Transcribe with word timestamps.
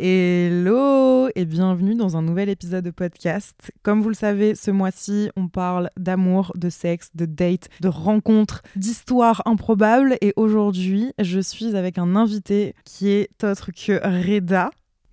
Hello 0.00 1.28
et 1.34 1.44
bienvenue 1.44 1.96
dans 1.96 2.16
un 2.16 2.22
nouvel 2.22 2.48
épisode 2.48 2.84
de 2.84 2.92
podcast. 2.92 3.72
Comme 3.82 4.00
vous 4.00 4.10
le 4.10 4.14
savez, 4.14 4.54
ce 4.54 4.70
mois-ci, 4.70 5.28
on 5.34 5.48
parle 5.48 5.90
d'amour, 5.96 6.52
de 6.54 6.68
sexe, 6.68 7.10
de 7.16 7.26
date, 7.26 7.68
de 7.80 7.88
rencontres, 7.88 8.62
d'histoires 8.76 9.42
improbables. 9.44 10.16
Et 10.20 10.34
aujourd'hui, 10.36 11.12
je 11.18 11.40
suis 11.40 11.74
avec 11.74 11.98
un 11.98 12.14
invité 12.14 12.76
qui 12.84 13.08
est 13.08 13.42
autre 13.42 13.72
que 13.72 13.98
Reda. 14.04 14.70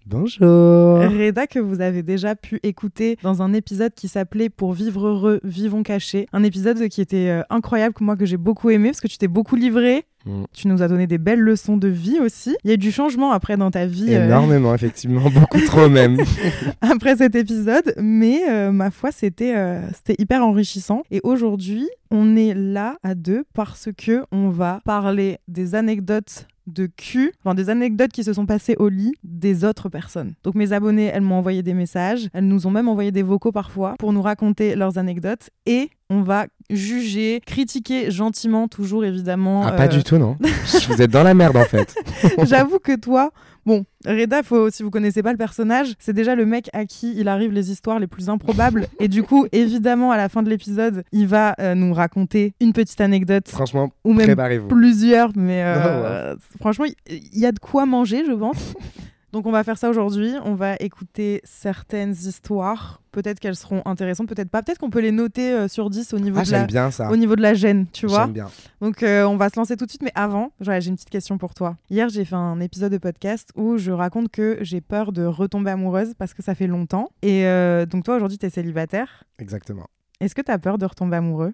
Bonjour. 0.07 0.99
Reda 0.99 1.47
que 1.47 1.57
vous 1.57 1.81
avez 1.81 2.03
déjà 2.03 2.35
pu 2.35 2.59
écouter 2.61 3.17
dans 3.23 3.41
un 3.41 3.53
épisode 3.53 3.91
qui 3.95 4.07
s'appelait 4.07 4.49
Pour 4.49 4.73
vivre 4.73 5.07
heureux, 5.07 5.39
vivons 5.43 5.81
cachés. 5.81 6.27
Un 6.31 6.43
épisode 6.43 6.87
qui 6.89 7.01
était 7.01 7.29
euh, 7.29 7.41
incroyable, 7.49 7.95
que 7.95 8.03
moi 8.03 8.15
que 8.15 8.25
j'ai 8.25 8.37
beaucoup 8.37 8.69
aimé 8.69 8.89
parce 8.89 9.01
que 9.01 9.07
tu 9.07 9.17
t'es 9.17 9.27
beaucoup 9.27 9.55
livré. 9.55 10.05
Mm. 10.27 10.43
Tu 10.53 10.67
nous 10.67 10.83
as 10.83 10.87
donné 10.87 11.07
des 11.07 11.17
belles 11.17 11.39
leçons 11.39 11.77
de 11.77 11.87
vie 11.87 12.19
aussi. 12.19 12.55
Il 12.63 12.67
y 12.67 12.71
a 12.71 12.75
eu 12.75 12.77
du 12.77 12.91
changement 12.91 13.31
après 13.31 13.57
dans 13.57 13.71
ta 13.71 13.87
vie. 13.87 14.13
euh, 14.13 14.25
Énormément, 14.27 14.75
effectivement, 14.75 15.27
beaucoup 15.31 15.61
trop 15.61 15.89
même. 15.89 16.17
après 16.81 17.15
cet 17.15 17.33
épisode, 17.33 17.95
mais 17.97 18.41
euh, 18.47 18.71
ma 18.71 18.91
foi, 18.91 19.11
c'était 19.11 19.55
euh, 19.55 19.81
c'était 19.91 20.21
hyper 20.21 20.45
enrichissant. 20.45 21.01
Et 21.09 21.19
aujourd'hui, 21.23 21.89
on 22.11 22.35
est 22.35 22.53
là 22.53 22.97
à 23.01 23.15
deux 23.15 23.43
parce 23.55 23.89
que 23.97 24.23
on 24.31 24.49
va 24.49 24.81
parler 24.85 25.39
des 25.47 25.73
anecdotes 25.73 26.45
de 26.67 26.87
cul, 26.87 27.31
enfin 27.43 27.55
des 27.55 27.69
anecdotes 27.69 28.11
qui 28.11 28.23
se 28.23 28.33
sont 28.33 28.45
passées 28.45 28.75
au 28.79 28.89
lit 28.89 29.13
des 29.23 29.63
autres 29.63 29.89
personnes. 29.89 30.33
Donc 30.43 30.55
mes 30.55 30.73
abonnés, 30.73 31.11
elles 31.13 31.21
m'ont 31.21 31.35
envoyé 31.35 31.63
des 31.63 31.73
messages, 31.73 32.29
elles 32.33 32.47
nous 32.47 32.67
ont 32.67 32.71
même 32.71 32.87
envoyé 32.87 33.11
des 33.11 33.23
vocaux 33.23 33.51
parfois 33.51 33.95
pour 33.99 34.13
nous 34.13 34.21
raconter 34.21 34.75
leurs 34.75 34.97
anecdotes 34.97 35.49
et 35.65 35.89
on 36.09 36.21
va 36.21 36.47
juger, 36.69 37.41
critiquer 37.45 38.11
gentiment 38.11 38.67
toujours 38.67 39.05
évidemment. 39.05 39.65
Ah, 39.65 39.71
pas 39.71 39.85
euh, 39.85 39.87
du 39.87 40.03
tout, 40.03 40.17
non. 40.17 40.37
Vous 40.87 41.01
êtes 41.01 41.11
dans 41.11 41.23
la 41.23 41.33
merde, 41.33 41.57
en 41.57 41.65
fait. 41.65 41.95
J'avoue 42.43 42.79
que 42.79 42.95
toi, 42.95 43.31
bon, 43.65 43.85
Reda, 44.05 44.43
faut, 44.43 44.69
si 44.69 44.83
vous 44.83 44.91
connaissez 44.91 45.23
pas 45.23 45.31
le 45.31 45.37
personnage, 45.37 45.93
c'est 45.99 46.13
déjà 46.13 46.35
le 46.35 46.45
mec 46.45 46.69
à 46.73 46.85
qui 46.85 47.13
il 47.17 47.27
arrive 47.27 47.51
les 47.51 47.71
histoires 47.71 47.99
les 47.99 48.07
plus 48.07 48.29
improbables. 48.29 48.87
et 48.99 49.07
du 49.07 49.23
coup, 49.23 49.47
évidemment, 49.51 50.11
à 50.11 50.17
la 50.17 50.29
fin 50.29 50.43
de 50.43 50.49
l'épisode, 50.49 51.03
il 51.11 51.27
va 51.27 51.55
euh, 51.59 51.75
nous 51.75 51.93
raconter 51.93 52.53
une 52.59 52.73
petite 52.73 53.01
anecdote 53.01 53.49
Franchement, 53.49 53.91
ou 54.03 54.13
même 54.13 54.35
plusieurs, 54.67 55.31
mais 55.35 55.63
euh, 55.63 56.35
franchement, 56.59 56.85
il 56.85 56.95
il 57.35 57.39
y, 57.39 57.45
a 57.45 57.51
de 57.51 57.59
quoi 57.59 57.85
manger, 57.85 58.23
je 58.25 58.33
pense. 58.33 58.73
Donc 59.35 59.45
on 59.47 59.51
va 59.51 59.65
faire 59.65 59.77
ça 59.77 59.89
aujourd'hui, 59.89 60.31
on 60.45 60.55
va 60.55 60.75
écouter 60.79 61.41
certaines 61.43 62.13
histoires, 62.13 63.01
peut-être 63.11 63.41
qu'elles 63.41 63.57
seront 63.57 63.81
intéressantes, 63.83 64.29
peut-être 64.29 64.49
pas, 64.49 64.63
peut-être 64.63 64.77
qu'on 64.77 64.89
peut 64.89 65.01
les 65.01 65.11
noter 65.11 65.51
euh, 65.51 65.67
sur 65.67 65.89
10 65.89 66.13
au 66.13 66.19
niveau, 66.19 66.39
Ah, 66.39 66.45
de 66.45 66.51
la, 66.51 66.63
bien 66.63 66.89
ça. 66.89 67.11
au 67.11 67.17
niveau 67.17 67.35
de 67.35 67.41
la 67.41 67.53
gêne, 67.53 67.85
tu 67.91 68.07
vois. 68.07 68.21
J'aime 68.23 68.31
bien. 68.31 68.49
Donc 68.79 69.03
euh, 69.03 69.25
on 69.25 69.35
va 69.35 69.49
se 69.49 69.59
lancer 69.59 69.75
tout 69.75 69.83
de 69.83 69.89
suite, 69.89 70.03
mais 70.03 70.13
avant, 70.15 70.53
j'ai 70.61 70.87
une 70.87 70.95
petite 70.95 71.09
question 71.09 71.37
pour 71.37 71.53
toi. 71.53 71.75
Hier, 71.89 72.07
j'ai 72.07 72.23
fait 72.23 72.35
un 72.37 72.61
épisode 72.61 72.93
de 72.93 72.97
podcast 72.97 73.49
où 73.57 73.77
je 73.77 73.91
raconte 73.91 74.29
que 74.29 74.57
j'ai 74.61 74.79
peur 74.79 75.11
de 75.11 75.25
retomber 75.25 75.71
amoureuse 75.71 76.13
parce 76.17 76.33
que 76.33 76.41
ça 76.41 76.55
fait 76.55 76.67
longtemps. 76.67 77.09
Et 77.21 77.45
euh, 77.45 77.85
donc 77.85 78.05
toi, 78.05 78.15
aujourd'hui, 78.15 78.37
tu 78.37 78.45
es 78.45 78.49
célibataire. 78.49 79.25
Exactement. 79.39 79.87
Est-ce 80.21 80.33
que 80.33 80.41
tu 80.43 80.51
as 80.51 80.59
peur 80.59 80.77
de 80.77 80.85
retomber 80.85 81.17
amoureux? 81.17 81.51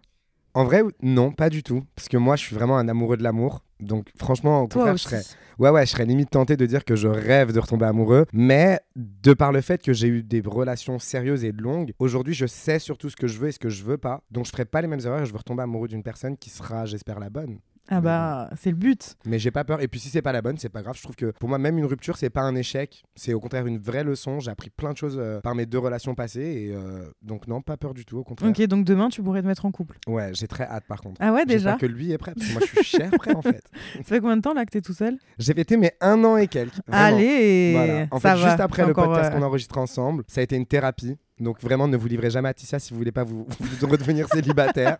En 0.53 0.65
vrai, 0.65 0.83
non, 1.01 1.31
pas 1.31 1.49
du 1.49 1.63
tout. 1.63 1.81
Parce 1.95 2.09
que 2.09 2.17
moi, 2.17 2.35
je 2.35 2.43
suis 2.43 2.55
vraiment 2.55 2.77
un 2.77 2.87
amoureux 2.89 3.17
de 3.17 3.23
l'amour. 3.23 3.63
Donc, 3.81 4.07
franchement, 4.17 4.61
au 4.61 4.67
contraire, 4.67 4.97
je 4.97 5.03
serais. 5.03 5.21
Ouais, 5.59 5.69
ouais, 5.69 5.85
je 5.85 5.91
serais 5.91 6.05
limite 6.05 6.31
tenté 6.31 6.57
de 6.57 6.65
dire 6.65 6.83
que 6.85 6.95
je 6.95 7.07
rêve 7.07 7.51
de 7.51 7.59
retomber 7.59 7.85
amoureux. 7.85 8.25
Mais 8.33 8.79
de 8.95 9.33
par 9.33 9.51
le 9.51 9.61
fait 9.61 9.81
que 9.81 9.93
j'ai 9.93 10.07
eu 10.07 10.23
des 10.23 10.41
relations 10.43 10.97
sérieuses 10.97 11.43
et 11.43 11.51
longues, 11.51 11.93
aujourd'hui, 11.99 12.33
je 12.33 12.45
sais 12.45 12.79
surtout 12.79 13.09
ce 13.09 13.15
que 13.15 13.27
je 13.27 13.37
veux 13.37 13.49
et 13.49 13.51
ce 13.51 13.59
que 13.59 13.69
je 13.69 13.83
veux 13.83 13.97
pas. 13.97 14.23
Donc, 14.31 14.45
je 14.45 14.51
ferai 14.51 14.65
pas 14.65 14.81
les 14.81 14.87
mêmes 14.87 15.01
erreurs 15.01 15.21
et 15.21 15.25
je 15.25 15.31
veux 15.31 15.37
retomber 15.37 15.63
amoureux 15.63 15.87
d'une 15.87 16.03
personne 16.03 16.37
qui 16.37 16.49
sera, 16.49 16.85
j'espère, 16.85 17.19
la 17.19 17.29
bonne. 17.29 17.59
Ah 17.91 17.95
Mais 17.95 18.01
bah, 18.01 18.49
c'est 18.57 18.69
le 18.69 18.77
but. 18.77 19.15
Mais 19.25 19.37
j'ai 19.37 19.51
pas 19.51 19.63
peur. 19.65 19.81
Et 19.81 19.87
puis 19.89 19.99
si 19.99 20.07
c'est 20.09 20.21
pas 20.21 20.31
la 20.31 20.41
bonne, 20.41 20.57
c'est 20.57 20.69
pas 20.69 20.81
grave. 20.81 20.95
Je 20.97 21.03
trouve 21.03 21.15
que 21.15 21.31
pour 21.39 21.49
moi, 21.49 21.57
même 21.57 21.77
une 21.77 21.85
rupture, 21.85 22.15
c'est 22.17 22.29
pas 22.29 22.41
un 22.41 22.55
échec. 22.55 23.03
C'est 23.15 23.33
au 23.33 23.39
contraire 23.41 23.67
une 23.67 23.77
vraie 23.79 24.03
leçon. 24.05 24.39
J'ai 24.39 24.49
appris 24.49 24.69
plein 24.69 24.93
de 24.93 24.97
choses 24.97 25.17
euh, 25.19 25.41
par 25.41 25.55
mes 25.55 25.65
deux 25.65 25.77
relations 25.77 26.15
passées. 26.15 26.39
Et 26.69 26.73
euh, 26.73 27.03
donc, 27.21 27.47
non, 27.47 27.61
pas 27.61 27.75
peur 27.75 27.93
du 27.93 28.05
tout. 28.05 28.17
Au 28.17 28.23
contraire. 28.23 28.49
Ok, 28.49 28.61
donc 28.67 28.85
demain, 28.85 29.09
tu 29.09 29.21
pourrais 29.21 29.41
te 29.41 29.47
mettre 29.47 29.65
en 29.65 29.71
couple. 29.71 29.97
Ouais, 30.07 30.31
j'ai 30.33 30.47
très 30.47 30.63
hâte 30.63 30.85
par 30.87 31.01
contre. 31.01 31.17
Ah 31.19 31.33
ouais, 31.33 31.45
déjà 31.45 31.75
que 31.75 31.85
lui 31.85 32.11
est 32.13 32.17
prêt. 32.17 32.33
Parce 32.33 32.47
que 32.47 32.53
moi, 32.53 32.61
je 32.65 32.81
suis 32.81 32.97
cher 32.97 33.11
prêt 33.11 33.35
en 33.35 33.41
fait. 33.41 33.63
Ça 33.97 34.03
fait 34.03 34.19
combien 34.21 34.37
de 34.37 34.41
temps 34.41 34.53
là 34.53 34.63
que 34.65 34.71
t'es 34.71 34.81
tout 34.81 34.93
seul? 34.93 35.17
J'ai 35.37 35.53
fêté 35.53 35.75
mes 35.75 35.91
un 35.99 36.23
an 36.23 36.37
et 36.37 36.47
quelques. 36.47 36.73
vraiment. 36.87 37.05
Allez 37.17 37.73
Voilà. 37.73 38.07
En 38.11 38.19
ça 38.19 38.35
fait, 38.35 38.41
va. 38.41 38.47
juste 38.49 38.59
après 38.61 38.83
le 38.85 38.91
Encore, 38.91 39.07
podcast 39.07 39.31
euh, 39.33 39.35
qu'on 39.37 39.43
a 39.43 39.47
enregistré 39.47 39.79
ensemble, 39.81 40.23
ça 40.27 40.39
a 40.39 40.43
été 40.43 40.55
une 40.55 40.65
thérapie. 40.65 41.17
Donc 41.41 41.59
vraiment, 41.61 41.87
ne 41.87 41.97
vous 41.97 42.07
livrez 42.07 42.29
jamais 42.29 42.49
à 42.49 42.53
Tissia 42.53 42.79
si 42.79 42.91
vous 42.91 42.97
voulez 42.97 43.11
pas 43.11 43.23
vous, 43.23 43.45
vous 43.59 43.87
redevenir 43.87 44.27
célibataire. 44.29 44.97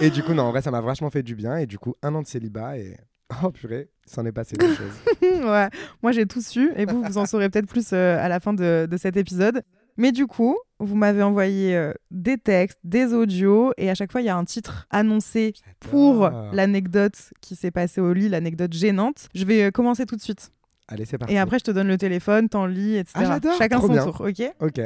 et 0.00 0.10
du 0.10 0.22
coup, 0.22 0.32
non, 0.34 0.44
en 0.44 0.50
vrai, 0.50 0.62
ça 0.62 0.70
m'a 0.70 0.80
vachement 0.80 1.10
fait 1.10 1.22
du 1.22 1.34
bien. 1.34 1.56
Et 1.56 1.66
du 1.66 1.78
coup, 1.78 1.94
un 2.02 2.14
an 2.14 2.22
de 2.22 2.26
célibat 2.26 2.78
et... 2.78 2.96
Oh 3.42 3.50
purée, 3.50 3.88
s'en 4.04 4.26
est 4.26 4.32
passé 4.32 4.56
des 4.58 4.66
choses. 4.74 4.92
ouais, 5.22 5.68
moi 6.02 6.12
j'ai 6.12 6.26
tout 6.26 6.42
su 6.42 6.70
et 6.76 6.84
vous, 6.84 7.02
vous 7.02 7.16
en 7.16 7.24
saurez 7.24 7.48
peut-être 7.48 7.66
plus 7.66 7.94
euh, 7.94 8.18
à 8.22 8.28
la 8.28 8.40
fin 8.40 8.52
de, 8.52 8.86
de 8.90 8.96
cet 8.98 9.16
épisode. 9.16 9.62
Mais 9.96 10.12
du 10.12 10.26
coup, 10.26 10.54
vous 10.78 10.94
m'avez 10.96 11.22
envoyé 11.22 11.74
euh, 11.74 11.94
des 12.10 12.36
textes, 12.36 12.78
des 12.84 13.14
audios 13.14 13.72
et 13.78 13.88
à 13.88 13.94
chaque 13.94 14.12
fois 14.12 14.20
il 14.20 14.26
y 14.26 14.28
a 14.28 14.36
un 14.36 14.44
titre 14.44 14.86
annoncé 14.90 15.54
pour 15.80 16.28
l'anecdote 16.52 17.14
qui 17.40 17.56
s'est 17.56 17.70
passée 17.70 18.02
au 18.02 18.12
lit, 18.12 18.28
l'anecdote 18.28 18.74
gênante. 18.74 19.28
Je 19.34 19.46
vais 19.46 19.62
euh, 19.62 19.70
commencer 19.70 20.04
tout 20.04 20.16
de 20.16 20.20
suite. 20.22 20.50
Allez, 20.88 21.06
c'est 21.06 21.16
parti. 21.16 21.32
Et 21.32 21.38
après, 21.38 21.58
je 21.58 21.64
te 21.64 21.70
donne 21.70 21.88
le 21.88 21.96
téléphone, 21.96 22.50
t'en 22.50 22.66
lis, 22.66 22.96
etc. 22.96 23.12
Ah, 23.14 23.24
j'adore, 23.24 23.56
Chacun 23.56 23.78
trop 23.78 23.86
son 23.86 23.92
bien. 23.94 24.04
tour, 24.04 24.20
ok? 24.20 24.42
Ok. 24.60 24.80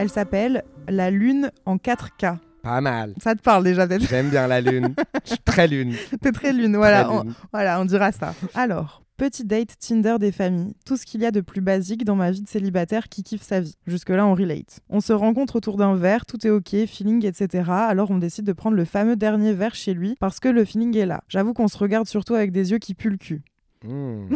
Elle 0.00 0.08
s'appelle 0.08 0.64
La 0.88 1.10
Lune 1.10 1.50
en 1.66 1.76
4K. 1.76 2.38
Pas 2.62 2.80
mal. 2.80 3.12
Ça 3.22 3.34
te 3.34 3.42
parle 3.42 3.64
déjà 3.64 3.86
peut-être 3.86 4.08
J'aime 4.08 4.30
bien 4.30 4.46
la 4.46 4.62
lune. 4.62 4.94
Je 5.24 5.30
suis 5.30 5.38
très 5.44 5.66
lune. 5.68 5.94
T'es 6.22 6.32
très 6.32 6.54
lune, 6.54 6.74
voilà. 6.74 7.04
Très 7.04 7.12
on- 7.14 7.22
lune. 7.24 7.34
Voilà, 7.52 7.78
on 7.82 7.84
dira 7.84 8.10
ça. 8.10 8.34
Alors, 8.54 9.02
petit 9.18 9.44
date 9.44 9.76
Tinder 9.78 10.16
des 10.18 10.32
familles. 10.32 10.74
Tout 10.86 10.96
ce 10.96 11.04
qu'il 11.04 11.20
y 11.20 11.26
a 11.26 11.30
de 11.30 11.42
plus 11.42 11.60
basique 11.60 12.04
dans 12.06 12.16
ma 12.16 12.30
vie 12.30 12.40
de 12.40 12.48
célibataire 12.48 13.10
qui 13.10 13.22
kiffe 13.22 13.42
sa 13.42 13.60
vie. 13.60 13.76
Jusque-là, 13.86 14.24
on 14.26 14.34
relate. 14.34 14.80
On 14.88 15.00
se 15.02 15.12
rencontre 15.12 15.56
autour 15.56 15.76
d'un 15.76 15.94
verre, 15.96 16.24
tout 16.24 16.46
est 16.46 16.50
ok, 16.50 16.70
feeling, 16.86 17.26
etc. 17.26 17.64
Alors, 17.70 18.10
on 18.10 18.16
décide 18.16 18.46
de 18.46 18.52
prendre 18.54 18.76
le 18.76 18.86
fameux 18.86 19.16
dernier 19.16 19.52
verre 19.52 19.74
chez 19.74 19.92
lui 19.92 20.16
parce 20.18 20.40
que 20.40 20.48
le 20.48 20.64
feeling 20.64 20.96
est 20.96 21.04
là. 21.06 21.22
J'avoue 21.28 21.52
qu'on 21.52 21.68
se 21.68 21.76
regarde 21.76 22.08
surtout 22.08 22.34
avec 22.34 22.52
des 22.52 22.70
yeux 22.70 22.78
qui 22.78 22.94
puent 22.94 23.10
le 23.10 23.18
cul. 23.18 23.42
Mmh. 23.86 24.24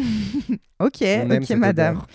Ok, 0.80 1.02
On 1.02 1.30
ok, 1.30 1.50
madame. 1.52 2.02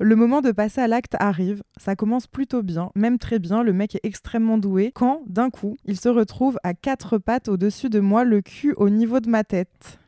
Le 0.00 0.16
moment 0.16 0.40
de 0.40 0.50
passer 0.50 0.80
à 0.80 0.88
l'acte 0.88 1.14
arrive, 1.20 1.62
ça 1.76 1.94
commence 1.94 2.26
plutôt 2.26 2.62
bien, 2.62 2.90
même 2.96 3.18
très 3.18 3.38
bien, 3.38 3.62
le 3.62 3.72
mec 3.72 3.94
est 3.94 4.00
extrêmement 4.02 4.58
doué, 4.58 4.90
quand, 4.92 5.22
d'un 5.26 5.50
coup, 5.50 5.76
il 5.84 5.98
se 5.98 6.08
retrouve 6.08 6.58
à 6.64 6.74
quatre 6.74 7.18
pattes 7.18 7.48
au-dessus 7.48 7.90
de 7.90 8.00
moi, 8.00 8.24
le 8.24 8.40
cul 8.40 8.74
au 8.76 8.88
niveau 8.88 9.20
de 9.20 9.30
ma 9.30 9.44
tête. 9.44 9.98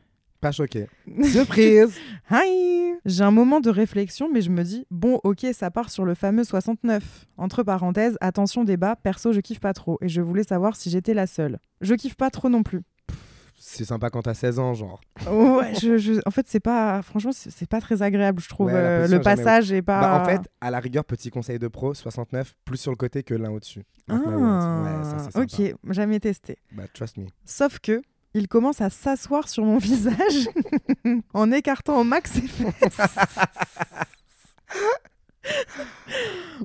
Pas 0.41 0.51
choqué. 0.51 0.87
Surprise 1.23 1.97
Hi 2.29 2.93
J'ai 3.05 3.23
un 3.23 3.31
moment 3.31 3.59
de 3.59 3.69
réflexion, 3.69 4.29
mais 4.31 4.41
je 4.41 4.51
me 4.51 4.63
dis, 4.63 4.85
bon, 4.91 5.21
ok, 5.23 5.47
ça 5.53 5.71
part 5.71 5.89
sur 5.89 6.03
le 6.03 6.15
fameux 6.15 6.43
69. 6.43 7.25
Entre 7.37 7.63
parenthèses, 7.63 8.17
attention 8.19 8.63
débat, 8.65 8.97
perso, 8.97 9.31
je 9.31 9.39
kiffe 9.39 9.61
pas 9.61 9.73
trop, 9.73 9.97
et 10.01 10.09
je 10.09 10.21
voulais 10.21 10.43
savoir 10.43 10.75
si 10.75 10.89
j'étais 10.89 11.13
la 11.13 11.27
seule. 11.27 11.59
Je 11.81 11.95
kiffe 11.95 12.15
pas 12.15 12.29
trop 12.29 12.49
non 12.49 12.61
plus. 12.61 12.81
C'est 13.59 13.85
sympa 13.85 14.11
quand 14.11 14.21
t'as 14.21 14.35
16 14.35 14.59
ans, 14.59 14.73
genre. 14.75 15.01
Ouais, 15.29 15.73
je, 15.81 15.97
je- 15.97 16.21
en 16.27 16.31
fait, 16.31 16.45
c'est 16.47 16.59
pas, 16.59 17.01
franchement, 17.01 17.31
c'est 17.33 17.67
pas 17.67 17.81
très 17.81 18.03
agréable, 18.03 18.39
je 18.39 18.47
trouve. 18.49 18.67
Ouais, 18.67 18.73
euh, 18.75 19.07
le 19.07 19.19
passage 19.19 19.71
est 19.71 19.81
pas. 19.81 19.99
Bah, 19.99 20.21
en 20.21 20.25
fait, 20.25 20.41
à 20.61 20.69
la 20.69 20.79
rigueur, 20.79 21.03
petit 21.03 21.31
conseil 21.31 21.57
de 21.57 21.67
pro, 21.67 21.95
69, 21.95 22.53
plus 22.65 22.77
sur 22.77 22.91
le 22.91 22.97
côté 22.97 23.23
que 23.23 23.33
l'un 23.33 23.49
au-dessus. 23.49 23.83
Words. 24.09 24.19
Ouais, 24.27 25.03
ça, 25.03 25.15
Ah, 25.17 25.31
sympa. 25.31 25.41
ok, 25.41 25.75
jamais 25.89 26.19
testé. 26.19 26.59
Bah, 26.71 26.83
trust 26.93 27.17
me. 27.17 27.25
Sauf 27.45 27.79
que 27.79 28.01
il 28.35 28.47
commence 28.47 28.79
à 28.81 28.91
s'asseoir 28.91 29.49
sur 29.49 29.65
mon 29.65 29.77
visage 29.79 30.47
en 31.33 31.51
écartant 31.51 31.99
au 31.99 32.03
max 32.03 32.31
ses 32.33 32.41
fesses. 32.47 33.07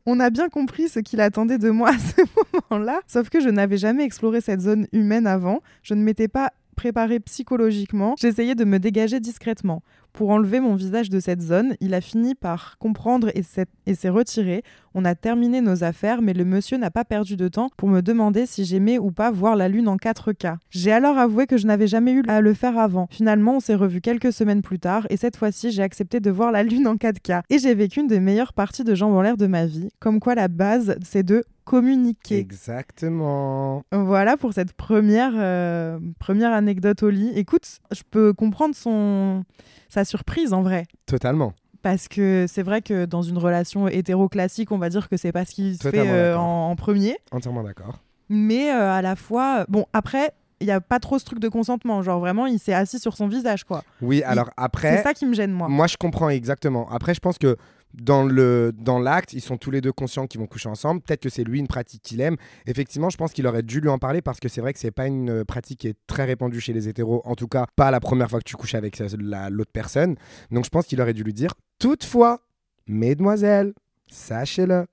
On 0.07 0.19
a 0.21 0.31
bien 0.31 0.49
compris 0.49 0.89
ce 0.89 0.99
qu'il 0.99 1.21
attendait 1.21 1.59
de 1.59 1.71
moi 1.71 1.91
à 1.91 1.99
ce 1.99 2.23
moment-là, 2.71 3.01
sauf 3.07 3.29
que 3.31 3.41
je 3.41 3.49
n'avais 3.49 3.77
jamais 3.77 4.05
exploré 4.05 4.41
cette 4.41 4.61
zone 4.61 4.87
humaine 4.93 5.27
avant. 5.27 5.61
Je 5.83 5.95
ne 5.95 6.03
m'étais 6.03 6.29
pas 6.29 6.53
préparé 6.77 7.21
psychologiquement, 7.21 8.15
j'essayais 8.19 8.55
de 8.55 8.65
me 8.65 8.79
dégager 8.79 9.21
discrètement. 9.21 9.83
Pour 10.13 10.29
enlever 10.29 10.61
mon 10.61 10.75
visage 10.75 11.09
de 11.09 11.21
cette 11.21 11.41
zone, 11.41 11.75
il 11.81 11.95
a 11.95 12.03
fini 12.03 12.35
par 12.35 12.77
comprendre 12.79 13.31
et 13.35 13.43
s'est 13.43 13.67
et 13.87 13.95
s'est 13.95 14.11
retiré. 14.11 14.63
On 14.95 15.07
a 15.07 15.15
terminé 15.15 15.63
nos 15.63 15.85
affaires, 15.85 16.21
mais 16.21 16.35
le 16.35 16.45
monsieur 16.45 16.77
n'a 16.77 16.91
pas 16.91 17.05
perdu 17.05 17.37
de 17.37 17.49
temps 17.49 17.71
pour 17.79 17.89
me 17.89 18.03
demander 18.03 18.45
si 18.45 18.67
j'aimais 18.67 18.99
ou 18.99 19.11
pas 19.11 19.31
voir 19.31 19.57
la 19.57 19.69
lune 19.69 19.89
en 19.89 19.97
4K. 19.97 20.57
J'ai 20.69 20.93
alors 20.93 21.17
avoué 21.17 21.47
que 21.47 21.57
je 21.57 21.67
n'avais 21.67 21.87
jamais 21.87 22.13
eu 22.13 22.23
à 22.29 22.43
le 22.43 22.53
faire 22.53 22.79
avant. 22.79 23.07
Finalement, 23.11 23.57
on 23.57 23.61
s'est 23.61 23.75
revus 23.75 24.03
quelques 24.03 24.35
semaines 24.35 24.61
plus 24.61 24.79
tard, 24.79 25.07
et 25.09 25.17
cette 25.17 25.37
fois-ci, 25.37 25.71
j'ai 25.71 25.83
accepté 25.83 26.21
de 26.21 26.31
voir 26.31 26.53
la 26.53 26.63
lune 26.63 26.87
en 26.87 26.97
4K. 26.97 27.43
Et 27.49 27.59
j'ai 27.59 27.75
vécu 27.75 28.01
une 28.01 28.07
des 28.07 28.21
meilleures 28.21 28.53
parties 28.53 28.85
de 28.85 28.95
jambes 28.95 29.15
en 29.15 29.23
l'air 29.23 29.39
de 29.39 29.47
ma 29.47 29.65
vie. 29.65 29.89
Comme 29.99 30.21
quoi, 30.21 30.35
la 30.35 30.49
base, 30.49 30.97
c'est 31.03 31.23
de 31.23 31.45
communiquer. 31.65 32.39
Exactement. 32.39 33.85
Voilà 33.93 34.37
pour 34.37 34.53
cette 34.53 34.73
première, 34.73 35.33
euh, 35.37 35.99
première 36.19 36.53
anecdote 36.53 37.03
au 37.03 37.11
lit. 37.11 37.31
Écoute, 37.35 37.79
je 37.93 38.03
peux 38.11 38.33
comprendre 38.33 38.75
son... 38.75 39.45
sa 39.89 40.05
surprise 40.05 40.53
en 40.53 40.63
vrai. 40.63 40.87
Totalement. 41.07 41.53
Parce 41.83 42.07
que 42.09 42.47
c'est 42.49 42.63
vrai 42.63 42.81
que 42.81 43.07
dans 43.07 43.23
une 43.23 43.39
relation 43.39 43.89
hétéro 43.89 44.29
classique, 44.29 44.71
on 44.71 44.79
va 44.79 44.89
dire 44.89 45.09
que 45.09 45.17
c'est 45.17 45.33
pas 45.33 45.45
ce 45.45 45.55
qui 45.55 45.77
se 45.77 45.89
fait 45.89 46.09
euh, 46.09 46.37
en, 46.39 46.71
en 46.71 46.77
premier. 46.77 47.17
Entièrement 47.33 47.65
d'accord. 47.65 47.99
Mais 48.29 48.71
euh, 48.73 48.93
à 48.93 49.03
la 49.03 49.17
fois, 49.17 49.67
bon, 49.69 49.87
après, 49.93 50.33
il 50.61 50.67
n'y 50.67 50.73
a 50.73 50.81
pas 50.81 51.01
trop 51.01 51.19
ce 51.19 51.25
truc 51.25 51.41
de 51.41 51.49
consentement. 51.49 52.03
Genre 52.03 52.21
vraiment, 52.21 52.47
il 52.47 52.61
s'est 52.61 52.73
assis 52.73 53.01
sur 53.01 53.17
son 53.17 53.27
visage, 53.27 53.65
quoi. 53.65 53.83
Oui, 54.01 54.23
alors 54.23 54.47
C'est 54.47 54.65
après, 54.65 55.03
ça 55.03 55.13
qui 55.13 55.27
me 55.27 55.35
gêne, 55.35 55.51
moi. 55.51 55.69
moi 55.69 55.89
je 55.89 55.97
comprends 55.97 56.29
exactement. 56.29 56.89
Après, 56.91 57.15
je 57.15 57.21
pense 57.21 57.37
que 57.37 57.57
dans 57.95 58.25
le 58.25 58.73
dans 58.77 58.99
l'acte, 58.99 59.33
ils 59.33 59.41
sont 59.41 59.57
tous 59.57 59.71
les 59.71 59.81
deux 59.81 59.93
conscients 59.93 60.27
qu'ils 60.27 60.41
vont 60.41 60.47
coucher 60.47 60.69
ensemble. 60.69 61.01
Peut-être 61.03 61.21
que 61.23 61.29
c'est 61.29 61.45
lui 61.45 61.59
une 61.59 61.67
pratique 61.67 62.03
qu'il 62.03 62.21
aime. 62.21 62.37
Effectivement, 62.67 63.11
je 63.11 63.17
pense 63.17 63.33
qu'il 63.33 63.47
aurait 63.47 63.63
dû 63.63 63.81
lui 63.81 63.89
en 63.89 63.99
parler 63.99 64.23
parce 64.23 64.41
que 64.41 64.49
c'est 64.49 64.61
vrai 64.61 64.73
que 64.73 64.79
c'est 64.79 64.91
pas 64.91 65.07
une 65.07 65.31
euh, 65.31 65.45
pratique 65.45 65.81
qui 65.81 65.89
est 65.89 65.97
très 66.07 66.25
répandue 66.25 66.61
chez 66.61 66.73
les 66.73 66.89
hétéros. 66.89 67.23
En 67.25 67.35
tout 67.35 67.49
cas, 67.49 67.67
pas 67.77 67.91
la 67.91 68.01
première 68.01 68.29
fois 68.31 68.39
que 68.39 68.45
tu 68.49 68.57
couches 68.57 68.75
avec 68.75 68.99
la- 69.19 69.51
l'autre 69.51 69.73
personne. 69.73 70.17
Donc, 70.51 70.65
je 70.65 70.71
pense 70.71 70.87
qu'il 70.87 71.01
aurait 71.01 71.15
dû 71.15 71.23
lui 71.23 71.35
dire. 71.35 71.53
Toutefois, 71.79 72.41
mesdemoiselles, 72.87 73.73
sachez-le. 74.09 74.87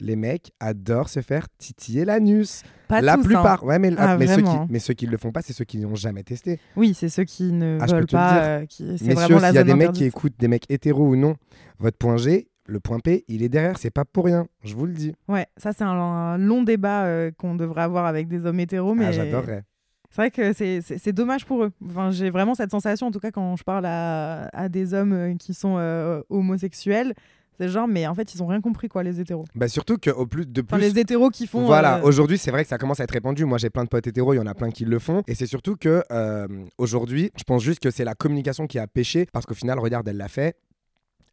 Les 0.00 0.14
mecs 0.16 0.52
adorent 0.60 1.08
se 1.08 1.20
faire 1.20 1.46
titiller 1.58 2.04
l'anus. 2.04 2.62
Pas 2.86 3.00
La 3.00 3.14
tous, 3.14 3.20
hein. 3.20 3.24
plupart, 3.24 3.64
ouais, 3.64 3.78
mais, 3.80 3.90
Ah, 3.98 4.16
mais, 4.16 4.26
ceux 4.28 4.42
qui, 4.42 4.56
mais 4.70 4.78
ceux 4.78 4.94
qui 4.94 5.06
le 5.06 5.16
font 5.18 5.32
pas, 5.32 5.42
c'est 5.42 5.52
ceux 5.52 5.64
qui 5.64 5.78
n'ont 5.78 5.96
jamais 5.96 6.22
testé. 6.22 6.60
Oui, 6.76 6.94
c'est 6.94 7.08
ceux 7.08 7.24
qui 7.24 7.50
ne 7.52 7.78
Ah, 7.80 7.86
je 7.86 7.90
peux 7.92 7.96
veulent 7.98 8.06
pas. 8.06 8.32
dire. 8.32 8.42
euh, 8.42 8.66
qui... 8.66 8.96
C'est 8.98 9.12
vraiment 9.14 9.40
la 9.40 9.48
s'il 9.48 9.56
y 9.56 9.58
a 9.58 9.64
des 9.64 9.74
mecs 9.74 9.92
qui 9.92 10.04
écoutent, 10.04 10.38
des 10.38 10.48
mecs 10.48 10.70
hétéros 10.70 11.08
ou 11.08 11.16
non, 11.16 11.34
votre 11.80 11.98
point 11.98 12.16
G, 12.16 12.48
le 12.66 12.78
point 12.80 13.00
P, 13.00 13.24
il 13.28 13.42
est 13.42 13.48
derrière, 13.48 13.76
c'est 13.78 13.90
pas 13.90 14.04
pour 14.04 14.26
rien, 14.26 14.46
je 14.62 14.74
vous 14.76 14.86
le 14.86 14.92
dis. 14.92 15.14
Ouais, 15.26 15.46
ça 15.56 15.72
c'est 15.72 15.84
un, 15.84 15.88
un 15.88 16.38
long 16.38 16.62
débat 16.62 17.04
euh, 17.04 17.30
qu'on 17.36 17.54
devrait 17.56 17.82
avoir 17.82 18.06
avec 18.06 18.28
des 18.28 18.46
hommes 18.46 18.60
hétéros, 18.60 18.94
mais 18.94 19.06
Ah, 19.06 19.12
j'adorerais. 19.12 19.64
c'est 20.10 20.16
vrai 20.22 20.30
que 20.30 20.52
c'est 20.52 21.12
dommage 21.12 21.44
pour 21.44 21.64
eux. 21.64 21.72
Enfin, 21.84 22.10
j'ai 22.12 22.30
vraiment 22.30 22.54
cette 22.54 22.70
sensation, 22.70 23.06
en 23.08 23.10
tout 23.10 23.20
cas 23.20 23.30
quand 23.32 23.56
je 23.56 23.64
parle 23.64 23.84
à, 23.86 24.48
à 24.52 24.68
des 24.68 24.94
hommes 24.94 25.12
euh, 25.12 25.34
qui 25.34 25.54
sont 25.54 25.76
euh, 25.78 26.20
homosexuels, 26.30 27.14
c'est 27.58 27.68
genre, 27.68 27.88
mais 27.88 28.06
en 28.06 28.14
fait 28.14 28.34
ils 28.34 28.42
ont 28.42 28.46
rien 28.46 28.60
compris 28.60 28.88
quoi, 28.88 29.02
les 29.02 29.20
hétéros. 29.20 29.44
Bah 29.54 29.68
surtout 29.68 29.96
qu'au 29.98 30.26
plus 30.26 30.46
de 30.46 30.62
Enfin, 30.62 30.76
plus. 30.78 30.92
les 30.92 30.98
hétéros 31.00 31.30
qui 31.30 31.46
font. 31.46 31.64
Voilà, 31.66 31.98
euh, 31.98 32.02
aujourd'hui 32.02 32.38
c'est 32.38 32.50
vrai 32.50 32.62
que 32.62 32.68
ça 32.68 32.78
commence 32.78 33.00
à 33.00 33.04
être 33.04 33.10
répandu. 33.12 33.44
Moi 33.44 33.58
j'ai 33.58 33.70
plein 33.70 33.84
de 33.84 33.88
potes 33.88 34.06
hétéros, 34.06 34.34
il 34.34 34.36
y 34.36 34.40
en 34.40 34.46
a 34.46 34.54
plein 34.54 34.70
qui 34.70 34.84
le 34.84 34.98
font. 34.98 35.22
Et 35.26 35.34
c'est 35.34 35.46
surtout 35.46 35.76
que 35.76 36.02
euh, 36.12 36.46
aujourd'hui, 36.78 37.30
je 37.36 37.44
pense 37.44 37.62
juste 37.62 37.80
que 37.80 37.90
c'est 37.90 38.04
la 38.04 38.14
communication 38.14 38.66
qui 38.66 38.78
a 38.78 38.86
pêché. 38.86 39.26
Parce 39.32 39.46
qu'au 39.46 39.54
final, 39.54 39.78
regarde, 39.78 40.06
elle 40.08 40.16
l'a 40.18 40.28
fait. 40.28 40.56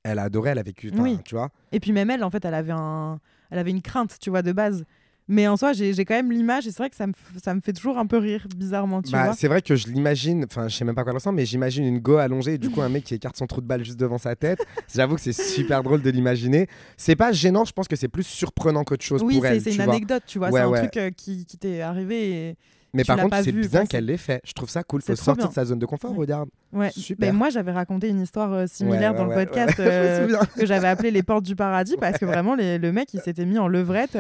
Elle 0.04 0.20
a 0.20 0.24
adoré, 0.24 0.52
elle 0.52 0.60
a 0.60 0.64
vécu. 0.64 0.92
Oui. 0.98 1.18
Tu 1.26 1.34
vois 1.36 1.50
Et 1.72 1.80
puis 1.80 1.92
même 1.92 2.10
elle, 2.12 2.24
en 2.24 2.30
fait, 2.30 2.46
elle 2.46 2.54
avait, 2.54 2.72
un... 2.74 3.20
elle 3.50 3.58
avait 3.60 3.72
une 3.72 3.82
crainte, 3.82 4.18
tu 4.22 4.30
vois, 4.30 4.42
de 4.44 4.52
base. 4.52 4.86
Mais 5.28 5.48
en 5.48 5.58
soi, 5.58 5.74
j'ai 5.74 5.94
quand 6.06 6.14
même 6.14 6.32
l'image 6.32 6.68
et 6.68 6.72
c'est 6.72 6.78
vrai 6.78 6.90
que 6.92 6.96
ça 6.96 7.08
me, 7.08 7.14
ça 7.44 7.56
me 7.56 7.60
fait 7.62 7.74
toujours 7.74 7.98
un 7.98 8.06
peu 8.06 8.18
rire, 8.18 8.46
bizarrement, 8.56 9.02
tu 9.02 9.12
Bah, 9.12 9.34
c'est 9.36 9.48
vrai 9.48 9.64
que 9.64 9.76
je 9.76 9.88
l'imagine, 9.88 10.46
enfin 10.46 10.68
je 10.68 10.76
sais 10.78 10.86
même 10.86 10.94
pas 10.94 11.02
quoi 11.02 11.12
elle 11.14 11.18
ressemble, 11.18 11.38
mais 11.38 11.46
j'imagine 11.48 11.84
une 11.84 11.98
go 12.00 12.18
allongée 12.18 12.54
et 12.54 12.58
du 12.60 12.70
coup 12.70 12.82
un 12.82 12.90
mec 12.90 13.04
qui 13.06 13.16
écarte 13.16 13.36
son 13.36 13.48
trou 13.48 13.60
de 13.62 13.66
balle 13.66 13.84
juste 13.84 14.00
devant 14.00 14.20
sa 14.20 14.36
tête. 14.36 14.60
J'avoue 14.94 15.16
que 15.16 15.22
c'est 15.22 15.34
super 15.34 15.82
drôle 15.82 16.04
de 16.04 16.10
l'imaginer. 16.12 16.68
C'est 16.96 17.16
pas 17.16 17.32
gênant, 17.32 17.66
je 17.66 17.72
pense 17.74 17.88
que 17.88 17.96
c'est 17.96 18.08
plus 18.08 18.22
surprenant 18.24 18.84
qu'autre 18.84 19.04
chose 19.04 19.24
Oui, 19.24 19.36
pour 19.36 19.46
c'est 19.46 19.56
elle. 19.56 19.62
c'est 19.62 19.70
tu 19.72 19.78
une 19.78 19.84
vois. 19.86 19.94
anecdote, 19.96 20.24
tu 20.28 20.38
vois. 20.38 20.50
Ouais, 20.52 20.62
c'est 20.62 20.66
un 20.68 20.72
truc 20.74 20.98
euh, 20.98 21.10
qui, 21.10 21.46
qui 21.48 21.58
t'est 21.58 21.82
arrivé. 21.82 22.50
Et... 22.50 22.58
Mais 22.94 23.02
tu 23.04 23.08
par 23.08 23.18
contre, 23.18 23.36
c'est 23.44 23.52
bien 23.52 23.86
qu'elle 23.88 24.06
l'ait 24.06 24.18
fait. 24.18 24.42
Je 24.46 24.54
trouve 24.54 24.70
ça 24.70 24.84
cool. 24.84 25.02
C'est 25.02 25.16
Faut 25.18 25.24
sortir 25.24 25.46
bien. 25.46 25.50
de 25.50 25.54
sa 25.56 25.66
zone 25.66 25.80
de 25.80 25.86
confort, 25.88 26.12
Ouais. 26.12 26.18
regarde. 26.20 26.50
Ouais. 26.72 26.92
Super. 26.92 27.28
Mais 27.34 27.38
moi, 27.38 27.50
j'avais 27.50 27.72
raconté 27.72 28.08
une 28.10 28.22
histoire 28.22 28.54
euh, 28.54 28.68
similaire 28.68 29.12
Ouais, 29.14 29.18
dans 29.18 29.26
le 29.26 29.34
podcast 29.34 29.74
euh, 29.80 30.38
que 30.56 30.66
j'avais 30.68 30.88
appelé 30.88 31.10
Les 31.12 31.24
Portes 31.24 31.44
du 31.46 31.56
Paradis 31.56 31.96
parce 32.00 32.20
que 32.20 32.26
vraiment, 32.26 32.54
les- 32.56 32.78
le 32.78 32.92
mec, 32.92 33.14
il 33.14 33.20
s'était 33.22 33.46
mis 33.46 33.58
en 33.58 33.68
levrette, 33.68 34.16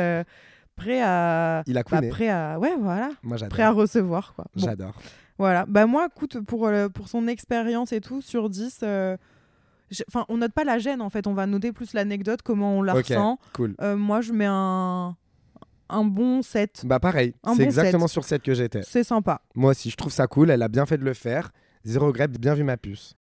prêt 0.75 1.01
à. 1.01 1.63
Il 1.67 1.77
a 1.77 1.83
bah, 1.83 2.01
prêt 2.09 2.29
à. 2.29 2.59
Ouais, 2.59 2.75
voilà. 2.79 3.09
Moi 3.23 3.37
Prêt 3.49 3.63
à 3.63 3.71
recevoir, 3.71 4.33
quoi. 4.35 4.45
Bon, 4.55 4.65
J'adore. 4.65 4.93
voilà. 5.37 5.65
Bah, 5.67 5.85
moi, 5.85 6.07
écoute, 6.13 6.39
pour, 6.41 6.67
euh, 6.67 6.89
pour 6.89 7.07
son 7.09 7.27
expérience 7.27 7.91
et 7.93 8.01
tout, 8.01 8.21
sur 8.21 8.49
10. 8.49 8.79
euh, 8.83 9.17
Enfin, 10.09 10.25
on 10.29 10.37
note 10.37 10.51
pas 10.51 10.63
la 10.63 10.79
gêne 10.79 10.99
en 10.99 11.09
fait, 11.11 11.27
on 11.27 11.33
va 11.35 11.45
noter 11.45 11.71
plus 11.71 11.93
l'anecdote, 11.93 12.41
comment 12.41 12.77
on 12.77 12.81
la 12.81 12.93
ressent. 12.93 13.37
Cool. 13.53 13.75
Euh, 13.81 13.95
moi, 13.95 14.19
je 14.21 14.33
mets 14.33 14.47
un, 14.49 15.15
un 15.89 16.03
bon 16.03 16.41
7. 16.41 16.81
Bah 16.85 16.99
pareil, 16.99 17.35
c'est 17.45 17.55
bon 17.55 17.63
exactement 17.63 18.07
sur 18.07 18.23
7 18.25 18.41
que 18.41 18.55
j'étais. 18.55 18.81
C'est 18.81 19.03
sympa. 19.03 19.41
Moi 19.53 19.71
aussi, 19.71 19.91
je 19.91 19.95
trouve 19.95 20.11
ça 20.11 20.25
cool. 20.25 20.49
Elle 20.49 20.63
a 20.63 20.67
bien 20.69 20.87
fait 20.87 20.97
de 20.97 21.03
le 21.05 21.13
faire. 21.13 21.51
Zéro 21.83 22.07
regret, 22.07 22.27
bien 22.27 22.55
vu 22.55 22.63
ma 22.63 22.77
puce. 22.77 23.13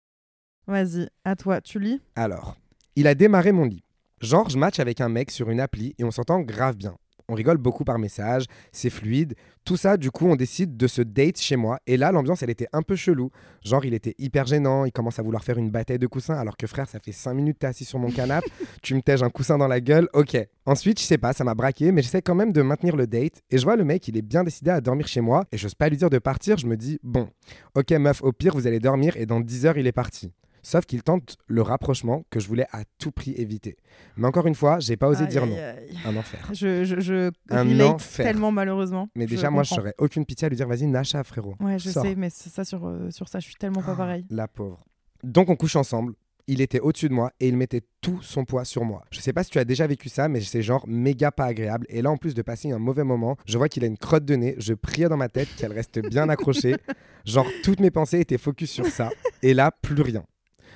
Vas-y, 0.66 1.10
à 1.26 1.36
toi, 1.36 1.60
tu 1.60 1.80
lis? 1.80 2.00
Alors, 2.16 2.56
il 2.96 3.08
a 3.08 3.14
démarré 3.16 3.52
mon 3.52 3.66
lit. 3.66 3.84
Genre, 4.22 4.50
je 4.50 4.58
match 4.58 4.80
avec 4.80 5.02
un 5.02 5.10
mec 5.10 5.32
sur 5.32 5.50
une 5.50 5.60
appli 5.60 5.94
et 6.00 6.06
on 6.06 6.12
s'entend 6.12 6.40
grave 6.40 6.78
bien. 6.78 6.96
On 7.30 7.36
rigole 7.36 7.58
beaucoup 7.58 7.84
par 7.84 8.00
message, 8.00 8.46
c'est 8.72 8.90
fluide. 8.90 9.36
Tout 9.64 9.78
ça, 9.78 9.96
du 9.96 10.12
coup, 10.12 10.28
on 10.28 10.36
décide 10.36 10.76
de 10.76 10.88
se 10.88 11.02
date 11.02 11.40
chez 11.40 11.56
moi. 11.56 11.80
Et 11.88 11.96
là, 11.96 12.12
l'ambiance, 12.12 12.44
elle 12.44 12.50
était 12.50 12.68
un 12.74 12.82
peu 12.82 12.98
chelou. 12.98 13.32
Genre, 13.64 13.86
il 13.86 13.94
était 13.94 14.14
hyper 14.18 14.46
gênant. 14.46 14.84
Il 14.84 14.92
commence 14.92 15.20
à 15.20 15.24
vouloir 15.24 15.42
faire 15.42 15.58
une 15.58 15.72
bataille 15.72 16.00
de 16.00 16.08
coussins. 16.08 16.36
Alors 16.36 16.58
que 16.58 16.68
frère, 16.68 16.90
ça 16.90 17.00
fait 17.00 17.14
5 17.14 17.34
minutes 17.34 17.56
que 17.56 17.60
t'es 17.60 17.68
assis 17.68 17.86
sur 17.86 17.98
mon 17.98 18.12
canapé. 18.12 18.48
tu 18.82 18.94
me 18.94 19.02
tèges 19.02 19.24
un 19.24 19.30
coussin 19.30 19.58
dans 19.58 19.70
la 19.70 19.80
gueule. 19.80 20.10
Ok. 20.14 20.38
Ensuite, 20.66 21.00
je 21.00 21.06
sais 21.06 21.18
pas, 21.18 21.32
ça 21.32 21.46
m'a 21.46 21.56
braqué. 21.56 21.94
Mais 21.94 22.02
j'essaie 22.02 22.22
quand 22.22 22.36
même 22.36 22.52
de 22.52 22.62
maintenir 22.62 22.98
le 22.98 23.08
date. 23.08 23.42
Et 23.52 23.58
je 23.58 23.64
vois 23.64 23.78
le 23.78 23.86
mec, 23.86 24.06
il 24.10 24.18
est 24.18 24.22
bien 24.22 24.44
décidé 24.44 24.72
à 24.72 24.82
dormir 24.82 25.08
chez 25.08 25.22
moi. 25.22 25.46
Et 25.54 25.58
j'ose 25.58 25.76
pas 25.76 25.88
lui 25.88 25.96
dire 25.96 26.10
de 26.10 26.20
partir. 26.20 26.58
Je 26.58 26.68
me 26.68 26.76
dis, 26.76 27.00
bon, 27.02 27.30
ok, 27.76 27.92
meuf, 27.92 28.22
au 28.22 28.34
pire, 28.34 28.54
vous 28.54 28.68
allez 28.68 28.82
dormir. 28.82 29.16
Et 29.16 29.26
dans 29.26 29.40
10 29.40 29.66
heures, 29.66 29.78
il 29.78 29.88
est 29.88 29.94
parti. 29.94 30.34
Sauf 30.66 30.86
qu'il 30.86 31.04
tente 31.04 31.36
le 31.48 31.62
rapprochement 31.62 32.24
que 32.30 32.40
je 32.40 32.48
voulais 32.48 32.66
à 32.72 32.84
tout 32.98 33.12
prix 33.12 33.34
éviter. 33.34 33.76
Mais 34.16 34.26
encore 34.28 34.48
une 34.48 34.56
fois, 34.56 34.80
j'ai 34.80 34.96
pas 34.96 35.10
osé 35.10 35.24
Aïe, 35.26 35.30
dire 35.30 35.46
non. 35.46 35.56
aïe. 35.56 35.98
Un 36.06 36.16
enfer. 36.16 36.40
Je, 36.54 36.86
je, 36.86 37.00
je 37.02 37.32
Un 37.50 37.80
enfer. 37.82 38.26
tellement 38.26 38.52
malheureusement. 38.52 39.10
Mais 39.16 39.26
déjà, 39.26 39.50
moi, 39.50 39.64
je 39.64 39.76
n'aurais 39.76 39.94
aucune 39.98 40.26
pitié 40.26 40.46
à 40.46 40.50
lui 40.50 40.56
dire 40.56 40.68
vas-y, 40.68 40.88
Nacha, 40.88 41.22
frérot. 41.24 41.56
Ouais, 41.60 41.78
je 41.80 41.90
Sors. 41.90 42.04
sais, 42.04 42.16
mais 42.16 42.30
ça 42.30 42.64
sur, 42.64 42.88
euh, 42.88 43.12
sur 43.12 43.28
ça, 43.28 43.40
je 43.40 43.46
suis 43.46 43.56
tellement 43.56 43.82
pas 43.84 43.94
pareil. 43.96 44.26
La 44.30 44.48
pauvre. 44.48 44.86
Donc, 45.22 45.50
on 45.50 45.56
couche 45.58 45.76
ensemble. 45.76 46.14
Il 46.48 46.60
était 46.60 46.82
au-dessus 46.82 47.08
de 47.08 47.14
moi 47.14 47.32
et 47.40 47.48
il 47.48 47.56
mettait 47.56 47.84
tout 48.02 48.22
son 48.22 48.44
poids 48.44 48.66
sur 48.66 48.84
moi. 48.84 49.04
Je 49.12 49.22
sais 49.22 49.32
pas 49.32 49.44
si 49.46 49.50
tu 49.50 49.60
as 49.60 49.64
déjà 49.66 49.88
vécu 49.88 50.10
ça, 50.10 50.28
mais 50.28 50.42
c'est 50.42 50.62
genre 50.62 50.84
méga 50.88 51.32
pas 51.32 51.46
agréable. 51.46 51.86
Et 51.90 52.02
là, 52.02 52.12
en 52.12 52.18
plus 52.18 52.34
de 52.34 52.42
passer 52.42 52.70
un 52.72 52.80
mauvais 52.80 53.06
moment, 53.06 53.38
je 53.46 53.58
vois 53.58 53.70
qu'il 53.70 53.84
a 53.86 53.88
une 53.88 53.98
crotte 53.98 54.26
de 54.26 54.36
nez. 54.36 54.56
Je 54.58 54.74
priais 54.74 55.08
dans 55.08 55.16
ma 55.16 55.30
tête 55.30 55.48
qu'elle 55.58 55.72
reste 55.72 56.00
bien 56.00 56.28
accrochée. 56.28 56.76
genre, 57.26 57.48
toutes 57.64 57.80
mes 57.80 57.92
pensées 57.92 58.20
étaient 58.20 58.38
focus 58.38 58.72
sur 58.72 58.86
ça. 58.88 59.10
Et 59.42 59.54
là, 59.54 59.72
plus 59.72 60.02
rien. 60.02 60.24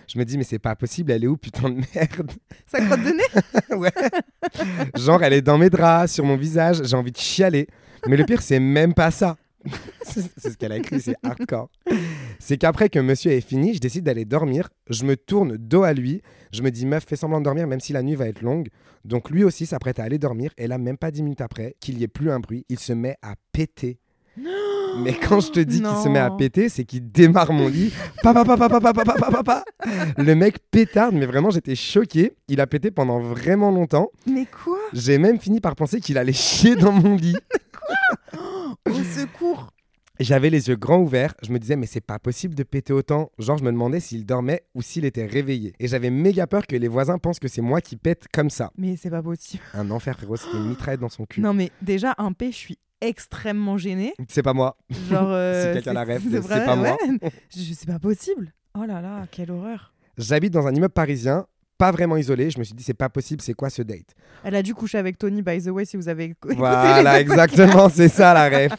Je 0.08 0.18
me 0.18 0.24
dis, 0.24 0.38
mais 0.38 0.44
c'est 0.44 0.60
pas 0.60 0.76
possible, 0.76 1.12
elle 1.12 1.24
est 1.24 1.28
où, 1.28 1.38
putain 1.38 1.70
de 1.70 1.76
merde? 1.76 2.32
Ça 2.66 2.80
crotte 2.80 3.02
de 3.02 3.10
nez? 3.10 3.78
Ouais. 3.78 3.92
Genre, 4.96 5.22
elle 5.22 5.34
est 5.34 5.42
dans 5.42 5.58
mes 5.58 5.70
draps, 5.70 6.12
sur 6.12 6.24
mon 6.24 6.38
visage, 6.38 6.82
j'ai 6.84 6.96
envie 6.96 7.12
de 7.12 7.18
chialer. 7.18 7.68
Mais 8.08 8.16
le 8.16 8.26
pire, 8.26 8.42
c'est 8.42 8.60
même 8.60 8.94
pas 8.94 9.12
ça. 9.12 9.36
c'est 10.04 10.24
c'est 10.38 10.52
ce 10.52 10.58
qu'elle 10.58 10.72
a 10.72 10.78
écrit, 10.78 11.02
c'est 11.02 11.16
hardcore. 11.24 11.70
C'est 12.40 12.58
qu'après 12.58 12.90
que 12.90 13.00
monsieur 13.00 13.32
est 13.32 13.42
fini, 13.42 13.74
je 13.74 13.80
décide 13.80 14.06
d'aller 14.06 14.26
dormir. 14.26 14.70
Je 14.90 15.04
me 15.04 15.18
tourne 15.18 15.58
dos 15.58 15.84
à 15.84 15.94
lui. 15.94 16.22
Je 16.52 16.62
me 16.62 16.72
dis, 16.72 16.86
meuf, 16.86 17.06
fais 17.06 17.16
semblant 17.16 17.40
de 17.40 17.46
dormir, 17.46 17.68
même 17.68 17.80
si 17.80 17.94
la 17.94 18.02
nuit 18.02 18.16
va 18.16 18.28
être 18.28 18.42
longue. 18.42 18.70
Donc 19.04 19.30
lui 19.30 19.44
aussi 19.44 19.66
s'apprête 19.66 20.00
à 20.00 20.04
aller 20.04 20.18
dormir. 20.18 20.52
Et 20.58 20.68
là, 20.68 20.78
même 20.78 20.98
pas 20.98 21.12
dix 21.12 21.24
minutes 21.24 21.42
après, 21.42 21.76
qu'il 21.80 21.98
y 22.00 22.04
ait 22.04 22.08
plus 22.08 22.32
un 22.32 22.40
bruit, 22.40 22.66
il 22.70 22.80
se 22.80 22.94
met 22.94 23.18
à 23.22 23.36
péter. 23.52 24.00
Mais 25.00 25.14
quand 25.14 25.40
je 25.40 25.52
te 25.52 25.60
dis 25.60 25.82
qu'il 25.82 25.98
se 25.98 26.10
met 26.10 26.20
à 26.20 26.32
péter, 26.32 26.70
c'est 26.70 26.84
qu'il 26.84 27.12
démarre 27.12 27.52
mon 27.52 27.68
lit. 27.68 27.94
Papa, 28.24 28.44
papa, 28.44 28.70
papa, 28.70 28.94
papa, 28.94 29.14
papa, 29.14 29.32
papa. 29.32 29.64
Le 30.18 30.34
mec 30.36 30.58
pétarde, 30.72 31.16
mais 31.16 31.26
vraiment, 31.26 31.50
j'étais 31.50 31.76
choqué. 31.76 32.34
Il 32.48 32.60
a 32.62 32.68
pété 32.68 32.92
pendant 32.92 33.20
vraiment 33.20 33.72
longtemps. 33.72 34.10
Mais 34.26 34.46
quoi? 34.46 34.78
J'ai 34.94 35.18
même 35.18 35.40
fini 35.40 35.60
par 35.60 35.76
penser 35.76 36.00
qu'il 36.00 36.18
allait 36.18 36.34
chier 36.34 36.76
dans 36.76 36.92
mon 36.92 37.16
lit. 37.16 37.36
Au 38.86 39.04
secours 39.04 39.72
J'avais 40.20 40.50
les 40.50 40.68
yeux 40.70 40.76
grands 40.76 41.00
ouverts. 41.00 41.34
Je 41.44 41.52
me 41.52 41.60
disais, 41.60 41.76
mais 41.76 41.86
c'est 41.86 42.02
pas 42.02 42.20
possible 42.20 42.56
de 42.56 42.64
péter 42.64 42.94
autant. 42.94 43.32
Genre, 43.38 43.58
je 43.58 43.64
me 43.64 43.72
demandais 43.72 44.00
s'il 44.00 44.26
dormait 44.26 44.64
ou 44.74 44.82
s'il 44.82 45.06
était 45.06 45.26
réveillé. 45.26 45.74
Et 45.80 45.88
j'avais 45.88 46.10
méga 46.10 46.48
peur 46.48 46.66
que 46.66 46.76
les 46.76 46.88
voisins 46.88 47.18
pensent 47.18 47.40
que 47.40 47.48
c'est 47.48 47.62
moi 47.62 47.82
qui 47.82 47.96
pète 47.98 48.26
comme 48.34 48.50
ça. 48.50 48.72
Mais 48.78 48.96
c'est 48.96 49.10
pas 49.12 49.22
possible. 49.22 49.64
Un 49.74 49.92
enfer, 49.92 50.16
frérot. 50.18 50.38
C'était 50.38 50.58
une 50.58 50.70
mitraillette 50.70 51.02
dans 51.02 51.10
son 51.10 51.26
cul. 51.26 51.42
Non, 51.42 51.54
mais 51.54 51.72
déjà, 51.82 52.16
un 52.18 52.32
P, 52.34 52.52
je 52.52 52.58
suis 52.58 52.78
extrêmement 53.02 53.78
gênée. 53.78 54.14
C'est 54.28 54.44
pas 54.44 54.54
moi. 54.54 54.78
Genre. 55.10 55.28
euh, 55.32 55.74
quelqu'un 55.74 55.94
la 55.94 56.04
rêve, 56.04 56.22
c'est 56.30 56.66
pas 56.66 56.76
moi. 56.76 56.98
Je- 57.56 57.74
C'est 57.74 57.88
pas 57.88 58.00
possible. 58.00 58.54
Oh 58.78 58.86
là 58.86 59.02
là, 59.02 59.26
quelle 59.32 59.52
horreur. 59.52 59.94
J'habite 60.18 60.54
dans 60.54 60.68
un 60.68 60.74
immeuble 60.74 60.94
parisien. 60.94 61.46
Pas 61.78 61.92
vraiment 61.92 62.18
isolé. 62.18 62.50
Je 62.50 62.60
me 62.60 62.64
suis 62.64 62.74
dit, 62.74 62.84
c'est 62.84 62.94
pas 62.94 63.10
possible, 63.10 63.42
c'est 63.42 63.54
quoi 63.54 63.70
ce 63.70 63.82
date? 63.82 64.16
Elle 64.44 64.56
a 64.56 64.64
dû 64.64 64.74
coucher 64.74 64.98
avec 64.98 65.18
Tony, 65.18 65.42
by 65.42 65.62
the 65.62 65.68
way, 65.68 65.86
si 65.86 65.98
vous 65.98 66.10
avez 66.10 66.36
Voilà, 66.56 67.20
exactement, 67.20 67.90
c'est 67.90 68.10
ça 68.10 68.34
la 68.34 68.50
ref. 68.50 68.74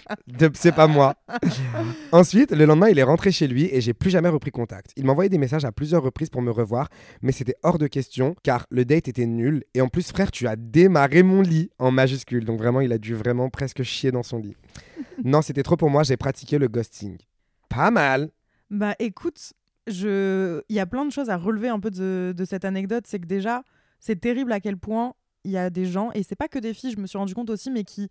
C'est 0.55 0.75
pas 0.75 0.87
moi. 0.87 1.15
Ensuite, 2.13 2.53
le 2.53 2.65
lendemain, 2.65 2.89
il 2.89 2.99
est 2.99 3.05
rentré 3.05 3.33
chez 3.33 3.47
lui 3.47 3.69
et 3.73 3.81
j'ai 3.81 3.95
plus 3.95 4.11
jamais 4.11 4.29
repris 4.29 4.51
contact. 4.51 4.93
Il 4.97 5.05
m'a 5.05 5.13
envoyé 5.13 5.29
des 5.29 5.39
messages 5.39 5.65
à 5.65 5.73
plusieurs 5.73 6.03
reprises 6.03 6.31
pour 6.31 6.43
me 6.43 6.51
revoir, 6.51 6.89
mais 7.23 7.33
c'était 7.33 7.57
hors 7.63 7.79
de 7.79 7.87
question 7.87 8.35
car 8.43 8.67
le 8.71 8.85
date 8.85 9.09
était 9.09 9.27
nul. 9.27 9.65
Et 9.75 9.81
en 9.81 9.89
plus, 9.89 10.11
frère, 10.11 10.31
tu 10.31 10.47
as 10.47 10.57
démarré 10.57 11.23
mon 11.23 11.43
lit 11.43 11.71
en 11.79 11.91
majuscule. 11.91 12.45
Donc 12.45 12.59
vraiment, 12.59 12.81
il 12.81 12.93
a 12.93 12.99
dû 12.99 13.15
vraiment 13.15 13.49
presque 13.51 13.83
chier 13.83 14.11
dans 14.11 14.23
son 14.23 14.39
lit. 14.39 14.57
non, 15.25 15.43
c'était 15.43 15.63
trop 15.63 15.77
pour 15.77 15.91
moi, 15.91 16.03
j'ai 16.03 16.17
pratiqué 16.17 16.59
le 16.59 16.69
ghosting. 16.69 17.17
Pas 17.69 17.91
mal. 17.91 18.31
Bah 18.71 18.95
écoute, 18.99 19.55
je... 19.91 20.63
il 20.69 20.77
y 20.77 20.81
a 20.81 20.87
plein 20.87 21.05
de 21.05 21.11
choses 21.13 21.31
à 21.31 21.37
relever 21.37 21.69
un 21.69 21.81
peu 21.81 21.91
de, 21.91 22.33
de 22.37 22.45
cette 22.45 22.65
anecdote. 22.65 23.05
C'est 23.07 23.19
que 23.21 23.27
déjà, 23.27 23.63
c'est 24.01 24.21
terrible 24.21 24.53
à 24.53 24.61
quel 24.61 24.77
point 24.77 25.15
il 25.45 25.51
y 25.53 25.59
a 25.59 25.71
des 25.71 25.87
gens, 25.87 26.11
et 26.15 26.23
c'est 26.23 26.37
pas 26.37 26.49
que 26.49 26.59
des 26.59 26.75
filles, 26.75 26.93
je 26.93 27.01
me 27.01 27.07
suis 27.07 27.17
rendu 27.19 27.35
compte 27.35 27.49
aussi, 27.51 27.71
mais 27.71 27.85
qui 27.85 28.09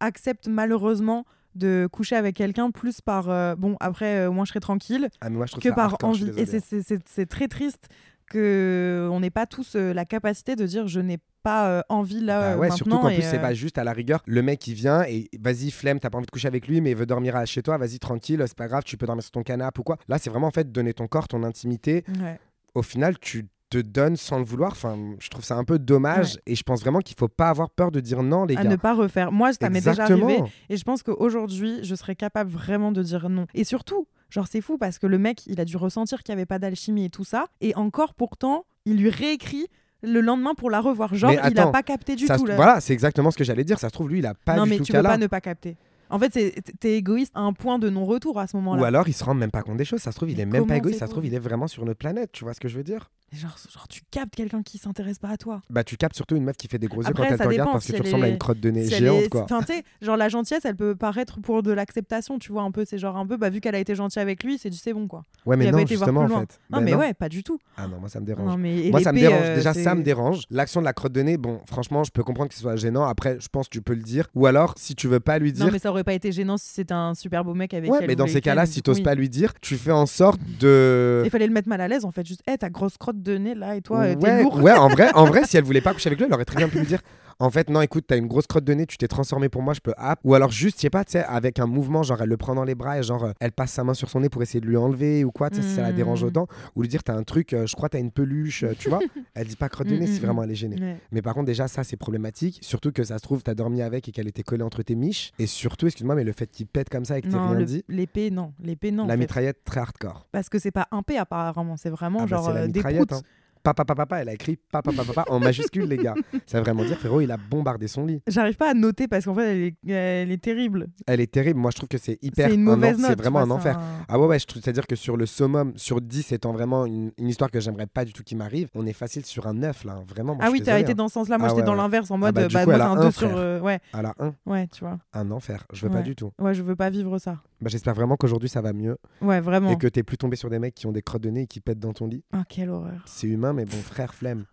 acceptent 0.00 0.48
malheureusement 0.48 1.24
de 1.54 1.88
coucher 1.92 2.16
avec 2.16 2.36
quelqu'un 2.36 2.70
plus 2.70 3.00
par 3.00 3.28
euh, 3.28 3.56
bon 3.56 3.76
après 3.80 4.18
euh, 4.20 4.30
moi 4.30 4.44
je 4.44 4.50
serai 4.50 4.60
tranquille 4.60 5.08
Ah, 5.20 5.28
moi, 5.30 5.46
je 5.46 5.56
que 5.56 5.68
par 5.74 5.96
envie 6.04 6.30
et 6.40 6.46
c'est- 6.60 7.02
c'est 7.06 7.26
très 7.26 7.48
triste 7.48 7.88
que 8.30 9.08
on 9.12 9.20
n'ait 9.20 9.30
pas 9.30 9.44
tous 9.46 9.74
euh, 9.76 9.92
la 9.92 10.04
capacité 10.06 10.56
de 10.56 10.64
dire 10.64 10.88
je 10.88 11.00
n'ai 11.00 11.18
pas 11.42 11.68
euh, 11.68 11.82
envie 11.88 12.20
là 12.20 12.40
Bah 12.40 12.46
euh, 12.46 12.54
ouais, 12.56 12.68
maintenant 12.68 12.76
surtout 12.76 12.98
qu'en 12.98 13.12
plus, 13.14 13.22
c'est 13.22 13.38
pas 13.40 13.52
juste 13.54 13.76
à 13.78 13.84
la 13.84 13.92
rigueur. 13.92 14.22
Le 14.26 14.40
mec, 14.42 14.66
il 14.66 14.74
vient 14.74 15.02
et 15.02 15.28
vas-y, 15.38 15.70
flemme, 15.70 15.98
t'as 16.00 16.08
pas 16.10 16.18
envie 16.18 16.26
de 16.26 16.30
coucher 16.30 16.48
avec 16.48 16.66
lui, 16.68 16.80
mais 16.80 16.90
il 16.92 16.96
veut 16.96 17.06
dormir 17.06 17.36
à- 17.36 17.44
chez 17.44 17.62
toi, 17.62 17.76
vas-y, 17.76 17.98
tranquille, 17.98 18.42
c'est 18.46 18.56
pas 18.56 18.68
grave, 18.68 18.84
tu 18.84 18.96
peux 18.96 19.06
dormir 19.06 19.22
sur 19.22 19.32
ton 19.32 19.42
canapé 19.42 19.80
ou 19.80 19.82
quoi. 19.82 19.96
Là, 20.08 20.18
c'est 20.18 20.30
vraiment 20.30 20.46
en 20.46 20.52
fait 20.52 20.70
donner 20.72 20.94
ton 20.94 21.06
corps, 21.06 21.28
ton 21.28 21.42
intimité. 21.42 22.04
ouais. 22.22 22.38
Au 22.74 22.82
final, 22.82 23.18
tu 23.18 23.48
te 23.68 23.78
donnes 23.78 24.16
sans 24.16 24.38
le 24.38 24.44
vouloir. 24.44 24.72
Enfin, 24.72 24.96
je 25.18 25.28
trouve 25.28 25.44
ça 25.44 25.56
un 25.56 25.64
peu 25.64 25.78
dommage 25.78 26.38
et 26.46 26.54
je 26.54 26.62
pense 26.62 26.80
vraiment 26.82 27.00
qu'il 27.00 27.16
faut 27.16 27.28
pas 27.28 27.48
avoir 27.48 27.70
peur 27.70 27.90
de 27.90 28.00
dire 28.00 28.22
non, 28.22 28.44
les 28.44 28.56
à 28.56 28.62
gars. 28.64 28.68
ne 28.68 28.76
pas 28.76 28.94
refaire 28.94 29.30
moi 29.32 29.52
ça 29.52 29.70
m'est 29.70 29.80
déjà 29.80 30.04
arrivé 30.04 30.42
Et 30.68 30.76
je 30.76 30.84
pense 30.84 31.02
qu'aujourd'hui, 31.02 31.78
je 31.82 31.94
serais 31.94 32.14
capable 32.16 32.50
vraiment 32.50 32.92
de 32.92 33.02
dire 33.02 33.28
non. 33.28 33.46
Et 33.54 33.64
surtout, 33.64 34.06
genre, 34.30 34.46
c'est 34.48 34.60
fou 34.60 34.78
parce 34.78 34.98
que 34.98 35.06
le 35.06 35.18
mec, 35.18 35.46
il 35.46 35.60
a 35.60 35.64
dû 35.64 35.76
ressentir 35.76 36.22
qu'il 36.22 36.34
n'y 36.34 36.40
avait 36.40 36.46
pas 36.46 36.58
d'alchimie 36.58 37.04
et 37.04 37.10
tout 37.10 37.24
ça. 37.24 37.46
Et 37.60 37.74
encore, 37.76 38.14
pourtant, 38.14 38.64
il 38.86 38.96
lui 38.96 39.10
réécrit 39.10 39.66
le 40.02 40.20
lendemain 40.22 40.54
pour 40.54 40.70
la 40.70 40.80
revoir. 40.80 41.14
Genre, 41.14 41.32
il 41.32 41.54
n'a 41.54 41.66
pas 41.66 41.82
capté 41.82 42.16
du 42.16 42.26
Ça 42.26 42.36
se- 42.36 42.40
tout. 42.40 42.46
Là. 42.46 42.56
Voilà, 42.56 42.80
c'est 42.80 42.92
exactement 42.94 43.30
ce 43.30 43.36
que 43.36 43.44
j'allais 43.44 43.64
dire. 43.64 43.78
Ça 43.78 43.88
se 43.88 43.92
trouve, 43.92 44.08
lui, 44.08 44.20
il 44.20 44.26
a 44.26 44.32
pas 44.34 44.56
non, 44.56 44.64
du 44.64 44.70
mais 44.70 44.78
tu 44.80 44.92
peux 44.92 45.02
pas 45.02 45.18
ne 45.18 45.26
pas 45.26 45.40
capter. 45.42 45.76
En 46.08 46.18
fait, 46.18 46.32
c'est- 46.32 46.54
t'es 46.80 46.96
égoïste 46.96 47.32
à 47.36 47.40
un 47.40 47.52
point 47.52 47.78
de 47.78 47.88
non-retour 47.90 48.38
à 48.40 48.46
ce 48.46 48.56
Ou 48.56 48.60
moment-là. 48.60 48.86
alors, 48.86 49.08
il 49.08 49.12
se 49.12 49.22
rend 49.22 49.34
même 49.34 49.50
pas 49.50 49.62
compte 49.62 49.76
des 49.76 49.84
choses. 49.84 50.00
Ça 50.00 50.10
se 50.10 50.16
trouve, 50.16 50.30
il 50.30 50.36
Mais 50.36 50.42
est 50.42 50.46
même 50.46 50.66
pas 50.66 50.76
égoïste. 50.78 50.98
Ça 51.00 51.06
se 51.06 51.10
trouve, 51.12 51.26
il 51.26 51.34
est 51.34 51.38
vraiment 51.38 51.68
sur 51.68 51.84
notre 51.84 51.98
planète. 51.98 52.30
Tu 52.32 52.42
vois 52.44 52.54
ce 52.54 52.60
que 52.60 52.66
je 52.68 52.76
veux 52.78 52.82
dire? 52.82 53.10
Genre, 53.32 53.56
genre, 53.72 53.86
tu 53.86 54.00
captes 54.10 54.34
quelqu'un 54.34 54.62
qui 54.64 54.76
s'intéresse 54.78 55.20
pas 55.20 55.28
à 55.28 55.36
toi. 55.36 55.62
Bah, 55.70 55.84
tu 55.84 55.96
captes 55.96 56.16
surtout 56.16 56.34
une 56.34 56.42
meuf 56.42 56.56
qui 56.56 56.66
fait 56.66 56.78
des 56.78 56.88
gros 56.88 57.00
yeux 57.02 57.12
quand 57.14 57.22
elle 57.22 57.38
te 57.38 57.42
regarde 57.46 57.70
parce 57.70 57.86
que 57.86 57.92
tu 57.92 58.02
ressembles 58.02 58.24
à 58.24 58.28
une 58.28 58.38
crotte 58.38 58.58
de 58.58 58.70
nez 58.70 58.86
Si 58.88 58.96
géante, 58.96 59.22
est- 59.22 59.28
quoi. 59.28 59.46
Enfin, 59.48 59.60
genre 60.02 60.16
la 60.16 60.28
gentillesse, 60.28 60.64
elle 60.64 60.74
peut 60.74 60.96
paraître 60.96 61.38
pour 61.40 61.62
de 61.62 61.70
l'acceptation, 61.70 62.40
tu 62.40 62.50
vois, 62.50 62.62
un 62.62 62.72
peu. 62.72 62.84
C'est 62.84 62.98
genre 62.98 63.16
un 63.16 63.24
peu, 63.24 63.36
bah, 63.36 63.48
vu 63.48 63.60
qu'elle 63.60 63.76
a 63.76 63.78
été 63.78 63.94
gentille 63.94 64.20
avec 64.20 64.42
lui, 64.42 64.58
c'est 64.58 64.68
du 64.68 64.76
c'est 64.76 64.92
bon, 64.92 65.06
quoi. 65.06 65.24
Ouais, 65.46 65.56
mais 65.56 65.70
non, 65.70 65.86
justement, 65.86 66.22
en 66.22 66.28
fait. 66.40 66.58
Non, 66.70 66.80
mais 66.80 66.94
ouais, 66.94 67.14
pas 67.14 67.28
du 67.28 67.44
tout. 67.44 67.60
Ah 67.76 67.86
non, 67.86 68.00
moi, 68.00 68.08
ça 68.08 68.18
me 68.18 68.26
dérange. 68.26 68.48
Non, 68.48 68.56
mais 68.56 68.90
Moi, 68.90 69.00
ça 69.00 69.12
me 69.12 69.18
dérange. 69.20 69.46
euh, 69.46 69.54
Déjà, 69.54 69.74
ça 69.74 69.94
me 69.94 70.02
dérange. 70.02 70.42
L'action 70.50 70.80
de 70.80 70.84
la 70.86 70.92
crotte 70.92 71.12
de 71.12 71.20
nez, 71.22 71.36
bon, 71.36 71.60
franchement, 71.66 72.02
je 72.02 72.10
peux 72.10 72.24
comprendre 72.24 72.48
que 72.48 72.54
ce 72.56 72.62
soit 72.62 72.74
gênant. 72.74 73.04
Après, 73.04 73.38
je 73.38 73.46
pense 73.48 73.68
que 73.68 73.72
tu 73.78 73.82
peux 73.82 73.94
le 73.94 74.02
dire. 74.02 74.26
Ou 74.34 74.46
alors, 74.46 74.74
si 74.76 74.96
tu 74.96 75.06
veux 75.06 75.20
pas 75.20 75.38
lui 75.38 75.52
dire. 75.52 75.66
Non, 75.66 75.70
mais 75.72 75.78
ça 75.78 75.90
aurait 75.90 76.02
pas 76.04 76.14
été 76.14 76.32
gênant 76.32 76.56
si 76.56 76.68
c'était 76.70 76.94
un 76.94 77.14
super 77.14 77.44
beau 77.44 77.54
mec 77.54 77.74
avec 77.74 77.90
ouais, 77.92 78.06
mais 78.08 78.16
dans 78.16 78.26
ces 78.26 78.40
cas-là, 78.40 78.66
si 78.66 78.82
t'oses 78.82 79.02
pas 79.02 79.14
lui 79.14 79.28
dire, 79.28 79.52
tu 79.60 79.76
fais 79.76 79.92
en 79.92 80.06
sorte 80.06 80.40
de. 80.58 81.22
Il 81.24 81.30
fallait 81.30 81.46
le 81.46 81.52
mettre 81.52 81.68
mal 81.68 81.80
à 81.80 81.86
l'aise 81.86 82.04
en 82.04 82.10
fait. 82.10 82.26
Juste, 82.26 82.42
ta 82.58 82.68
grosse 82.70 82.98
crotte 82.98 83.19
de 83.20 83.36
nez 83.38 83.54
là 83.54 83.76
et 83.76 83.82
toi, 83.82 84.00
euh, 84.00 84.14
t'es 84.14 84.26
ouais, 84.26 84.42
lourd. 84.42 84.62
ouais, 84.62 84.72
en 84.72 84.88
vrai, 84.88 85.10
en 85.14 85.24
vrai, 85.26 85.44
si 85.44 85.56
elle 85.56 85.64
voulait 85.64 85.80
pas 85.80 85.92
coucher 85.92 86.08
avec 86.08 86.18
lui, 86.18 86.26
elle 86.26 86.34
aurait 86.34 86.44
très 86.44 86.56
bien 86.56 86.68
pu 86.68 86.78
lui 86.78 86.86
dire. 86.86 87.00
En 87.40 87.50
fait, 87.50 87.70
non, 87.70 87.80
écoute, 87.80 88.04
t'as 88.06 88.16
une 88.18 88.26
grosse 88.26 88.46
crotte 88.46 88.64
de 88.64 88.74
nez, 88.74 88.86
tu 88.86 88.98
t'es 88.98 89.08
transformé 89.08 89.48
pour 89.48 89.62
moi, 89.62 89.72
je 89.74 89.80
peux 89.80 89.94
hap. 89.96 90.20
Ou 90.24 90.34
alors 90.34 90.50
juste, 90.50 90.76
je 90.76 90.82
sais 90.82 90.90
pas, 90.90 91.04
tu 91.04 91.12
sais, 91.12 91.24
avec 91.24 91.58
un 91.58 91.66
mouvement, 91.66 92.02
genre 92.02 92.20
elle 92.22 92.28
le 92.28 92.36
prend 92.36 92.54
dans 92.54 92.64
les 92.64 92.74
bras 92.74 92.98
et 92.98 93.02
genre 93.02 93.24
euh, 93.24 93.32
elle 93.40 93.52
passe 93.52 93.72
sa 93.72 93.82
main 93.82 93.94
sur 93.94 94.10
son 94.10 94.20
nez 94.20 94.28
pour 94.28 94.42
essayer 94.42 94.60
de 94.60 94.66
lui 94.66 94.76
enlever 94.76 95.24
ou 95.24 95.30
quoi, 95.32 95.48
tu 95.50 95.56
sais, 95.56 95.62
si 95.62 95.74
ça 95.74 95.82
la 95.82 95.92
dérange 95.92 96.22
Mm. 96.22 96.26
autant. 96.26 96.46
Ou 96.76 96.82
lui 96.82 96.88
dire, 96.88 97.02
t'as 97.02 97.14
un 97.14 97.22
truc, 97.22 97.52
euh, 97.54 97.66
je 97.66 97.74
crois, 97.74 97.88
t'as 97.88 97.98
une 97.98 98.10
peluche, 98.10 98.62
euh, 98.64 98.74
tu 98.78 98.90
vois. 98.90 99.00
Elle 99.34 99.46
dit 99.48 99.56
pas 99.56 99.68
crotte 99.70 99.86
de 99.88 99.94
Mm, 99.96 99.98
nez 100.00 100.06
si 100.06 100.18
mm, 100.20 100.22
vraiment 100.22 100.42
mm. 100.42 100.44
elle 100.44 100.50
est 100.50 100.54
gênée. 100.54 100.76
Ouais. 100.80 100.96
Mais 101.12 101.22
par 101.22 101.32
contre, 101.34 101.46
déjà, 101.46 101.66
ça, 101.66 101.82
c'est 101.82 101.96
problématique. 101.96 102.58
Surtout 102.62 102.92
que 102.92 103.02
ça 103.04 103.16
se 103.16 103.22
trouve, 103.22 103.42
t'as 103.42 103.54
dormi 103.54 103.80
avec 103.80 104.06
et 104.08 104.12
qu'elle 104.12 104.28
était 104.28 104.42
collée 104.42 104.62
entre 104.64 104.82
tes 104.82 104.94
miches. 104.94 105.32
Et 105.38 105.46
surtout, 105.46 105.86
excuse-moi, 105.86 106.14
mais 106.14 106.24
le 106.24 106.32
fait 106.32 106.46
qu'il 106.50 106.66
pète 106.66 106.90
comme 106.90 107.06
ça 107.06 107.16
et 107.18 107.22
que 107.22 107.28
Non, 107.28 107.48
rien 107.48 107.58
le- 107.60 107.64
dit, 107.64 107.84
l'épée, 107.88 108.30
non. 108.30 108.52
L'épée, 108.62 108.90
non. 108.90 109.04
en 109.04 109.06
la 109.06 109.14
fait. 109.14 109.18
mitraillette, 109.18 109.64
très 109.64 109.80
hardcore. 109.80 110.26
Parce 110.30 110.50
que 110.50 110.58
c'est 110.58 110.70
pas 110.72 110.88
un 110.90 111.02
P 111.02 111.16
apparemment, 111.16 111.78
c'est 111.78 111.90
vraiment 111.90 112.18
Ah 112.20 112.26
bah, 112.26 112.36
genre 112.36 112.46
c'est 112.48 112.52
la 112.54 112.60
euh, 112.60 112.66
des 112.66 112.72
mitraillette. 112.74 113.08
proutes. 113.08 113.12
hein. 113.24 113.26
Papa, 113.62 113.84
papa, 113.84 113.94
papa, 113.94 114.22
elle 114.22 114.28
a 114.28 114.32
écrit 114.34 114.56
papa, 114.72 114.90
papa, 114.92 115.12
papa 115.12 115.30
en 115.30 115.38
majuscule, 115.38 115.84
les 115.84 115.98
gars. 115.98 116.14
Ça 116.46 116.58
veut 116.58 116.64
vraiment 116.64 116.84
dire, 116.84 116.96
frérot, 116.98 117.20
il 117.20 117.30
a 117.30 117.36
bombardé 117.36 117.88
son 117.88 118.06
lit. 118.06 118.22
J'arrive 118.26 118.56
pas 118.56 118.70
à 118.70 118.74
noter 118.74 119.06
parce 119.08 119.24
qu'en 119.26 119.34
fait, 119.34 119.52
elle 119.52 119.62
est, 119.90 119.90
elle 119.92 120.30
est 120.32 120.42
terrible. 120.42 120.86
Elle 121.06 121.20
est 121.20 121.30
terrible. 121.30 121.60
Moi, 121.60 121.70
je 121.70 121.76
trouve 121.76 121.88
que 121.88 121.98
c'est 121.98 122.18
hyper. 122.22 122.48
C'est 122.48 122.54
une 122.54 122.66
un 122.68 122.72
en- 122.72 122.76
mauvaise 122.76 122.98
note. 122.98 123.10
C'est 123.10 123.18
vraiment 123.18 123.44
vois, 123.44 123.54
un 123.54 123.58
enfer. 123.58 123.78
un- 123.78 124.04
Ah 124.08 124.18
ouais, 124.18 124.26
ouais, 124.26 124.38
je 124.38 124.46
trouve- 124.46 124.62
c'est-à-dire 124.62 124.86
que 124.86 124.96
sur 124.96 125.16
le 125.16 125.26
summum, 125.26 125.72
sur 125.76 126.00
10 126.00 126.32
étant 126.32 126.52
vraiment 126.52 126.86
une, 126.86 127.12
une 127.18 127.28
histoire 127.28 127.50
que 127.50 127.60
j'aimerais 127.60 127.86
pas 127.86 128.04
du 128.04 128.12
tout 128.12 128.22
qui 128.22 128.34
m'arrive, 128.34 128.68
on 128.74 128.86
est 128.86 128.92
facile 128.94 129.24
sur 129.26 129.46
un 129.46 129.54
9 129.54 129.84
là. 129.84 129.92
hein. 129.98 130.04
Vraiment, 130.06 130.34
moi, 130.34 130.44
Ah 130.46 130.50
oui, 130.50 130.62
t'as 130.62 130.78
été 130.78 130.92
hein. 130.92 130.94
dans 130.94 131.08
ce 131.08 131.14
sens-là. 131.14 131.36
Moi, 131.38 131.46
Ah 131.46 131.50
j'étais 131.50 131.60
ouais, 131.60 131.66
dans 131.66 131.72
ouais. 131.72 131.78
l'inverse 131.78 132.10
en 132.10 132.18
mode, 132.18 132.34
bah, 132.34 132.42
euh, 132.42 132.48
bah, 132.52 132.64
coup, 132.64 132.70
moi, 132.70 132.78
c'est 132.78 132.84
un 132.84 132.90
un 132.92 133.04
2 133.04 133.10
sur. 133.10 133.36
euh, 133.36 133.60
Ouais, 133.60 133.78
À 133.92 134.00
la 134.02 134.14
1, 134.18 134.34
ouais, 134.46 134.66
tu 134.68 134.80
vois. 134.84 134.98
un 135.12 135.30
enfer. 135.30 135.66
Je 135.72 135.86
veux 135.86 135.92
pas 135.92 136.02
du 136.02 136.14
tout. 136.16 136.32
Ouais, 136.40 136.54
je 136.54 136.62
veux 136.62 136.76
pas 136.76 136.88
vivre 136.90 137.18
ça. 137.18 137.38
Bah, 137.60 137.68
J'espère 137.68 137.94
vraiment 137.94 138.16
qu'aujourd'hui 138.16 138.48
ça 138.48 138.62
va 138.62 138.72
mieux 138.72 138.96
Ouais, 139.20 139.40
vraiment. 139.40 139.70
et 139.70 139.76
que 139.76 139.86
t'es 139.86 140.02
plus 140.02 140.16
tombé 140.16 140.34
sur 140.36 140.48
des 140.48 140.58
mecs 140.58 140.74
qui 140.74 140.86
ont 140.86 140.92
des 140.92 141.02
crottes 141.02 141.22
de 141.22 141.28
nez 141.28 141.42
et 141.42 141.46
qui 141.46 141.60
pètent 141.60 141.78
dans 141.78 141.92
ton 141.92 142.06
lit. 142.06 142.24
Ah, 142.32 142.42
quelle 142.48 142.70
horreur. 142.70 143.02
C'est 143.04 143.26
humain, 143.26 143.49
mais 143.52 143.64
bon, 143.64 143.80
frère, 143.82 144.14
flemme. 144.14 144.44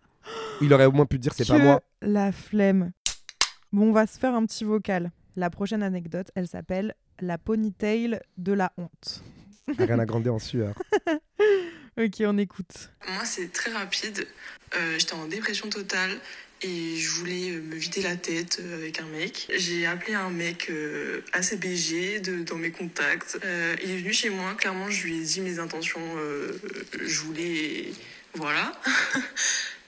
Il 0.60 0.72
aurait 0.72 0.86
au 0.86 0.92
moins 0.92 1.06
pu 1.06 1.16
te 1.16 1.22
dire 1.22 1.32
c'est 1.34 1.46
pas 1.46 1.58
moi. 1.58 1.82
La 2.02 2.32
flemme. 2.32 2.92
Bon, 3.72 3.88
on 3.88 3.92
va 3.92 4.06
se 4.06 4.18
faire 4.18 4.34
un 4.34 4.44
petit 4.46 4.64
vocal. 4.64 5.10
La 5.36 5.50
prochaine 5.50 5.82
anecdote, 5.82 6.30
elle 6.34 6.48
s'appelle 6.48 6.94
La 7.20 7.38
ponytail 7.38 8.20
de 8.36 8.52
la 8.52 8.72
honte. 8.76 9.22
Rien 9.78 9.98
à 9.98 10.06
grandir 10.06 10.34
en 10.34 10.38
sueur. 10.38 10.74
Ok, 12.00 12.14
on 12.20 12.38
écoute. 12.38 12.90
Moi, 13.08 13.24
c'est 13.24 13.52
très 13.52 13.72
rapide. 13.72 14.26
Euh, 14.76 14.98
J'étais 14.98 15.14
en 15.14 15.26
dépression 15.26 15.68
totale 15.68 16.10
et 16.62 16.96
je 16.96 17.10
voulais 17.10 17.50
euh, 17.50 17.60
me 17.62 17.74
vider 17.76 18.02
la 18.02 18.16
tête 18.16 18.58
euh, 18.62 18.76
avec 18.76 19.00
un 19.00 19.06
mec. 19.06 19.48
J'ai 19.56 19.86
appelé 19.86 20.14
un 20.14 20.30
mec 20.30 20.68
euh, 20.70 21.22
assez 21.32 21.56
BG 21.56 22.20
de, 22.20 22.42
dans 22.44 22.56
mes 22.56 22.70
contacts. 22.70 23.38
Euh, 23.44 23.74
il 23.82 23.90
est 23.90 23.96
venu 23.98 24.12
chez 24.12 24.30
moi. 24.30 24.54
Clairement, 24.54 24.88
je 24.90 25.06
lui 25.06 25.18
ai 25.18 25.22
dit 25.24 25.40
mes 25.40 25.58
intentions. 25.58 26.00
euh, 26.18 26.52
je 27.04 27.20
voulais. 27.20 27.86
Voilà. 28.34 28.72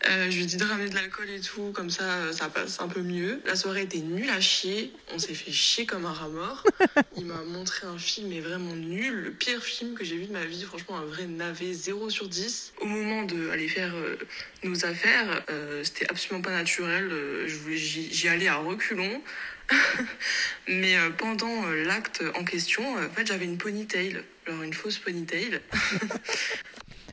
Euh, 0.09 0.31
je 0.31 0.37
lui 0.37 0.45
ai 0.45 0.47
dit 0.47 0.57
de 0.57 0.65
ramener 0.65 0.89
de 0.89 0.95
l'alcool 0.95 1.29
et 1.29 1.41
tout, 1.41 1.73
comme 1.73 1.91
ça, 1.91 2.05
euh, 2.05 2.33
ça 2.33 2.49
passe 2.49 2.81
un 2.81 2.89
peu 2.89 3.03
mieux. 3.03 3.43
La 3.45 3.55
soirée 3.55 3.83
était 3.83 3.99
nulle 3.99 4.31
à 4.31 4.41
chier. 4.41 4.93
On 5.13 5.19
s'est 5.19 5.35
fait 5.35 5.53
chier 5.53 5.85
comme 5.85 6.07
un 6.07 6.13
rat 6.13 6.29
mort. 6.29 6.65
Il 7.17 7.27
m'a 7.27 7.43
montré 7.43 7.87
un 7.87 7.99
film, 7.99 8.29
mais 8.29 8.41
vraiment 8.41 8.75
nul. 8.75 9.13
Le 9.13 9.31
pire 9.31 9.63
film 9.63 9.95
que 9.95 10.03
j'ai 10.03 10.17
vu 10.17 10.25
de 10.27 10.33
ma 10.33 10.45
vie. 10.47 10.63
Franchement, 10.63 10.97
un 10.97 11.05
vrai 11.05 11.27
navet, 11.27 11.75
0 11.75 12.09
sur 12.09 12.29
10. 12.29 12.73
Au 12.81 12.87
moment 12.87 13.25
d'aller 13.25 13.69
faire 13.69 13.95
euh, 13.95 14.17
nos 14.65 14.87
affaires, 14.87 15.45
c'était 15.83 16.09
absolument 16.09 16.43
pas 16.43 16.51
naturel. 16.51 17.13
J'y 17.47 18.29
allais 18.29 18.49
à 18.49 18.57
reculons. 18.57 19.23
mais 20.69 20.97
pendant 21.19 21.67
l'acte 21.67 22.25
en 22.35 22.45
question, 22.45 22.97
en 22.97 23.11
fait, 23.11 23.27
j'avais 23.27 23.45
une 23.45 23.59
ponytail. 23.59 24.23
Genre 24.47 24.63
une 24.63 24.75
fausse 24.75 24.99
ponytail. 24.99 25.61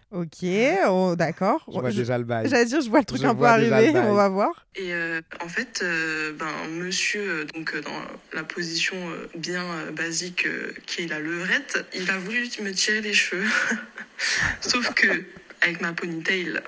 Ok, 0.10 0.38
oh, 0.88 1.16
d'accord. 1.18 1.66
Je 1.68 1.80
vois 1.80 1.90
Je- 1.90 1.98
déjà 2.00 2.18
le 2.18 2.24
bail. 2.24 2.48
J'allais 2.50 2.64
dire, 2.66 2.80
je 2.80 2.90
vois 2.90 3.00
le 3.00 3.06
truc 3.06 3.22
Je 3.22 3.28
un 3.28 3.36
peu 3.36 3.44
arriver, 3.44 3.92
on 3.96 4.14
va 4.14 4.30
voir. 4.30 4.66
Et 4.76 4.94
euh, 4.94 5.20
en 5.44 5.50
fait, 5.50 5.82
euh, 5.84 6.32
ben, 6.34 6.48
monsieur, 6.72 7.42
euh, 7.42 7.46
donc 7.54 7.74
euh, 7.76 7.82
dans 7.82 8.02
la 8.34 8.44
position 8.44 8.96
euh, 8.96 9.28
bien 9.36 9.64
euh, 9.66 9.92
basique 9.92 10.46
euh, 10.46 10.72
qui 10.86 11.04
est 11.04 11.08
la 11.08 11.20
levrette, 11.20 11.86
il 11.94 12.10
a 12.10 12.18
voulu 12.20 12.48
me 12.62 12.72
tirer 12.72 13.02
les 13.02 13.14
cheveux. 13.14 13.44
Sauf 14.62 14.94
que, 14.94 15.08
avec 15.62 15.82
ma 15.82 15.94
ponytail, 15.94 16.62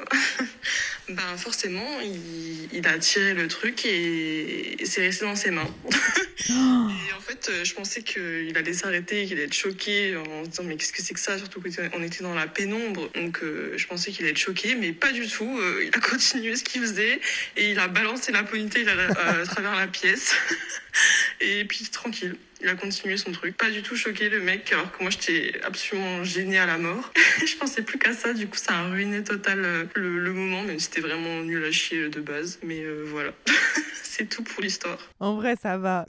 ben 1.09 1.37
forcément, 1.37 1.99
il, 2.01 2.73
il 2.73 2.87
a 2.87 2.97
tiré 2.97 3.33
le 3.33 3.47
truc 3.47 3.85
et 3.85 4.77
c'est 4.83 5.01
resté 5.01 5.25
dans 5.25 5.35
ses 5.35 5.51
mains. 5.51 5.69
Et 6.49 7.13
en 7.13 7.19
fait, 7.21 7.49
euh, 7.49 7.63
je 7.63 7.73
pensais 7.73 8.01
qu'il 8.01 8.53
allait 8.55 8.73
s'arrêter, 8.73 9.25
qu'il 9.25 9.33
allait 9.37 9.45
être 9.45 9.53
choqué 9.53 10.15
en 10.15 10.45
se 10.45 10.49
disant 10.49 10.63
mais 10.63 10.77
qu'est-ce 10.77 10.93
que 10.93 11.01
c'est 11.01 11.13
que 11.13 11.19
ça? 11.19 11.37
Surtout 11.37 11.61
qu'on 11.61 12.03
était 12.03 12.23
dans 12.23 12.33
la 12.33 12.47
pénombre, 12.47 13.09
donc 13.13 13.43
euh, 13.43 13.73
je 13.77 13.87
pensais 13.87 14.11
qu'il 14.11 14.23
allait 14.23 14.31
être 14.31 14.37
choqué, 14.37 14.75
mais 14.75 14.91
pas 14.93 15.11
du 15.11 15.27
tout. 15.27 15.59
Euh, 15.59 15.85
il 15.85 15.95
a 15.95 15.99
continué 16.09 16.55
ce 16.55 16.63
qu'il 16.63 16.81
faisait 16.81 17.19
et 17.57 17.71
il 17.71 17.79
a 17.79 17.87
balancé 17.87 18.31
la 18.31 18.43
ponytail 18.43 18.87
à 18.89 19.45
travers 19.45 19.75
la 19.75 19.87
pièce. 19.87 20.35
Et 21.41 21.63
puis 21.65 21.85
tranquille, 21.85 22.35
il 22.61 22.67
a 22.67 22.75
continué 22.75 23.17
son 23.17 23.31
truc. 23.31 23.57
Pas 23.57 23.69
du 23.69 23.81
tout 23.81 23.95
choqué 23.95 24.29
le 24.29 24.39
mec, 24.41 24.71
alors 24.73 24.91
que 24.91 25.01
moi 25.01 25.09
j'étais 25.09 25.59
absolument 25.65 26.23
gênée 26.23 26.59
à 26.59 26.65
la 26.65 26.77
mort. 26.77 27.11
je 27.45 27.55
pensais 27.57 27.81
plus 27.81 27.97
qu'à 27.97 28.13
ça, 28.13 28.33
du 28.33 28.47
coup 28.47 28.57
ça 28.57 28.73
a 28.73 28.83
ruiné 28.89 29.23
total 29.23 29.59
euh, 29.63 29.83
le, 29.95 30.19
le 30.19 30.33
moment, 30.33 30.61
même 30.63 30.79
si 30.79 30.85
c'était 30.85 31.01
vraiment 31.01 31.41
nul 31.41 31.63
à 31.65 31.71
chier 31.71 32.09
de 32.09 32.21
base. 32.21 32.59
Mais 32.63 32.81
euh, 32.83 33.05
voilà, 33.07 33.31
c'est 34.03 34.27
tout 34.27 34.43
pour 34.43 34.61
l'histoire. 34.61 34.97
En 35.19 35.35
vrai, 35.35 35.55
ça 35.61 35.77
va. 35.77 36.05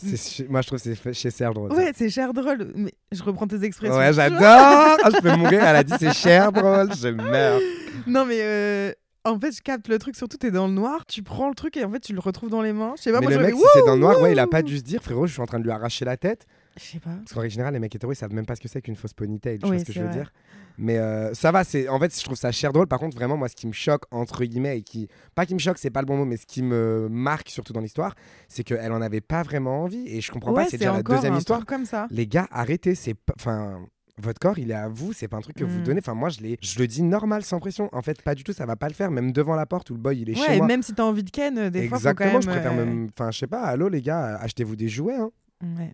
Moi, 0.49 0.63
je 0.63 0.67
trouve 0.67 0.83
que 0.83 0.95
c'est 0.95 1.13
chez 1.13 1.31
Serre 1.31 1.55
drôle. 1.55 1.73
Ouais, 1.73 1.93
c'est 1.95 2.11
cher 2.11 2.33
drôle. 2.33 2.73
Mais 2.75 2.93
je 3.13 3.23
reprends 3.23 3.47
tes 3.47 3.63
expressions. 3.65 3.97
Ouais, 3.97 4.13
j'adore. 4.15 4.41
Ah, 4.43 5.09
je 5.15 5.21
peux 5.21 5.37
mourir. 5.37 5.63
Elle 5.65 5.77
a 5.77 5.85
dit 5.85 5.95
c'est 5.99 6.15
cher 6.15 6.51
drôle. 6.53 6.91
Je 7.01 7.09
meurs. 7.09 7.61
Non, 8.07 8.25
mais 8.25 8.41
euh, 8.41 8.93
en 9.25 9.39
fait, 9.39 9.53
je 9.53 9.61
capte 9.63 9.89
le 9.89 9.99
truc, 9.99 10.17
surtout 10.17 10.37
t'es 10.39 10.51
dans 10.51 10.67
le 10.67 10.73
noir, 10.73 11.05
tu 11.07 11.23
prends 11.23 11.49
le 11.49 11.55
truc 11.55 11.77
et 11.77 11.85
en 11.85 11.91
fait 11.91 12.01
tu 12.01 12.13
le 12.13 12.21
retrouves 12.21 12.51
dans 12.51 12.63
les 12.63 12.73
mains. 12.73 12.95
Je 12.97 13.03
sais 13.03 13.13
pas, 13.13 13.21
mais 13.21 13.27
moi 13.27 13.37
le 13.37 13.43
mec, 13.43 13.55
si 13.55 13.63
c'est 13.75 13.85
dans 13.87 13.95
le 13.95 14.01
noir, 14.01 14.21
ouais, 14.21 14.33
il 14.33 14.39
a 14.39 14.47
pas 14.47 14.63
dû 14.63 14.79
se 14.79 14.83
dire, 14.83 15.03
frérot, 15.03 15.27
je 15.27 15.33
suis 15.33 15.43
en 15.43 15.47
train 15.47 15.59
de 15.59 15.65
lui 15.65 15.71
arracher 15.71 16.05
la 16.05 16.17
tête. 16.17 16.47
Je 16.79 16.85
sais 16.85 16.99
pas. 17.01 17.11
Parce 17.11 17.33
qu'en 17.35 17.41
règle 17.41 17.53
générale, 17.53 17.75
les 17.75 17.81
mecs 17.81 17.95
hétéros, 17.95 18.13
ils 18.13 18.17
savent 18.17 18.33
même 18.33 18.47
pas 18.47 18.55
ce 18.55 18.61
que 18.61 18.69
c'est 18.69 18.81
qu'une 18.81 18.97
fausse 18.97 19.13
ponytail. 19.13 19.59
Tu 19.59 19.67
Oui, 19.67 19.73
vois 19.73 19.81
ce 19.81 19.85
que 19.85 19.93
je 19.93 20.01
veux 20.01 20.07
vrai. 20.07 20.15
dire 20.15 20.33
Mais 20.79 20.99
euh, 20.99 21.35
ça 21.35 21.51
va, 21.51 21.65
c'est 21.65 21.89
en 21.89 21.99
fait, 21.99 22.17
je 22.17 22.23
trouve 22.25 22.37
ça 22.37 22.53
cher 22.53 22.73
drôle. 22.73 22.87
Par 22.87 23.01
contre, 23.01 23.17
vraiment, 23.17 23.37
moi, 23.37 23.49
ce 23.49 23.57
qui 23.57 23.67
me 23.67 23.73
choque, 23.73 24.05
entre 24.13 24.45
guillemets, 24.45 24.79
et 24.79 24.83
qui. 24.83 25.09
Pas 25.35 25.45
qui 25.47 25.55
me 25.55 25.59
choque, 25.59 25.79
c'est 25.79 25.91
pas 25.91 26.01
le 26.01 26.07
bon 26.07 26.17
mot, 26.17 26.25
mais 26.25 26.37
ce 26.37 26.47
qui 26.47 26.63
me 26.63 27.09
marque 27.11 27.51
surtout 27.51 27.73
dans 27.73 27.81
l'histoire, 27.81 28.15
c'est 28.49 28.63
qu'elle 28.63 28.93
en 28.93 29.03
avait 29.03 29.21
pas 29.21 29.43
vraiment 29.43 29.83
envie. 29.83 30.07
Et 30.07 30.21
je 30.21 30.31
comprends 30.31 30.53
ouais, 30.53 30.65
pas, 30.65 30.71
c'est 30.71 30.79
déjà 30.79 30.93
la 30.93 31.03
deuxième 31.03 31.35
histoire. 31.35 31.67
comme 31.67 31.85
ça. 31.85 32.07
Les 32.11 32.27
gars, 32.27 32.47
arrêtez, 32.51 32.95
c'est 32.95 33.15
pas. 33.15 33.35
Enfin. 33.37 33.85
Votre 34.23 34.39
corps, 34.39 34.59
il 34.59 34.71
est 34.71 34.75
à 34.75 34.89
vous, 34.89 35.13
c'est 35.13 35.29
pas 35.29 35.37
un 35.37 35.41
truc 35.41 35.57
que 35.57 35.65
vous 35.65 35.81
Mm. 35.81 35.85
donnez. 35.85 36.01
Enfin, 36.01 36.15
moi, 36.15 36.29
je, 36.29 36.41
l'ai- 36.41 36.59
je 36.61 36.79
le 36.79 36.87
dis 36.87 37.03
normal, 37.03 37.43
sans 37.43 37.59
pression. 37.61 37.89
En 37.93 38.03
fait, 38.03 38.23
pas 38.23 38.35
du 38.35 38.45
tout, 38.45 38.53
ça 38.53 38.67
va 38.67 38.77
pas 38.77 38.89
le 38.89 38.95
faire, 38.95 39.11
même 39.11 39.33
devant 39.33 39.55
la 39.55 39.67
porte 39.67 39.91
où 39.91 39.95
le 39.95 40.01
boy, 40.01 40.21
il 40.21 40.31
est 40.31 40.39
Ouais, 40.39 40.47
chez 40.47 40.55
et 40.55 40.59
moi. 40.59 40.67
même 40.67 40.83
si 40.83 40.95
t'as 40.95 41.05
envie 41.05 41.25
de 41.25 41.31
ken, 41.31 41.59
euh, 41.59 41.71
des 41.71 41.81
Exactement, 41.81 42.31
fois, 42.31 42.41
faut 42.41 42.43
je 42.43 42.47
quand 42.47 42.53
même. 42.55 42.63
préfère 42.63 42.79
euh, 42.79 42.85
me. 42.87 43.09
Enfin, 43.17 43.31
je 43.31 43.39
sais 43.39 43.47
pas, 43.47 43.63
allô 43.63 43.89
les 43.89 44.03
gars, 44.03 44.37
achetez-vous 44.41 44.77
des 44.77 44.89
jouets. 44.89 45.17
Hein. 45.17 45.31
Ouais. 45.63 45.93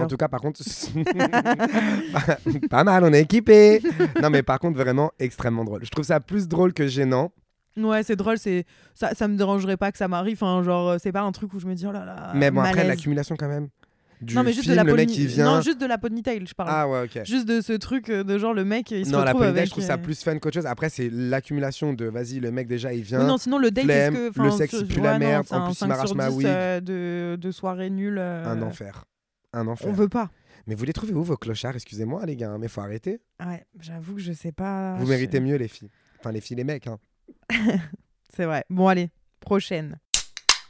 En 0.00 0.06
tout 0.06 0.16
cas, 0.16 0.28
par 0.28 0.40
contre, 0.40 0.60
pas 2.70 2.84
mal, 2.84 3.04
on 3.04 3.12
est 3.12 3.22
équipé. 3.22 3.80
Non, 4.22 4.30
mais 4.30 4.42
par 4.42 4.58
contre, 4.58 4.78
vraiment 4.78 5.10
extrêmement 5.18 5.64
drôle. 5.64 5.84
Je 5.84 5.90
trouve 5.90 6.04
ça 6.04 6.20
plus 6.20 6.48
drôle 6.48 6.72
que 6.72 6.86
gênant. 6.86 7.32
Ouais, 7.76 8.02
c'est 8.02 8.16
drôle, 8.16 8.38
c'est 8.38 8.66
ça, 8.94 9.14
ça 9.14 9.28
me 9.28 9.36
dérangerait 9.36 9.78
pas 9.78 9.90
que 9.92 9.98
ça 9.98 10.06
m'arrive. 10.06 10.36
Enfin, 10.42 10.62
genre, 10.62 10.90
euh, 10.90 10.96
c'est 11.02 11.12
pas 11.12 11.22
un 11.22 11.32
truc 11.32 11.54
où 11.54 11.58
je 11.60 11.66
me 11.66 11.74
dis 11.74 11.86
oh 11.86 11.92
là 11.92 12.04
là. 12.04 12.32
mais 12.34 12.50
bon, 12.50 12.60
après, 12.60 12.84
l'accumulation 12.84 13.34
quand 13.36 13.48
même. 13.48 13.68
Du 14.22 14.34
non, 14.36 14.44
mais 14.44 14.52
juste 14.52 14.62
film, 14.64 14.72
de 14.74 14.76
la 14.76 14.84
le 14.84 14.94
mec 14.94 15.06
pony- 15.08 15.16
qui 15.16 15.26
vient. 15.26 15.44
Non, 15.56 15.60
juste 15.60 15.80
de 15.80 15.86
la 15.86 15.98
ponytail, 15.98 16.46
je 16.46 16.54
parle. 16.54 16.68
Ah 16.72 16.88
ouais, 16.88 17.02
ok. 17.04 17.24
Juste 17.24 17.46
de 17.48 17.60
ce 17.60 17.72
truc 17.72 18.08
euh, 18.08 18.22
de 18.22 18.38
genre 18.38 18.54
le 18.54 18.64
mec 18.64 18.90
il 18.92 19.04
se 19.04 19.10
Non, 19.10 19.18
la 19.18 19.24
retrouve 19.26 19.40
ponytail, 19.40 19.58
avec. 19.58 19.66
je 19.66 19.70
trouve 19.72 19.84
ça 19.84 19.94
euh, 19.94 19.98
plus 19.98 20.22
fun 20.22 20.38
qu'autre 20.38 20.54
chose. 20.54 20.66
Après, 20.66 20.88
c'est 20.88 21.10
l'accumulation 21.12 21.92
de 21.92 22.04
vas-y, 22.06 22.38
le 22.40 22.50
mec 22.52 22.68
déjà, 22.68 22.92
il 22.94 23.02
vient. 23.02 23.20
Oui, 23.20 23.26
non, 23.26 23.36
sinon 23.36 23.58
le 23.58 23.70
date, 23.72 23.84
flemme, 23.84 24.14
que. 24.32 24.42
le 24.42 24.50
sexe, 24.52 24.74
il 24.80 24.86
pue 24.86 24.96
ouais, 24.98 25.02
la 25.02 25.12
non, 25.14 25.18
merde, 25.18 25.46
c'est 25.48 25.54
en 25.54 25.62
un 25.62 25.64
plus, 25.66 25.72
il 25.72 25.76
5 25.76 25.86
m'arrache 25.88 26.14
ma 26.14 26.28
10, 26.30 26.36
wig. 26.36 26.46
euh, 26.46 26.80
de, 26.80 27.36
de 27.36 27.50
soirée 27.50 27.90
nulle. 27.90 28.18
euh, 28.18 28.46
Un 28.46 28.62
enfer. 28.62 29.04
Un 29.52 29.66
enfer. 29.66 29.88
On 29.88 29.92
veut 29.92 30.08
pas. 30.08 30.30
Mais 30.68 30.76
vous 30.76 30.84
les 30.84 30.92
trouvez 30.92 31.12
où 31.14 31.24
vos 31.24 31.36
clochards? 31.36 31.74
Excusez-moi, 31.74 32.24
les 32.24 32.36
gars, 32.36 32.50
hein, 32.52 32.58
mais 32.58 32.68
faut 32.68 32.80
arrêter. 32.80 33.20
Ouais, 33.44 33.66
j'avoue 33.80 34.14
que 34.14 34.20
je 34.20 34.32
sais 34.32 34.52
pas. 34.52 34.94
vous 34.98 35.06
je- 35.06 35.10
méritez 35.10 35.40
mieux, 35.40 35.56
les 35.56 35.66
filles. 35.66 35.90
Enfin, 36.20 36.30
les 36.30 36.40
filles, 36.40 36.56
les 36.56 36.64
mecs. 36.64 36.86
Hein. 36.86 36.98
C'est 38.34 38.44
vrai. 38.44 38.64
Bon, 38.70 38.86
allez, 38.88 39.10
prochaine. 39.40 39.98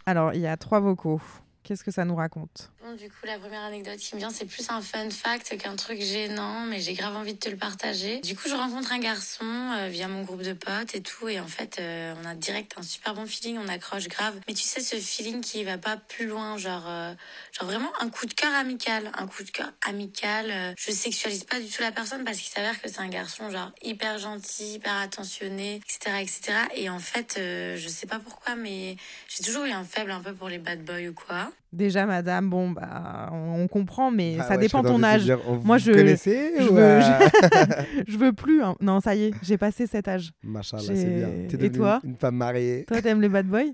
Alors, 0.06 0.32
il 0.34 0.40
y 0.40 0.46
a 0.46 0.56
trois 0.56 0.80
vocaux. 0.80 1.20
Qu'est-ce 1.62 1.84
que 1.84 1.90
ça 1.90 2.04
nous 2.04 2.16
raconte 2.16 2.70
du 2.96 3.08
coup, 3.08 3.24
la 3.24 3.38
première 3.38 3.62
anecdote 3.62 3.96
qui 3.96 4.14
me 4.14 4.20
vient, 4.20 4.30
c'est 4.30 4.44
plus 4.44 4.68
un 4.68 4.82
fun 4.82 5.08
fact 5.08 5.56
qu'un 5.56 5.76
truc 5.76 6.00
gênant, 6.00 6.66
mais 6.66 6.80
j'ai 6.80 6.92
grave 6.94 7.16
envie 7.16 7.32
de 7.32 7.38
te 7.38 7.48
le 7.48 7.56
partager. 7.56 8.20
Du 8.20 8.36
coup, 8.36 8.48
je 8.48 8.54
rencontre 8.54 8.92
un 8.92 8.98
garçon 8.98 9.44
euh, 9.44 9.88
via 9.88 10.08
mon 10.08 10.22
groupe 10.22 10.42
de 10.42 10.52
potes 10.52 10.94
et 10.94 11.00
tout, 11.00 11.28
et 11.28 11.40
en 11.40 11.46
fait, 11.46 11.78
euh, 11.80 12.14
on 12.20 12.26
a 12.26 12.34
direct 12.34 12.74
un 12.76 12.82
super 12.82 13.14
bon 13.14 13.26
feeling, 13.26 13.58
on 13.58 13.68
accroche 13.68 14.08
grave. 14.08 14.38
Mais 14.46 14.54
tu 14.54 14.62
sais, 14.62 14.80
ce 14.80 14.96
feeling 14.96 15.40
qui 15.40 15.64
va 15.64 15.78
pas 15.78 15.96
plus 15.96 16.26
loin, 16.26 16.58
genre, 16.58 16.84
euh, 16.86 17.14
genre 17.52 17.66
vraiment 17.68 17.90
un 18.00 18.10
coup 18.10 18.26
de 18.26 18.34
cœur 18.34 18.52
amical, 18.54 19.10
un 19.16 19.26
coup 19.26 19.42
de 19.42 19.50
cœur 19.50 19.72
amical. 19.86 20.74
je 20.76 20.92
sexualise 20.92 21.44
pas 21.44 21.60
du 21.60 21.68
tout 21.68 21.82
la 21.82 21.92
personne 21.92 22.24
parce 22.24 22.38
qu'il 22.38 22.52
s'avère 22.52 22.80
que 22.80 22.88
c'est 22.88 23.00
un 23.00 23.08
garçon 23.08 23.48
genre 23.50 23.72
hyper 23.82 24.18
gentil, 24.18 24.74
hyper 24.74 24.96
attentionné, 24.96 25.76
etc., 25.76 26.16
etc. 26.20 26.58
Et 26.74 26.90
en 26.90 26.98
fait, 26.98 27.34
je 27.38 27.88
sais 27.88 28.06
pas 28.06 28.18
pourquoi, 28.18 28.54
mais 28.54 28.96
j'ai 29.28 29.44
toujours 29.44 29.64
eu 29.64 29.70
un 29.70 29.84
faible 29.84 30.10
un 30.10 30.20
peu 30.20 30.34
pour 30.34 30.48
les 30.48 30.58
bad 30.58 30.84
boys 30.84 31.08
ou 31.08 31.14
quoi. 31.14 31.51
Déjà, 31.72 32.04
madame, 32.04 32.50
bon, 32.50 32.70
bah, 32.70 33.30
on, 33.32 33.66
comprend, 33.66 34.10
mais 34.10 34.36
Ah 34.38 34.42
ça 34.42 34.50
ouais, 34.56 34.58
dépend 34.58 34.82
je 34.82 34.88
ton 34.88 35.02
âge. 35.02 35.22
dire, 35.24 35.38
on- 35.48 35.56
Moi, 35.64 35.78
je- 35.78 35.92
je 35.92 36.68
ou, 36.70 36.74
veux- 36.74 36.78
euh, 36.82 37.00
je 38.06 38.18
veux 38.18 38.32
plus. 38.32 38.62
hein. 38.62 38.76
Non, 38.80 39.00
ça 39.00 39.14
y 39.14 39.24
est, 39.24 39.30
j'ai 39.42 39.56
passé 39.56 39.86
cet 39.86 40.06
âge. 40.08 40.32
Machallah, 40.42 40.82
J'ai- 40.82 40.96
c'est 40.96 41.08
bien. 41.16 41.28
Et 41.28 41.46
T'es 41.48 41.56
devenue 41.56 41.72
toi 41.78 42.00
une, 42.04 42.10
une 42.10 42.16
femme 42.16 42.36
mariée. 42.36 42.84
Toi, 42.86 43.00
t'aimes 43.00 43.20
les 43.22 43.28
bad 43.30 43.46
boys? 43.46 43.72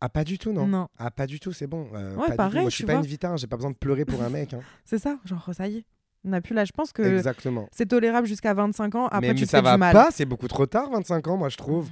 Ah, 0.00 0.08
pas 0.08 0.24
du 0.24 0.38
tout, 0.38 0.52
non. 0.52 0.66
Non. 0.66 0.88
Ah, 0.98 1.10
pas 1.10 1.26
du 1.26 1.40
tout, 1.40 1.52
c'est 1.52 1.66
bon. 1.66 1.88
Euh, 1.94 2.10
Ouais, 2.14 2.16
pas 2.16 2.24
du 2.24 2.30
tout. 2.30 2.36
pareil, 2.36 2.60
Moi, 2.60 2.70
je 2.70 2.74
suis 2.76 2.84
pas 2.84 2.92
vois. 2.94 3.00
une 3.02 3.08
vitin, 3.08 3.36
j'ai 3.36 3.46
pas 3.46 3.56
besoin 3.56 3.70
de 3.70 3.76
pleurer 3.76 4.04
pour 4.04 4.22
un 4.22 4.28
mec. 4.28 4.52
hein. 4.54 4.60
C'est 4.84 4.98
ça, 4.98 5.16
genre, 5.24 5.48
ça 5.52 5.66
y 5.68 5.78
est. 5.78 5.84
On 6.24 6.30
n'a 6.30 6.40
plus 6.40 6.54
l'âge. 6.54 6.68
Je 6.68 6.72
pense 6.72 6.92
que 6.92 7.00
Exactement. 7.02 7.68
c'est 7.72 7.86
tolérable 7.86 8.26
jusqu'à 8.26 8.52
25 8.52 8.94
ans. 8.96 9.06
Après, 9.06 9.20
mais 9.20 9.34
tu 9.34 9.40
mais 9.40 9.46
te 9.46 9.50
ça 9.50 9.58
fais 9.58 9.64
va 9.64 9.72
du 9.74 9.78
mal. 9.78 9.92
pas, 9.94 10.08
c'est 10.10 10.24
beaucoup 10.26 10.48
trop 10.48 10.66
tard, 10.66 10.90
25 10.90 11.26
ans, 11.28 11.36
moi, 11.36 11.48
je 11.48 11.56
trouve. 11.56 11.88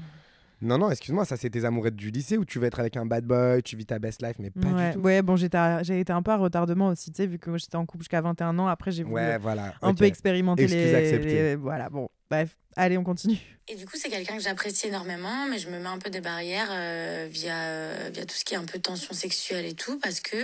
Non, 0.62 0.78
non, 0.78 0.90
excuse-moi, 0.90 1.24
ça, 1.26 1.36
c'est 1.36 1.50
tes 1.50 1.64
amourettes 1.66 1.96
du 1.96 2.10
lycée 2.10 2.38
où 2.38 2.44
tu 2.46 2.58
veux 2.58 2.66
être 2.66 2.80
avec 2.80 2.96
un 2.96 3.04
bad 3.04 3.24
boy, 3.24 3.62
tu 3.62 3.76
vis 3.76 3.84
ta 3.86 3.98
best 3.98 4.22
life, 4.22 4.36
mais 4.38 4.50
pas 4.50 4.68
ouais. 4.68 4.88
du 4.90 4.94
tout? 4.96 5.00
ouais, 5.02 5.20
bon, 5.22 5.36
j'ai 5.36 5.46
été 5.46 6.12
un 6.12 6.22
peu 6.22 6.30
à 6.30 6.36
retardement 6.36 6.88
aussi, 6.88 7.10
tu 7.12 7.16
sais, 7.18 7.26
vu 7.26 7.38
que 7.38 7.50
moi, 7.50 7.58
j'étais 7.58 7.76
en 7.76 7.84
couple 7.84 8.04
jusqu'à 8.04 8.20
21 8.22 8.58
ans. 8.58 8.66
Après, 8.66 8.90
j'ai 8.90 9.02
voulu 9.02 9.16
Ouais, 9.16 9.36
voilà. 9.38 9.74
un 9.82 9.90
ok. 9.90 9.98
peu 9.98 10.04
expérimenter 10.06 10.62
Excuse 10.64 10.80
les, 10.92 11.18
les- 11.18 11.56
Voilà, 11.56 11.90
bon, 11.90 12.08
bref. 12.30 12.56
Allez, 12.74 12.96
on 12.98 13.04
continue. 13.04 13.38
Et 13.68 13.74
du 13.74 13.84
coup, 13.86 13.92
c'est 13.96 14.08
quelqu'un 14.08 14.36
que 14.36 14.42
j'apprécie 14.42 14.88
énormément, 14.88 15.46
mais 15.50 15.58
je 15.58 15.68
me 15.68 15.78
mets 15.78 15.86
un 15.88 15.98
peu 15.98 16.08
des 16.10 16.20
barrières 16.20 16.68
euh, 16.70 17.26
via, 17.30 17.54
euh, 17.54 18.10
via 18.12 18.24
tout 18.24 18.34
ce 18.34 18.44
qui 18.44 18.54
est 18.54 18.58
un 18.58 18.64
peu 18.64 18.78
tension 18.78 19.12
sexuelle 19.14 19.64
et 19.66 19.74
tout, 19.74 19.98
parce 19.98 20.20
que, 20.20 20.36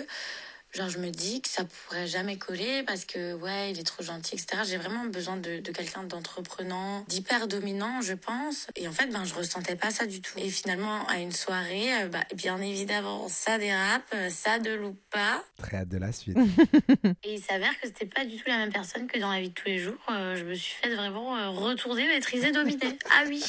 genre, 0.72 0.88
je 0.88 0.98
me 0.98 1.10
dis 1.10 1.42
que 1.42 1.48
ça 1.48 1.64
pourrait 1.64 2.06
jamais 2.06 2.36
coller, 2.38 2.82
parce 2.84 3.04
que, 3.04 3.34
ouais, 3.34 3.70
il 3.70 3.78
est 3.78 3.84
trop 3.84 4.02
gentil, 4.02 4.34
etc. 4.34 4.62
J'ai 4.66 4.76
vraiment 4.76 5.04
besoin 5.04 5.36
de, 5.36 5.58
de 5.60 5.72
quelqu'un 5.72 6.02
d'entreprenant, 6.04 7.04
d'hyper 7.08 7.48
dominant, 7.48 8.00
je 8.00 8.14
pense. 8.14 8.66
Et 8.76 8.88
en 8.88 8.92
fait, 8.92 9.06
ben, 9.08 9.24
je 9.24 9.34
ressentais 9.34 9.76
pas 9.76 9.90
ça 9.90 10.06
du 10.06 10.20
tout. 10.20 10.38
Et 10.38 10.48
finalement, 10.48 11.06
à 11.08 11.18
une 11.18 11.32
soirée, 11.32 12.02
euh, 12.02 12.08
bah, 12.08 12.24
bien 12.34 12.60
évidemment, 12.60 13.28
ça 13.28 13.58
dérape, 13.58 14.02
euh, 14.14 14.30
ça 14.30 14.58
ne 14.58 14.74
loupe 14.74 15.00
pas. 15.10 15.44
Très 15.58 15.78
hâte 15.78 15.88
de 15.88 15.98
la 15.98 16.12
suite. 16.12 16.36
Et 17.24 17.34
il 17.34 17.42
s'avère 17.42 17.72
que 17.80 17.86
c'était 17.86 18.06
pas 18.06 18.24
du 18.24 18.36
tout 18.36 18.48
la 18.48 18.58
même 18.58 18.72
personne 18.72 19.06
que 19.06 19.18
dans 19.18 19.30
la 19.30 19.40
vie 19.40 19.50
de 19.50 19.54
tous 19.54 19.66
les 19.66 19.78
jours. 19.78 19.98
Euh, 20.10 20.36
je 20.36 20.44
me 20.44 20.54
suis 20.54 20.74
fait 20.74 20.94
vraiment 20.94 21.36
euh, 21.36 21.50
retourner, 21.50 22.06
maîtriser, 22.06 22.52
dominer. 22.52 22.98
Ah 23.10 23.24
oui. 23.28 23.42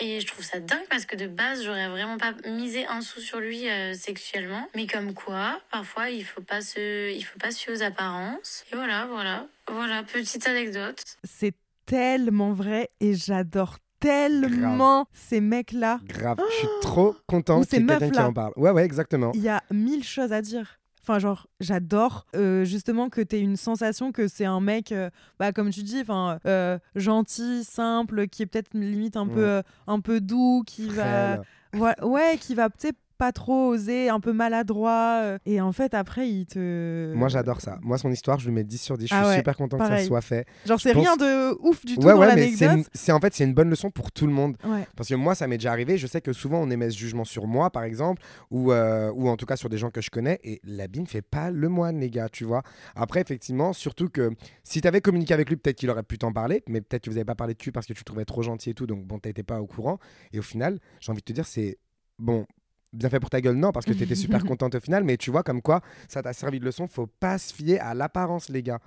Et 0.00 0.20
je 0.20 0.26
trouve 0.26 0.44
ça 0.44 0.60
dingue 0.60 0.86
parce 0.88 1.04
que 1.04 1.14
de 1.14 1.26
base, 1.26 1.62
j'aurais 1.62 1.88
vraiment 1.88 2.16
pas 2.16 2.32
misé 2.48 2.86
un 2.86 3.02
sou 3.02 3.20
sur 3.20 3.38
lui 3.38 3.68
euh, 3.68 3.92
sexuellement. 3.94 4.66
Mais 4.74 4.86
comme 4.86 5.12
quoi, 5.12 5.60
parfois, 5.70 6.08
il 6.08 6.24
faut 6.24 6.40
pas 6.40 6.62
se, 6.62 7.12
il 7.12 7.22
faut 7.22 7.38
pas 7.38 7.50
se 7.50 7.58
fier 7.58 7.74
aux 7.74 7.82
apparences. 7.82 8.64
Et 8.72 8.76
voilà, 8.76 9.06
voilà, 9.06 9.46
voilà, 9.70 10.02
petite 10.02 10.46
anecdote. 10.46 11.02
C'est 11.24 11.54
tellement 11.84 12.52
vrai 12.52 12.88
et 13.00 13.14
j'adore 13.14 13.76
tellement 14.00 15.06
ces 15.12 15.42
mecs-là. 15.42 16.00
Grave, 16.04 16.38
je 16.50 16.56
suis 16.56 16.68
trop 16.80 17.14
content 17.26 17.62
qu'il 17.62 17.80
y 17.80 17.82
ait 17.82 17.86
quelqu'un 17.86 18.10
qui 18.10 18.20
en 18.20 18.32
parle. 18.32 18.52
Ouais, 18.56 18.70
ouais, 18.70 18.84
exactement. 18.84 19.32
Il 19.34 19.42
y 19.42 19.50
a 19.50 19.62
mille 19.70 20.04
choses 20.04 20.32
à 20.32 20.40
dire. 20.40 20.79
Enfin, 21.10 21.18
genre, 21.18 21.48
j'adore 21.58 22.24
euh, 22.36 22.64
justement 22.64 23.08
que 23.08 23.20
tu 23.20 23.34
aies 23.34 23.40
une 23.40 23.56
sensation 23.56 24.12
que 24.12 24.28
c'est 24.28 24.44
un 24.44 24.60
mec, 24.60 24.92
euh, 24.92 25.10
bah, 25.40 25.50
comme 25.50 25.70
tu 25.70 25.82
dis, 25.82 26.02
enfin, 26.02 26.38
euh, 26.46 26.78
gentil, 26.94 27.64
simple, 27.64 28.28
qui 28.28 28.44
est 28.44 28.46
peut-être 28.46 28.74
limite 28.74 29.16
un, 29.16 29.26
Ouais. 29.26 29.34
peu, 29.34 29.62
un 29.88 29.98
peu 29.98 30.20
doux, 30.20 30.62
qui 30.64 30.88
va. 30.88 31.42
Ouais, 31.74 32.00
ouais, 32.02 32.38
qui 32.40 32.54
va, 32.54 32.68
sais, 32.78 32.92
pas 33.20 33.32
trop 33.32 33.68
oser, 33.68 34.08
un 34.08 34.18
peu 34.18 34.32
maladroit. 34.32 35.20
euh, 35.22 35.38
et 35.46 35.60
en 35.60 35.72
fait, 35.72 35.94
après, 35.94 36.28
il 36.28 36.46
te. 36.46 37.12
Moi, 37.14 37.28
j'adore 37.28 37.60
ça. 37.60 37.78
Moi, 37.82 37.98
son 37.98 38.10
histoire, 38.10 38.38
je 38.40 38.46
lui 38.48 38.54
mets 38.54 38.64
10 38.64 38.78
sur 38.78 38.96
10. 38.98 39.04
Je 39.06 39.14
suis 39.14 39.16
Ah 39.24 39.28
ouais, 39.28 39.36
super 39.36 39.56
content 39.56 39.78
que 39.78 39.86
ça 39.86 39.98
soit 40.04 40.20
fait. 40.22 40.46
Genre, 40.66 40.80
c'est 40.80 40.92
pense- 40.94 41.02
rien 41.04 41.16
de 41.16 41.56
ouf 41.60 41.84
du 41.84 41.96
tout 41.96 42.06
ouais, 42.06 42.14
dans 42.14 42.20
ouais, 42.20 42.34
mais 42.34 42.50
c'est 42.50 42.64
l'anecdote. 42.66 42.86
une- 42.92 42.98
c'est 43.00 43.12
en 43.12 43.20
fait, 43.20 43.34
c'est 43.34 43.44
une 43.44 43.54
bonne 43.54 43.70
leçon 43.70 43.90
pour 43.90 44.10
tout 44.10 44.26
le 44.26 44.32
monde. 44.32 44.56
Parce 44.96 45.08
que 45.08 45.14
moi, 45.14 45.34
ça 45.34 45.46
m'est 45.46 45.58
déjà 45.58 45.70
arrivé. 45.70 45.98
Je 45.98 46.06
sais 46.06 46.20
que 46.20 46.32
souvent, 46.32 46.60
on 46.60 46.70
émet 46.70 46.90
ce 46.90 46.96
jugement 46.98 47.24
sur 47.24 47.46
moi, 47.46 47.70
par 47.70 47.84
exemple, 47.84 48.22
ou, 48.50 48.72
euh, 48.72 49.12
ou 49.14 49.28
en 49.28 49.36
tout 49.36 49.46
cas 49.46 49.56
sur 49.56 49.68
des 49.68 49.78
gens 49.78 49.90
que 49.90 50.00
je 50.00 50.10
connais. 50.10 50.40
Et 50.42 50.60
l'habit 50.64 51.00
ne 51.00 51.06
fait 51.06 51.22
pas 51.22 51.50
le 51.50 51.68
moine, 51.68 52.00
les 52.00 52.10
gars, 52.10 52.28
tu 52.28 52.44
vois. 52.44 52.62
Après, 52.96 53.20
effectivement, 53.20 53.72
surtout 53.72 54.08
que 54.08 54.30
si 54.64 54.80
tu 54.80 54.88
avais 54.88 55.00
communiqué 55.00 55.34
avec 55.34 55.48
lui, 55.48 55.56
peut-être 55.56 55.76
qu'il 55.76 55.90
aurait 55.90 56.02
pu 56.02 56.18
t'en 56.18 56.32
parler, 56.32 56.62
mais 56.68 56.80
peut-être 56.80 57.04
que 57.04 57.10
vous 57.10 57.16
n'avez 57.16 57.24
pas 57.26 57.34
parlé 57.34 57.54
de 57.54 57.70
parce 57.70 57.86
que 57.86 57.92
tu 57.92 58.00
le 58.00 58.04
trouvais 58.04 58.24
trop 58.24 58.42
gentil 58.42 58.70
et 58.70 58.74
tout. 58.74 58.86
Donc, 58.86 59.04
bon, 59.04 59.18
t'étais 59.18 59.42
pas 59.42 59.60
au 59.60 59.66
courant. 59.66 59.98
Et 60.32 60.38
au 60.38 60.42
final, 60.42 60.78
j'ai 61.00 61.12
envie 61.12 61.20
de 61.20 61.24
te 61.24 61.32
dire, 61.32 61.46
c'est 61.46 61.78
bon. 62.18 62.46
Bien 62.92 63.08
fait 63.08 63.20
pour 63.20 63.30
ta 63.30 63.40
gueule, 63.40 63.56
non, 63.56 63.70
parce 63.72 63.86
que 63.86 63.92
t'étais 63.92 64.14
super 64.16 64.44
contente 64.44 64.74
au 64.74 64.80
final, 64.80 65.04
mais 65.04 65.16
tu 65.16 65.30
vois 65.30 65.42
comme 65.42 65.62
quoi 65.62 65.80
ça 66.08 66.22
t'a 66.22 66.32
servi 66.32 66.58
de 66.60 66.64
leçon. 66.64 66.86
Faut 66.88 67.06
pas 67.06 67.38
se 67.38 67.54
fier 67.54 67.78
à 67.80 67.94
l'apparence, 67.94 68.48
les 68.48 68.62
gars. 68.62 68.80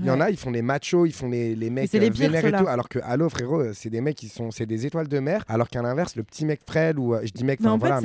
Il 0.00 0.04
y 0.06 0.10
en 0.10 0.20
a, 0.20 0.30
ils 0.30 0.36
font 0.36 0.52
les 0.52 0.62
machos, 0.62 1.06
ils 1.06 1.12
font 1.12 1.28
les, 1.28 1.56
les 1.56 1.70
mecs 1.70 1.90
les 1.92 1.98
euh, 1.98 2.10
pires, 2.12 2.30
vénères 2.30 2.46
et 2.46 2.52
tout, 2.52 2.68
alors 2.68 2.88
que, 2.88 3.00
allô 3.02 3.28
frérot, 3.28 3.58
euh, 3.62 3.72
c'est 3.74 3.90
des 3.90 4.00
mecs 4.00 4.16
qui 4.16 4.28
sont, 4.28 4.52
c'est 4.52 4.64
des 4.64 4.86
étoiles 4.86 5.08
de 5.08 5.18
mer, 5.18 5.42
alors 5.48 5.68
qu'à 5.68 5.82
l'inverse, 5.82 6.14
le 6.14 6.22
petit 6.22 6.46
mec 6.46 6.60
frêle 6.64 7.00
ou 7.00 7.14
euh, 7.16 7.22
je 7.24 7.32
dis 7.32 7.42
mec, 7.42 7.58
Mais 7.58 7.66
en 7.68 7.80
fait, 7.80 7.88
voilà, 7.88 7.96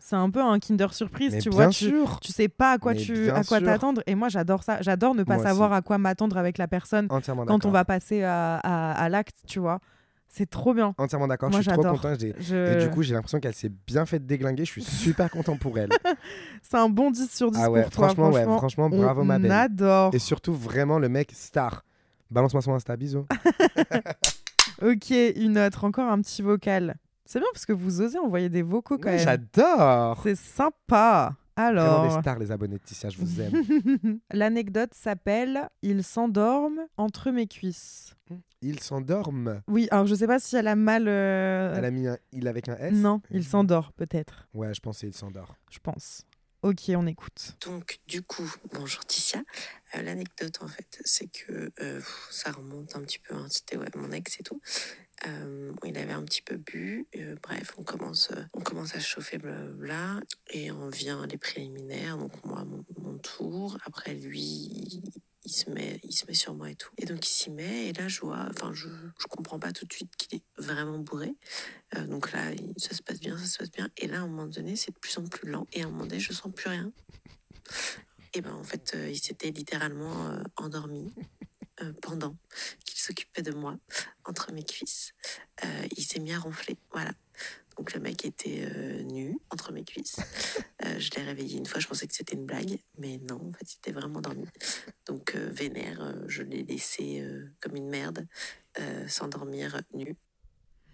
c'est 0.00 0.16
un, 0.16 0.30
peu 0.30 0.42
un 0.42 0.58
Kinder 0.58 0.92
surprise, 0.92 1.34
Mais 1.34 1.40
tu 1.40 1.50
bien 1.50 1.56
vois. 1.56 1.68
Tu, 1.68 1.84
sûr, 1.90 2.18
tu 2.18 2.32
sais 2.32 2.48
pas 2.48 2.72
à 2.72 2.78
quoi 2.78 2.94
Mais 2.94 2.98
tu 2.98 3.30
à 3.30 3.44
quoi 3.44 3.60
t'attendre 3.60 4.02
et 4.08 4.16
moi 4.16 4.28
j'adore 4.28 4.64
ça 4.64 4.78
j'adore 4.82 5.14
ne 5.14 5.22
pas 5.22 5.36
Moi 5.36 5.44
savoir 5.44 5.70
aussi. 5.70 5.78
à 5.78 5.82
quoi 5.82 5.98
m'attendre 5.98 6.36
avec 6.36 6.58
la 6.58 6.66
personne 6.66 7.06
quand 7.06 7.64
on 7.64 7.70
va 7.70 7.84
passer 7.84 8.24
à, 8.24 8.56
à- 8.56 8.92
à 9.00 9.08
l'acte 9.08 9.36
tu 9.46 9.60
vois 9.60 9.78
c'est 10.28 10.48
trop 10.48 10.74
bien 10.74 10.94
Entièrement 10.98 11.26
d'accord, 11.26 11.50
je 11.50 11.56
suis 11.62 11.66
trop 11.72 11.82
content. 11.82 12.12
Je- 12.38 12.74
Et 12.80 12.84
du 12.84 12.90
coup, 12.90 13.02
j'ai 13.02 13.14
l'impression 13.14 13.40
qu'elle 13.40 13.54
s'est 13.54 13.72
bien 13.86 14.04
fait 14.06 14.24
déglinguer. 14.24 14.64
Je 14.64 14.70
suis 14.72 14.82
super 14.84 15.30
content 15.30 15.56
pour 15.56 15.78
elle. 15.78 15.88
c'est 16.62 16.76
un 16.76 16.88
bon 16.88 17.10
10 17.10 17.30
sur 17.34 17.50
10 17.50 17.58
ah 17.62 17.70
ouais, 17.70 17.82
pour 17.82 17.90
toi 17.90 18.08
franchement, 18.08 18.26
ouais, 18.30 18.42
franchement, 18.42 18.58
franchement, 18.58 18.90
bravo 18.90 19.24
ma 19.24 19.38
belle. 19.38 19.50
adore 19.52 20.14
Et 20.14 20.18
surtout, 20.18 20.54
vraiment, 20.54 20.98
le 20.98 21.08
mec 21.08 21.30
star. 21.34 21.84
Balance-moi 22.30 22.60
son 22.62 22.74
Insta, 22.74 22.96
bisous. 22.96 23.24
ok 24.82 25.10
une 25.36 25.58
autre 25.58 25.84
encore 25.84 26.10
un 26.10 26.20
petit 26.20 26.42
vocal 26.42 26.96
c'est 27.24 27.40
bien 27.40 27.48
parce 27.52 27.66
que 27.66 27.72
vous 27.72 28.00
osez 28.00 28.18
envoyer 28.18 28.48
des 28.48 28.62
vocaux 28.62 28.96
quand 28.96 29.10
même 29.10 29.18
J'adore. 29.18 30.18
c'est 30.22 30.36
sympa 30.36 31.34
Vraiment 31.58 32.02
des 32.02 32.08
Alors, 32.08 32.20
stars, 32.20 32.38
les 32.38 32.52
abonnés 32.52 32.78
de 32.78 32.82
Tissia, 32.84 33.10
je 33.10 33.18
vous 33.18 33.40
aime. 33.40 34.20
l'anecdote 34.32 34.94
s'appelle 34.94 35.68
Ils 35.82 36.04
s'endorment 36.04 36.86
entre 36.96 37.30
mes 37.30 37.46
cuisses. 37.46 38.14
Ils 38.62 38.80
s'endorment. 38.80 39.62
Oui, 39.68 39.88
alors 39.90 40.06
je 40.06 40.14
sais 40.14 40.26
pas 40.26 40.38
si 40.38 40.56
elle 40.56 40.68
a 40.68 40.76
mal. 40.76 41.06
euh, 41.08 41.74
Elle 41.76 41.84
a 41.84 41.90
mis 41.90 42.06
un 42.06 42.16
il 42.32 42.46
avec 42.48 42.68
un 42.68 42.76
S? 42.76 42.92
Non, 42.94 43.20
il 43.30 43.44
s'endort 43.44 43.92
peut-être, 43.92 44.48
Ouais, 44.54 44.72
je 44.74 44.80
pensais 44.80 45.06
il 45.08 45.14
s'endort. 45.14 45.54
je 45.70 45.78
pense. 45.78 46.22
Ok, 46.62 46.90
on 46.96 47.06
écoute. 47.06 47.56
Donc, 47.64 48.00
du 48.08 48.20
coup, 48.22 48.52
bonjour 48.74 49.04
Ticia. 49.06 49.40
Euh, 49.94 50.02
L'anecdote, 50.02 50.58
en 50.60 50.66
fait, 50.66 51.00
c'est 51.04 51.28
que 51.28 51.70
euh, 51.80 52.00
ça 52.30 52.50
remonte 52.50 52.96
un 52.96 53.00
petit 53.02 53.20
peu. 53.20 53.32
hein, 53.36 53.46
C'était 53.48 53.76
ouais, 53.76 53.86
mon 53.96 54.10
ex 54.10 54.40
et 54.40 54.42
tout. 54.42 54.60
Euh, 55.26 55.72
il 55.84 55.98
avait 55.98 56.12
un 56.12 56.24
petit 56.24 56.42
peu 56.42 56.56
bu. 56.56 57.06
euh, 57.16 57.36
bref, 57.42 57.74
on 57.78 57.82
commence, 57.82 58.30
euh, 58.30 58.42
on 58.52 58.60
commence 58.60 58.94
à 58.94 59.00
chauffer, 59.00 59.38
blablabla. 59.38 60.20
Et 60.50 60.70
on 60.70 60.88
vient 60.88 61.26
les 61.26 61.38
préliminaires. 61.38 62.16
Donc, 62.16 62.32
moi, 62.44 62.64
mon, 62.64 63.18
tour. 63.18 63.76
Après, 63.84 64.14
lui, 64.14 65.02
il, 65.44 65.50
se 65.50 65.70
met, 65.70 66.00
il 66.04 66.12
se 66.12 66.24
met 66.26 66.34
sur 66.34 66.54
moi 66.54 66.70
et 66.70 66.76
tout. 66.76 66.90
Et 66.98 67.04
donc, 67.04 67.26
il 67.28 67.32
s'y 67.32 67.50
met. 67.50 67.88
Et 67.88 67.92
là, 67.92 68.06
je 68.06 68.20
vois, 68.20 68.46
enfin, 68.50 68.72
je, 68.72 68.88
je 69.18 69.26
comprends 69.26 69.58
pas 69.58 69.72
tout 69.72 69.86
de 69.86 69.92
suite 69.92 70.14
qu'il 70.16 70.38
est 70.38 70.44
vraiment 70.56 70.98
bourré. 70.98 71.34
Donc 72.06 72.32
là, 72.32 72.52
ça 72.76 72.94
se 72.94 73.02
passe 73.02 73.18
bien, 73.18 73.36
ça 73.38 73.46
se 73.46 73.58
passe 73.58 73.70
bien. 73.72 73.88
Et 73.96 74.06
là, 74.06 74.18
à 74.18 74.20
un 74.20 74.28
moment 74.28 74.46
donné, 74.46 74.76
c'est 74.76 74.92
de 74.92 74.98
plus 74.98 75.18
en 75.18 75.24
plus 75.24 75.50
lent. 75.50 75.66
Et 75.72 75.82
à 75.82 75.86
un 75.86 75.90
moment 75.90 76.06
donné, 76.06 76.20
je 76.20 76.32
sens 76.32 76.52
plus 76.54 76.68
rien. 76.68 76.92
Et 78.34 78.40
ben 78.40 78.52
en 78.52 78.62
fait, 78.62 78.96
il 79.08 79.18
s'était 79.18 79.50
littéralement 79.50 80.30
endormi 80.56 81.12
euh, 81.82 81.92
pendant 82.02 82.36
qu'il 82.84 82.98
s'occupait 82.98 83.42
de 83.42 83.52
moi 83.52 83.76
entre 84.24 84.52
mes 84.52 84.64
cuisses. 84.64 85.12
Euh, 85.64 85.86
il 85.96 86.04
s'est 86.04 86.20
mis 86.20 86.32
à 86.32 86.38
ronfler, 86.38 86.76
voilà. 86.92 87.12
Donc 87.76 87.94
le 87.94 88.00
mec 88.00 88.24
était 88.24 88.62
euh, 88.64 89.02
nu 89.04 89.38
entre 89.50 89.72
mes 89.72 89.84
cuisses. 89.84 90.16
Euh, 90.84 91.00
je 91.00 91.10
l'ai 91.16 91.24
réveillé 91.24 91.58
une 91.58 91.66
fois, 91.66 91.80
je 91.80 91.88
pensais 91.88 92.06
que 92.06 92.14
c'était 92.14 92.36
une 92.36 92.46
blague, 92.46 92.78
mais 92.98 93.18
non, 93.28 93.48
en 93.48 93.52
fait, 93.52 93.72
il 93.72 93.76
était 93.78 93.90
vraiment 93.90 94.18
endormi. 94.20 94.46
Donc 95.06 95.34
euh, 95.34 95.50
vénère, 95.52 96.00
euh, 96.00 96.12
je 96.28 96.44
l'ai 96.44 96.62
laissé 96.62 97.20
euh, 97.20 97.52
comme 97.60 97.74
une 97.74 97.88
merde 97.88 98.28
euh, 98.78 99.08
s'endormir 99.08 99.80
nu. 99.92 100.14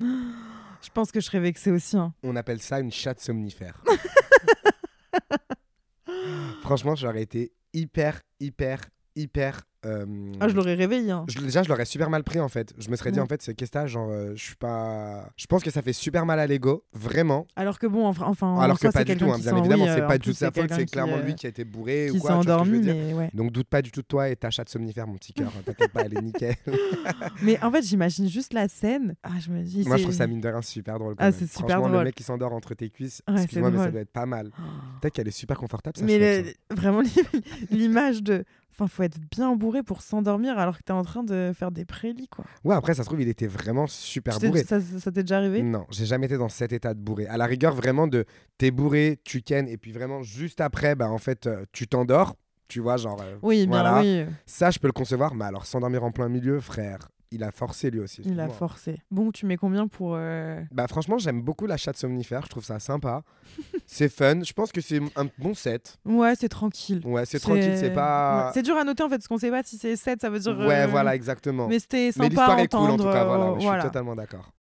Je 0.00 0.88
pense 0.94 1.12
que 1.12 1.20
je 1.20 1.26
serais 1.26 1.40
vexée 1.40 1.70
aussi. 1.70 1.98
hein. 1.98 2.14
On 2.22 2.34
appelle 2.34 2.62
ça 2.62 2.80
une 2.80 2.90
chatte 2.90 3.20
somnifère. 3.20 3.84
Franchement, 6.62 6.94
j'aurais 6.94 7.22
été 7.22 7.52
hyper, 7.74 8.22
hyper, 8.40 8.80
hyper. 9.14 9.64
Euh, 9.84 10.04
Ah, 10.40 10.48
je 10.48 10.54
l'aurais 10.54 10.74
réveillé. 10.74 11.10
hein. 11.10 11.24
je- 11.28 11.38
déjà, 11.40 11.62
je 11.62 11.68
l'aurais 11.68 11.84
super 11.84 12.10
mal 12.10 12.24
pris 12.24 12.40
en 12.40 12.48
fait. 12.48 12.72
Je 12.78 12.88
me 12.90 12.96
serais 12.96 13.12
dit 13.12 13.20
en 13.20 13.26
fait, 13.26 13.42
c'est 13.42 13.54
qu'est-ce 13.54 13.70
que 13.70 13.86
Genre, 13.86 14.08
euh, 14.10 14.32
je 14.36 14.42
suis 14.42 14.54
pas. 14.56 15.28
Je 15.36 15.46
pense 15.46 15.62
que 15.62 15.70
ça 15.70 15.82
fait 15.82 15.92
super 15.92 16.24
mal 16.26 16.38
à 16.38 16.46
l'ego, 16.46 16.84
vraiment. 16.92 17.46
Alors 17.56 17.78
que 17.78 17.86
bon, 17.86 18.06
enfin, 18.06 18.24
enfin 18.26 18.58
Alors 18.60 18.74
en 18.74 18.78
soi, 18.78 18.90
que 18.90 18.94
pas 18.94 19.04
du 19.04 19.16
tout, 19.16 19.24
hein, 19.30 19.38
bien 19.38 19.56
évidemment, 19.56 19.84
oui, 19.84 19.90
c'est 19.94 20.02
euh, 20.02 20.06
pas 20.06 20.18
du 20.18 20.28
tout 20.30 20.32
sa 20.34 20.50
faute, 20.52 20.70
c'est 20.72 20.86
clairement 20.86 21.16
euh, 21.16 21.22
lui 21.22 21.34
qui 21.34 21.46
a 21.46 21.48
été 21.48 21.64
bourré 21.64 22.06
qui 22.10 22.16
ou 22.16 22.20
s'est 22.20 22.20
quoi. 22.20 22.36
que 22.38 22.42
je 22.42 22.48
veux 22.48 22.54
endormi, 22.54 22.80
mais 22.80 23.12
ouais. 23.14 23.30
Donc 23.34 23.50
doute 23.52 23.68
pas 23.68 23.82
du 23.82 23.90
tout 23.90 24.00
de 24.02 24.06
toi 24.06 24.28
et 24.28 24.36
ta 24.36 24.50
chatte 24.50 24.68
somnifère, 24.68 25.06
mon 25.06 25.14
petit 25.16 25.32
cœur. 25.32 25.50
T'inquiète 25.64 25.92
pas, 25.92 26.02
elle 26.02 26.16
est 26.16 26.22
nickel. 26.22 26.54
Mais 27.42 27.62
en 27.62 27.70
fait, 27.70 27.82
j'imagine 27.82 28.28
juste 28.28 28.52
la 28.52 28.68
scène. 28.68 29.14
Ah, 29.22 29.30
je 29.40 29.50
me 29.50 29.62
dis. 29.62 29.84
Moi, 29.86 29.96
je 29.96 30.02
trouve 30.02 30.14
ça 30.14 30.26
mine 30.26 30.40
de 30.40 30.48
rien 30.48 30.62
super 30.62 30.98
drôle. 30.98 31.14
quand 31.16 31.24
Ah, 31.24 31.32
c'est 31.32 31.46
super 31.50 31.80
drôle. 31.80 31.92
le 31.92 32.04
mec 32.04 32.14
qui 32.14 32.22
s'endort 32.22 32.52
entre 32.52 32.74
tes 32.74 32.90
cuisses, 32.90 33.22
excuse-moi, 33.28 33.70
mais 33.70 33.78
ça 33.78 33.90
doit 33.90 34.00
être 34.02 34.12
pas 34.12 34.26
mal. 34.26 34.50
Peut-être 35.00 35.14
qu'elle 35.14 35.28
est 35.28 35.32
super 35.32 35.58
confortable, 35.58 35.96
ça. 35.98 36.04
Mais 36.04 36.44
ça. 36.44 36.50
vraiment 36.74 37.02
l'image 37.70 38.22
de. 38.22 38.44
Enfin, 38.76 38.88
faut 38.88 39.04
être 39.04 39.18
bien 39.30 39.54
bourré 39.54 39.82
pour 39.84 40.02
s'endormir 40.02 40.58
alors 40.58 40.76
que 40.76 40.82
t'es 40.82 40.92
en 40.92 41.04
train 41.04 41.22
de 41.22 41.52
faire 41.54 41.70
des 41.70 41.84
prélis, 41.84 42.26
quoi. 42.28 42.44
Ouais, 42.64 42.74
après, 42.74 42.94
ça 42.94 43.02
se 43.04 43.08
trouve, 43.08 43.20
il 43.22 43.28
était 43.28 43.46
vraiment 43.46 43.86
super 43.86 44.38
bourré. 44.40 44.64
Ça, 44.64 44.80
ça 44.80 45.12
t'est 45.12 45.22
déjà 45.22 45.38
arrivé? 45.38 45.62
Non, 45.62 45.86
j'ai 45.90 46.06
jamais 46.06 46.26
été 46.26 46.36
dans 46.36 46.48
cet 46.48 46.72
état 46.72 46.92
de 46.92 46.98
bourré. 46.98 47.26
À 47.28 47.36
la 47.36 47.46
rigueur, 47.46 47.72
vraiment 47.74 48.06
de 48.08 48.24
t'es 48.58 48.70
bourré, 48.72 49.20
tu 49.24 49.42
kennes, 49.42 49.68
et 49.68 49.76
puis 49.76 49.92
vraiment 49.92 50.22
juste 50.22 50.60
après, 50.60 50.94
bah 50.96 51.08
en 51.08 51.18
fait, 51.18 51.46
euh, 51.46 51.64
tu 51.72 51.86
t'endors. 51.86 52.34
Tu 52.66 52.80
vois, 52.80 52.96
genre. 52.96 53.20
euh, 53.20 53.36
Oui, 53.42 53.66
bien 53.66 53.82
voilà. 53.82 54.00
oui. 54.00 54.24
Ça, 54.46 54.70
je 54.70 54.78
peux 54.78 54.88
le 54.88 54.92
concevoir, 54.92 55.34
mais 55.34 55.44
alors 55.44 55.66
s'endormir 55.66 56.02
en 56.02 56.10
plein 56.10 56.28
milieu, 56.30 56.58
frère, 56.60 57.08
il 57.30 57.42
a 57.42 57.50
forcé 57.50 57.90
lui 57.90 58.00
aussi. 58.00 58.22
Il 58.24 58.38
a 58.40 58.48
forcé. 58.48 59.02
Bon, 59.10 59.30
tu 59.32 59.46
mets 59.46 59.56
combien 59.56 59.88
pour. 59.88 60.14
euh, 60.16 60.60
Bah 60.70 60.86
franchement, 60.88 61.18
j'aime 61.18 61.42
beaucoup 61.42 61.66
la 61.66 61.76
chatte 61.76 61.96
somnifère, 61.96 62.42
je 62.44 62.48
trouve 62.50 62.64
ça 62.64 62.78
sympa. 62.78 63.22
c'est 63.86 64.08
fun, 64.08 64.42
je 64.42 64.52
pense 64.52 64.70
que 64.72 64.80
c'est 64.80 65.00
un 65.16 65.26
bon 65.38 65.54
set. 65.54 65.98
Ouais, 66.04 66.34
c'est 66.36 66.48
tranquille. 66.48 67.00
Ouais, 67.04 67.24
c'est 67.26 67.40
tranquille, 67.40 67.76
c'est 67.76 67.92
pas... 67.92 68.46
ouais. 68.46 68.50
C'est 68.54 68.62
dur 68.62 68.76
à 68.76 68.84
noter 68.84 69.02
en 69.02 69.08
fait, 69.08 69.16
parce 69.16 69.28
qu'on 69.28 69.38
sait 69.38 69.50
pas 69.50 69.62
si 69.62 69.76
c'est 69.78 69.96
7, 69.96 70.20
ça 70.20 70.30
veut 70.30 70.38
dire. 70.38 70.56
Ouais, 70.58 70.82
euh, 70.82 70.86
voilà, 70.86 71.14
exactement. 71.14 71.66
Mais 71.68 71.78
c'était 71.78 72.06
Mais 72.06 72.12
sympa 72.12 72.28
l'histoire 72.28 72.50
à 72.58 72.62
est 72.62 72.68
cool 72.72 72.90
en 72.90 72.96
tout 72.96 73.02
cas, 73.04 73.24
voilà, 73.24 73.44
euh, 73.44 73.50
ouais, 73.54 73.60
je 73.60 73.64
voilà. 73.66 73.80
suis 73.82 73.88
totalement 73.90 74.14
d'accord. 74.14 74.52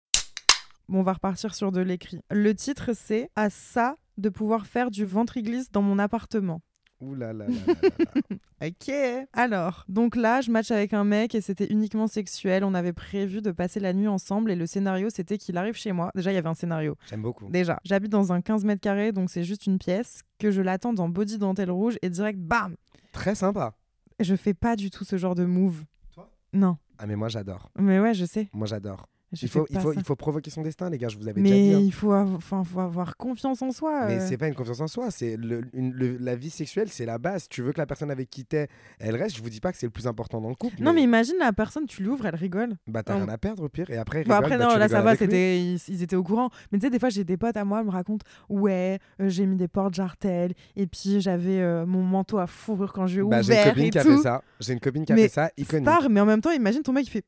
Bon, 0.88 1.00
on 1.00 1.02
va 1.02 1.14
repartir 1.14 1.54
sur 1.54 1.72
de 1.72 1.80
l'écrit. 1.80 2.20
Le 2.30 2.54
titre, 2.54 2.90
c'est 2.94 3.30
À 3.36 3.48
ça 3.50 3.96
de 4.18 4.28
pouvoir 4.28 4.66
faire 4.66 4.90
du 4.90 5.04
ventre-glisse 5.04 5.70
dans 5.72 5.82
mon 5.82 5.98
appartement. 5.98 6.60
Ouh 7.04 7.14
là 7.14 7.32
là. 7.32 7.46
Ok. 8.64 8.90
Alors, 9.34 9.84
donc 9.88 10.16
là, 10.16 10.40
je 10.40 10.50
match 10.50 10.70
avec 10.70 10.94
un 10.94 11.04
mec 11.04 11.34
et 11.34 11.42
c'était 11.42 11.66
uniquement 11.66 12.06
sexuel. 12.06 12.64
On 12.64 12.72
avait 12.72 12.94
prévu 12.94 13.42
de 13.42 13.50
passer 13.50 13.78
la 13.78 13.92
nuit 13.92 14.08
ensemble 14.08 14.50
et 14.50 14.56
le 14.56 14.64
scénario, 14.64 15.10
c'était 15.10 15.36
qu'il 15.36 15.58
arrive 15.58 15.74
chez 15.74 15.92
moi. 15.92 16.10
Déjà, 16.14 16.32
il 16.32 16.34
y 16.34 16.38
avait 16.38 16.48
un 16.48 16.54
scénario. 16.54 16.96
J'aime 17.10 17.20
beaucoup. 17.20 17.50
Déjà, 17.50 17.78
j'habite 17.84 18.10
dans 18.10 18.32
un 18.32 18.40
15 18.40 18.64
mètres 18.64 18.80
carrés, 18.80 19.12
donc 19.12 19.28
c'est 19.28 19.44
juste 19.44 19.66
une 19.66 19.78
pièce, 19.78 20.22
que 20.38 20.50
je 20.50 20.62
l'attends 20.62 20.94
dans 20.94 21.10
body 21.10 21.36
dentelle 21.36 21.70
rouge 21.70 21.98
et 22.00 22.08
direct, 22.08 22.38
bam 22.38 22.74
Très 23.12 23.34
sympa. 23.34 23.74
Je 24.18 24.34
fais 24.34 24.54
pas 24.54 24.76
du 24.76 24.88
tout 24.90 25.04
ce 25.04 25.18
genre 25.18 25.34
de 25.34 25.44
move. 25.44 25.84
Toi? 26.14 26.30
Non. 26.54 26.78
Ah 26.98 27.06
mais 27.06 27.16
moi 27.16 27.28
j'adore. 27.28 27.70
Mais 27.78 28.00
ouais, 28.00 28.14
je 28.14 28.24
sais. 28.24 28.48
Moi 28.54 28.66
j'adore. 28.66 29.08
Je 29.34 29.46
Il 29.46 29.48
faut, 29.48 29.66
il, 29.70 29.78
faut, 29.80 29.92
ça. 29.92 29.98
il 30.00 30.04
faut 30.04 30.16
provoquer 30.16 30.50
son 30.50 30.62
destin, 30.62 30.88
les 30.90 30.98
gars, 30.98 31.08
je 31.08 31.16
vous 31.18 31.28
avais 31.28 31.40
déjà 31.42 31.54
Mais 31.54 31.68
dit. 31.70 31.74
hein. 31.74 31.80
il 31.80 31.92
faut, 31.92 32.12
avoir, 32.12 32.42
faut 32.42 32.80
avoir 32.80 33.16
confiance 33.16 33.60
en 33.62 33.70
soi. 33.72 34.06
Mais 34.06 34.18
euh. 34.20 34.26
c'est 34.28 34.36
pas 34.36 34.48
une 34.48 34.54
confiance 34.54 34.80
en 34.80 34.86
soi, 34.86 35.10
c'est 35.10 35.36
le, 35.36 35.62
une- 35.72 35.92
le- 35.92 36.16
la 36.18 36.36
vie 36.36 36.50
sexuelle, 36.50 36.88
c'est 36.90 37.06
la 37.06 37.18
base. 37.18 37.48
Tu 37.48 37.62
veux 37.62 37.72
que 37.72 37.78
la 37.78 37.86
personne 37.86 38.10
avec 38.10 38.30
qui 38.30 38.44
t'es, 38.44 38.68
elle 38.98 39.16
reste. 39.16 39.36
Je 39.36 39.42
vous 39.42 39.50
dis 39.50 39.60
pas 39.60 39.72
que 39.72 39.78
c'est 39.78 39.86
le 39.86 39.90
plus 39.92 40.06
important 40.06 40.40
dans 40.40 40.48
le 40.48 40.54
couple. 40.54 40.76
Non, 40.82 40.92
mais 40.92 41.02
imagine 41.02 41.34
la 41.38 41.52
personne, 41.52 41.86
tu 41.86 42.02
lui 42.02 42.08
ouvres, 42.10 42.26
elle 42.26 42.34
rigole. 42.36 42.74
bah 42.86 43.02
t'as 43.02 43.14
rien 43.16 43.28
à 43.28 43.38
perdre 43.38 43.64
au 43.64 43.68
pire. 43.68 43.88
Et 43.90 43.96
après, 43.96 44.18
rigole, 44.20 44.36
après, 44.36 44.58
bah, 44.58 44.64
non, 44.66 44.72
tu 44.72 44.78
là, 44.78 44.88
ça 44.88 45.02
va, 45.02 45.16
c'était, 45.16 45.60
ils, 45.60 45.80
ils 45.88 46.02
étaient 46.02 46.16
au 46.16 46.22
courant. 46.24 46.50
Mais 46.72 46.78
tu 46.78 46.86
sais, 46.86 46.90
des 46.90 46.98
fois, 46.98 47.08
j'ai 47.08 47.24
des 47.24 47.36
potes 47.36 47.56
à 47.56 47.64
moi, 47.64 47.80
elles 47.80 47.86
me 47.86 47.90
racontent 47.90 48.24
Ouais, 48.48 48.98
euh, 49.20 49.28
j'ai 49.28 49.46
mis 49.46 49.56
des 49.56 49.68
portes 49.68 49.94
jartelles, 49.94 50.52
et 50.76 50.86
puis 50.86 51.20
j'avais 51.20 51.60
euh, 51.60 51.86
mon 51.86 52.02
manteau 52.02 52.38
à 52.38 52.46
fourrure 52.46 52.92
quand 52.92 53.06
j'ai 53.06 53.22
Bah, 53.22 53.42
j'ai 53.42 53.56
une 53.58 53.64
copine 53.64 53.84
et 53.84 53.90
qui 53.90 53.98
a 53.98 54.02
fait 54.04 54.16
ça. 54.18 54.42
J'ai 54.60 54.72
une 54.74 54.80
copine 54.80 55.04
qui 55.04 55.12
a 55.12 55.16
Mais 55.16 55.22
fait 55.22 55.28
ça, 55.28 55.50
iconique. 55.56 55.84
Star, 55.88 56.08
mais 56.10 56.20
en 56.20 56.26
même 56.26 56.40
temps, 56.40 56.50
imagine 56.52 56.82
ton 56.82 56.92
mec, 56.92 57.06
il 57.06 57.10
fait 57.10 57.24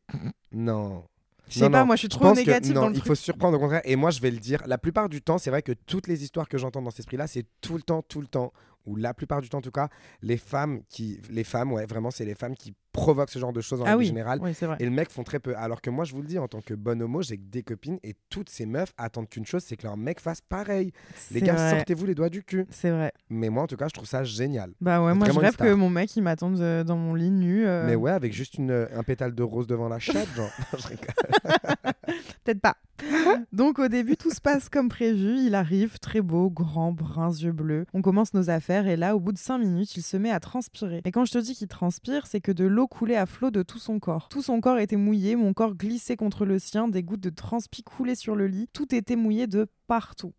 Non. 0.53 1.05
Je 1.48 1.61
sais 1.61 1.70
pas, 1.70 1.85
moi, 1.85 1.94
je 1.96 2.00
suis 2.00 2.09
trop 2.09 2.32
négative 2.35 2.72
que 2.72 2.74
non, 2.74 2.82
dans 2.82 2.88
le 2.88 2.94
il 2.94 2.98
truc. 2.98 3.09
faut 3.09 3.14
se 3.14 3.22
surprendre 3.22 3.56
au 3.56 3.61
contraire. 3.61 3.82
Et 3.85 3.94
moi, 3.96 4.11
je 4.11 4.20
vais 4.20 4.30
le 4.30 4.38
dire, 4.38 4.62
la 4.66 4.78
plupart 4.78 5.09
du 5.09 5.22
temps, 5.22 5.38
c'est 5.38 5.50
vrai 5.50 5.62
que 5.62 5.72
toutes 5.72 6.09
les 6.09 6.24
histoires 6.24 6.48
que 6.48 6.59
j'entends 6.59 6.82
dans 6.82 6.90
cet 6.90 7.00
esprit-là, 7.00 7.26
c'est 7.26 7.46
tout 7.61 7.74
le 7.74 7.82
temps, 7.82 8.02
tout 8.02 8.20
le 8.20 8.26
temps, 8.26 8.52
ou 8.87 8.96
la 8.96 9.14
plupart 9.14 9.40
du 9.40 9.49
temps 9.49 9.59
en 9.59 9.62
tout 9.62 9.70
cas, 9.70 9.88
les 10.22 10.37
femmes 10.37 10.81
qui, 10.88 11.20
les 11.31 11.44
femmes, 11.44 11.72
ouais, 11.72 11.87
vraiment, 11.87 12.11
c'est 12.11 12.25
les 12.25 12.35
femmes 12.35 12.55
qui 12.55 12.75
provoquent 12.92 13.31
ce 13.31 13.38
genre 13.38 13.53
de 13.53 13.61
choses 13.61 13.83
en 13.83 13.85
Ah 13.87 13.96
oui, 13.96 14.11
oui 14.14 14.53
vrai. 14.53 14.77
Et 14.81 14.85
le 14.85 14.90
mec 14.90 15.11
font 15.11 15.22
très 15.22 15.38
peu. 15.38 15.55
Alors 15.57 15.83
que 15.83 15.90
moi, 15.90 16.05
je 16.05 16.14
vous 16.14 16.22
le 16.22 16.27
dis, 16.29 16.38
en 16.38 16.49
tant 16.49 16.62
que 16.62 16.72
bon 16.72 17.01
homo, 17.03 17.20
j'ai 17.22 17.37
que 17.37 17.42
des 17.42 17.62
copines 17.62 17.99
et 18.03 18.14
toutes 18.31 18.49
ces 18.49 18.64
meufs 18.64 18.92
attendent 18.96 19.29
qu'une 19.29 19.44
chose, 19.44 19.62
c'est 19.62 19.77
que 19.77 19.83
leur 19.87 19.96
mec 19.99 20.18
fasse 20.18 20.40
pareil. 20.40 20.92
Les 21.31 21.42
gars, 21.42 21.55
vrai, 21.55 21.70
sortez-vous 21.77 22.07
les 22.07 22.14
doigts 22.14 22.31
du 22.31 22.42
cul. 22.42 22.64
C'est 22.70 22.90
vrai. 22.90 23.12
Mais 23.29 23.51
moi, 23.51 23.64
en 23.64 23.66
tout 23.66 23.77
cas, 23.77 23.88
je 23.88 23.92
trouve 23.92 24.09
ça 24.09 24.25
génial. 24.25 24.72
Bah 24.81 25.03
ouais, 25.05 25.12
C'est 25.12 25.18
moi, 25.18 25.29
je 25.31 25.38
rêve 25.38 25.57
que 25.57 25.75
mon 25.75 25.90
mec, 25.90 26.16
il 26.16 26.22
m'attende 26.22 26.59
euh, 26.61 26.85
dans 26.85 26.96
mon 26.96 27.14
lit 27.14 27.31
nu. 27.31 27.66
euh, 27.66 27.87
Mais 27.87 27.96
ouais, 27.96 28.12
avec 28.12 28.33
juste 28.33 28.55
une, 28.55 28.88
un 28.90 29.03
pétale 29.03 29.35
de 29.35 29.42
rose 29.42 29.66
devant 29.66 29.88
la 29.88 29.99
chatte, 29.99 30.29
genre. 30.35 30.51
Peut-être 32.45 32.61
pas. 32.61 32.77
Donc 33.53 33.79
au 33.79 33.88
début, 33.88 34.16
tout 34.16 34.31
se 34.31 34.40
passe 34.40 34.69
comme 34.69 34.88
prévu. 34.88 35.38
Il 35.38 35.55
arrive, 35.55 35.99
très 35.99 36.21
beau, 36.21 36.51
grand, 36.51 36.92
brun, 36.92 37.31
yeux 37.31 37.53
bleus. 37.53 37.87
On 37.92 38.03
commence 38.03 38.35
nos 38.35 38.51
affaires 38.51 38.87
et 38.87 38.97
là, 38.97 39.16
au 39.16 39.21
bout 39.21 39.33
de 39.33 39.38
5 39.38 39.59
minutes, 39.59 39.97
il 39.97 40.03
se 40.03 40.16
met 40.16 40.31
à 40.31 40.40
transpirer. 40.40 41.03
Et 41.05 41.12
quand 41.12 41.25
je 41.25 41.33
te 41.33 41.38
dis 41.38 41.55
qu'il 41.55 41.69
transpire, 41.69 42.27
c'est 42.27 42.40
que 42.40 42.53
de 42.53 42.64
l'eau 42.64 42.87
coulait 42.87 43.16
à 43.16 43.27
flot 43.27 43.51
de 43.51 43.62
tout 43.62 43.79
son 43.79 43.99
corps. 43.99 44.29
Tout 44.29 44.42
son 44.42 44.61
corps 44.61 44.79
était 44.79 44.97
mouillé, 44.97 45.37
mon 45.37 45.53
corps 45.53 45.75
glissait 45.75 46.16
contre 46.16 46.45
le 46.45 46.59
sien, 46.59 46.88
des 46.88 47.03
gouttes 47.03 47.21
de 47.21 47.31
transpi 47.31 47.83
coulaient 47.83 48.14
sur 48.14 48.37
le 48.37 48.47
lit. 48.47 48.69
Tout 48.73 48.95
était 48.95 49.16
mouillé 49.16 49.47
de 49.47 49.66
partout. 49.87 50.33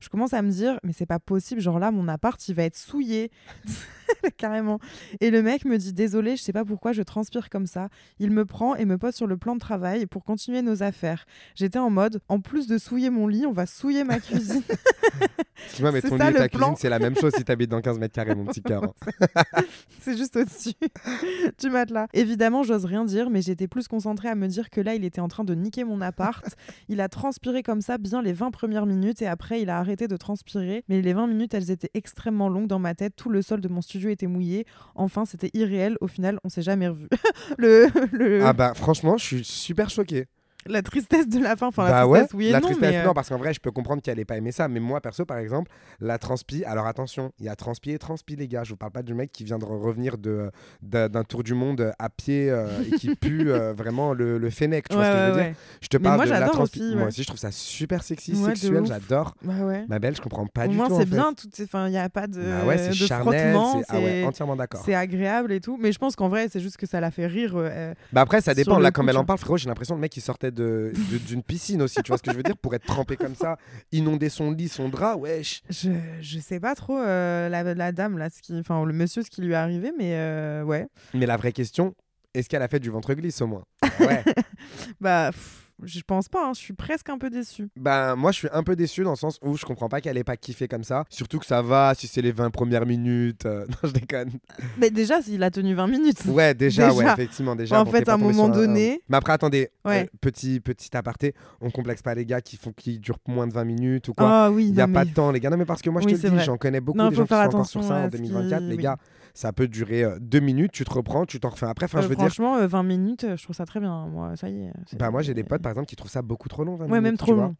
Je 0.00 0.10
commence 0.10 0.34
à 0.34 0.42
me 0.42 0.50
dire, 0.50 0.78
mais 0.82 0.92
c'est 0.92 1.06
pas 1.06 1.18
possible, 1.18 1.60
genre 1.60 1.78
là, 1.78 1.90
mon 1.90 2.08
appart, 2.08 2.48
il 2.48 2.54
va 2.54 2.64
être 2.64 2.76
souillé. 2.76 3.30
Carrément. 4.36 4.78
Et 5.20 5.30
le 5.30 5.42
mec 5.42 5.64
me 5.64 5.76
dit, 5.78 5.92
désolé, 5.92 6.36
je 6.36 6.42
sais 6.42 6.52
pas 6.52 6.64
pourquoi 6.64 6.92
je 6.92 7.02
transpire 7.02 7.50
comme 7.50 7.66
ça. 7.66 7.88
Il 8.18 8.30
me 8.30 8.44
prend 8.44 8.74
et 8.74 8.84
me 8.84 8.98
pose 8.98 9.14
sur 9.14 9.26
le 9.26 9.36
plan 9.36 9.54
de 9.54 9.60
travail 9.60 10.06
pour 10.06 10.24
continuer 10.24 10.62
nos 10.62 10.82
affaires. 10.82 11.26
J'étais 11.54 11.78
en 11.78 11.90
mode, 11.90 12.20
en 12.28 12.40
plus 12.40 12.66
de 12.66 12.78
souiller 12.78 13.10
mon 13.10 13.26
lit, 13.26 13.46
on 13.46 13.52
va 13.52 13.66
souiller 13.66 14.04
ma 14.04 14.18
cuisine. 14.20 14.62
Excuse-moi, 15.66 15.92
mais 15.92 16.00
C'est 16.00 16.08
ton 16.10 16.18
ça, 16.18 16.30
lit 16.30 16.36
et 16.36 16.38
ta 16.38 16.48
plan. 16.48 16.58
cuisine, 16.68 16.76
c'est 16.80 16.88
la 16.88 16.98
même 16.98 17.16
chose 17.16 17.32
si 17.36 17.44
t'habites 17.44 17.70
dans 17.70 17.80
15 17.80 17.98
mètres 17.98 18.14
carrés, 18.14 18.34
mon 18.34 18.44
petit 18.44 18.62
cœur. 18.62 18.92
C'est 20.00 20.16
juste 20.16 20.36
au-dessus 20.36 20.72
du 21.58 21.70
matelas. 21.70 22.06
Évidemment, 22.12 22.62
j'ose 22.62 22.84
rien 22.84 23.04
dire, 23.04 23.30
mais 23.30 23.40
j'étais 23.40 23.68
plus 23.68 23.88
concentrée 23.88 24.28
à 24.28 24.34
me 24.34 24.46
dire 24.48 24.68
que 24.68 24.80
là, 24.80 24.94
il 24.94 25.04
était 25.04 25.20
en 25.20 25.28
train 25.28 25.44
de 25.44 25.54
niquer 25.54 25.84
mon 25.84 26.00
appart. 26.02 26.44
il 26.88 27.00
a 27.00 27.08
transpiré 27.08 27.62
comme 27.62 27.80
ça 27.80 27.96
bien 27.96 28.20
les 28.20 28.32
20 28.34 28.50
premières 28.50 28.84
minutes 28.84 29.22
et 29.22 29.26
après, 29.26 29.62
il 29.62 29.70
a 29.70 29.78
arrêté 29.78 30.06
de 30.08 30.16
transpirer. 30.16 30.84
Mais 30.88 31.00
les 31.00 31.12
20 31.14 31.26
minutes, 31.28 31.54
elles 31.54 31.70
étaient 31.70 31.90
extrêmement 31.94 32.48
longues 32.50 32.66
dans 32.66 32.78
ma 32.78 32.94
tête. 32.94 33.14
Tout 33.16 33.30
le 33.30 33.40
sol 33.40 33.60
de 33.62 33.68
mon 33.68 33.80
studio 33.80 34.03
était 34.10 34.26
mouillé. 34.26 34.66
Enfin, 34.94 35.24
c'était 35.24 35.50
irréel. 35.54 35.96
Au 36.00 36.06
final, 36.06 36.38
on 36.44 36.48
s'est 36.48 36.62
jamais 36.62 36.88
revu. 36.88 37.08
le, 37.58 37.88
le... 38.12 38.44
Ah 38.44 38.52
bah 38.52 38.74
franchement, 38.74 39.16
je 39.16 39.24
suis 39.24 39.44
super 39.44 39.90
choqué. 39.90 40.26
La 40.66 40.82
tristesse 40.82 41.28
de 41.28 41.40
la 41.40 41.56
fin. 41.56 41.68
Enfin, 41.68 41.84
la 41.84 41.90
bah 41.90 42.06
ouais, 42.06 42.18
tristesse, 42.20 42.38
oui 42.38 42.46
et 42.48 42.52
la 42.52 42.60
non, 42.60 42.66
tristesse, 42.68 42.90
mais, 42.90 42.98
euh, 42.98 43.04
non, 43.04 43.12
parce 43.14 43.28
qu'en 43.28 43.38
vrai, 43.38 43.52
je 43.54 43.60
peux 43.60 43.70
comprendre 43.70 44.02
qu'elle 44.02 44.18
ait 44.18 44.24
pas 44.24 44.36
aimé 44.36 44.52
ça. 44.52 44.68
Mais 44.68 44.80
moi, 44.80 45.00
perso, 45.00 45.24
par 45.24 45.38
exemple, 45.38 45.70
la 46.00 46.18
transpi, 46.18 46.64
alors 46.64 46.86
attention, 46.86 47.32
il 47.38 47.46
y 47.46 47.48
a 47.48 47.56
transpi 47.56 47.90
et 47.92 47.98
transpi, 47.98 48.36
les 48.36 48.48
gars. 48.48 48.64
Je 48.64 48.70
vous 48.70 48.76
parle 48.76 48.92
pas 48.92 49.02
du 49.02 49.14
mec 49.14 49.32
qui 49.32 49.44
vient 49.44 49.58
de 49.58 49.64
revenir 49.64 50.18
de, 50.18 50.50
d'un 50.82 51.08
d'un 51.08 51.24
tour 51.24 51.42
du 51.42 51.54
monde 51.54 51.92
à 51.98 52.08
pied 52.10 52.50
euh, 52.50 52.66
et 52.86 52.90
qui 52.96 53.14
pue 53.14 53.50
euh, 53.52 53.72
vraiment 53.72 54.12
le, 54.14 54.38
le 54.38 54.50
fennec. 54.50 54.88
Tu 54.88 54.94
vois 54.94 55.04
ouais, 55.04 55.08
ce 55.10 55.12
que 55.14 55.18
je 55.18 55.24
veux 55.24 55.36
ouais, 55.36 55.42
dire 55.42 55.50
ouais. 55.50 55.56
Je 55.82 55.88
te 55.88 55.96
Mais 55.96 56.02
parle 56.04 56.16
moi, 56.16 56.24
de 56.26 56.30
la 56.30 56.48
transpi. 56.48 56.80
aussi, 56.80 56.94
Moi 56.94 57.02
ouais. 57.02 57.08
aussi, 57.08 57.22
je 57.22 57.26
trouve 57.26 57.38
ça 57.40 57.50
super 57.50 58.02
sexy, 58.02 58.32
Ouais, 58.34 58.54
sexuel, 58.54 58.84
j'adore. 58.86 59.34
Bah 59.42 59.52
ouais. 59.64 59.84
Ma 59.88 59.98
belle, 59.98 60.16
je 60.16 60.20
comprends 60.20 60.46
pas 60.46 60.64
Au 60.66 60.68
du 60.68 60.76
moins, 60.76 60.88
tout. 60.88 60.96
c'est 60.98 61.06
bien. 61.08 61.32
Enfin, 61.62 61.86
il 61.88 61.90
n'y 61.92 61.98
a 61.98 62.08
pas 62.08 62.26
de, 62.26 62.40
Bah 62.40 62.66
ouais, 62.66 62.78
c'est 62.78 62.92
charnel. 62.94 63.56
Ah 63.88 63.98
ouais, 63.98 64.24
entièrement 64.24 64.56
d'accord. 64.56 64.82
c'est 64.84 64.94
agréable 64.94 65.52
et 65.52 65.60
tout. 65.60 65.78
Mais 65.80 65.92
je 65.92 65.98
pense 65.98 66.16
qu'en 66.16 66.28
vrai, 66.28 66.48
c'est 66.50 66.60
juste 66.60 66.76
que 66.76 66.86
ça 66.86 67.00
la 67.00 67.10
fait 67.10 67.26
rire. 67.26 67.52
euh, 67.56 67.94
Bah 68.12 68.22
après, 68.22 68.40
ça 68.40 68.54
dépend. 68.54 68.78
Là, 68.78 68.90
comme 68.90 69.08
elle 69.08 69.16
en 69.16 69.24
parle, 69.24 69.38
frérot, 69.38 69.56
j'ai 69.56 69.68
l'impression 69.68 69.94
le 69.94 70.00
mec 70.00 70.16
il 70.16 70.20
sortait 70.20 70.50
d'une 70.54 71.42
piscine 71.42 71.82
aussi. 71.82 72.02
Tu 72.02 72.08
vois 72.08 72.18
ce 72.18 72.22
que 72.22 72.30
je 72.32 72.36
veux 72.36 72.42
dire 72.42 72.56
Pour 72.56 72.74
être 72.74 72.86
trempé 72.86 73.16
comme 73.16 73.34
ça, 73.34 73.56
inonder 73.92 74.28
son 74.28 74.50
lit, 74.50 74.68
son 74.68 74.88
drap, 74.88 75.16
wesh. 75.16 75.62
Je, 75.70 75.90
je 76.20 76.38
sais 76.38 76.60
pas 76.60 76.74
trop 76.74 76.98
euh, 76.98 77.48
la, 77.48 77.74
la 77.74 77.92
dame, 77.92 78.18
là, 78.18 78.30
ce 78.30 78.40
qui, 78.42 78.58
enfin, 78.58 78.84
le 78.84 78.92
monsieur, 78.92 79.22
ce 79.22 79.30
qui 79.30 79.42
lui 79.42 79.52
est 79.52 79.56
arrivé, 79.56 79.92
mais 79.96 80.14
euh, 80.14 80.62
ouais. 80.62 80.86
Mais 81.12 81.26
la 81.26 81.36
vraie 81.36 81.52
question, 81.52 81.94
est-ce 82.34 82.48
qu'elle 82.48 82.62
a 82.62 82.68
fait 82.68 82.80
du 82.80 82.90
ventre 82.90 83.12
glisse 83.14 83.40
au 83.42 83.46
moins? 83.46 83.64
Ouais. 84.00 84.22
Bah, 85.00 85.30
pff, 85.32 85.63
je 85.82 86.00
pense 86.06 86.28
pas, 86.28 86.46
hein, 86.46 86.52
je 86.54 86.60
suis 86.60 86.72
presque 86.72 87.08
un 87.10 87.18
peu 87.18 87.30
déçue. 87.30 87.68
Ben, 87.76 88.14
moi, 88.16 88.30
je 88.32 88.38
suis 88.38 88.48
un 88.52 88.62
peu 88.62 88.76
déçu 88.76 89.02
dans 89.02 89.10
le 89.10 89.16
sens 89.16 89.38
où 89.42 89.56
je 89.56 89.64
comprends 89.64 89.88
pas 89.88 90.00
qu'elle 90.00 90.16
ait 90.16 90.24
pas 90.24 90.36
kiffé 90.36 90.68
comme 90.68 90.84
ça. 90.84 91.04
Surtout 91.10 91.38
que 91.38 91.46
ça 91.46 91.62
va 91.62 91.92
si 91.96 92.06
c'est 92.06 92.22
les 92.22 92.32
20 92.32 92.50
premières 92.50 92.86
minutes. 92.86 93.46
euh, 93.46 93.66
Non, 93.82 93.88
je 93.88 93.92
déconne. 93.92 94.30
Mais 94.78 94.90
déjà, 94.90 95.16
il 95.28 95.42
a 95.42 95.50
tenu 95.50 95.74
20 95.74 95.86
minutes. 95.88 96.24
Ouais, 96.26 96.54
déjà, 96.54 96.92
ouais, 96.92 97.04
effectivement. 97.12 97.56
Déjà, 97.56 97.80
En 97.80 97.84
bon, 97.84 97.90
fait, 97.90 98.08
à 98.08 98.14
un 98.14 98.18
moment 98.18 98.46
sur 98.46 98.54
donné- 98.54 99.02
Mais 99.08 99.16
après, 99.16 99.32
attendez, 99.32 99.70
Ouais. 99.84 100.04
euh, 100.04 100.16
petit, 100.20 100.60
petit 100.60 100.96
aparté, 100.96 101.34
on 101.60 101.70
complexe 101.70 102.02
pas 102.02 102.14
les 102.14 102.24
gars 102.24 102.40
qui, 102.40 102.56
font, 102.56 102.72
qui 102.72 102.98
durent 102.98 103.18
moins 103.26 103.46
de 103.46 103.52
20 103.52 103.64
minutes 103.64 104.08
ou 104.08 104.14
quoi. 104.14 104.26
Ah 104.46 104.50
oui, 104.50 104.66
Il 104.68 104.74
n'y 104.74 104.80
a 104.80 104.88
pas 104.88 105.04
de 105.04 105.10
temps, 105.12 105.30
les 105.32 105.40
gars. 105.40 105.50
Non, 105.50 105.56
mais 105.56 105.64
parce 105.66 105.82
que 105.82 105.90
moi, 105.90 106.00
je 106.00 106.06
Oui, 106.06 106.18
te 106.18 106.26
le 106.26 106.38
dis, 106.38 106.44
j'en 106.44 106.56
connais 106.56 106.80
beaucoup 106.80 106.98
Non, 106.98 107.08
des 107.08 107.16
gens 107.16 107.22
qui 107.22 107.28
faire 107.28 107.42
sont 107.42 107.48
encore 107.48 107.66
sur 107.66 107.82
ça 107.82 107.94
en 107.94 108.10
ce 108.10 108.16
qui- 108.16 108.22
2024. 108.22 108.62
Les 108.62 108.76
gars, 108.76 108.96
ça 109.34 109.52
peut 109.52 109.66
durer 109.66 110.04
euh, 110.04 110.16
deux 110.20 110.38
minutes, 110.40 110.70
tu 110.72 110.84
te 110.84 110.92
reprends, 110.92 111.26
tu 111.26 111.40
t'en 111.40 111.48
refais 111.50 111.66
après. 111.66 111.86
Enfin, 111.86 111.98
Euh, 111.98 112.02
je 112.02 112.06
veux 112.08 112.14
dire, 112.14 112.26
franchement, 112.26 112.56
euh, 112.56 112.66
20 112.68 112.82
minutes, 112.84 113.24
euh, 113.24 113.36
je 113.36 113.42
trouve 113.42 113.56
ça 113.56 113.66
très 113.66 113.80
bien. 113.80 114.06
Moi, 114.06 114.36
ça 114.36 114.48
y 114.48 114.62
est. 114.66 114.72
c'est- 114.86 114.96
bah, 114.96 115.10
moi, 115.10 115.22
j'ai 115.22 115.34
des 115.34 115.42
potes, 115.42 115.60
par 115.64 115.72
exemple, 115.72 115.86
qui 115.88 115.96
trouvent 115.96 116.10
ça 116.10 116.22
beaucoup 116.22 116.48
trop 116.48 116.62
long. 116.64 116.76
20 116.76 116.84
Ouais, 116.84 116.88
minutes, 116.90 117.02
même 117.02 117.16
trop 117.16 117.34
long. 117.34 117.56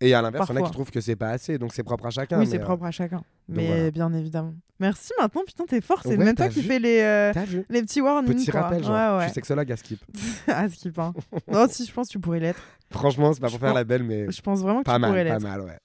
Et 0.00 0.12
à 0.12 0.20
l'inverse, 0.20 0.48
il 0.50 0.56
y 0.56 0.58
en 0.58 0.62
a 0.62 0.66
qui 0.66 0.72
trouvent 0.72 0.90
que 0.90 1.00
c'est 1.00 1.14
pas 1.16 1.30
assez, 1.30 1.56
donc 1.56 1.72
c'est 1.72 1.84
propre 1.84 2.04
à 2.06 2.10
chacun. 2.10 2.38
Oui, 2.40 2.46
c'est 2.48 2.60
euh, 2.60 2.64
propre 2.64 2.84
à 2.84 2.90
chacun. 2.90 3.22
Mais 3.48 3.66
voilà. 3.68 3.90
bien 3.92 4.12
évidemment. 4.12 4.52
Merci 4.80 5.12
maintenant, 5.20 5.42
putain, 5.46 5.64
t'es 5.66 5.80
fort. 5.80 6.00
C'est 6.02 6.10
Ouais, 6.10 6.16
même 6.16 6.34
toi 6.34 6.48
qui 6.48 6.62
fais 6.62 6.80
les, 6.80 7.00
euh, 7.00 7.32
les 7.70 7.80
petits 7.82 8.00
warnings. 8.00 8.34
Petit 8.34 8.50
quoi. 8.50 8.62
rappel, 8.62 8.82
genre, 8.82 8.92
Ouais, 8.92 9.06
je 9.12 9.16
ouais. 9.18 9.24
suis 9.26 9.34
sexologue 9.34 9.70
à 9.70 9.76
Skip. 9.76 10.00
ah, 10.48 10.68
skip. 10.68 10.98
Hein. 10.98 11.14
non, 11.50 11.66
si, 11.70 11.86
je 11.86 11.92
pense 11.92 12.08
que 12.08 12.12
tu 12.12 12.18
pourrais 12.18 12.40
l'être. 12.40 12.60
Franchement, 12.90 13.32
c'est 13.32 13.40
pas 13.40 13.46
Je 13.46 13.52
pour 13.52 13.60
faire 13.60 13.70
pense- 13.70 13.76
la 13.76 13.84
belle, 13.84 14.02
mais 14.02 14.30
Je 14.30 14.42
pense 14.42 14.60
vraiment 14.60 14.80
que 14.80 14.84
pas 14.84 14.96
tu 14.96 15.00
pourrais 15.00 15.12
mal, 15.24 15.26
pas 15.26 15.34
l'être. 15.34 15.42
mal, 15.42 15.60
ouais. 15.60 15.78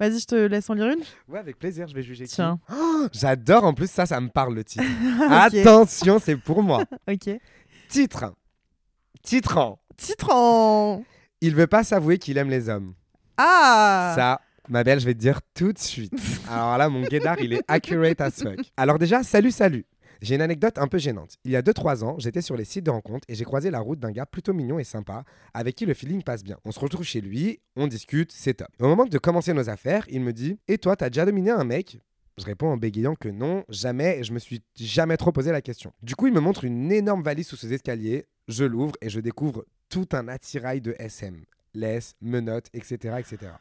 Vas-y, 0.00 0.18
je 0.18 0.26
te 0.26 0.34
laisse 0.34 0.68
en 0.68 0.74
lire 0.74 0.86
une. 0.86 1.02
Ouais, 1.28 1.38
avec 1.38 1.56
plaisir, 1.58 1.86
je 1.86 1.94
vais 1.94 2.02
juger. 2.02 2.26
Tiens. 2.26 2.58
Oh, 2.72 3.06
J'adore, 3.12 3.64
en 3.64 3.72
plus, 3.74 3.88
ça, 3.90 4.06
ça 4.06 4.20
me 4.20 4.28
parle 4.28 4.54
le 4.54 4.64
titre. 4.64 4.84
Attention, 5.30 6.18
c'est 6.18 6.36
pour 6.36 6.62
moi. 6.62 6.82
Ok. 7.08 7.30
Titre. 7.88 8.34
Titre. 9.22 9.76
Titre 10.00 10.30
en. 10.32 11.04
Il 11.42 11.54
veut 11.54 11.66
pas 11.66 11.84
s'avouer 11.84 12.16
qu'il 12.18 12.38
aime 12.38 12.48
les 12.48 12.70
hommes. 12.70 12.94
Ah 13.36 14.14
Ça, 14.16 14.40
ma 14.70 14.82
belle, 14.82 14.98
je 14.98 15.04
vais 15.04 15.12
te 15.12 15.18
dire 15.18 15.40
tout 15.54 15.74
de 15.74 15.78
suite. 15.78 16.14
Alors 16.50 16.78
là, 16.78 16.88
mon 16.88 17.02
guédard, 17.02 17.38
il 17.38 17.52
est 17.52 17.62
accurate 17.68 18.18
as 18.22 18.30
fuck. 18.30 18.58
Alors 18.78 18.98
déjà, 18.98 19.22
salut, 19.22 19.50
salut. 19.50 19.84
J'ai 20.22 20.36
une 20.36 20.40
anecdote 20.40 20.78
un 20.78 20.88
peu 20.88 20.96
gênante. 20.96 21.36
Il 21.44 21.50
y 21.50 21.56
a 21.56 21.60
2-3 21.60 22.02
ans, 22.02 22.16
j'étais 22.18 22.40
sur 22.40 22.56
les 22.56 22.64
sites 22.64 22.84
de 22.84 22.90
rencontres 22.90 23.26
et 23.28 23.34
j'ai 23.34 23.44
croisé 23.44 23.70
la 23.70 23.80
route 23.80 24.00
d'un 24.00 24.10
gars 24.10 24.24
plutôt 24.24 24.54
mignon 24.54 24.78
et 24.78 24.84
sympa, 24.84 25.24
avec 25.52 25.76
qui 25.76 25.84
le 25.84 25.92
feeling 25.92 26.22
passe 26.22 26.44
bien. 26.44 26.56
On 26.64 26.72
se 26.72 26.80
retrouve 26.80 27.04
chez 27.04 27.20
lui, 27.20 27.60
on 27.76 27.86
discute, 27.86 28.32
c'est 28.32 28.54
top. 28.54 28.68
Au 28.80 28.86
moment 28.86 29.04
de 29.04 29.18
commencer 29.18 29.52
nos 29.52 29.68
affaires, 29.68 30.06
il 30.08 30.22
me 30.22 30.32
dit 30.32 30.58
Et 30.66 30.78
toi, 30.78 30.96
t'as 30.96 31.10
déjà 31.10 31.26
dominé 31.26 31.50
un 31.50 31.64
mec? 31.64 31.98
Je 32.40 32.46
réponds 32.46 32.68
en 32.68 32.76
bégayant 32.76 33.14
que 33.14 33.28
non, 33.28 33.64
jamais, 33.68 34.18
et 34.18 34.24
je 34.24 34.32
me 34.32 34.38
suis 34.38 34.60
jamais 34.76 35.16
trop 35.16 35.30
posé 35.32 35.52
la 35.52 35.60
question. 35.60 35.92
Du 36.02 36.16
coup, 36.16 36.26
il 36.26 36.32
me 36.32 36.40
montre 36.40 36.64
une 36.64 36.90
énorme 36.90 37.22
valise 37.22 37.46
sous 37.46 37.56
ses 37.56 37.72
escaliers, 37.72 38.26
je 38.48 38.64
l'ouvre 38.64 38.94
et 39.00 39.10
je 39.10 39.20
découvre 39.20 39.64
tout 39.88 40.08
un 40.12 40.26
attirail 40.28 40.80
de 40.80 40.94
SM. 40.98 41.44
Laisse, 41.74 42.14
menottes, 42.20 42.68
etc. 42.72 43.16
etc. 43.18 43.52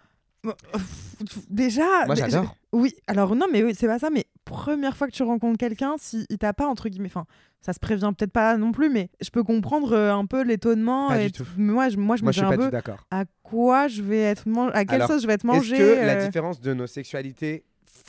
Déjà. 1.49 2.05
Moi, 2.05 2.15
j'adore. 2.15 2.55
Oui, 2.71 2.95
alors 3.07 3.35
non, 3.35 3.47
mais 3.51 3.63
oui, 3.63 3.73
c'est 3.77 3.87
pas 3.87 3.99
ça. 3.99 4.09
Mais 4.09 4.25
première 4.45 4.95
fois 4.95 5.07
que 5.07 5.11
tu 5.11 5.23
rencontres 5.23 5.57
quelqu'un, 5.57 5.95
si 5.97 6.25
il 6.29 6.37
t'a 6.37 6.53
pas 6.53 6.67
entre 6.67 6.87
guillemets, 6.87 7.09
enfin, 7.09 7.25
ça 7.61 7.73
se 7.73 7.79
prévient 7.79 8.11
peut-être 8.17 8.31
pas 8.31 8.55
non 8.57 8.71
plus, 8.71 8.89
mais 8.89 9.09
je 9.21 9.29
peux 9.31 9.43
comprendre 9.43 9.91
euh, 9.91 10.13
un 10.13 10.25
peu 10.25 10.43
l'étonnement. 10.43 11.09
Pas 11.09 11.21
et 11.21 11.25
du 11.25 11.31
tout. 11.33 11.45
Moi, 11.57 11.89
je, 11.89 11.97
moi, 11.97 12.15
je 12.15 12.23
Moi, 12.23 12.29
me 12.29 12.33
dis 12.33 12.39
suis 12.39 12.47
un 12.47 12.69
peu 12.69 12.71
à 13.11 13.25
quoi 13.43 13.87
je 13.89 14.01
vais 14.01 14.21
être 14.21 14.47
mangé, 14.47 14.73
à 14.75 14.85
quelle 14.85 14.95
Alors, 14.95 15.07
sauce 15.09 15.21
je 15.23 15.27
vais 15.27 15.33
être 15.33 15.45
Est-ce 15.45 15.57
mangé. 15.57 15.77
que 15.77 15.83
la 15.83 16.13
euh, 16.13 16.25
différence 16.25 16.61
de 16.61 16.73
nos 16.73 16.87
sexualités 16.87 17.65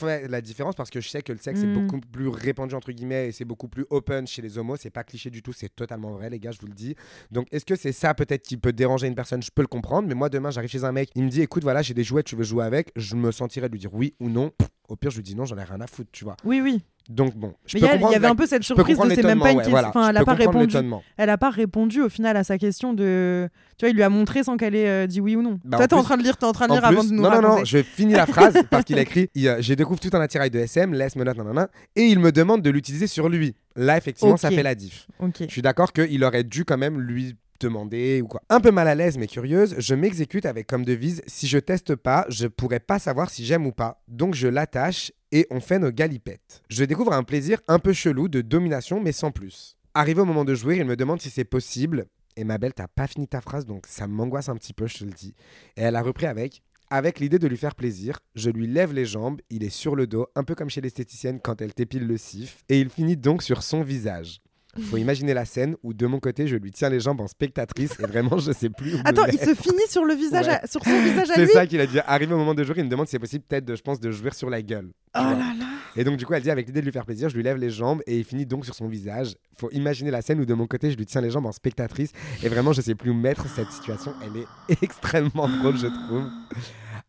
fait 0.07 0.27
la 0.27 0.41
différence 0.41 0.75
parce 0.75 0.89
que 0.89 0.99
je 1.01 1.09
sais 1.09 1.21
que 1.21 1.31
le 1.31 1.39
sexe 1.39 1.61
est 1.61 1.67
Mm. 1.67 1.73
beaucoup 1.87 1.99
plus 2.01 2.27
répandu 2.27 2.75
entre 2.75 2.91
guillemets 2.91 3.27
et 3.29 3.31
c'est 3.31 3.45
beaucoup 3.45 3.67
plus 3.67 3.85
open 3.89 4.27
chez 4.27 4.41
les 4.41 4.57
homos. 4.57 4.75
C'est 4.77 4.89
pas 4.89 5.03
cliché 5.03 5.29
du 5.29 5.41
tout 5.41 5.53
c'est 5.53 5.69
totalement 5.75 6.11
vrai 6.11 6.29
les 6.29 6.39
gars 6.39 6.51
je 6.51 6.59
vous 6.59 6.67
le 6.67 6.73
dis. 6.73 6.95
Donc 7.31 7.47
est-ce 7.51 7.65
que 7.65 7.75
c'est 7.75 7.91
ça 7.91 8.13
peut-être 8.13 8.43
qui 8.43 8.57
peut 8.57 8.73
déranger 8.73 9.07
une 9.07 9.15
personne? 9.15 9.41
Je 9.41 9.51
peux 9.53 9.61
le 9.61 9.67
comprendre 9.67 10.07
mais 10.07 10.15
moi 10.15 10.29
demain 10.29 10.51
j'arrive 10.51 10.69
chez 10.69 10.83
un 10.83 10.91
mec 10.91 11.09
il 11.15 11.23
me 11.23 11.29
dit 11.29 11.41
écoute 11.41 11.63
voilà 11.63 11.81
j'ai 11.81 11.93
des 11.93 12.03
jouets 12.03 12.23
tu 12.23 12.35
veux 12.35 12.43
jouer 12.43 12.65
avec? 12.65 12.91
Je 12.95 13.15
me 13.15 13.31
sentirais 13.31 13.67
de 13.67 13.73
lui 13.73 13.79
dire 13.79 13.93
oui 13.93 14.15
ou 14.19 14.29
non. 14.29 14.49
Pff, 14.57 14.67
au 14.89 14.95
pire 14.95 15.11
je 15.11 15.17
lui 15.17 15.23
dis 15.23 15.35
non 15.35 15.45
j'en 15.45 15.57
ai 15.57 15.63
rien 15.63 15.79
à 15.81 15.87
foutre 15.87 16.09
tu 16.11 16.23
vois. 16.23 16.35
Oui, 16.43 16.59
oui. 16.61 16.83
Donc 17.11 17.35
bon 17.35 17.53
je 17.65 17.77
Mais 17.77 17.87
peux 17.87 17.95
il 17.95 18.11
y 18.11 18.15
avait 18.15 18.27
un 18.27 18.35
peu 18.35 18.45
cette 18.45 18.63
surprise 18.63 18.97
de 18.97 19.09
c'est 19.09 19.23
même 19.23 19.39
pas 19.39 19.51
une 19.51 19.57
ouais, 19.57 19.69
voilà. 19.69 19.91
Elle 20.09 20.17
a 20.17 20.19
peux 20.19 20.25
pas 20.25 20.33
répondu. 20.33 20.77
Elle 21.17 21.29
a 21.29 21.37
pas 21.37 21.49
répondu 21.49 22.01
au 22.01 22.09
final 22.09 22.37
à 22.37 22.43
sa 22.43 22.57
question 22.57 22.93
de. 22.93 23.49
Tu 23.77 23.85
vois, 23.85 23.89
il 23.89 23.95
lui 23.95 24.03
a 24.03 24.09
montré 24.09 24.43
sans 24.43 24.57
qu'elle 24.57 24.75
ait 24.75 24.87
euh, 24.87 25.07
dit 25.07 25.19
oui 25.19 25.35
ou 25.35 25.41
non. 25.41 25.59
Bah, 25.63 25.77
Toi, 25.77 25.87
t'es 25.87 25.95
en 25.95 26.03
train 26.03 26.17
de 26.17 26.23
lire, 26.23 26.37
t'es 26.37 26.45
en 26.45 26.51
train 26.51 26.67
de 26.67 26.71
En 26.71 26.75
lire 26.75 26.85
avant 26.85 27.03
de 27.03 27.09
nous 27.09 27.21
non, 27.21 27.31
non, 27.31 27.41
non, 27.41 27.65
je 27.65 27.81
finis 27.81 28.13
la 28.13 28.25
phrase 28.25 28.55
parce 28.69 28.83
qu'il 28.83 28.97
a 28.97 29.01
écrit 29.01 29.29
J'ai 29.35 29.75
découvert 29.75 29.99
tout 29.99 30.15
un 30.15 30.21
attirail 30.21 30.49
de 30.49 30.59
SM, 30.59 30.93
laisse 30.93 31.15
me 31.15 31.23
note, 31.23 31.37
nanana, 31.37 31.69
et 31.95 32.03
il 32.03 32.19
me 32.19 32.31
demande 32.31 32.61
de 32.61 32.69
l'utiliser 32.69 33.07
sur 33.07 33.29
lui. 33.29 33.55
Là, 33.75 33.97
effectivement, 33.97 34.37
ça 34.37 34.49
fait 34.49 34.63
la 34.63 34.75
diff. 34.75 35.07
Je 35.39 35.45
suis 35.47 35.61
d'accord 35.61 35.93
qu'il 35.93 36.23
aurait 36.23 36.43
dû 36.43 36.65
quand 36.65 36.77
même 36.77 36.99
lui 36.99 37.35
demander 37.61 38.21
ou 38.21 38.27
quoi. 38.27 38.41
Un 38.49 38.59
peu 38.59 38.71
mal 38.71 38.87
à 38.87 38.95
l'aise 38.95 39.17
mais 39.17 39.27
curieuse, 39.27 39.75
je 39.77 39.95
m'exécute 39.95 40.45
avec 40.45 40.67
comme 40.67 40.85
devise 40.85 41.21
si 41.27 41.47
je 41.47 41.57
teste 41.57 41.95
pas, 41.95 42.25
je 42.29 42.47
pourrais 42.47 42.79
pas 42.79 42.99
savoir 42.99 43.29
si 43.29 43.45
j'aime 43.45 43.65
ou 43.65 43.71
pas. 43.71 44.03
Donc 44.07 44.35
je 44.35 44.47
l'attache 44.47 45.11
et 45.31 45.47
on 45.51 45.59
fait 45.59 45.79
nos 45.79 45.91
galipettes. 45.91 46.61
Je 46.69 46.83
découvre 46.83 47.13
un 47.13 47.23
plaisir 47.23 47.59
un 47.67 47.79
peu 47.79 47.93
chelou 47.93 48.27
de 48.27 48.41
domination 48.41 48.99
mais 49.01 49.11
sans 49.11 49.31
plus. 49.31 49.77
Arrivé 49.93 50.21
au 50.21 50.25
moment 50.25 50.45
de 50.45 50.55
jouer, 50.55 50.77
il 50.77 50.85
me 50.85 50.95
demande 50.95 51.21
si 51.21 51.29
c'est 51.29 51.43
possible. 51.43 52.05
Et 52.37 52.45
ma 52.45 52.57
belle, 52.57 52.73
t'as 52.73 52.87
pas 52.87 53.07
fini 53.07 53.27
ta 53.27 53.41
phrase 53.41 53.65
donc 53.65 53.85
ça 53.87 54.07
m'angoisse 54.07 54.49
un 54.49 54.55
petit 54.55 54.73
peu, 54.73 54.87
je 54.87 54.99
te 54.99 55.03
le 55.03 55.11
dis. 55.11 55.33
Et 55.77 55.81
elle 55.81 55.95
a 55.95 56.01
repris 56.01 56.27
avec 56.27 56.61
avec 56.91 57.21
l'idée 57.21 57.39
de 57.39 57.47
lui 57.47 57.55
faire 57.55 57.73
plaisir, 57.73 58.19
je 58.35 58.49
lui 58.49 58.67
lève 58.67 58.91
les 58.91 59.05
jambes, 59.05 59.39
il 59.49 59.63
est 59.63 59.69
sur 59.69 59.95
le 59.95 60.07
dos, 60.07 60.27
un 60.35 60.43
peu 60.43 60.55
comme 60.55 60.69
chez 60.69 60.81
l'esthéticienne 60.81 61.39
quand 61.39 61.61
elle 61.61 61.73
t'épile 61.73 62.05
le 62.05 62.17
sif, 62.17 62.65
et 62.67 62.81
il 62.81 62.89
finit 62.89 63.15
donc 63.15 63.43
sur 63.43 63.63
son 63.63 63.81
visage. 63.81 64.41
Faut 64.89 64.97
imaginer 64.97 65.33
la 65.33 65.43
scène 65.45 65.75
où 65.83 65.93
de 65.93 66.05
mon 66.07 66.19
côté 66.19 66.47
je 66.47 66.55
lui 66.55 66.71
tiens 66.71 66.89
les 66.89 66.99
jambes 66.99 67.19
en 67.21 67.27
spectatrice 67.27 67.91
et 67.99 68.03
vraiment 68.05 68.37
je 68.37 68.51
sais 68.51 68.69
plus 68.69 68.93
où 68.93 68.97
me 68.97 69.07
Attends, 69.07 69.25
il 69.25 69.37
se 69.39 69.53
finit 69.53 69.87
sur 69.89 70.05
le 70.05 70.13
visage, 70.13 70.47
Ouais. 70.47 70.59
à- 70.63 70.67
sur 70.67 70.83
son 70.83 71.01
visage 71.03 71.29
à 71.29 71.35
C'est 71.35 71.45
lui. 71.45 71.51
ça 71.51 71.67
qu'il 71.67 71.79
a 71.81 71.87
dit. 71.87 71.99
Arrivé 72.05 72.33
au 72.33 72.37
moment 72.37 72.53
de 72.53 72.63
jouer, 72.63 72.75
il 72.77 72.85
me 72.85 72.89
demande 72.89 73.07
si 73.07 73.11
c'est 73.11 73.19
possible 73.19 73.43
peut-être, 73.47 73.75
je 73.75 73.81
pense, 73.81 73.99
de 73.99 74.11
jouer 74.11 74.31
sur 74.31 74.49
la 74.49 74.61
gueule. 74.61 74.89
Oh 75.15 75.19
là 75.19 75.33
là. 75.33 75.65
Et 75.97 76.05
donc 76.05 76.15
du 76.17 76.25
coup, 76.25 76.33
elle 76.33 76.41
dit 76.43 76.49
avec 76.51 76.67
l'idée 76.67 76.79
de 76.79 76.85
lui 76.85 76.93
faire 76.93 77.05
plaisir, 77.05 77.27
je 77.27 77.35
lui 77.35 77.43
lève 77.43 77.57
les 77.57 77.69
jambes 77.69 78.01
et 78.07 78.17
il 78.17 78.23
finit 78.23 78.45
donc 78.45 78.63
sur 78.63 78.73
son 78.73 78.87
visage. 78.87 79.35
Faut 79.57 79.69
imaginer 79.71 80.09
la 80.09 80.21
scène 80.21 80.39
où 80.39 80.45
de 80.45 80.53
mon 80.53 80.67
côté, 80.67 80.89
je 80.89 80.95
lui 80.95 81.05
tiens 81.05 81.19
les 81.19 81.31
jambes 81.31 81.45
en 81.47 81.51
spectatrice 81.51 82.11
et 82.43 82.47
vraiment, 82.47 82.71
je 82.71 82.79
sais 82.81 82.95
plus 82.95 83.09
où 83.11 83.13
mettre 83.13 83.47
cette 83.49 83.69
situation. 83.71 84.13
Elle 84.23 84.41
est 84.43 84.81
extrêmement 84.83 85.49
drôle, 85.49 85.77
je 85.77 85.87
trouve. 85.87 86.29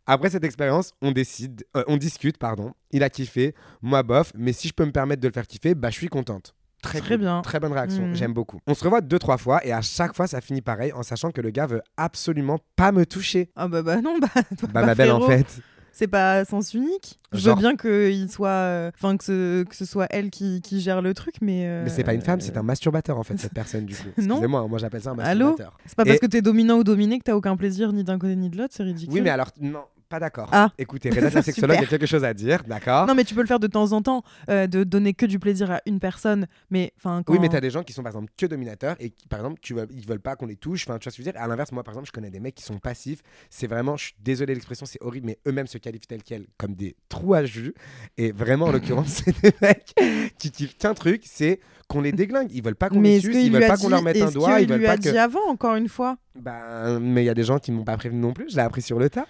Après 0.05 0.31
cette 0.31 0.43
expérience, 0.43 0.91
on 1.01 1.13
décide, 1.13 1.65
euh, 1.77 1.85
on 1.87 1.97
discute, 1.97 2.39
pardon. 2.39 2.73
Il 2.91 3.05
a 3.05 3.09
kiffé, 3.11 3.55
moi 3.83 4.03
bof, 4.03 4.33
mais 4.37 4.53
si 4.53 4.67
je 4.67 4.73
peux 4.75 4.85
me 4.85 4.91
permettre 4.91 5.23
de 5.23 5.29
le 5.29 5.33
faire 5.33 5.47
kiffer, 5.47 5.77
bah 5.77 5.91
je 5.91 5.95
suis 5.99 6.09
contente. 6.09 6.55
Très, 6.83 7.01
Très 7.01 7.17
bien. 7.17 7.41
Très 7.43 7.61
bonne 7.61 7.73
réaction, 7.73 8.07
Mhm. 8.09 8.15
j'aime 8.17 8.33
beaucoup. 8.35 8.59
On 8.67 8.75
se 8.75 8.83
revoit 8.85 9.01
deux, 9.01 9.19
trois 9.19 9.39
fois 9.39 9.65
et 9.65 9.73
à 9.73 9.81
chaque 9.83 10.15
fois, 10.15 10.27
ça 10.27 10.41
finit 10.41 10.61
pareil 10.63 10.93
en 10.93 11.03
sachant 11.03 11.31
que 11.31 11.41
le 11.41 11.51
gars 11.51 11.67
veut 11.67 11.81
absolument 11.97 12.59
pas 12.77 12.91
me 12.93 13.07
toucher. 13.07 13.51
Ah 13.57 13.69
bah, 13.69 13.83
bah 13.83 14.01
non, 14.03 14.19
bah, 14.21 14.29
toi, 14.59 14.69
Bah, 14.73 14.85
ma 14.85 14.95
belle, 14.95 15.13
en 15.13 15.21
fait. 15.21 15.47
C'est 15.95 16.09
pas 16.09 16.45
sens 16.47 16.73
unique. 16.73 17.19
Je 17.33 17.51
veux 17.51 17.55
bien 17.55 17.77
qu'il 17.77 18.31
soit, 18.31 18.49
euh, 18.49 18.91
que 18.91 19.23
ce, 19.25 19.63
que 19.65 19.77
ce 19.77 19.85
soit 19.85 20.07
elle 20.09 20.31
qui, 20.31 20.63
qui 20.63 20.81
gère 20.81 21.03
le 21.03 21.13
truc, 21.13 21.35
mais. 21.43 21.67
euh, 21.67 21.83
Mais 21.85 21.91
c'est 21.91 22.03
pas 22.03 22.15
une 22.15 22.23
femme, 22.23 22.41
c'est 22.41 22.57
un 22.57 22.63
masturbateur 22.63 23.19
en 23.19 23.23
fait, 23.23 23.39
cette 23.39 23.53
personne 23.55 23.85
du 23.85 23.95
coup. 23.95 24.09
Non. 24.17 24.37
Excusez-moi, 24.37 24.67
moi 24.69 24.79
j'appelle 24.79 25.03
ça 25.03 25.11
un 25.11 25.19
Allô? 25.19 25.49
masturbateur. 25.51 25.79
C'est 25.85 25.95
pas 25.95 26.07
parce 26.07 26.19
que 26.19 26.27
t'es 26.27 26.41
dominant 26.41 26.79
ou 26.79 26.85
dominé 26.85 27.19
que 27.19 27.25
t'as 27.25 27.35
aucun 27.35 27.57
plaisir 27.59 27.93
ni 27.93 28.05
d'un 28.05 28.19
côté 28.19 28.35
ni 28.37 28.49
de 28.49 28.57
l'autre, 28.57 28.73
c'est 28.75 28.83
ridicule. 28.85 29.13
Oui, 29.13 29.21
mais 29.21 29.29
alors, 29.31 29.51
non, 29.61 29.85
Pas 30.13 30.21
d'accord. 30.21 30.51
Ah. 30.53 30.71
Écoutez, 30.77 31.09
Renate 31.09 31.33
la 31.33 31.43
sexologue, 31.43 31.79
il 31.79 31.81
y 31.81 31.85
a 31.85 31.89
quelque 31.89 32.05
chose 32.05 32.23
à 32.23 32.35
dire, 32.35 32.65
d'accord 32.67 33.07
Non, 33.07 33.15
mais 33.15 33.25
tu 33.25 33.35
peux 33.35 33.41
le 33.41 33.47
faire 33.47 33.59
de 33.59 33.67
temps 33.67 33.93
en 33.93 34.03
temps, 34.03 34.23
euh, 34.51 34.67
de 34.67 34.85
donner 34.85 35.15
que 35.15 35.25
du 35.25 35.39
plaisir 35.39 35.71
à 35.71 35.81
une 35.87 36.01
personne. 36.01 36.47
Mais 36.71 36.93
enfin, 36.99 37.23
quand... 37.23 37.33
Oui, 37.33 37.39
mais 37.41 37.49
t'as 37.49 37.63
des 37.63 37.71
gens 37.71 37.83
qui 37.83 37.95
sont 37.95 38.03
par 38.03 38.11
exemple 38.11 38.31
que 38.37 38.45
dominateurs 38.45 38.95
et 39.01 39.09
qui, 39.09 39.27
par 39.27 39.39
exemple, 39.39 39.59
tu 39.63 39.73
veux, 39.73 39.89
ils 39.91 40.07
veulent 40.07 40.21
pas 40.21 40.37
qu'on 40.37 40.45
les 40.45 40.57
touche. 40.57 40.87
Enfin, 40.87 40.99
tu 40.99 41.05
vois 41.05 41.13
ce 41.13 41.17
que 41.17 41.23
je 41.23 41.27
veux 41.27 41.33
dire? 41.33 41.41
À 41.41 41.47
l'inverse, 41.47 41.73
moi, 41.73 41.83
par 41.83 41.95
exemple, 41.95 42.09
je 42.09 42.13
connais 42.13 42.29
des 42.29 42.41
mecs 42.41 42.55
qui 42.55 42.63
sont 42.63 42.77
passifs. 42.77 43.23
C'est 43.49 43.67
vraiment, 43.67 43.97
je 43.97 44.05
suis 44.05 44.15
désolé 44.21 44.53
l'expression, 44.53 44.85
c'est 44.85 45.01
horrible, 45.01 45.29
mais 45.29 45.39
eux-mêmes 45.49 45.67
se 45.67 45.79
qualifient 45.79 46.09
tels 46.09 46.23
quels 46.23 46.45
comme 46.59 46.75
des 46.75 46.95
trous 47.09 47.33
à 47.33 47.47
jus. 47.47 47.73
Et 48.19 48.33
vraiment, 48.33 48.67
en 48.67 48.73
l'occurrence, 48.73 49.07
c'est 49.25 49.41
des 49.41 49.55
mecs 49.63 49.95
qui 50.37 50.51
kiffent 50.51 50.77
qu'un 50.77 50.93
truc, 50.93 51.23
c'est 51.25 51.59
qu'on 51.89 52.03
les 52.03 52.13
déglingue. 52.13 52.51
Ils 52.53 52.63
veulent 52.63 52.77
pas 52.77 52.91
qu'on 52.91 53.01
les 53.01 53.19
suce, 53.19 53.35
ils 53.35 53.51
veulent 53.51 53.65
a 53.65 53.69
pas 53.69 53.77
qu'on 53.79 53.89
leur 53.89 54.03
mette 54.03 54.21
un 54.21 54.31
doigt, 54.31 54.61
ils 54.61 54.69
veulent 54.69 54.81
lui 54.81 54.85
pas 54.85 54.93
a 54.93 54.97
que. 54.99 55.03
dit 55.03 55.17
avant, 55.17 55.49
encore 55.49 55.77
une 55.77 55.89
fois? 55.89 56.19
Ben, 56.39 57.01
mais 57.01 57.23
il 57.23 57.27
y 57.27 57.31
a 57.31 57.35
des 57.35 57.45
gens 57.45 57.59
qui 57.59 57.73
m'ont 57.73 57.85
pas 57.85 57.97
prévenu 57.97 58.21
non 58.21 58.35
plus. 58.35 58.51
Je 58.51 58.57
l'ai 58.57 58.63
appris 58.63 58.83
sur 58.83 58.99
le 58.99 59.09
tas. 59.09 59.27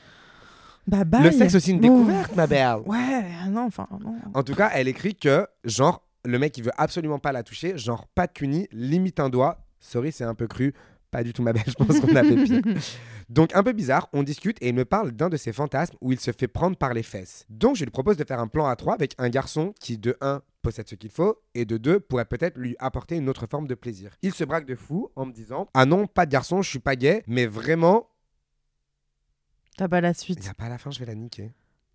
Bah, 0.86 1.04
bye. 1.04 1.22
Le 1.22 1.30
sexe 1.30 1.54
aussi 1.54 1.70
une 1.70 1.80
découverte, 1.80 2.34
ma 2.34 2.46
belle. 2.46 2.76
Ouais, 2.86 3.24
non, 3.48 3.66
enfin, 3.66 3.86
non. 4.00 4.16
En 4.34 4.42
tout 4.42 4.54
cas, 4.54 4.70
elle 4.74 4.88
écrit 4.88 5.14
que, 5.14 5.46
genre, 5.64 6.02
le 6.24 6.38
mec, 6.38 6.56
il 6.58 6.64
veut 6.64 6.72
absolument 6.76 7.18
pas 7.18 7.32
la 7.32 7.42
toucher, 7.42 7.76
genre, 7.78 8.06
pas 8.08 8.26
de 8.26 8.32
cuni, 8.32 8.68
limite 8.72 9.20
un 9.20 9.28
doigt. 9.28 9.64
Sorry, 9.80 10.12
c'est 10.12 10.24
un 10.24 10.34
peu 10.34 10.46
cru. 10.46 10.74
Pas 11.10 11.22
du 11.22 11.32
tout, 11.32 11.42
ma 11.42 11.52
belle, 11.52 11.64
je 11.66 11.74
pense 11.74 12.00
qu'on 12.00 12.16
a 12.16 12.24
fait 12.24 12.42
pire. 12.44 12.62
Donc, 13.28 13.54
un 13.54 13.62
peu 13.62 13.72
bizarre, 13.72 14.08
on 14.12 14.22
discute 14.22 14.56
et 14.60 14.68
il 14.68 14.74
me 14.74 14.84
parle 14.84 15.12
d'un 15.12 15.28
de 15.28 15.36
ses 15.36 15.52
fantasmes 15.52 15.96
où 16.00 16.12
il 16.12 16.18
se 16.18 16.30
fait 16.32 16.48
prendre 16.48 16.76
par 16.76 16.94
les 16.94 17.02
fesses. 17.02 17.44
Donc, 17.50 17.76
je 17.76 17.84
lui 17.84 17.90
propose 17.90 18.16
de 18.16 18.24
faire 18.24 18.40
un 18.40 18.46
plan 18.46 18.66
à 18.66 18.76
trois 18.76 18.94
avec 18.94 19.14
un 19.18 19.28
garçon 19.28 19.74
qui, 19.78 19.98
de 19.98 20.16
1, 20.20 20.40
possède 20.62 20.88
ce 20.88 20.94
qu'il 20.94 21.10
faut 21.10 21.36
et 21.54 21.64
de 21.64 21.76
2, 21.76 22.00
pourrait 22.00 22.24
peut-être 22.24 22.56
lui 22.56 22.76
apporter 22.78 23.16
une 23.16 23.28
autre 23.28 23.46
forme 23.50 23.66
de 23.66 23.74
plaisir. 23.74 24.12
Il 24.22 24.32
se 24.32 24.44
braque 24.44 24.66
de 24.66 24.74
fou 24.74 25.10
en 25.16 25.26
me 25.26 25.32
disant 25.32 25.68
Ah 25.74 25.84
non, 25.84 26.06
pas 26.06 26.24
de 26.24 26.30
garçon, 26.30 26.62
je 26.62 26.70
suis 26.70 26.78
pas 26.78 26.96
gay, 26.96 27.22
mais 27.26 27.46
vraiment. 27.46 28.08
T'as 29.76 29.88
pas 29.88 30.00
la 30.00 30.10
Il 30.10 30.14
suite. 30.16 30.42
n'y 30.42 30.48
a 30.48 30.54
pas 30.54 30.68
la 30.68 30.78
fin, 30.78 30.90
je 30.90 30.98
vais 31.00 31.06
la 31.06 31.14
niquer. 31.14 31.50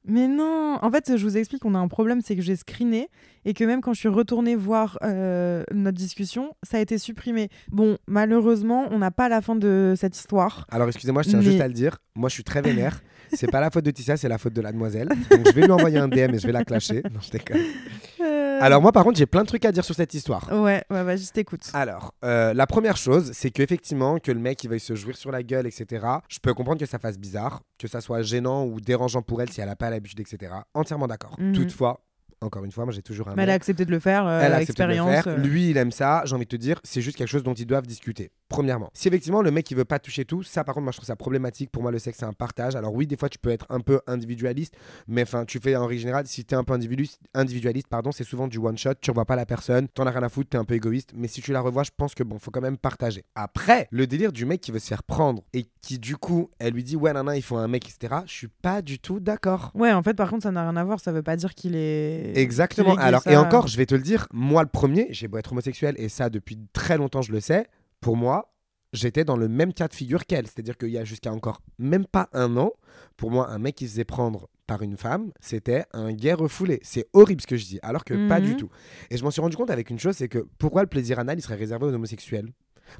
Mais 0.10 0.28
non, 0.30 0.78
en 0.82 0.90
fait, 0.90 1.18
je 1.18 1.24
vous 1.24 1.36
explique, 1.36 1.66
on 1.66 1.76
a 1.76 1.80
un 1.80 1.90
problème, 1.90 2.22
c'est 2.22 2.36
que 2.38 2.42
j'ai 2.42 2.56
screené 2.56 3.10
et 3.44 3.54
que 3.54 3.66
même 3.66 3.82
quand 3.82 3.94
je 3.94 4.00
suis 4.00 4.08
retournée 4.08 4.56
voir 4.56 4.98
euh, 5.04 5.64
notre 5.74 5.98
discussion, 5.98 6.56
ça 6.64 6.78
a 6.78 6.80
été 6.80 6.98
supprimé. 6.98 7.50
Bon, 7.72 7.98
malheureusement, 8.08 8.88
on 8.92 9.00
n'a 9.00 9.12
pas 9.12 9.28
la 9.28 9.42
fin 9.42 9.56
de 9.58 9.96
cette 9.98 10.16
histoire. 10.18 10.66
Alors 10.72 10.88
excusez-moi, 10.88 11.24
je 11.24 11.30
tiens 11.30 11.40
Mais- 11.40 11.46
juste 11.46 11.60
à 11.60 11.68
le 11.68 11.74
dire. 11.74 11.98
Moi, 12.16 12.30
je 12.30 12.36
suis 12.36 12.44
très 12.46 12.62
vénère. 12.62 13.02
C'est 13.34 13.52
pas 13.52 13.60
la 13.60 13.70
faute 13.70 13.84
de 13.84 13.92
Tissia, 13.92 14.16
c'est 14.16 14.30
la 14.30 14.38
faute 14.38 14.54
de 14.54 14.62
la 14.62 14.72
demoiselle. 14.72 15.10
Donc 15.30 15.46
je 15.46 15.52
vais 15.52 15.64
lui 15.64 15.72
envoyer 15.72 15.98
un 15.98 16.08
DM 16.08 16.34
et 16.34 16.40
je 16.40 16.48
vais 16.48 16.54
la 16.54 16.64
clasher. 16.64 17.04
Non, 17.14 17.20
je 17.22 17.30
déconne. 17.32 17.60
Euh, 18.20 18.47
Alors 18.62 18.82
moi, 18.82 18.92
par 18.92 19.04
contre, 19.04 19.18
j'ai 19.18 19.26
plein 19.26 19.44
de 19.44 19.48
trucs 19.48 19.66
à 19.66 19.72
dire 19.72 19.84
sur 19.84 19.96
cette 19.96 20.14
histoire. 20.14 20.48
Ouais, 20.52 20.84
ouais, 20.90 21.04
vas-y, 21.04 21.20
je 21.24 21.32
t'écoute. 21.32 21.70
Alors, 21.74 22.14
euh, 22.24 22.54
la 22.54 22.68
première 22.68 22.98
chose, 22.98 23.32
c'est 23.34 23.52
qu'effectivement, 23.52 24.18
que 24.20 24.32
le 24.32 24.40
mec 24.40 24.64
il 24.64 24.70
veuille 24.70 24.80
se 24.80 24.96
jouir 24.96 25.16
sur 25.18 25.32
la 25.32 25.44
gueule, 25.44 25.68
etc. 25.68 26.06
Je 26.28 26.40
peux 26.40 26.54
comprendre 26.54 26.80
que 26.80 26.86
ça 26.86 27.00
fasse 27.00 27.18
bizarre, 27.18 27.62
que 27.78 27.88
ça 27.88 28.02
soit 28.02 28.22
gênant 28.22 28.66
ou 28.66 28.80
dérangeant 28.80 29.22
pour 29.22 29.42
elle 29.42 29.50
si 29.50 29.62
elle 29.62 29.70
a 29.70 29.76
pas 29.76 29.90
l'habitude, 29.90 30.20
etc. 30.20 30.54
Entièrement 30.74 31.08
d'accord. 31.08 31.36
Mhm. 31.40 31.54
Toutefois, 31.54 32.02
encore 32.42 32.64
une 32.64 32.72
fois, 32.72 32.86
moi 32.86 32.94
j'ai 32.94 33.02
toujours 33.02 33.28
un. 33.30 33.36
Mais 33.36 33.44
elle 33.44 33.50
a 33.50 33.54
accepté 33.54 33.86
de 33.86 33.92
le 33.92 34.00
faire, 34.00 34.26
euh, 34.28 34.42
elle 34.42 34.54
a 34.54 34.58
accepté 34.58 34.84
de 34.84 34.88
le 34.90 34.96
faire. 34.96 35.28
euh. 35.28 35.38
Lui, 35.38 35.70
il 35.72 35.78
aime 35.78 35.92
ça. 35.92 36.22
J'ai 36.26 36.36
envie 36.36 36.46
de 36.46 36.50
te 36.50 36.56
dire, 36.56 36.80
c'est 36.84 37.02
juste 37.02 37.18
quelque 37.18 37.28
chose 37.30 37.44
dont 37.44 37.54
ils 37.54 37.66
doivent 37.66 37.88
discuter. 37.88 38.32
Premièrement, 38.50 38.90
si 38.94 39.08
effectivement 39.10 39.42
le 39.42 39.52
mec 39.52 39.70
il 39.72 39.76
veut 39.76 39.84
pas 39.86 40.00
toucher 40.00 40.24
tout, 40.24 40.42
ça 40.44 40.64
par 40.64 40.74
contre, 40.76 40.84
moi 40.86 40.92
je 40.92 40.98
trouve 40.98 41.08
ça 41.08 41.16
problématique. 41.16 41.70
Pour 41.72 41.82
moi, 41.82 41.92
le 41.92 42.00
sexe 42.00 42.20
c'est 42.20 42.26
un 42.26 42.34
partage. 42.34 42.76
Alors 42.76 42.94
oui, 42.94 43.06
des 43.08 43.18
fois 43.18 43.28
tu 43.30 43.38
peux 43.40 43.50
être 43.50 43.66
un 43.70 43.82
peu 43.82 44.00
individualiste, 44.08 44.76
mais 45.08 45.24
enfin, 45.24 45.44
tu 45.46 45.60
fais 45.60 45.76
en 45.76 45.86
règle 45.86 46.02
générale, 46.02 46.28
si 46.28 46.46
tu 46.46 46.54
es 46.54 46.58
un 46.58 46.64
peu 46.64 46.74
individualiste, 46.74 47.20
individualiste 47.34 47.88
pardon, 47.88 48.12
c'est 48.12 48.24
souvent 48.24 48.48
du 48.48 48.58
one 48.58 48.78
shot. 48.78 48.94
Tu 49.02 49.12
revois 49.12 49.26
pas 49.26 49.36
la 49.36 49.46
personne, 49.46 49.88
t'en 49.90 50.06
as 50.08 50.12
rien 50.12 50.24
à 50.24 50.30
foutre, 50.30 50.50
t'es 50.50 50.58
un 50.58 50.64
peu 50.64 50.76
égoïste. 50.76 51.12
Mais 51.16 51.28
si 51.28 51.42
tu 51.42 51.52
la 51.52 51.60
revois, 51.60 51.84
je 51.84 51.92
pense 51.96 52.16
que 52.16 52.24
bon, 52.24 52.40
faut 52.40 52.52
quand 52.52 52.62
même 52.62 52.78
partager. 52.78 53.26
Après, 53.36 53.88
le 53.92 54.08
délire 54.08 54.32
du 54.32 54.46
mec 54.46 54.62
qui 54.62 54.72
veut 54.72 54.80
se 54.80 54.88
faire 54.88 55.04
prendre 55.04 55.44
et 55.54 55.66
qui 55.82 56.00
du 56.00 56.16
coup, 56.16 56.50
elle 56.60 56.74
lui 56.74 56.84
dit 56.84 56.96
ouais, 56.96 57.12
nan, 57.14 57.26
nan, 57.26 57.36
il 57.36 57.42
faut 57.42 57.58
un 57.58 57.68
mec, 57.68 57.86
etc. 57.90 58.22
Je 58.26 58.32
suis 58.34 58.48
pas 58.48 58.82
du 58.82 59.00
tout 59.00 59.20
d'accord. 59.20 59.72
Ouais, 59.74 59.92
en 59.92 60.04
fait, 60.04 60.14
par 60.14 60.30
contre, 60.30 60.44
ça 60.44 60.52
n'a 60.52 60.62
rien 60.64 60.78
à 60.78 60.84
voir. 60.84 61.00
Ça 61.00 61.12
veut 61.12 61.24
pas 61.24 61.36
dire 61.36 61.54
qu'il 61.54 61.76
est. 61.76 62.27
Exactement. 62.36 62.96
Alors, 62.96 63.22
ça- 63.24 63.32
et 63.32 63.38
encore, 63.38 63.68
je 63.68 63.78
vais 63.78 63.86
te 63.86 63.96
le 63.96 64.02
dire, 64.02 64.28
moi 64.34 64.64
le 64.64 64.70
premier, 64.70 65.08
j'ai 65.12 65.28
beau 65.28 65.38
être 65.38 65.52
homosexuel 65.52 65.96
et 65.98 66.10
ça 66.10 66.30
depuis 66.30 66.58
très 66.74 66.98
longtemps, 66.98 67.22
je 67.22 67.32
le 67.32 67.40
sais. 67.40 67.68
Pour 68.02 68.16
moi, 68.18 68.54
j'étais 68.94 69.26
dans 69.26 69.38
le 69.38 69.48
même 69.48 69.74
cas 69.74 69.88
de 69.88 69.94
figure 69.94 70.26
qu'elle. 70.26 70.46
C'est-à-dire 70.48 70.78
qu'il 70.78 70.90
y 70.90 70.98
a 70.98 71.04
jusqu'à 71.06 71.32
encore 71.32 71.62
même 71.78 72.06
pas 72.06 72.30
un 72.34 72.56
an, 72.58 72.72
pour 73.18 73.32
moi, 73.32 73.50
un 73.50 73.60
mec 73.60 73.76
qui 73.76 73.86
se 73.88 73.92
faisait 73.92 74.06
prendre 74.06 74.48
par 74.66 74.82
une 74.82 74.98
femme, 74.98 75.32
c'était 75.40 75.86
un 75.94 76.12
gay 76.12 76.34
refoulé. 76.34 76.80
C'est 76.84 77.08
horrible 77.14 77.42
ce 77.42 77.48
que 77.48 77.56
je 77.56 77.66
dis, 77.66 77.80
alors 77.84 78.04
que 78.04 78.28
pas 78.28 78.40
Mhm. 78.42 78.46
du 78.46 78.56
tout. 78.58 78.70
Et 79.10 79.18
je 79.18 79.24
m'en 79.24 79.32
suis 79.32 79.40
rendu 79.42 79.56
compte 79.56 79.70
avec 79.72 79.90
une 79.90 79.98
chose, 80.00 80.16
c'est 80.18 80.28
que 80.28 80.46
pourquoi 80.58 80.82
le 80.82 80.88
plaisir 80.90 81.20
anal, 81.20 81.38
il 81.40 81.42
serait 81.42 81.56
réservé 81.56 81.86
aux 81.86 81.94
homosexuels 81.94 82.50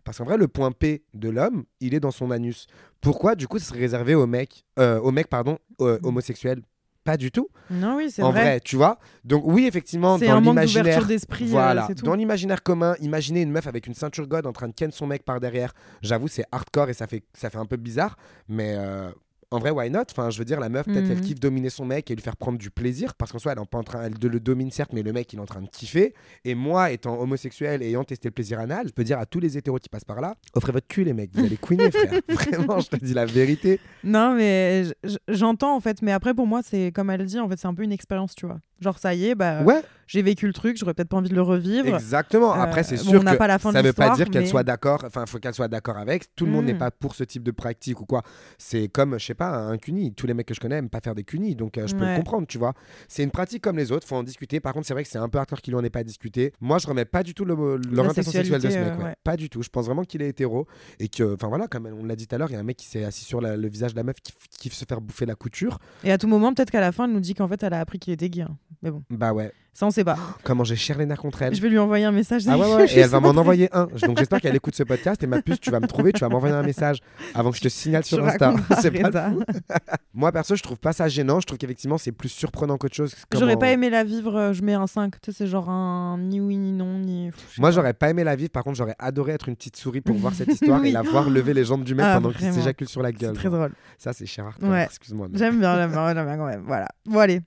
parce 0.04 0.18
qu'en 0.18 0.26
vrai, 0.26 0.38
le 0.38 0.50
point 0.50 0.72
P 0.74 1.04
de 1.14 1.30
l'homme, 1.30 1.64
il 1.80 1.94
est 1.94 2.02
dans 2.02 2.12
son 2.12 2.30
anus. 2.32 2.68
Pourquoi, 3.00 3.36
du 3.36 3.48
coup, 3.48 3.58
ce 3.58 3.66
serait 3.66 3.80
réservé 3.80 4.16
aux 4.16 4.28
mecs, 4.28 4.66
euh, 4.80 5.00
aux 5.00 5.12
mecs 5.12 5.28
pardon, 5.30 5.60
euh, 5.80 5.98
homosexuels? 6.04 6.62
Pas 7.08 7.16
du 7.16 7.32
tout. 7.32 7.48
Non, 7.72 7.96
oui, 7.96 8.12
c'est 8.12 8.22
En 8.22 8.32
vrai. 8.32 8.42
vrai. 8.42 8.60
tu 8.60 8.76
vois. 8.76 9.00
Donc 9.24 9.44
oui, 9.46 9.66
effectivement, 9.66 10.18
C'est 10.18 10.28
dans 10.28 10.42
l'imaginaire, 10.42 10.84
d'ouverture 10.84 11.08
d'esprit. 11.08 11.46
euh, 11.46 11.52
voilà, 11.52 11.88
dans 12.04 12.16
l'imaginaire 12.16 12.62
commun, 12.64 12.96
imaginez 13.00 13.42
une 13.44 13.50
meuf 13.52 13.66
avec 13.66 13.88
une 13.88 13.94
ceinture 13.94 14.28
god 14.28 14.46
en 14.46 14.52
train 14.52 14.68
de 14.68 14.74
ken 14.74 14.92
son 14.92 15.08
mec 15.08 15.24
par 15.24 15.40
derrière. 15.40 15.72
J'avoue, 16.02 16.28
c'est 16.28 16.44
hardcore 16.52 16.90
et 16.90 16.94
ça 16.94 17.08
fait 17.08 17.24
ça 17.34 17.50
fait 17.50 17.60
un 17.60 17.66
peu 17.66 17.78
bizarre, 17.78 18.18
mais 18.50 18.76
euh, 18.78 19.10
en 19.52 19.60
vrai, 19.60 19.72
why 19.72 19.90
not? 19.90 20.04
Enfin, 20.12 20.30
je 20.30 20.38
veux 20.40 20.46
dire, 20.46 20.60
la 20.60 20.70
meuf, 20.70 20.86
peut-être, 20.86 21.10
elle 21.10 21.18
Mhm. 21.18 21.22
kiffe 21.22 21.40
dominer 21.40 21.70
son 21.70 21.86
mec 21.86 22.12
et 22.12 22.16
lui 22.16 22.22
faire 22.22 22.36
prendre 22.36 22.58
du 22.58 22.70
plaisir, 22.70 23.16
parce 23.16 23.32
qu'en 23.32 23.40
soi, 23.40 23.54
elle 23.54 23.60
est 23.62 23.66
pas 23.66 23.78
en 23.78 23.84
train, 23.84 24.04
elle 24.04 24.14
le 24.22 24.40
domine 24.40 24.72
certes, 24.72 24.92
mais 24.94 25.04
le 25.04 25.14
mec, 25.14 25.32
il 25.32 25.38
est 25.40 25.42
en 25.42 25.46
train 25.46 25.62
de 25.62 25.68
kiffer. 25.70 26.14
Et 26.44 26.54
moi, 26.56 26.92
étant 26.92 27.20
homosexuel 27.20 27.82
et 27.82 27.88
ayant 27.88 28.04
testé 28.04 28.28
le 28.28 28.34
plaisir 28.34 28.60
anal, 28.60 28.88
je 28.88 28.92
peux 28.94 29.04
dire 29.04 29.20
à 29.20 29.26
tous 29.26 29.40
les 29.40 29.58
hétéros 29.58 29.78
qui 29.80 29.90
passent 29.90 30.04
par 30.06 30.20
là, 30.22 30.36
offrez 30.54 30.72
votre 30.72 30.88
cul, 30.88 31.04
les 31.04 31.14
mecs, 31.14 31.32
vous 31.34 31.46
allez 31.46 31.58
queener, 31.58 31.92
frère. 31.92 32.20
Vraiment, 32.30 32.80
je 32.80 32.90
te 32.90 32.96
dis 32.98 33.14
la 33.14 33.26
vérité. 33.26 33.80
Non, 34.04 34.34
mais 34.36 34.84
j'entends 35.28 35.76
en 35.76 35.80
fait. 35.80 36.02
Mais 36.02 36.12
après, 36.12 36.34
pour 36.34 36.48
moi, 36.48 36.62
c'est 36.64 36.92
comme 36.92 37.10
elle 37.10 37.26
dit, 37.26 37.40
en 37.40 37.48
fait, 37.48 37.58
c'est 37.58 37.68
un 37.68 37.74
peu 37.74 37.84
une 37.84 37.92
expérience, 37.94 38.36
tu 38.36 38.46
vois. 38.46 38.60
Genre, 38.80 38.98
ça 39.00 39.14
y 39.16 39.26
est, 39.28 39.36
bah, 39.36 39.64
Ouais, 39.64 39.82
j'ai 40.06 40.22
vécu 40.22 40.46
le 40.48 40.54
truc, 40.54 40.78
j'aurais 40.78 40.94
peut-être 40.94 41.10
pas 41.10 41.18
envie 41.18 41.30
de 41.30 41.36
le 41.36 41.42
revivre. 41.42 41.96
Exactement. 41.96 42.54
Euh, 42.54 42.60
Après, 42.62 42.84
c'est 42.84 42.96
bon, 42.98 43.10
sûr 43.12 43.20
on 43.20 43.24
n'a 43.24 43.34
que 43.34 43.38
pas 43.38 43.48
la 43.48 43.58
fin 43.60 43.70
de 43.70 43.76
ça 43.76 43.82
veut 43.82 43.92
pas 43.94 44.12
dire 44.16 44.30
qu'elle 44.30 44.44
mais- 44.44 44.48
soit 44.48 44.64
d'accord. 44.64 45.04
Enfin, 45.06 45.24
il 45.26 45.30
faut 45.30 45.40
qu'elle 45.40 45.54
soit 45.56 45.68
d'accord 45.68 45.98
avec. 45.98 46.36
Tout 46.36 46.46
le 46.46 46.52
monde 46.52 46.66
n'est 46.66 46.76
pas 46.78 46.92
pour 46.92 47.16
ce 47.16 47.24
type 47.24 47.44
de 47.44 47.52
pratique 47.52 48.00
ou 48.02 48.06
quoi. 48.06 48.22
C'est 48.60 48.88
comme, 48.88 49.18
je 49.20 49.26
sais 49.26 49.34
pas, 49.34 49.50
un 49.50 49.78
cuni. 49.78 50.14
Tous 50.14 50.28
les 50.28 50.34
mecs 50.36 50.46
que 50.48 50.54
je 50.54 50.60
connais 50.60 50.76
aiment 50.76 50.90
pas 50.90 51.00
faire 51.04 51.16
des 51.16 51.24
cunis, 51.24 51.56
donc 51.56 51.78
euh, 51.78 51.88
je 51.88 51.96
peux 51.96 52.04
Ouais. 52.04 52.12
le 52.12 52.18
comprendre, 52.18 52.46
tu 52.48 52.58
vois. 52.60 52.74
C'est 53.08 53.24
une 53.24 53.32
pratique 53.32 53.64
comme 53.64 53.78
les 53.78 53.92
autres. 53.92 54.08
Faut 54.08 54.16
en 54.16 54.24
discuter. 54.24 54.60
Par 54.60 54.74
contre, 54.74 54.86
c'est 54.88 54.94
vrai 54.94 55.04
que 55.04 55.10
c'est 55.10 55.18
un 55.18 55.28
peu 55.30 55.40
hardcore 55.40 55.62
qu'il 55.62 55.76
en 55.76 55.84
ait 55.84 55.90
pas 55.90 56.04
discuté. 56.04 56.54
Moi, 56.62 56.78
je 56.78 56.88
remets 56.88 57.06
pas 57.06 57.24
du 57.24 57.34
tout 57.34 57.44
le- 57.46 57.56
l'orientation 57.92 58.32
sexuelle 58.32 58.62
de 58.62 58.70
ce 58.70 58.78
mec. 58.78 58.94
euh, 59.00 59.04
ouais. 59.04 59.16
Pas 59.24 59.36
du 59.38 59.50
tout. 59.50 59.64
Je 59.64 59.70
pense 59.70 59.88
vraiment 59.88 60.04
qu'il 60.04 60.22
est 60.22 60.30
hétéro 60.30 60.68
et 61.00 61.08
que, 61.10 61.34
enfin 61.34 61.48
voilà, 61.48 61.68
comme 61.68 61.88
on 62.00 62.06
l'a 62.06 62.16
dit 62.16 62.28
tout 62.28 62.36
à 62.36 62.38
l'heure, 62.38 62.50
il 62.50 62.54
y 62.54 62.58
a 62.58 62.60
un 62.60 62.64
mec 62.64 62.78
qui 62.78 62.86
s'est 62.86 63.04
assis 63.04 63.26
sur 63.26 63.42
la- 63.42 63.58
le 63.58 63.68
visage 63.68 63.94
de 63.94 63.98
la 63.98 64.04
meuf 64.04 64.18
qui 64.22 64.34
kiffe 64.60 64.74
se 64.74 64.86
faire 64.88 65.02
bouffer 65.02 65.26
la 65.26 65.36
couture. 65.36 65.80
Et 66.04 66.12
à 66.12 66.18
tout 66.18 66.28
moment, 66.28 66.54
peut-être 66.54 66.72
qu'à 66.72 66.80
la 66.82 66.92
fin, 66.92 67.06
elle 67.06 67.14
nous 67.14 67.20
dit 67.20 67.34
qu'en 67.34 67.48
fait, 67.48 67.62
elle 67.64 67.74
a 67.74 67.80
appris 67.80 67.98
qu'il 68.00 68.14
était 68.14 68.30
gay. 68.30 68.44
hein. 68.44 68.58
Mais 68.84 68.92
bon, 68.92 69.02
Bah 69.10 69.34
ouais. 69.34 69.52
ça, 69.74 69.86
on 69.86 69.92
sait 69.92 70.04
pas. 70.04 70.18
Comment 70.44 70.64
j'ai 70.64 70.76
cher 70.76 70.98
les 70.98 71.06
nerfs 71.06 71.18
contre 71.20 71.42
elle. 71.42 71.56
Je 71.56 71.62
vais 71.62 71.70
lui 71.70 71.80
envoyer 71.80 72.06
un 72.06 72.12
message. 72.12 72.44
Ah 72.48 72.58
ouais, 72.58 72.76
ouais, 72.76 72.88
Je 72.88 72.96
et 72.98 73.00
elle 73.00 73.10
va 73.10 73.20
m'en 73.20 73.30
envoyer 73.30 73.70
un. 73.76 73.86
Donc 74.04 74.18
j'espère 74.20 74.40
qu'elle 74.42 74.56
écoute 74.56 74.76
ce 74.76 74.84
podcast 74.84 75.24
et 75.24 75.28
ma 75.28 75.42
puce, 75.42 75.60
tu 75.60 75.72
vas 75.72 75.80
me 75.80 75.88
trouver, 75.88 76.12
tu 76.14 76.20
vas 76.22 76.30
m'envoyer 76.30 76.54
un 76.54 76.64
message 76.64 77.00
avant 77.34 77.50
que 77.52 77.58
je 77.58 77.62
te 77.62 77.70
signale 77.70 78.04
Je 78.04 78.10
sur 78.10 78.26
Insta. 78.26 78.54
C'est 78.82 78.92
pas 78.92 79.08
Reda. 79.08 79.32
Moi 80.14 80.32
perso, 80.32 80.56
je 80.56 80.64
trouve 80.64 80.80
pas 80.80 80.94
ça 80.94 81.08
gênant, 81.08 81.40
je 81.40 81.46
trouve 81.46 81.58
qu'effectivement 81.60 81.98
c'est 81.98 82.12
plus 82.12 82.30
surprenant 82.30 82.78
qu'autre 82.78 82.96
chose. 82.96 83.16
J'aurais 83.34 83.58
pas 83.58 83.70
aimé 83.72 83.90
la 83.90 84.04
vivre, 84.04 84.36
euh, 84.36 84.54
je 84.54 84.62
mets 84.64 84.74
un 84.74 84.88
5. 84.88 85.20
Tu 85.22 85.32
sais, 85.32 85.38
c'est 85.38 85.48
genre 85.48 85.70
un 85.70 86.18
ni 86.20 86.40
oui 86.42 86.58
ni 86.58 86.72
non, 86.72 86.98
ni. 87.00 87.30
Pff, 87.32 87.58
Moi 87.60 87.72
j'aurais 87.72 87.94
pas 87.94 88.10
aimé 88.10 88.24
la 88.24 88.36
vivre, 88.36 88.50
par 88.52 88.64
contre 88.64 88.78
j'aurais 88.78 88.96
adoré 89.00 89.34
être 89.34 89.48
une 89.48 89.56
petite 89.56 89.76
souris 89.78 90.02
pour 90.02 90.16
voir 90.18 90.34
cette 90.34 90.50
histoire 90.50 90.82
Oui. 90.82 90.90
et 90.90 90.92
la 90.92 91.04
voir 91.04 91.30
lever 91.30 91.54
les 91.54 91.64
jambes 91.66 91.84
du 91.84 91.94
mec 91.96 92.06
Ah, 92.08 92.16
pendant 92.16 92.32
qu'il 92.32 92.52
s'éjacule 92.52 92.88
sur 92.90 93.02
la 93.02 93.10
C'est 93.10 93.18
gueule. 93.20 93.34
très 93.34 93.44
genre. 93.50 93.54
drôle. 93.60 93.72
Ça 93.98 94.12
c'est 94.14 94.26
cher 94.26 94.58
Ouais. 94.62 94.86
excuse-moi. 94.86 95.28
J'aime 95.34 95.60
bien, 95.60 95.76
j'aime 95.78 95.92
bien, 95.92 96.14
j'aime 96.14 96.26
bien 96.26 96.38
quand 96.38 96.46
même. 96.48 96.64
Voilà. 96.66 96.88
Bon, 97.06 97.20
allez, 97.20 97.42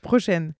prochaine. 0.00 0.52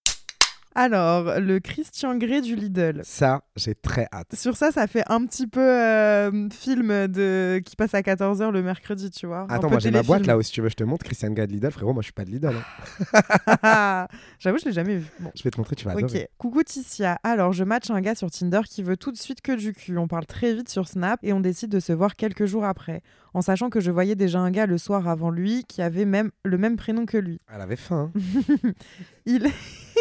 Alors, 0.75 1.39
le 1.41 1.61
Christian 1.61 2.17
Grey 2.17 2.41
du 2.41 2.57
Lidl. 2.57 3.01
Ça, 3.05 3.43
j'ai 3.57 3.75
très 3.75 4.09
hâte. 4.13 4.35
Sur 4.35 4.57
ça, 4.57 4.73
ça 4.73 4.87
fait 4.87 5.05
un 5.09 5.25
petit 5.25 5.47
peu 5.47 5.61
euh, 5.61 6.49
film 6.51 7.07
de... 7.07 7.61
qui 7.65 7.77
passe 7.77 7.95
à 7.95 8.01
14h 8.01 8.51
le 8.51 8.63
mercredi, 8.63 9.11
tu 9.11 9.27
vois. 9.27 9.47
Attends, 9.49 9.71
moi 9.71 9.79
j'ai 9.79 9.91
ma 9.91 10.03
boîte 10.03 10.27
là 10.27 10.37
où 10.37 10.43
si 10.43 10.51
tu 10.53 10.61
veux 10.61 10.69
je 10.69 10.75
te 10.75 10.85
montre 10.85 11.05
Christian 11.05 11.31
Grey 11.31 11.47
de 11.47 11.53
Lidl, 11.53 11.71
frérot, 11.71 11.93
moi 11.93 12.03
je 12.03 12.07
suis 12.07 12.13
pas 12.13 12.25
de 12.25 12.31
Lidl. 12.31 12.53
hein. 13.63 14.07
J'avoue, 14.39 14.59
je 14.59 14.65
l'ai 14.67 14.73
jamais 14.73 14.97
vu. 14.97 15.07
Bon. 15.21 15.31
Je 15.35 15.43
vais 15.43 15.51
te 15.51 15.59
montrer, 15.59 15.77
tu 15.77 15.85
vas 15.85 15.93
adorer. 15.93 16.23
Ok, 16.23 16.29
coucou 16.39 16.63
Ticia. 16.65 17.19
Alors, 17.23 17.53
je 17.53 17.65
match 17.65 17.91
un 17.91 18.01
gars 18.01 18.15
sur 18.15 18.31
Tinder 18.31 18.61
qui 18.69 18.83
veut 18.83 18.97
tout 18.97 19.13
de 19.13 19.17
suite 19.17 19.41
que 19.41 19.53
du 19.53 19.73
cul. 19.73 19.97
On 19.99 20.09
parle 20.09 20.27
très 20.27 20.55
vite 20.55 20.69
sur 20.69 20.89
Snap 20.89 21.21
et 21.23 21.33
on 21.33 21.41
décide 21.41 21.71
de 21.71 21.81
se 21.81 21.93
voir 21.93 22.17
quelques 22.17 22.47
jours 22.47 22.65
après, 22.65 23.03
en 23.33 23.43
sachant 23.43 23.71
que 23.71 23.81
je 23.81 23.91
voyais 23.91 24.15
déjà 24.17 24.41
un 24.41 24.51
gars 24.51 24.67
le 24.67 24.79
soir 24.79 25.09
avant 25.09 25.31
lui 25.31 25.65
qui 25.69 25.83
avait 25.83 26.05
même 26.05 26.31
le 26.45 26.59
même 26.59 26.77
prénom 26.77 27.07
que 27.07 27.17
lui. 27.19 27.41
Elle 27.55 27.61
avait 27.61 27.77
faim. 27.77 28.11
hein. 28.17 28.71
Il, 29.27 29.47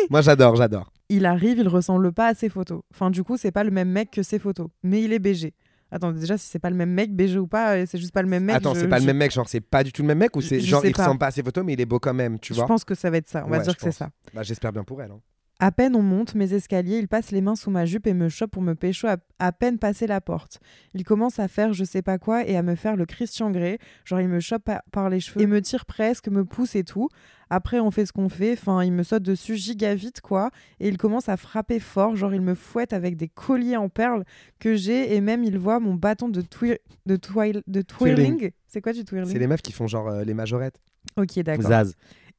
moi 0.10 0.22
j'adore, 0.22 0.56
j'adore. 0.56 0.92
il 1.10 1.26
arrive, 1.26 1.58
il 1.60 1.68
ressemble 1.68 2.12
pas 2.14 2.28
à 2.28 2.34
ses 2.36 2.50
photos. 2.50 2.82
Enfin, 2.94 3.10
du 3.12 3.24
coup, 3.24 3.38
c'est 3.38 3.52
pas 3.52 3.64
le 3.64 3.72
même 3.72 3.90
mec 3.90 4.12
que 4.12 4.24
ses 4.24 4.40
photos, 4.40 4.68
mais 4.84 5.02
il 5.04 5.14
est 5.14 5.20
BG. 5.20 5.54
Attends, 5.92 6.12
déjà, 6.12 6.38
si 6.40 6.48
c'est 6.50 6.58
pas 6.60 6.72
le 6.72 6.76
même 6.76 6.90
mec, 6.92 7.16
BG 7.16 7.38
ou 7.38 7.46
pas, 7.46 7.76
euh, 7.76 7.86
c'est 7.88 8.00
juste 8.00 8.14
pas 8.14 8.24
le 8.24 8.28
même 8.28 8.44
mec. 8.46 8.56
Attends, 8.56 8.74
je- 8.74 8.80
c'est 8.80 8.88
pas 8.88 8.96
le 8.98 9.02
je- 9.04 9.08
même 9.08 9.18
mec, 9.18 9.32
genre 9.32 9.48
c'est 9.48 9.62
pas 9.62 9.84
du 9.84 9.92
tout 9.92 10.02
le 10.02 10.08
même 10.08 10.18
mec 10.18 10.36
ou 10.36 10.42
c'est 10.42 10.60
Je 10.60 10.66
genre 10.66 10.82
sais 10.82 10.90
il 10.90 10.96
pas. 10.96 11.04
ressemble 11.04 11.20
pas 11.20 11.28
à 11.28 11.32
ses 11.32 11.44
photos 11.44 11.64
mais 11.64 11.74
il 11.74 11.82
est 11.82 11.86
beau 11.86 12.00
quand 12.00 12.16
même, 12.16 12.40
tu 12.40 12.54
Je 12.54 12.58
vois? 12.60 12.66
pense 12.68 12.84
que 12.84 12.96
ça 12.96 13.12
va 13.12 13.18
être 13.18 13.30
ça. 13.30 13.44
On 13.46 13.50
va 13.50 13.58
Ouais, 13.58 13.64
dire 13.64 13.74
je 13.74 13.78
que 13.78 13.84
c'est 13.84 13.90
pense. 13.90 13.98
ça. 13.98 14.10
Bah 14.34 14.42
j'espère 14.42 14.72
bien 14.74 14.84
pour 14.84 15.02
elle. 15.04 15.12
hein. 15.12 15.20
À 15.60 15.72
peine 15.72 15.96
on 15.96 16.02
monte 16.02 16.36
mes 16.36 16.54
escaliers, 16.54 16.98
il 16.98 17.08
passe 17.08 17.32
les 17.32 17.40
mains 17.40 17.56
sous 17.56 17.70
ma 17.70 17.86
jupe 17.86 18.06
et 18.08 18.14
me 18.14 18.28
chope 18.28 18.52
pour 18.52 18.62
me 18.62 18.74
pécho 18.76 19.08
à, 19.08 19.18
à 19.40 19.52
peine 19.54 19.78
passer 19.78 20.08
la 20.08 20.20
porte. 20.20 20.60
Il 20.94 21.04
commence 21.06 21.40
à 21.40 21.48
faire 21.48 21.72
je 21.74 21.84
sais 21.86 22.02
pas 22.02 22.18
quoi 22.18 22.46
et 22.46 22.58
à 22.58 22.64
me 22.64 22.76
faire 22.76 22.96
le 22.98 23.06
Christian 23.06 23.50
Grey. 23.52 23.78
Genre 24.04 24.20
il 24.20 24.28
me 24.28 24.40
chope 24.42 24.64
par, 24.64 24.82
par 24.92 25.10
les 25.10 25.20
cheveux 25.22 25.42
et 25.42 25.48
me 25.48 25.62
tire 25.62 25.86
presque, 25.86 26.28
me 26.28 26.44
pousse 26.44 26.76
et 26.76 26.84
tout. 26.84 27.08
Après 27.50 27.80
on 27.80 27.92
fait 27.92 28.06
ce 28.06 28.12
qu'on 28.12 28.30
fait, 28.30 28.54
enfin 28.54 28.84
il 28.84 28.92
me 28.92 29.04
saute 29.04 29.24
dessus 29.24 29.56
giga 29.56 29.96
vite 29.96 30.20
quoi. 30.22 30.50
Et 30.82 30.90
il 30.90 30.98
commence 30.98 31.30
à 31.30 31.38
frapper 31.38 31.80
fort, 31.80 32.16
genre 32.18 32.34
il 32.34 32.42
me 32.42 32.56
fouette 32.56 32.92
avec 32.92 33.16
des 33.16 33.30
colliers 33.30 33.78
en 33.78 33.88
perles 33.90 34.26
que 34.60 34.76
j'ai 34.76 35.16
et 35.16 35.22
même 35.22 35.44
il 35.46 35.58
voit 35.58 35.80
mon 35.80 35.94
bâton 35.94 36.28
de, 36.30 36.42
twi 36.42 36.78
de, 37.06 37.16
twirl- 37.16 37.62
de 37.68 37.82
twirling. 37.82 38.38
Twirling. 38.38 38.52
C'est 38.68 38.82
quoi 38.82 38.92
du 38.92 39.06
twirling? 39.06 39.32
C'est 39.32 39.40
les 39.40 39.48
meufs 39.48 39.62
qui 39.62 39.72
font 39.72 39.88
genre 39.88 40.10
euh, 40.10 40.24
les 40.26 40.34
majorettes. 40.34 40.82
Ok 41.16 41.40
d'accord 41.40 41.70
Zaz. 41.70 41.94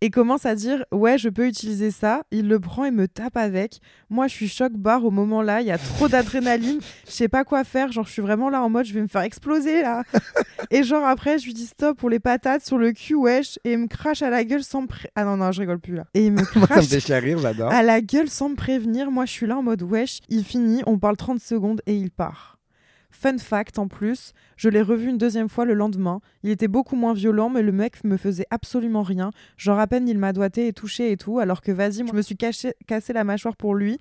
Et 0.04 0.10
commence 0.10 0.44
à 0.44 0.54
dire 0.54 0.84
ouais 0.92 1.16
je 1.16 1.30
peux 1.30 1.46
utiliser 1.46 1.90
ça. 1.90 2.24
Il 2.30 2.46
le 2.46 2.60
prend 2.60 2.84
et 2.84 2.90
me 2.90 3.08
tape 3.08 3.38
avec. 3.38 3.80
Moi 4.10 4.26
je 4.26 4.34
suis 4.34 4.48
choc 4.48 4.74
barre 4.74 5.02
au 5.06 5.10
moment 5.10 5.40
là 5.40 5.62
il 5.62 5.66
y 5.66 5.70
a 5.70 5.78
trop 5.78 6.08
d'adrénaline. 6.08 6.78
Je 7.06 7.10
sais 7.10 7.28
pas 7.28 7.42
quoi 7.42 7.64
faire. 7.64 7.90
Genre 7.90 8.06
je 8.06 8.12
suis 8.12 8.20
vraiment 8.20 8.50
là 8.50 8.62
en 8.62 8.68
mode 8.68 8.84
je 8.84 8.92
vais 8.92 9.00
me 9.00 9.08
faire 9.08 9.22
exploser 9.22 9.80
là. 9.80 10.02
Et 10.70 10.82
genre 10.82 11.06
après 11.06 11.38
je 11.38 11.46
lui 11.46 11.54
dis 11.54 11.64
stop 11.64 11.96
pour 11.96 12.10
les 12.10 12.20
patates 12.20 12.66
sur 12.66 12.76
le 12.76 12.92
cul 12.92 13.14
wesh 13.14 13.58
et 13.64 13.72
il 13.72 13.78
me 13.78 13.86
crache 13.86 14.20
à 14.20 14.28
la 14.28 14.44
gueule 14.44 14.62
sans 14.62 14.82
me 14.82 14.88
pré- 14.88 15.08
ah 15.16 15.24
non 15.24 15.38
non 15.38 15.52
je 15.52 15.60
rigole 15.62 15.80
plus 15.80 15.94
là. 15.94 16.04
Et 16.12 16.26
il 16.26 16.32
me 16.32 16.36
Moi, 16.54 16.66
ça 16.68 16.76
me 16.82 16.82
crache 17.00 17.22
rire, 17.22 17.38
à 17.70 17.82
la 17.82 18.02
gueule 18.02 18.28
sans 18.28 18.50
me 18.50 18.56
prévenir. 18.56 19.10
Moi 19.10 19.24
je 19.24 19.32
suis 19.32 19.46
là 19.46 19.56
en 19.56 19.62
mode 19.62 19.80
wesh 19.80 20.18
il 20.28 20.44
finit 20.44 20.82
on 20.84 20.98
parle 20.98 21.16
30 21.16 21.40
secondes 21.40 21.80
et 21.86 21.96
il 21.96 22.10
part 22.10 22.53
Fun 23.16 23.38
fact 23.38 23.78
en 23.78 23.86
plus, 23.86 24.32
je 24.56 24.68
l'ai 24.68 24.82
revu 24.82 25.08
une 25.08 25.18
deuxième 25.18 25.48
fois 25.48 25.64
le 25.64 25.72
lendemain. 25.72 26.20
Il 26.42 26.50
était 26.50 26.66
beaucoup 26.66 26.96
moins 26.96 27.14
violent, 27.14 27.48
mais 27.48 27.62
le 27.62 27.70
mec 27.70 28.02
me 28.02 28.16
faisait 28.16 28.44
absolument 28.50 29.02
rien. 29.02 29.30
Genre 29.56 29.78
à 29.78 29.86
peine 29.86 30.08
il 30.08 30.18
m'a 30.18 30.32
doigté 30.32 30.66
et 30.66 30.72
touché 30.72 31.12
et 31.12 31.16
tout, 31.16 31.38
alors 31.38 31.62
que 31.62 31.70
vas-y, 31.70 32.06
je 32.06 32.12
me 32.12 32.22
suis 32.22 32.36
cassé 32.36 33.12
la 33.12 33.24
mâchoire 33.24 33.56
pour 33.56 33.76
lui. 33.76 33.98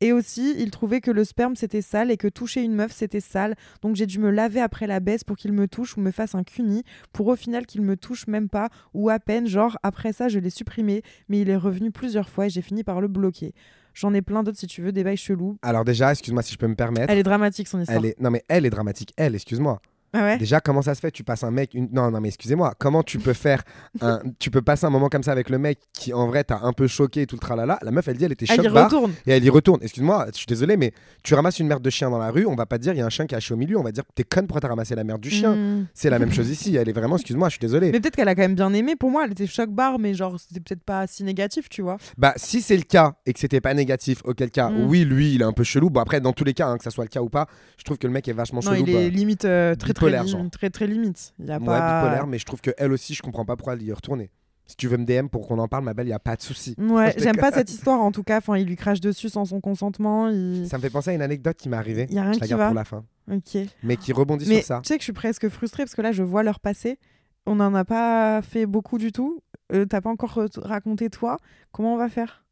Et 0.00 0.12
aussi, 0.12 0.56
il 0.58 0.72
trouvait 0.72 1.00
que 1.00 1.12
le 1.12 1.22
sperme 1.22 1.54
c'était 1.54 1.80
sale 1.80 2.10
et 2.10 2.16
que 2.16 2.26
toucher 2.26 2.62
une 2.62 2.74
meuf 2.74 2.90
c'était 2.90 3.20
sale. 3.20 3.54
Donc 3.82 3.94
j'ai 3.94 4.04
dû 4.04 4.18
me 4.18 4.30
laver 4.30 4.60
après 4.60 4.88
la 4.88 4.98
baisse 4.98 5.22
pour 5.22 5.36
qu'il 5.36 5.52
me 5.52 5.68
touche 5.68 5.96
ou 5.96 6.00
me 6.00 6.10
fasse 6.10 6.34
un 6.34 6.42
cuni, 6.42 6.82
pour 7.12 7.28
au 7.28 7.36
final 7.36 7.66
qu'il 7.66 7.82
me 7.82 7.96
touche 7.96 8.26
même 8.26 8.48
pas 8.48 8.68
ou 8.94 9.10
à 9.10 9.20
peine. 9.20 9.46
Genre 9.46 9.78
après 9.84 10.12
ça, 10.12 10.28
je 10.28 10.40
l'ai 10.40 10.50
supprimé, 10.50 11.02
mais 11.28 11.40
il 11.40 11.48
est 11.50 11.56
revenu 11.56 11.92
plusieurs 11.92 12.28
fois 12.28 12.46
et 12.46 12.50
j'ai 12.50 12.62
fini 12.62 12.82
par 12.82 13.00
le 13.00 13.06
bloquer. 13.06 13.54
J'en 13.96 14.12
ai 14.12 14.20
plein 14.20 14.42
d'autres 14.42 14.58
si 14.58 14.66
tu 14.66 14.82
veux, 14.82 14.92
des 14.92 15.02
bails 15.04 15.16
chelous. 15.16 15.56
Alors 15.62 15.82
déjà, 15.82 16.10
excuse-moi 16.10 16.42
si 16.42 16.52
je 16.52 16.58
peux 16.58 16.66
me 16.66 16.74
permettre. 16.74 17.10
Elle 17.10 17.18
est 17.18 17.22
dramatique 17.22 17.66
son 17.66 17.80
histoire. 17.80 17.96
Elle 17.96 18.10
est... 18.10 18.20
Non 18.20 18.30
mais 18.30 18.44
elle 18.46 18.66
est 18.66 18.70
dramatique. 18.70 19.14
Elle, 19.16 19.34
excuse-moi. 19.34 19.80
Ah 20.12 20.22
ouais? 20.22 20.38
Déjà, 20.38 20.60
comment 20.60 20.82
ça 20.82 20.94
se 20.94 21.00
fait? 21.00 21.10
Tu 21.10 21.24
passes 21.24 21.44
un 21.44 21.50
mec. 21.50 21.74
Une... 21.74 21.88
Non, 21.92 22.10
non, 22.10 22.20
mais 22.20 22.28
excusez-moi. 22.28 22.74
Comment 22.78 23.02
tu 23.02 23.18
peux 23.18 23.32
faire 23.32 23.62
un. 24.00 24.20
Tu 24.38 24.50
peux 24.50 24.62
passer 24.62 24.86
un 24.86 24.90
moment 24.90 25.08
comme 25.08 25.22
ça 25.22 25.32
avec 25.32 25.50
le 25.50 25.58
mec 25.58 25.78
qui, 25.92 26.12
en 26.12 26.26
vrai, 26.26 26.44
t'a 26.44 26.60
un 26.62 26.72
peu 26.72 26.86
choqué 26.86 27.22
et 27.22 27.26
tout 27.26 27.36
le 27.36 27.40
tralala? 27.40 27.78
La 27.82 27.90
meuf, 27.90 28.06
elle 28.08 28.16
dit, 28.16 28.24
elle 28.24 28.32
était 28.32 28.46
Elle 28.48 28.64
y 28.64 28.68
retourne. 28.68 29.12
et 29.26 29.32
elle 29.32 29.44
y 29.44 29.50
retourne. 29.50 29.80
Excuse-moi, 29.82 30.26
je 30.32 30.36
suis 30.38 30.46
désolé, 30.46 30.76
mais 30.76 30.92
tu 31.22 31.34
ramasses 31.34 31.58
une 31.58 31.66
merde 31.66 31.82
de 31.82 31.90
chien 31.90 32.10
dans 32.10 32.18
la 32.18 32.30
rue, 32.30 32.46
on 32.46 32.54
va 32.54 32.66
pas 32.66 32.78
dire, 32.78 32.92
il 32.94 32.98
y 32.98 33.02
a 33.02 33.06
un 33.06 33.10
chien 33.10 33.26
qui 33.26 33.34
a 33.34 33.38
haché 33.38 33.52
au 33.54 33.56
milieu, 33.56 33.78
on 33.78 33.82
va 33.82 33.92
dire, 33.92 34.04
t'es 34.14 34.24
conne, 34.24 34.46
pourquoi 34.46 34.60
t'as 34.60 34.68
ramassé 34.68 34.94
la 34.94 35.04
merde 35.04 35.20
du 35.20 35.30
chien 35.30 35.54
Mm. 35.56 35.86
C'est 35.94 36.10
la 36.10 36.18
même 36.18 36.32
chose 36.32 36.50
ici. 36.50 36.76
Elle 36.76 36.88
est 36.88 36.92
vraiment, 36.92 37.16
excuse-moi, 37.16 37.48
je 37.48 37.52
suis 37.54 37.60
désolé. 37.60 37.90
Mais 37.92 38.00
peut-être 38.00 38.16
qu'elle 38.16 38.28
a 38.28 38.34
quand 38.34 38.42
même 38.42 38.54
bien 38.54 38.72
aimé. 38.72 38.96
Pour 38.96 39.10
moi, 39.10 39.24
elle 39.24 39.32
était 39.32 39.46
choc 39.46 39.70
barre, 39.70 39.98
mais 39.98 40.14
genre, 40.14 40.38
c'était 40.40 40.60
peut-être 40.60 40.82
pas 40.82 41.06
si 41.06 41.24
négatif, 41.24 41.68
tu 41.68 41.82
vois. 41.82 41.96
Bah, 42.18 42.32
si 42.36 42.60
c'est 42.62 42.76
le 42.76 42.82
cas 42.82 43.14
et 43.26 43.32
que 43.32 43.38
c'était 43.40 43.60
pas 43.60 43.74
négatif, 43.74 44.20
auquel 44.24 44.50
cas, 44.50 44.70
Mm. 44.70 44.86
oui, 44.88 45.04
lui, 45.04 45.34
il 45.34 45.40
est 45.42 45.44
un 45.44 45.52
peu 45.52 45.64
chelou. 45.64 45.90
Bon, 45.90 46.00
après, 46.00 46.20
dans 46.20 46.32
tous 46.32 46.44
les 46.44 46.54
cas, 46.54 46.68
hein, 46.68 46.76
que 46.78 46.84
ça 46.84 46.90
soit 46.90 47.04
le 47.04 47.08
cas 47.10 47.20
ou 47.22 47.28
pas, 47.28 47.46
je 47.78 47.84
trouve 47.84 47.98
que 47.98 48.06
le 48.06 48.12
mec 48.12 48.26
est 48.28 48.32
vachement 48.32 48.60
non, 48.64 48.72
chelou. 48.72 48.84
il 48.86 48.90
est 48.94 49.08
bah, 49.10 49.16
limite 49.16 49.44
euh, 49.44 49.74
très, 49.74 49.92
très, 49.92 50.05
bipolaire, 50.06 50.24
li- 50.24 50.30
genre. 50.30 50.50
très, 50.50 50.70
très 50.70 50.86
limite. 50.86 51.34
Il 51.38 51.46
y 51.46 51.50
a 51.52 51.58
ouais, 51.58 51.64
pas... 51.64 52.02
bipolaire, 52.02 52.26
mais 52.26 52.38
je 52.38 52.44
trouve 52.44 52.60
que 52.60 52.70
elle 52.78 52.92
aussi, 52.92 53.14
je 53.14 53.22
comprends 53.22 53.44
pas 53.44 53.56
pourquoi 53.56 53.74
elle 53.74 53.82
y 53.82 53.90
est 53.90 53.94
retournée. 53.94 54.30
Si 54.68 54.74
tu 54.76 54.88
veux 54.88 54.96
me 54.96 55.04
DM 55.04 55.28
pour 55.28 55.46
qu'on 55.46 55.58
en 55.60 55.68
parle, 55.68 55.84
ma 55.84 55.94
belle, 55.94 56.08
il 56.08 56.10
y 56.10 56.12
a 56.14 56.18
pas 56.18 56.34
de 56.34 56.42
souci. 56.42 56.74
Ouais, 56.76 57.14
j'aime 57.18 57.36
pas 57.36 57.52
cette 57.52 57.70
histoire 57.70 58.00
en 58.00 58.10
tout 58.10 58.24
cas. 58.24 58.38
Enfin, 58.38 58.56
il 58.56 58.66
lui 58.66 58.74
crache 58.74 59.00
dessus 59.00 59.28
sans 59.28 59.44
son 59.44 59.60
consentement. 59.60 60.28
Il... 60.28 60.66
Ça 60.68 60.76
me 60.78 60.82
fait 60.82 60.90
penser 60.90 61.10
à 61.10 61.12
une 61.12 61.22
anecdote 61.22 61.56
qui 61.56 61.68
m'est 61.68 61.76
arrivée. 61.76 62.06
Y 62.10 62.18
a 62.18 62.22
rien 62.22 62.32
je 62.32 62.40
la 62.40 62.46
qui 62.46 62.50
garde 62.50 62.60
va. 62.60 62.66
pour 62.66 62.74
la 62.74 62.84
fin. 62.84 63.04
Ok. 63.30 63.58
Mais 63.84 63.96
qui 63.96 64.12
rebondit 64.12 64.44
Mais 64.48 64.56
sur 64.56 64.64
ça. 64.66 64.80
tu 64.82 64.88
sais 64.88 64.94
que 64.96 65.02
je 65.02 65.04
suis 65.04 65.12
presque 65.12 65.48
frustrée 65.48 65.84
parce 65.84 65.94
que 65.94 66.02
là, 66.02 66.10
je 66.10 66.24
vois 66.24 66.42
leur 66.42 66.58
passé. 66.58 66.98
On 67.46 67.54
n'en 67.56 67.74
a 67.74 67.84
pas 67.84 68.42
fait 68.42 68.66
beaucoup 68.66 68.98
du 68.98 69.12
tout. 69.12 69.40
Euh, 69.72 69.84
T'as 69.84 70.00
pas 70.00 70.10
encore 70.10 70.36
raconté 70.56 71.10
toi. 71.10 71.36
Comment 71.70 71.94
on 71.94 71.96
va 71.96 72.08
faire? 72.08 72.44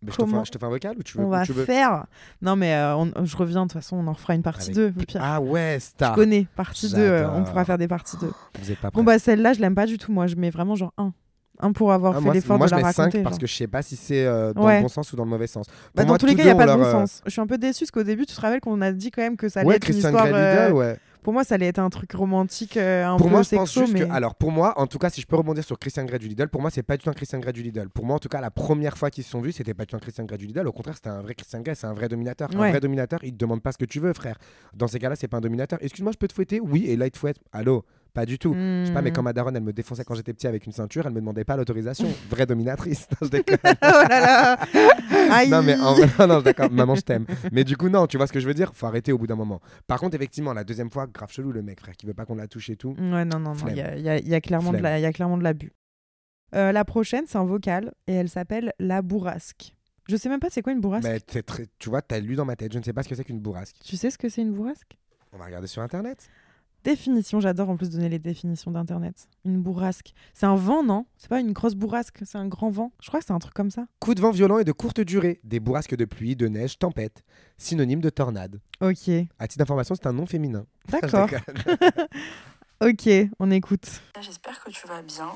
Mais 0.00 0.12
je, 0.12 0.16
te 0.16 0.22
fais, 0.22 0.22
comment 0.28 0.40
un- 0.40 0.44
je 0.44 0.50
te 0.52 0.58
fais 0.58 0.64
un 0.64 0.68
vocal 0.68 0.94
ou 0.98 1.02
tu 1.02 1.18
veux, 1.18 1.24
On 1.24 1.28
va 1.28 1.44
tu 1.44 1.52
veux 1.52 1.64
faire. 1.64 2.06
Non, 2.40 2.54
mais 2.54 2.72
euh, 2.74 2.96
on- 2.96 3.24
je 3.24 3.36
reviens. 3.36 3.62
De 3.66 3.72
toute 3.72 3.80
façon, 3.82 3.96
on 3.96 4.06
en 4.06 4.12
refera 4.12 4.34
une 4.34 4.42
partie 4.42 4.70
Avec 4.70 4.74
2. 4.94 4.94
au 5.02 5.04
pire. 5.04 5.20
Ah 5.22 5.40
ouais, 5.40 5.78
je 5.80 5.84
star. 5.86 6.14
connais. 6.14 6.46
Partie 6.54 6.88
2. 6.90 6.96
euh, 6.98 7.28
on 7.34 7.42
pourra 7.44 7.64
faire 7.64 7.78
des 7.78 7.88
parties 7.88 8.16
2. 8.20 8.30
Vous 8.60 8.70
êtes 8.70 8.78
pas 8.78 8.90
Bon, 8.90 9.02
prêts. 9.02 9.14
bah 9.14 9.18
celle-là, 9.18 9.54
je 9.54 9.60
l'aime 9.60 9.74
pas 9.74 9.86
du 9.86 9.98
tout. 9.98 10.12
Moi, 10.12 10.26
je 10.28 10.36
mets 10.36 10.50
vraiment 10.50 10.76
genre 10.76 10.92
1. 10.98 11.12
1 11.60 11.72
pour 11.72 11.92
avoir 11.92 12.12
Ah, 12.12 12.18
fait 12.18 12.24
moi, 12.24 12.32
c'est- 12.34 12.38
l'effort 12.40 12.58
moi, 12.58 12.66
de 12.66 12.70
je 12.70 12.76
la 12.76 12.82
mets 12.86 12.92
5 12.92 13.02
raconter. 13.06 13.22
parce 13.24 13.38
que 13.38 13.46
je 13.48 13.52
sais 13.56 13.66
pas 13.66 13.82
si 13.82 13.96
c'est 13.96 14.24
euh, 14.24 14.52
dans 14.54 14.64
Ouais. 14.64 14.76
le 14.76 14.82
bon 14.82 14.88
sens 14.88 15.12
ou 15.12 15.16
dans 15.16 15.24
le 15.24 15.30
mauvais 15.30 15.48
sens. 15.48 15.66
Bah, 15.66 15.72
Pour 15.96 16.02
dans 16.04 16.08
moi, 16.10 16.18
tous 16.18 16.26
les 16.26 16.36
cas, 16.36 16.42
il 16.42 16.44
n'y 16.44 16.50
a 16.52 16.54
pas 16.54 16.66
de 16.66 16.78
bon 16.78 16.84
euh, 16.84 16.92
sens. 16.92 17.20
Je 17.26 17.30
suis 17.32 17.40
un 17.40 17.48
peu 17.48 17.58
déçue 17.58 17.80
parce 17.82 17.90
qu'au 17.90 18.04
début, 18.04 18.24
tu 18.26 18.36
te 18.36 18.40
rappelles 18.40 18.60
qu'on 18.60 18.80
a 18.80 18.92
dit 18.92 19.10
quand 19.10 19.22
même 19.22 19.36
que 19.36 19.48
ça 19.48 19.60
allait 19.60 19.68
Ouais, 19.70 19.76
être 19.76 19.88
une 19.88 19.94
Christian 19.94 20.10
histoire. 20.10 20.28
Grey 20.28 20.40
euh, 20.40 20.70
ouais. 20.72 20.96
Pour 21.28 21.34
moi, 21.34 21.44
ça 21.44 21.56
allait 21.56 21.66
être 21.66 21.78
un 21.78 21.90
truc 21.90 22.10
romantique, 22.14 22.78
euh, 22.78 23.04
un 23.04 23.18
Pour 23.18 23.26
peu 23.26 23.32
moi, 23.32 23.42
je 23.42 23.54
pense 23.54 23.70
sexo, 23.70 23.80
juste 23.82 23.92
mais... 23.92 24.08
que. 24.08 24.10
Alors, 24.10 24.34
pour 24.34 24.50
moi, 24.50 24.72
en 24.80 24.86
tout 24.86 24.96
cas, 24.96 25.10
si 25.10 25.20
je 25.20 25.26
peux 25.26 25.36
rebondir 25.36 25.62
sur 25.62 25.78
Christian 25.78 26.06
Grey 26.06 26.18
du 26.18 26.26
Lidl, 26.26 26.48
pour 26.48 26.62
moi, 26.62 26.70
c'est 26.70 26.82
pas 26.82 26.96
du 26.96 27.04
tout 27.04 27.10
un 27.10 27.12
Christian 27.12 27.38
Grey 27.38 27.52
du 27.52 27.62
Lidl. 27.62 27.90
Pour 27.90 28.06
moi, 28.06 28.16
en 28.16 28.18
tout 28.18 28.30
cas, 28.30 28.40
la 28.40 28.50
première 28.50 28.96
fois 28.96 29.10
qu'ils 29.10 29.24
se 29.24 29.30
sont 29.30 29.42
vus, 29.42 29.52
c'était 29.52 29.74
pas 29.74 29.82
du 29.82 29.88
tout 29.88 29.96
un 29.96 29.98
Christian 29.98 30.24
Grey 30.24 30.38
du 30.38 30.46
Lidl. 30.46 30.66
Au 30.66 30.72
contraire, 30.72 30.94
c'était 30.94 31.10
un 31.10 31.20
vrai 31.20 31.34
Christian 31.34 31.60
Grey, 31.60 31.74
c'est 31.74 31.86
un 31.86 31.92
vrai 31.92 32.08
dominateur. 32.08 32.48
Un 32.54 32.70
vrai 32.70 32.80
dominateur, 32.80 33.18
il 33.22 33.32
te 33.32 33.36
demande 33.36 33.60
pas 33.60 33.72
ce 33.72 33.76
que 33.76 33.84
tu 33.84 34.00
veux, 34.00 34.14
frère. 34.14 34.38
Dans 34.72 34.88
ces 34.88 34.98
cas-là, 34.98 35.16
c'est 35.16 35.28
pas 35.28 35.36
un 35.36 35.42
dominateur. 35.42 35.78
Excuse-moi, 35.82 36.12
je 36.12 36.16
peux 36.16 36.28
te 36.28 36.32
fouetter? 36.32 36.60
Oui, 36.60 36.86
et 36.86 36.96
là, 36.96 37.04
il 37.04 37.10
te 37.10 37.18
fouette. 37.18 37.36
Allô? 37.52 37.84
Pas 38.18 38.26
du 38.26 38.36
tout. 38.36 38.52
Je 38.52 38.84
sais 38.86 38.92
pas, 38.92 39.00
mais 39.00 39.10
Hmm. 39.10 39.12
quand 39.12 39.22
ma 39.22 39.32
daronne, 39.32 39.54
elle 39.54 39.62
me 39.62 39.72
défonçait 39.72 40.02
quand 40.02 40.16
j'étais 40.16 40.32
petit 40.32 40.48
avec 40.48 40.66
une 40.66 40.72
ceinture, 40.72 41.06
elle 41.06 41.12
me 41.12 41.20
demandait 41.20 41.44
pas 41.44 41.56
l'autorisation. 41.56 42.08
Vraie 42.30 42.46
dominatrice. 42.46 43.06
Non, 43.12 43.16
je 43.22 43.28
déconne. 43.28 43.58
oh 43.64 43.70
là 43.82 44.08
là 44.08 44.58
Aïe 45.32 45.48
Non, 45.48 45.62
mais 45.62 45.76
en 45.78 45.94
vrai, 45.94 46.08
non, 46.18 46.26
non, 46.26 46.40
d'accord, 46.42 46.68
maman, 46.72 46.96
je 46.96 47.02
t'aime. 47.02 47.26
Mais 47.52 47.62
du 47.62 47.76
coup, 47.76 47.88
non, 47.88 48.08
tu 48.08 48.16
vois 48.16 48.26
ce 48.26 48.32
que 48.32 48.40
je 48.40 48.46
veux 48.48 48.54
dire? 48.54 48.72
Faut 48.74 48.86
arrêter 48.86 49.12
au 49.12 49.18
bout 49.18 49.28
d'un 49.28 49.36
moment. 49.36 49.60
Par 49.86 50.00
contre, 50.00 50.16
effectivement, 50.16 50.52
la 50.52 50.64
deuxième 50.64 50.90
fois, 50.90 51.06
grave 51.06 51.30
chelou 51.30 51.52
le 51.52 51.62
mec, 51.62 51.78
frère, 51.78 51.96
qui 51.96 52.06
veut 52.06 52.14
pas 52.14 52.24
qu'on 52.24 52.34
la 52.34 52.48
touche 52.48 52.70
et 52.70 52.76
tout. 52.76 52.96
Ouais, 52.98 53.24
non, 53.24 53.38
non, 53.38 53.52
il 53.68 53.76
y 53.76 53.80
a, 53.80 53.96
il 53.96 54.02
y 54.02 54.08
a- 54.08 54.18
il 54.18 54.28
y 54.28 54.34
a 54.34 54.40
clairement 54.40 54.72
de 54.72 54.78
Flemme. 54.78 55.40
l'abus. 55.42 55.72
Euh, 56.56 56.72
la 56.72 56.84
prochaine, 56.84 57.24
c'est 57.28 57.38
un 57.38 57.44
vocal, 57.44 57.92
et 58.08 58.14
elle 58.14 58.28
s'appelle 58.28 58.72
La 58.80 59.00
Bourrasque. 59.02 59.74
Je 60.08 60.16
sais 60.16 60.28
même 60.30 60.40
pas 60.40 60.48
c'est 60.50 60.62
quoi 60.62 60.72
une 60.72 60.80
bourrasque. 60.80 61.06
Mais 61.06 61.20
très- 61.20 61.44
tu 61.78 61.88
vois, 61.90 62.00
t'as 62.02 62.18
lu 62.18 62.34
dans 62.34 62.46
ma 62.46 62.56
tête, 62.56 62.72
je 62.72 62.78
ne 62.78 62.82
sais 62.82 62.94
pas 62.94 63.02
ce 63.04 63.08
que 63.10 63.14
c'est 63.14 63.24
qu'une 63.24 63.38
bourrasque. 63.40 63.76
Tu 63.84 63.96
sais 63.96 64.10
ce 64.10 64.18
que 64.18 64.28
c'est 64.28 64.40
une 64.42 64.52
bourrasque? 64.54 64.96
On 65.34 65.36
va 65.38 65.44
regarder 65.44 65.66
sur 65.66 65.82
internet. 65.82 66.30
Définition, 66.84 67.40
j'adore 67.40 67.70
en 67.70 67.76
plus 67.76 67.90
donner 67.90 68.08
les 68.08 68.18
définitions 68.18 68.70
d'internet. 68.70 69.28
Une 69.44 69.60
bourrasque. 69.60 70.12
C'est 70.32 70.46
un 70.46 70.54
vent, 70.54 70.82
non? 70.82 71.06
C'est 71.16 71.28
pas 71.28 71.40
une 71.40 71.52
grosse 71.52 71.74
bourrasque, 71.74 72.20
c'est 72.24 72.38
un 72.38 72.46
grand 72.46 72.70
vent? 72.70 72.92
Je 73.00 73.08
crois 73.08 73.20
que 73.20 73.26
c'est 73.26 73.32
un 73.32 73.38
truc 73.38 73.54
comme 73.54 73.70
ça. 73.70 73.86
Coup 74.00 74.14
de 74.14 74.20
vent 74.20 74.30
violent 74.30 74.58
et 74.58 74.64
de 74.64 74.72
courte 74.72 75.00
durée, 75.00 75.40
des 75.44 75.60
bourrasques 75.60 75.96
de 75.96 76.04
pluie, 76.04 76.36
de 76.36 76.48
neige, 76.48 76.78
tempête, 76.78 77.24
synonyme 77.56 78.00
de 78.00 78.10
tornade. 78.10 78.60
Ok, 78.80 79.08
À 79.38 79.48
titre 79.48 79.58
d'information, 79.58 79.94
c'est 79.96 80.06
un 80.06 80.12
nom 80.12 80.26
féminin. 80.26 80.66
d'accord. 80.88 81.28
Ok, 82.80 83.08
on 83.40 83.50
écoute. 83.50 83.86
J'espère 84.20 84.62
que 84.62 84.70
tu 84.70 84.86
vas 84.86 85.02
bien. 85.02 85.32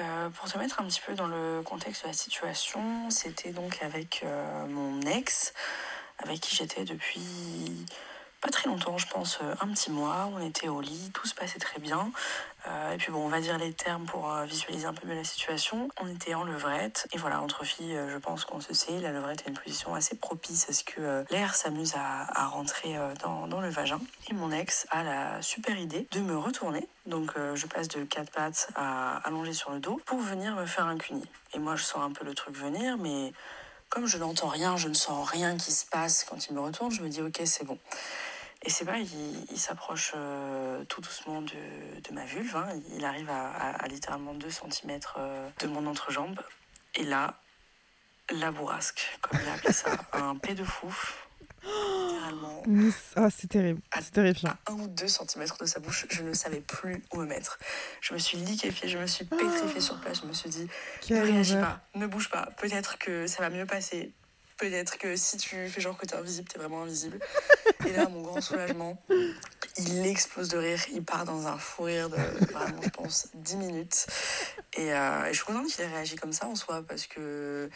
Euh, 0.00 0.28
pour 0.30 0.50
te 0.50 0.58
mettre 0.58 0.80
un 0.80 0.84
petit 0.84 1.00
peu 1.06 1.14
dans 1.14 1.28
le 1.28 1.62
contexte 1.62 2.02
de 2.02 2.08
la 2.08 2.12
situation, 2.12 2.80
c'était 3.10 3.52
donc 3.52 3.78
avec 3.80 4.22
euh, 4.24 4.66
mon 4.66 5.00
ex, 5.02 5.54
avec 6.18 6.40
qui 6.40 6.56
j'étais 6.56 6.84
depuis 6.84 7.20
pas 8.44 8.50
très 8.50 8.68
longtemps, 8.68 8.98
je 8.98 9.06
pense 9.06 9.38
euh, 9.42 9.54
un 9.62 9.68
petit 9.68 9.90
mois. 9.90 10.28
On 10.34 10.46
était 10.46 10.68
au 10.68 10.82
lit, 10.82 11.10
tout 11.14 11.26
se 11.26 11.34
passait 11.34 11.58
très 11.58 11.80
bien. 11.80 12.12
Euh, 12.68 12.92
et 12.92 12.98
puis 12.98 13.10
bon, 13.10 13.24
on 13.24 13.28
va 13.28 13.40
dire 13.40 13.56
les 13.56 13.72
termes 13.72 14.04
pour 14.04 14.30
euh, 14.30 14.44
visualiser 14.44 14.84
un 14.84 14.92
peu 14.92 15.08
mieux 15.08 15.14
la 15.14 15.24
situation. 15.24 15.88
On 16.02 16.06
était 16.08 16.34
en 16.34 16.44
levrette, 16.44 17.08
et 17.14 17.16
voilà, 17.16 17.40
entre 17.40 17.64
filles, 17.64 17.98
je 18.10 18.18
pense 18.18 18.44
qu'on 18.44 18.60
se 18.60 18.74
sait, 18.74 19.00
la 19.00 19.12
levrette 19.12 19.44
est 19.46 19.48
une 19.48 19.56
position 19.56 19.94
assez 19.94 20.16
propice 20.16 20.68
à 20.68 20.74
ce 20.74 20.84
que 20.84 21.24
l'air 21.30 21.54
s'amuse 21.54 21.94
à, 21.96 22.46
rentrer 22.46 22.94
dans, 23.22 23.46
dans 23.46 23.62
le 23.62 23.70
vagin. 23.70 24.00
Et 24.28 24.34
mon 24.34 24.52
ex 24.52 24.86
a 24.90 25.02
la 25.02 25.40
super 25.40 25.78
idée 25.78 26.06
de 26.10 26.20
me 26.20 26.36
retourner. 26.36 26.86
Donc 27.06 27.32
je 27.54 27.66
passe 27.66 27.88
de 27.88 28.04
quatre 28.04 28.30
pattes 28.30 28.68
à 28.76 29.16
allonger 29.26 29.54
sur 29.54 29.70
le 29.70 29.80
dos 29.80 30.00
pour 30.04 30.18
venir 30.20 30.54
me 30.54 30.66
faire 30.66 30.86
un 30.86 30.98
cuni. 30.98 31.24
Et 31.54 31.58
moi, 31.58 31.76
je 31.76 31.82
sens 31.82 32.02
un 32.02 32.12
peu 32.12 32.24
le 32.24 32.34
truc 32.34 32.54
venir, 32.56 32.98
mais 32.98 33.32
comme 33.88 34.06
je 34.06 34.18
n'entends 34.18 34.48
rien, 34.48 34.76
je 34.76 34.88
ne 34.88 34.94
sens 34.94 35.28
rien 35.30 35.56
qui 35.56 35.72
se 35.72 35.86
passe 35.86 36.24
quand 36.24 36.48
il 36.48 36.54
me 36.54 36.60
retourne, 36.60 36.90
je 36.90 37.02
me 37.02 37.08
dis 37.08 37.22
ok, 37.22 37.40
c'est 37.44 37.64
bon. 37.64 37.78
Et 38.64 38.70
c'est 38.70 38.84
pas, 38.84 38.96
il, 38.98 39.44
il 39.50 39.58
s'approche 39.58 40.12
euh, 40.16 40.84
tout 40.86 41.00
doucement 41.00 41.42
de, 41.42 41.50
de 42.00 42.12
ma 42.14 42.24
vulve. 42.24 42.56
hein. 42.56 42.68
Il 42.96 43.04
arrive 43.04 43.28
à, 43.30 43.50
à- 43.50 43.84
à 43.84 43.88
littéralement 43.88 44.34
2 44.34 44.48
cm 44.50 44.98
de 45.60 45.66
mon 45.66 45.86
entrejambe. 45.86 46.40
Et 46.94 47.04
là, 47.04 47.40
la 48.30 48.50
bourrasque, 48.52 49.18
comme 49.20 49.38
il 49.42 49.48
a 49.48 49.54
appelé 49.54 49.72
ça, 49.72 49.90
un 50.14 50.36
pet 50.36 50.54
de 50.54 50.64
fouf. 50.64 51.28
Littéralement. 51.62 52.62
Oh, 53.16 53.28
c'est 53.30 53.48
terrible. 53.48 53.80
C'est 54.00 54.10
terrifiant. 54.12 54.50
à 54.66 54.72
1 54.72 54.74
ou 54.74 54.88
2 54.88 55.06
cm 55.08 55.44
de 55.60 55.66
sa 55.66 55.80
bouche, 55.80 56.06
je 56.10 56.22
ne 56.22 56.32
savais 56.32 56.60
plus 56.60 57.02
où 57.12 57.18
me 57.18 57.26
mettre. 57.26 57.58
Je 58.00 58.14
me 58.14 58.18
suis 58.18 58.38
liquéfiée, 58.38 58.88
je 58.88 58.98
me 58.98 59.06
suis 59.06 59.24
pétrifiée 59.26 59.80
sur 59.80 60.00
place. 60.00 60.22
Je 60.22 60.26
me 60.26 60.32
suis 60.32 60.48
dit, 60.50 60.66
ne 61.10 61.20
réagis 61.20 61.54
pas, 61.56 61.80
ne 61.94 62.06
bouge 62.06 62.30
pas. 62.30 62.48
Peut-être 62.58 62.98
que 62.98 63.26
ça 63.26 63.42
va 63.42 63.50
mieux 63.50 63.66
passer. 63.66 64.12
Peut-être 64.56 64.98
que 64.98 65.16
si 65.16 65.36
tu 65.36 65.68
fais 65.68 65.80
genre 65.80 65.96
que 65.96 66.06
t'es 66.06 66.14
invisible, 66.14 66.48
t'es 66.48 66.58
vraiment 66.58 66.82
invisible. 66.82 67.18
Et 67.86 67.92
là, 67.92 68.08
mon 68.08 68.22
grand 68.22 68.40
soulagement, 68.40 69.02
il 69.78 70.06
explose 70.06 70.48
de 70.48 70.58
rire. 70.58 70.80
Il 70.92 71.04
part 71.04 71.24
dans 71.24 71.46
un 71.46 71.58
fou 71.58 71.84
rire 71.84 72.08
de 72.08 72.16
vraiment, 72.52 72.80
je 72.82 72.88
pense, 72.90 73.28
10 73.34 73.56
minutes. 73.56 74.06
Et, 74.74 74.92
euh, 74.92 75.24
et 75.24 75.28
je 75.30 75.34
suis 75.34 75.44
contente 75.44 75.66
qu'il 75.66 75.84
ait 75.84 75.88
réagi 75.88 76.16
comme 76.16 76.32
ça 76.32 76.46
en 76.46 76.54
soi 76.54 76.82
parce 76.86 77.06
que 77.06 77.68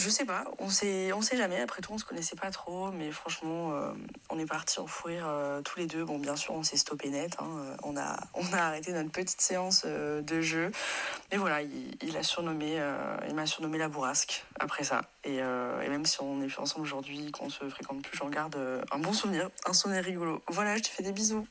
Je 0.00 0.08
sais 0.10 0.24
pas, 0.24 0.44
on 0.58 0.68
sait, 0.68 1.12
on 1.12 1.20
sait 1.22 1.36
jamais. 1.36 1.60
Après 1.60 1.80
tout, 1.82 1.92
on 1.92 1.98
se 1.98 2.04
connaissait 2.04 2.36
pas 2.36 2.50
trop, 2.50 2.90
mais 2.92 3.10
franchement, 3.10 3.72
euh, 3.74 3.92
on 4.30 4.38
est 4.38 4.46
parti 4.46 4.78
en 4.80 4.86
fou 4.86 5.08
rire 5.08 5.24
euh, 5.26 5.60
tous 5.62 5.78
les 5.78 5.86
deux. 5.86 6.04
Bon, 6.04 6.18
bien 6.18 6.36
sûr, 6.36 6.54
on 6.54 6.62
s'est 6.62 6.76
stoppé 6.76 7.10
net. 7.10 7.32
hein. 7.40 7.46
Euh, 7.58 7.74
On, 7.82 7.96
a, 7.96 8.16
on 8.34 8.44
a 8.52 8.58
arrêté 8.58 8.92
notre 8.92 9.10
petite 9.10 9.40
séance 9.40 9.82
euh, 9.86 10.22
de 10.22 10.40
jeu. 10.40 10.70
Mais 11.32 11.38
voilà, 11.38 11.62
il, 11.62 11.96
il 12.02 12.16
a 12.16 12.22
surnommé, 12.22 12.76
euh, 12.78 13.16
il 13.28 13.34
m'a 13.34 13.46
surnommé 13.46 13.78
la 13.78 13.88
bourrasque 13.88 14.44
après 14.60 14.84
ça. 14.84 15.02
Et, 15.24 15.42
euh, 15.42 15.80
et 15.82 15.88
même 15.88 16.06
si 16.06 16.20
on 16.22 16.36
n'est 16.36 16.46
plus 16.46 16.58
ensemble 16.60 16.84
aujourd'hui, 16.86 17.30
qu'on 17.32 17.50
se 17.50 17.68
fréquente 17.68 18.02
plus, 18.02 18.16
j'en 18.16 18.28
garde 18.30 18.56
euh, 18.56 18.80
un 18.92 18.98
bon 18.98 19.12
souvenir, 19.12 19.50
un 19.66 19.72
souvenir 19.72 20.04
rigolo. 20.04 20.42
Voilà, 20.48 20.76
je 20.76 20.82
te 20.82 20.88
fais 20.88 21.02
des 21.02 21.12
bisous. 21.12 21.46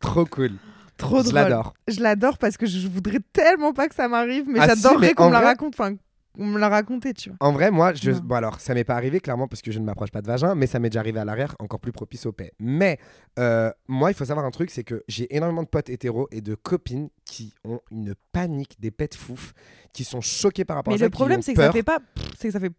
Trop 0.00 0.24
cool. 0.26 0.52
Trop 0.98 1.18
Je 1.18 1.22
drôle. 1.30 1.34
l'adore. 1.34 1.74
Je 1.88 2.00
l'adore 2.00 2.38
parce 2.38 2.56
que 2.56 2.66
je 2.66 2.86
voudrais 2.88 3.20
tellement 3.32 3.72
pas 3.72 3.88
que 3.88 3.94
ça 3.94 4.08
m'arrive, 4.08 4.44
mais 4.46 4.60
Ah 4.60 4.66
j'adorerais 4.68 5.14
qu'on 5.14 5.28
me 5.28 5.32
la 5.32 5.38
vrai- 5.40 5.46
raconte. 5.48 5.74
Enfin, 5.78 5.94
qu'on 6.34 6.46
me 6.46 6.58
l'a 6.58 6.68
raconté, 6.68 7.12
tu 7.14 7.30
vois. 7.30 7.36
En 7.40 7.52
vrai, 7.52 7.70
moi, 7.70 7.92
je... 7.94 8.10
Bon 8.12 8.34
alors, 8.36 8.60
ça 8.60 8.74
m'est 8.74 8.84
pas 8.84 8.94
arrivé 8.94 9.20
clairement 9.20 9.48
parce 9.48 9.62
que 9.62 9.70
je 9.70 9.78
ne 9.78 9.84
m'approche 9.84 10.10
pas 10.10 10.22
de 10.22 10.26
vagin, 10.26 10.54
mais 10.54 10.66
ça 10.66 10.78
m'est 10.78 10.90
déjà 10.90 11.00
arrivé 11.00 11.20
à 11.20 11.24
l'arrière, 11.24 11.54
encore 11.58 11.80
plus 11.80 11.92
propice 11.92 12.26
au 12.26 12.32
paix. 12.32 12.52
Mais 12.58 12.98
euh, 13.38 13.70
moi, 13.88 14.10
il 14.10 14.14
faut 14.14 14.24
savoir 14.24 14.46
un 14.46 14.50
truc, 14.50 14.70
c'est 14.70 14.84
que 14.84 15.02
j'ai 15.08 15.34
énormément 15.34 15.62
de 15.62 15.68
potes 15.68 15.90
hétéros 15.90 16.28
et 16.30 16.40
de 16.40 16.54
copines 16.54 17.08
qui 17.24 17.54
ont 17.64 17.80
une 17.90 18.14
panique 18.32 18.76
des 18.80 18.90
pets 18.90 19.14
fouf, 19.14 19.52
qui 19.92 20.04
sont 20.04 20.20
choqués 20.20 20.64
par 20.64 20.76
rapport 20.76 20.92
Mais 20.92 20.96
à 20.96 20.98
ça. 21.00 21.04
le 21.06 21.10
qui 21.10 21.16
problème, 21.16 21.42
c'est 21.42 21.54
que 21.54 21.60
ça 21.60 21.72
fait 21.72 21.82
pas. 21.82 21.98
C'est 22.38 22.48
que 22.48 22.52
ça 22.52 22.60
fait. 22.60 22.72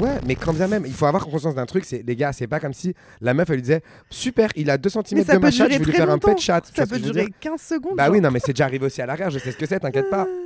Ouais, 0.00 0.20
mais 0.26 0.36
quand 0.36 0.52
bien 0.52 0.68
même, 0.68 0.84
il 0.86 0.92
faut 0.92 1.06
avoir 1.06 1.26
conscience 1.26 1.54
d'un 1.54 1.66
truc, 1.66 1.84
c'est 1.84 2.02
les 2.06 2.16
gars, 2.16 2.32
c'est 2.32 2.46
pas 2.46 2.60
comme 2.60 2.72
si 2.72 2.94
la 3.20 3.34
meuf 3.34 3.48
elle 3.50 3.56
lui 3.56 3.62
disait 3.62 3.82
super, 4.08 4.50
il 4.56 4.70
a 4.70 4.78
2 4.78 4.88
cm 4.88 5.02
Mais 5.12 5.24
de 5.24 5.38
ma 5.38 5.50
chatte, 5.50 5.72
je 5.72 5.78
vais 5.78 5.84
lui 5.84 5.92
faire 5.92 6.10
un 6.10 6.18
pet 6.18 6.38
chat. 6.38 6.62
Ça 6.74 6.86
peut 6.86 6.98
durer 6.98 7.26
dire? 7.26 7.34
15 7.40 7.60
secondes. 7.60 7.96
Bah 7.96 8.04
genre. 8.06 8.14
oui, 8.14 8.20
non, 8.20 8.30
mais 8.30 8.38
c'est 8.38 8.52
déjà 8.52 8.64
arrivé 8.64 8.86
aussi 8.86 9.02
à 9.02 9.06
l'arrière, 9.06 9.30
je 9.30 9.38
sais 9.38 9.50
ce 9.52 9.56
que 9.56 9.66
c'est, 9.66 9.80
t'inquiète 9.80 10.10
pas. 10.10 10.26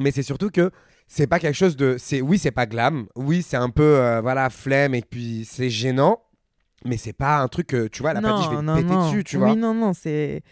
Mais 0.00 0.10
c'est 0.10 0.22
surtout 0.22 0.50
que 0.50 0.70
c'est 1.08 1.26
pas 1.26 1.38
quelque 1.38 1.54
chose 1.56 1.76
de. 1.76 1.96
c'est 1.98 2.20
Oui, 2.20 2.38
c'est 2.38 2.50
pas 2.50 2.66
glam. 2.66 3.06
Oui, 3.16 3.42
c'est 3.42 3.56
un 3.56 3.70
peu, 3.70 3.82
euh, 4.00 4.20
voilà, 4.20 4.48
flemme 4.50 4.94
et 4.94 5.02
puis 5.02 5.46
c'est 5.48 5.70
gênant. 5.70 6.20
Mais 6.84 6.96
c'est 6.96 7.12
pas 7.12 7.38
un 7.38 7.46
truc 7.48 7.68
que, 7.68 7.86
tu 7.86 8.02
vois, 8.02 8.10
elle 8.10 8.16
a 8.16 8.22
pas 8.22 8.36
dit 8.38 8.42
je 8.44 8.50
vais 8.56 8.62
non, 8.62 8.74
péter 8.74 8.88
non. 8.92 9.06
dessus, 9.06 9.22
tu 9.22 9.36
oui, 9.36 9.42
vois. 9.44 9.54
non, 9.54 9.72
non, 9.74 9.92
c'est. 9.92 10.42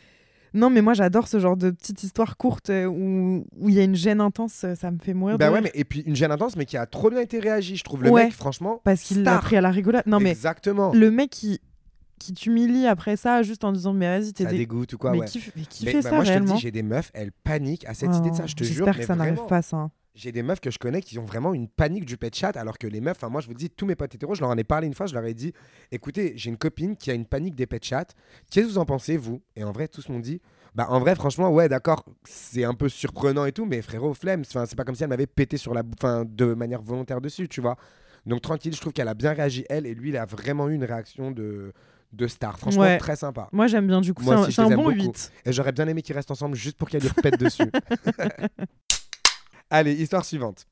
Non, 0.52 0.68
mais 0.68 0.80
moi 0.82 0.94
j'adore 0.94 1.28
ce 1.28 1.38
genre 1.38 1.56
de 1.56 1.70
petite 1.70 2.02
histoire 2.02 2.36
courte 2.36 2.70
euh, 2.70 2.84
où 2.86 3.46
où 3.56 3.68
il 3.68 3.74
y 3.74 3.80
a 3.80 3.84
une 3.84 3.94
gêne 3.94 4.20
intense, 4.20 4.62
euh, 4.64 4.74
ça 4.74 4.90
me 4.90 4.98
fait 4.98 5.14
mourir. 5.14 5.38
Bah 5.38 5.46
de 5.46 5.52
ouais, 5.52 5.58
rire. 5.60 5.70
mais 5.74 5.80
et 5.80 5.84
puis 5.84 6.00
une 6.00 6.16
gêne 6.16 6.32
intense, 6.32 6.56
mais 6.56 6.64
qui 6.66 6.76
a 6.76 6.86
trop 6.86 7.08
bien 7.10 7.20
été 7.20 7.38
réagi, 7.38 7.76
je 7.76 7.84
trouve. 7.84 8.02
Le 8.02 8.10
Ouais. 8.10 8.24
mec, 8.24 8.32
franchement. 8.32 8.80
Parce 8.84 9.00
qu'il 9.02 9.22
l'a 9.22 9.38
pris 9.38 9.56
à 9.56 9.60
la 9.60 9.70
rigolade. 9.70 10.04
Non, 10.06 10.18
mais 10.20 10.30
Exactement. 10.30 10.92
le 10.92 11.10
mec 11.12 11.30
qui, 11.30 11.60
qui 12.18 12.32
t'humilie 12.32 12.86
après 12.88 13.16
ça, 13.16 13.42
juste 13.44 13.62
en 13.64 13.70
disant 13.72 13.92
Mais 13.92 14.18
vas-y, 14.18 14.32
t'es 14.32 14.42
Ça 14.44 14.50
des. 14.50 14.58
dégoûte 14.58 14.92
ou 14.92 14.98
quoi, 14.98 15.12
mais 15.12 15.18
ouais. 15.20 15.26
qui, 15.26 15.38
f- 15.38 15.52
mais 15.56 15.62
qui 15.64 15.84
Mais, 15.84 15.92
fait 15.92 16.02
bah, 16.02 16.10
ça 16.10 16.14
moi, 16.16 16.24
je 16.24 16.28
te 16.28 16.32
réellement 16.32 16.54
dis, 16.56 16.60
j'ai 16.60 16.70
des 16.72 16.82
meufs, 16.82 17.10
elles 17.14 17.32
paniquent 17.32 17.86
à 17.86 17.94
cette 17.94 18.10
Oh, 18.12 18.18
idée 18.18 18.30
de 18.30 18.34
ça, 18.36 18.46
je 18.46 18.54
te 18.56 18.64
jure. 18.64 18.74
J'espère 18.86 18.94
mais 18.94 19.00
que 19.00 19.06
ça 19.06 19.14
n'arrive 19.16 19.46
pas, 19.48 19.62
ça. 19.62 19.90
J'ai 20.20 20.32
des 20.32 20.42
meufs 20.42 20.60
que 20.60 20.70
je 20.70 20.78
connais 20.78 21.00
qui 21.00 21.18
ont 21.18 21.24
vraiment 21.24 21.54
une 21.54 21.66
panique 21.66 22.04
du 22.04 22.18
pet 22.18 22.34
chat, 22.34 22.54
alors 22.58 22.76
que 22.76 22.86
les 22.86 23.00
meufs, 23.00 23.16
enfin 23.16 23.30
moi 23.30 23.40
je 23.40 23.46
vous 23.46 23.54
dis, 23.54 23.70
tous 23.70 23.86
mes 23.86 23.94
potes 23.94 24.14
hétéros, 24.14 24.34
je 24.34 24.42
leur 24.42 24.50
en 24.50 24.58
ai 24.58 24.64
parlé 24.64 24.86
une 24.86 24.92
fois, 24.92 25.06
je 25.06 25.14
leur 25.14 25.24
ai 25.24 25.32
dit, 25.32 25.54
écoutez, 25.90 26.34
j'ai 26.36 26.50
une 26.50 26.58
copine 26.58 26.94
qui 26.94 27.10
a 27.10 27.14
une 27.14 27.24
panique 27.24 27.54
des 27.54 27.66
pet 27.66 27.82
chats, 27.82 28.04
qu'est-ce 28.50 28.66
que 28.66 28.72
vous 28.72 28.78
en 28.78 28.84
pensez, 28.84 29.16
vous? 29.16 29.40
Et 29.56 29.64
en 29.64 29.72
vrai, 29.72 29.88
tous 29.88 30.10
m'ont 30.10 30.18
dit, 30.18 30.42
bah 30.74 30.86
en 30.90 31.00
vrai, 31.00 31.14
franchement, 31.14 31.48
ouais, 31.50 31.70
d'accord, 31.70 32.04
c'est 32.24 32.64
un 32.64 32.74
peu 32.74 32.90
surprenant 32.90 33.46
et 33.46 33.52
tout, 33.52 33.64
mais 33.64 33.80
frérot, 33.80 34.12
flemme, 34.12 34.42
enfin, 34.46 34.66
c'est 34.66 34.76
pas 34.76 34.84
comme 34.84 34.94
si 34.94 35.02
elle 35.04 35.08
m'avait 35.08 35.26
pété 35.26 35.56
sur 35.56 35.72
la 35.72 35.82
enfin, 35.98 36.24
de 36.28 36.52
manière 36.52 36.82
volontaire 36.82 37.22
dessus, 37.22 37.48
tu 37.48 37.62
vois. 37.62 37.76
Donc 38.26 38.42
tranquille, 38.42 38.74
je 38.74 38.80
trouve 38.80 38.92
qu'elle 38.92 39.08
a 39.08 39.14
bien 39.14 39.32
réagi, 39.32 39.64
elle, 39.70 39.86
et 39.86 39.94
lui, 39.94 40.10
il 40.10 40.18
a 40.18 40.26
vraiment 40.26 40.68
eu 40.68 40.74
une 40.74 40.84
réaction 40.84 41.30
de, 41.30 41.72
de 42.12 42.26
star, 42.26 42.58
franchement, 42.58 42.82
Ouais. 42.82 42.98
très 42.98 43.16
sympa. 43.16 43.48
Moi 43.52 43.68
j'aime 43.68 43.86
bien, 43.86 44.02
du 44.02 44.12
coup, 44.12 44.22
c'est 44.22 44.32
un, 44.32 44.50
c'est 44.50 44.60
un 44.60 44.68
bon 44.68 44.82
beaucoup. 44.84 44.96
8. 44.96 45.32
Et 45.46 45.52
j'aurais 45.54 45.72
bien 45.72 45.88
aimé 45.88 46.02
qu'ils 46.02 46.14
restent 46.14 46.30
ensemble 46.30 46.56
juste 46.56 46.76
pour 46.76 46.90
qu'elle 46.90 47.00
lui 47.00 47.08
repète 47.08 47.38
dessus. 47.40 47.70
Allez, 49.72 49.92
histoire 49.94 50.24
suivante. 50.24 50.66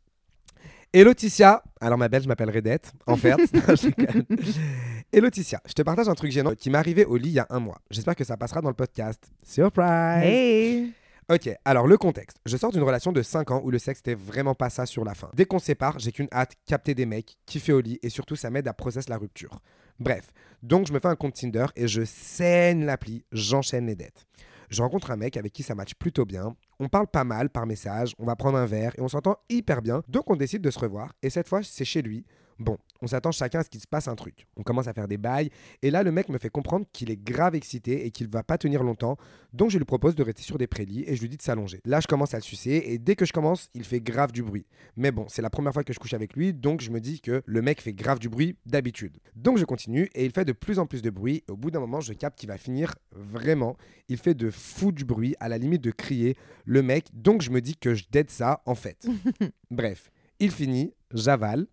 Hello 0.93 1.15
Ticia, 1.15 1.63
alors 1.81 1.99
ma 1.99 2.09
belle, 2.09 2.23
je 2.23 2.29
m'appelle 2.29 2.51
Redette, 2.51 2.93
en 3.07 3.17
fait. 3.17 3.37
Hello 5.13 5.31
Ticia, 5.31 5.61
je 5.67 5.73
te 5.73 5.83
partage 5.83 6.09
un 6.09 6.15
truc 6.15 6.33
gênant 6.33 6.55
qui 6.57 6.69
m'est 6.69 6.79
arrivé 6.79 7.05
au 7.05 7.17
lit 7.17 7.29
il 7.29 7.35
y 7.35 7.39
a 7.39 7.47
un 7.51 7.61
mois. 7.61 7.79
J'espère 7.91 8.17
que 8.17 8.25
ça 8.25 8.37
passera 8.37 8.61
dans 8.61 8.71
le 8.71 8.75
podcast. 8.75 9.31
Surprise 9.47 10.25
Hey 10.25 10.93
Ok, 11.31 11.49
alors 11.65 11.87
le 11.87 11.97
contexte. 11.97 12.39
Je 12.45 12.57
sors 12.57 12.73
d'une 12.73 12.83
relation 12.83 13.13
de 13.13 13.23
5 13.23 13.51
ans 13.53 13.61
où 13.63 13.71
le 13.71 13.79
sexe 13.79 14.01
n'était 14.01 14.21
vraiment 14.21 14.55
pas 14.57 14.71
ça 14.71 14.85
sur 14.85 15.05
la 15.05 15.15
fin. 15.15 15.31
Dès 15.35 15.45
qu'on 15.45 15.61
se 15.61 15.67
sépare, 15.67 15.99
j'ai 16.01 16.11
qu'une 16.11 16.29
hâte, 16.33 16.55
capter 16.67 16.95
des 16.95 17.07
mecs, 17.07 17.37
kiffer 17.47 17.75
au 17.75 17.81
lit 17.81 18.01
et 18.03 18.09
surtout 18.09 18.35
ça 18.35 18.51
m'aide 18.51 18.67
à 18.67 18.73
process 18.73 19.09
la 19.09 19.19
rupture. 19.19 19.61
Bref, 20.01 20.33
donc 20.63 20.89
je 20.89 20.93
me 20.93 20.99
fais 20.99 21.09
un 21.09 21.17
compte 21.17 21.35
Tinder 21.35 21.67
et 21.77 21.87
je 21.87 22.03
saigne 22.05 22.85
l'appli, 22.85 23.25
j'enchaîne 23.31 23.87
les 23.87 23.95
dettes. 23.95 24.27
Je 24.71 24.83
rencontre 24.83 25.11
un 25.11 25.17
mec 25.17 25.37
avec 25.37 25.53
qui 25.53 25.63
ça 25.63 25.75
match 25.75 25.95
plutôt 25.95 26.25
bien. 26.25 26.55
On 26.79 26.89
parle 26.89 27.07
pas 27.07 27.25
mal 27.25 27.49
par 27.49 27.67
message, 27.67 28.15
on 28.19 28.27
va 28.27 28.37
prendre 28.37 28.59
un 28.59 28.67
verre 28.67 28.93
et 28.99 29.01
on 29.01 29.09
s'entend 29.09 29.37
hyper 29.49 29.83
bien. 29.83 30.03
Donc 30.09 30.31
on 30.31 30.37
décide 30.37 30.63
de 30.63 30.71
se 30.71 30.79
revoir 30.79 31.15
et 31.23 31.31
cette 31.31 31.49
fois 31.49 31.63
c'est 31.63 31.85
chez 31.85 32.03
lui. 32.03 32.25
Bon, 32.59 32.77
on 33.01 33.07
s'attend 33.07 33.31
chacun 33.31 33.61
à 33.61 33.63
ce 33.63 33.71
qu'il 33.71 33.81
se 33.81 33.87
passe 33.87 34.09
un 34.09 34.17
truc. 34.17 34.49
On 34.57 34.63
commence 34.63 34.89
à 34.89 34.93
faire 34.93 35.07
des 35.07 35.17
bails 35.17 35.51
et 35.83 35.93
là 35.93 36.03
le 36.03 36.11
mec 36.11 36.29
me 36.29 36.39
fait 36.39 36.51
comprendre 36.51 36.87
qu'il 36.93 37.11
est 37.11 37.17
grave 37.17 37.55
excité 37.55 38.05
et 38.05 38.11
qu'il 38.11 38.29
va 38.29 38.43
pas 38.43 38.59
tenir 38.59 38.83
longtemps. 38.83 39.17
Donc 39.53 39.71
je 39.71 39.79
lui 39.79 39.85
propose 39.85 40.17
de 40.17 40.25
rester 40.25 40.43
sur 40.43 40.59
des 40.59 40.67
prélits 40.67 41.05
et 41.07 41.15
je 41.15 41.21
lui 41.21 41.29
dis 41.29 41.37
de 41.37 41.43
s'allonger. 41.43 41.81
Là 41.85 42.01
je 42.01 42.09
commence 42.09 42.35
à 42.35 42.39
le 42.39 42.43
sucer 42.43 42.83
et 42.87 42.99
dès 42.99 43.15
que 43.15 43.25
je 43.25 43.33
commence, 43.33 43.69
il 43.75 43.85
fait 43.85 44.01
grave 44.01 44.33
du 44.33 44.43
bruit. 44.43 44.67
Mais 44.97 45.13
bon, 45.13 45.27
c'est 45.29 45.43
la 45.43 45.51
première 45.51 45.73
fois 45.73 45.85
que 45.85 45.93
je 45.93 46.01
couche 46.01 46.15
avec 46.15 46.35
lui, 46.35 46.53
donc 46.53 46.81
je 46.81 46.91
me 46.91 47.01
dis 47.01 47.21
que 47.21 47.43
le 47.47 47.63
mec 47.63 47.81
fait 47.81 47.93
grave 47.93 48.19
du 48.19 48.29
bruit 48.29 48.57
d'habitude. 48.67 49.19
Donc 49.37 49.59
je 49.59 49.65
continue 49.65 50.11
et 50.15 50.25
il 50.25 50.33
fait 50.33 50.45
de 50.45 50.53
plus 50.53 50.81
en 50.81 50.87
plus 50.87 51.01
de 51.01 51.11
bruit. 51.11 51.45
Au 51.49 51.57
bout 51.57 51.71
d'un 51.71 51.81
moment, 51.81 52.01
je 52.01 52.13
capte 52.13 52.41
qu'il 52.41 52.49
va 52.49 52.59
finir 52.59 52.97
vraiment. 53.13 53.77
Il 54.09 54.19
fait 54.19 54.35
de 54.35 54.51
fou 54.51 54.91
du 54.91 55.05
bruit, 55.05 55.37
à 55.39 55.49
la 55.49 55.59
limite 55.59 55.83
de 55.83 55.93
crier, 55.93 56.37
le 56.65 56.83
mec. 56.83 57.07
Donc 57.13 57.43
je 57.43 57.51
me 57.51 57.61
dis 57.61 57.77
que 57.77 57.95
je 57.95 58.05
dead 58.11 58.31
ça 58.31 58.63
en 58.67 58.75
fait. 58.75 59.07
Bref, 59.71 60.11
il 60.41 60.51
finit, 60.51 60.93
j'avale. 61.13 61.67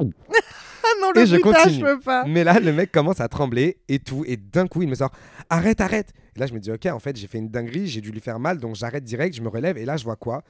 Ah 0.00 0.88
non, 1.00 1.12
le 1.14 1.20
Et 1.22 1.26
je 1.26 1.36
bruitage, 1.36 1.64
continue. 1.64 1.80
je 1.80 1.84
peux 1.94 2.00
pas. 2.00 2.24
Mais 2.26 2.44
là, 2.44 2.58
le 2.60 2.72
mec 2.72 2.90
commence 2.92 3.20
à 3.20 3.28
trembler 3.28 3.78
et 3.88 3.98
tout. 3.98 4.24
Et 4.26 4.36
d'un 4.36 4.66
coup, 4.66 4.82
il 4.82 4.88
me 4.88 4.94
sort 4.94 5.10
Arrête, 5.48 5.80
arrête 5.80 6.12
Et 6.36 6.40
là, 6.40 6.46
je 6.46 6.54
me 6.54 6.60
dis 6.60 6.70
Ok, 6.70 6.86
en 6.86 6.98
fait, 6.98 7.16
j'ai 7.16 7.26
fait 7.26 7.38
une 7.38 7.48
dinguerie, 7.48 7.86
j'ai 7.86 8.00
dû 8.00 8.10
lui 8.10 8.20
faire 8.20 8.38
mal, 8.38 8.58
donc 8.58 8.74
j'arrête 8.76 9.04
direct, 9.04 9.34
je 9.34 9.42
me 9.42 9.48
relève. 9.48 9.76
Et 9.78 9.84
là, 9.84 9.96
je 9.96 10.04
vois 10.04 10.16
quoi? 10.16 10.42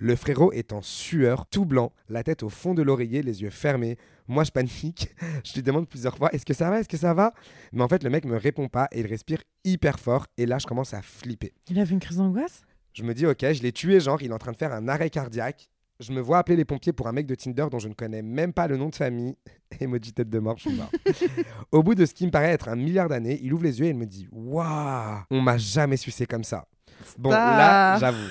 Le 0.00 0.14
frérot 0.14 0.52
est 0.52 0.72
en 0.72 0.80
sueur, 0.80 1.46
tout 1.46 1.64
blanc, 1.64 1.92
la 2.08 2.22
tête 2.22 2.44
au 2.44 2.48
fond 2.48 2.72
de 2.72 2.82
l'oreiller, 2.82 3.20
les 3.22 3.42
yeux 3.42 3.50
fermés. 3.50 3.96
Moi, 4.28 4.44
je 4.44 4.52
panique. 4.52 5.08
Je 5.44 5.54
lui 5.54 5.62
demande 5.62 5.88
plusieurs 5.88 6.16
fois 6.16 6.28
Est-ce 6.32 6.44
que 6.46 6.54
ça 6.54 6.70
va 6.70 6.78
Est-ce 6.80 6.88
que 6.88 6.96
ça 6.98 7.14
va? 7.14 7.32
Mais 7.72 7.82
en 7.82 7.88
fait, 7.88 8.04
le 8.04 8.10
mec 8.10 8.24
me 8.26 8.36
répond 8.36 8.68
pas 8.68 8.86
et 8.92 9.00
il 9.00 9.06
respire 9.06 9.38
hyper 9.64 9.98
fort. 9.98 10.26
Et 10.36 10.44
là, 10.46 10.58
je 10.58 10.66
commence 10.66 10.92
à 10.94 11.00
flipper. 11.02 11.52
Il 11.68 11.80
a 11.80 11.86
fait 11.86 11.94
une 11.94 11.98
crise 12.00 12.18
d'angoisse? 12.18 12.62
Je 12.92 13.02
me 13.02 13.14
dis, 13.14 13.26
ok, 13.26 13.40
je 13.40 13.62
l'ai 13.62 13.72
tué, 13.72 13.98
genre, 14.00 14.20
il 14.22 14.30
est 14.30 14.34
en 14.34 14.38
train 14.38 14.52
de 14.52 14.56
faire 14.56 14.72
un 14.72 14.86
arrêt 14.86 15.08
cardiaque. 15.10 15.68
Je 16.00 16.12
me 16.12 16.20
vois 16.20 16.38
appeler 16.38 16.56
les 16.56 16.64
pompiers 16.64 16.92
pour 16.92 17.08
un 17.08 17.12
mec 17.12 17.26
de 17.26 17.34
Tinder 17.34 17.66
dont 17.70 17.80
je 17.80 17.88
ne 17.88 17.94
connais 17.94 18.22
même 18.22 18.52
pas 18.52 18.68
le 18.68 18.76
nom 18.76 18.88
de 18.88 18.94
famille. 18.94 19.34
Emoji 19.80 20.12
tête 20.12 20.30
de 20.30 20.38
mort, 20.38 20.56
je 20.56 20.68
suis 20.68 20.78
mort. 20.78 20.90
Au 21.72 21.82
bout 21.82 21.96
de 21.96 22.06
ce 22.06 22.14
qui 22.14 22.24
me 22.24 22.30
paraît 22.30 22.52
être 22.52 22.68
un 22.68 22.76
milliard 22.76 23.08
d'années, 23.08 23.40
il 23.42 23.52
ouvre 23.52 23.64
les 23.64 23.80
yeux 23.80 23.86
et 23.86 23.90
il 23.90 23.96
me 23.96 24.06
dit 24.06 24.28
Waouh, 24.30 25.22
on 25.30 25.40
m'a 25.40 25.58
jamais 25.58 25.96
sucé 25.96 26.24
comme 26.24 26.44
ça. 26.44 26.68
Bon, 27.16 27.30
là, 27.30 27.98
j'avoue. 27.98 28.28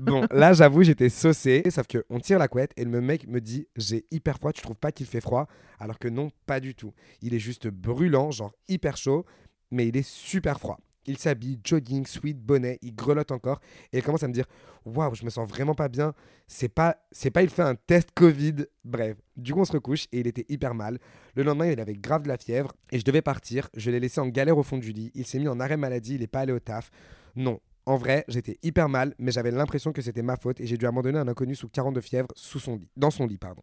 Bon, 0.00 0.26
là, 0.30 0.54
j'avoue, 0.54 0.82
j'étais 0.82 1.10
saucé. 1.10 1.62
Sauf 1.70 1.86
que 1.86 2.04
on 2.08 2.20
tire 2.20 2.38
la 2.38 2.48
couette 2.48 2.72
et 2.76 2.84
le 2.84 3.00
mec 3.02 3.28
me 3.28 3.40
dit 3.40 3.66
J'ai 3.76 4.06
hyper 4.10 4.38
froid, 4.38 4.52
tu 4.52 4.62
trouves 4.62 4.78
pas 4.78 4.90
qu'il 4.90 5.06
fait 5.06 5.20
froid? 5.20 5.46
Alors 5.78 5.98
que 5.98 6.08
non, 6.08 6.30
pas 6.46 6.58
du 6.58 6.74
tout. 6.74 6.94
Il 7.20 7.34
est 7.34 7.38
juste 7.38 7.68
brûlant, 7.68 8.30
genre 8.30 8.52
hyper 8.68 8.96
chaud, 8.96 9.26
mais 9.70 9.88
il 9.88 9.96
est 9.96 10.08
super 10.08 10.58
froid. 10.58 10.78
Il 11.06 11.18
s'habille, 11.18 11.60
jogging, 11.64 12.06
sweat, 12.06 12.38
bonnet, 12.38 12.78
il 12.82 12.94
grelotte 12.94 13.32
encore 13.32 13.60
et 13.92 13.98
il 13.98 14.02
commence 14.02 14.22
à 14.22 14.28
me 14.28 14.32
dire 14.32 14.46
Waouh, 14.84 15.14
je 15.14 15.24
me 15.24 15.30
sens 15.30 15.48
vraiment 15.48 15.74
pas 15.74 15.88
bien. 15.88 16.14
C'est 16.46 16.68
pas, 16.68 16.98
c'est 17.10 17.30
pas, 17.30 17.42
il 17.42 17.48
fait 17.48 17.62
un 17.62 17.74
test 17.74 18.10
Covid. 18.14 18.66
Bref, 18.84 19.16
du 19.36 19.54
coup, 19.54 19.60
on 19.60 19.64
se 19.64 19.72
recouche 19.72 20.06
et 20.12 20.20
il 20.20 20.26
était 20.26 20.44
hyper 20.48 20.74
mal. 20.74 20.98
Le 21.34 21.42
lendemain, 21.42 21.66
il 21.66 21.80
avait 21.80 21.94
grave 21.94 22.22
de 22.22 22.28
la 22.28 22.36
fièvre 22.36 22.72
et 22.92 22.98
je 22.98 23.04
devais 23.04 23.22
partir. 23.22 23.68
Je 23.74 23.90
l'ai 23.90 24.00
laissé 24.00 24.20
en 24.20 24.28
galère 24.28 24.58
au 24.58 24.62
fond 24.62 24.78
du 24.78 24.92
lit. 24.92 25.10
Il 25.14 25.26
s'est 25.26 25.38
mis 25.38 25.48
en 25.48 25.58
arrêt 25.58 25.76
maladie, 25.76 26.16
il 26.16 26.22
est 26.22 26.26
pas 26.26 26.40
allé 26.40 26.52
au 26.52 26.60
taf. 26.60 26.90
Non, 27.34 27.60
en 27.86 27.96
vrai, 27.96 28.24
j'étais 28.28 28.58
hyper 28.62 28.88
mal, 28.88 29.14
mais 29.18 29.30
j'avais 29.30 29.50
l'impression 29.50 29.92
que 29.92 30.02
c'était 30.02 30.22
ma 30.22 30.36
faute 30.36 30.60
et 30.60 30.66
j'ai 30.66 30.76
dû 30.76 30.86
abandonner 30.86 31.18
un 31.18 31.28
inconnu 31.28 31.54
sous 31.54 31.68
40 31.68 31.94
de 31.94 32.00
fièvre 32.00 32.28
sous 32.34 32.58
son 32.58 32.76
lit, 32.76 32.88
dans 32.96 33.10
son 33.10 33.26
lit, 33.26 33.38
pardon. 33.38 33.62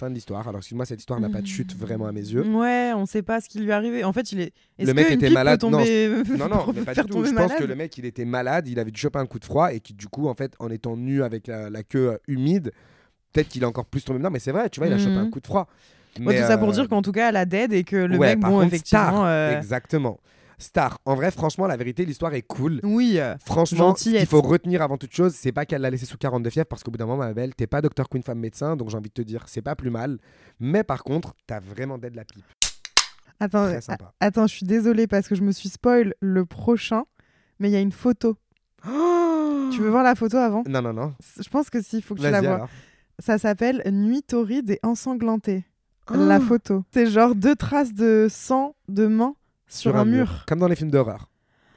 Fin 0.00 0.08
de 0.08 0.14
l'histoire. 0.14 0.48
Alors, 0.48 0.60
excuse-moi, 0.60 0.86
cette 0.86 1.00
histoire 1.00 1.20
n'a 1.20 1.28
pas 1.28 1.42
de 1.42 1.46
chute 1.46 1.76
vraiment 1.76 2.06
à 2.06 2.12
mes 2.12 2.22
yeux. 2.22 2.42
Ouais, 2.42 2.92
on 2.96 3.04
sait 3.04 3.20
pas 3.20 3.42
ce 3.42 3.50
qui 3.50 3.60
lui 3.60 3.68
est 3.68 3.72
arrivé. 3.72 4.02
En 4.02 4.14
fait, 4.14 4.32
il 4.32 4.40
est. 4.40 4.52
Le 4.78 4.94
mec 4.94 5.10
était 5.10 5.28
malade. 5.28 5.62
Non. 5.62 5.70
Non, 6.38 6.48
non, 6.48 6.64
peut 6.64 6.72
mais 6.74 6.84
pas 6.86 6.94
faire 6.94 7.04
du 7.04 7.10
tout. 7.10 7.18
tomber 7.18 7.28
Je 7.28 7.34
pense 7.34 7.54
que 7.54 7.64
le 7.64 7.74
mec, 7.74 7.98
il 7.98 8.06
était 8.06 8.24
malade, 8.24 8.66
il 8.66 8.78
avait 8.78 8.90
dû 8.90 8.98
choper 8.98 9.18
un 9.18 9.26
coup 9.26 9.38
de 9.38 9.44
froid 9.44 9.74
et 9.74 9.80
qui, 9.80 9.92
du 9.92 10.08
coup, 10.08 10.26
en 10.26 10.34
fait, 10.34 10.54
en 10.58 10.70
étant 10.70 10.96
nu 10.96 11.22
avec 11.22 11.48
la, 11.48 11.68
la 11.68 11.82
queue 11.82 12.12
euh, 12.12 12.18
humide, 12.28 12.72
peut-être 13.32 13.48
qu'il 13.48 13.62
a 13.62 13.68
encore 13.68 13.84
plus 13.84 14.02
tombé. 14.02 14.20
Non, 14.20 14.30
mais 14.30 14.38
c'est 14.38 14.52
vrai, 14.52 14.70
tu 14.70 14.80
vois, 14.80 14.86
il 14.86 14.92
a 14.94 14.98
chopé 14.98 15.16
un 15.16 15.28
coup 15.28 15.40
de 15.40 15.46
froid. 15.46 15.68
Ouais, 16.18 16.40
tout 16.40 16.46
ça 16.46 16.56
pour 16.56 16.70
euh, 16.70 16.72
dire 16.72 16.88
qu'en 16.88 17.02
tout 17.02 17.12
cas, 17.12 17.28
elle 17.28 17.36
a 17.36 17.44
dead 17.44 17.72
et 17.74 17.84
que 17.84 17.96
le 17.96 18.16
ouais, 18.16 18.30
mec, 18.30 18.40
bon, 18.40 18.48
contre, 18.48 18.64
effectivement. 18.64 19.02
Star, 19.02 19.24
euh, 19.26 19.58
Exactement. 19.58 20.18
Star. 20.60 20.98
En 21.04 21.14
vrai, 21.14 21.30
franchement, 21.30 21.66
la 21.66 21.76
vérité, 21.76 22.04
l'histoire 22.04 22.34
est 22.34 22.42
cool. 22.42 22.80
Oui. 22.82 23.14
euh, 23.18 23.36
Franchement, 23.44 23.94
ce 23.96 24.02
qu'il 24.04 24.12
Gentillette. 24.12 24.28
faut 24.28 24.42
retenir 24.42 24.82
avant 24.82 24.96
toute 24.98 25.12
chose, 25.12 25.34
c'est 25.34 25.52
pas 25.52 25.64
qu'elle 25.66 25.80
l'a 25.82 25.90
laissé 25.90 26.06
sous 26.06 26.18
40 26.18 26.42
de 26.42 26.50
fièvre 26.50 26.66
parce 26.68 26.82
qu'au 26.82 26.90
bout 26.90 26.98
d'un 26.98 27.06
moment, 27.06 27.18
ma 27.24 27.32
belle, 27.32 27.54
t'es 27.54 27.66
pas 27.66 27.80
docteur 27.80 28.08
Queen 28.08 28.22
femme 28.22 28.38
médecin, 28.38 28.76
donc 28.76 28.90
j'ai 28.90 28.96
envie 28.96 29.08
de 29.08 29.14
te 29.14 29.22
dire, 29.22 29.44
c'est 29.46 29.62
pas 29.62 29.74
plus 29.74 29.90
mal. 29.90 30.18
Mais 30.60 30.84
par 30.84 31.02
contre, 31.02 31.34
t'as 31.46 31.60
vraiment 31.60 31.96
d'aide 31.98 32.14
la 32.14 32.24
pipe. 32.24 32.44
Attends, 33.40 33.64
Très 33.68 33.76
a- 33.76 33.80
sympa. 33.80 34.12
attends, 34.20 34.46
je 34.46 34.54
suis 34.54 34.66
désolée 34.66 35.06
parce 35.06 35.26
que 35.26 35.34
je 35.34 35.42
me 35.42 35.50
suis 35.52 35.70
spoil 35.70 36.14
le 36.20 36.44
prochain, 36.44 37.04
mais 37.58 37.70
il 37.70 37.72
y 37.72 37.76
a 37.76 37.80
une 37.80 37.92
photo. 37.92 38.36
Tu 39.72 39.80
veux 39.80 39.88
voir 39.90 40.02
la 40.02 40.14
photo 40.14 40.36
avant? 40.36 40.62
Non, 40.68 40.82
non, 40.82 40.92
non. 40.92 41.14
Je 41.42 41.48
pense 41.48 41.70
que 41.70 41.80
si, 41.82 41.98
il 41.98 42.02
faut 42.02 42.14
que 42.14 42.20
tu 42.20 42.30
la 42.30 42.40
vois. 42.40 42.54
alors. 42.54 42.68
Ça 43.18 43.38
s'appelle 43.38 43.82
Nuit 43.92 44.22
torride 44.22 44.70
et 44.70 44.80
ensanglantée. 44.82 45.64
La 46.12 46.38
Oh. 46.38 46.42
photo. 46.42 46.84
C'est 46.92 47.06
genre 47.06 47.34
deux 47.34 47.54
traces 47.54 47.94
de 47.94 48.26
sang 48.30 48.74
de 48.88 49.06
main 49.06 49.34
sur, 49.70 49.96
un 49.96 50.04
mur. 50.04 50.44
Comme 50.46 50.58
dans 50.58 50.68
les 50.68 50.76
films 50.76 50.90
d'horreur. 50.90 51.30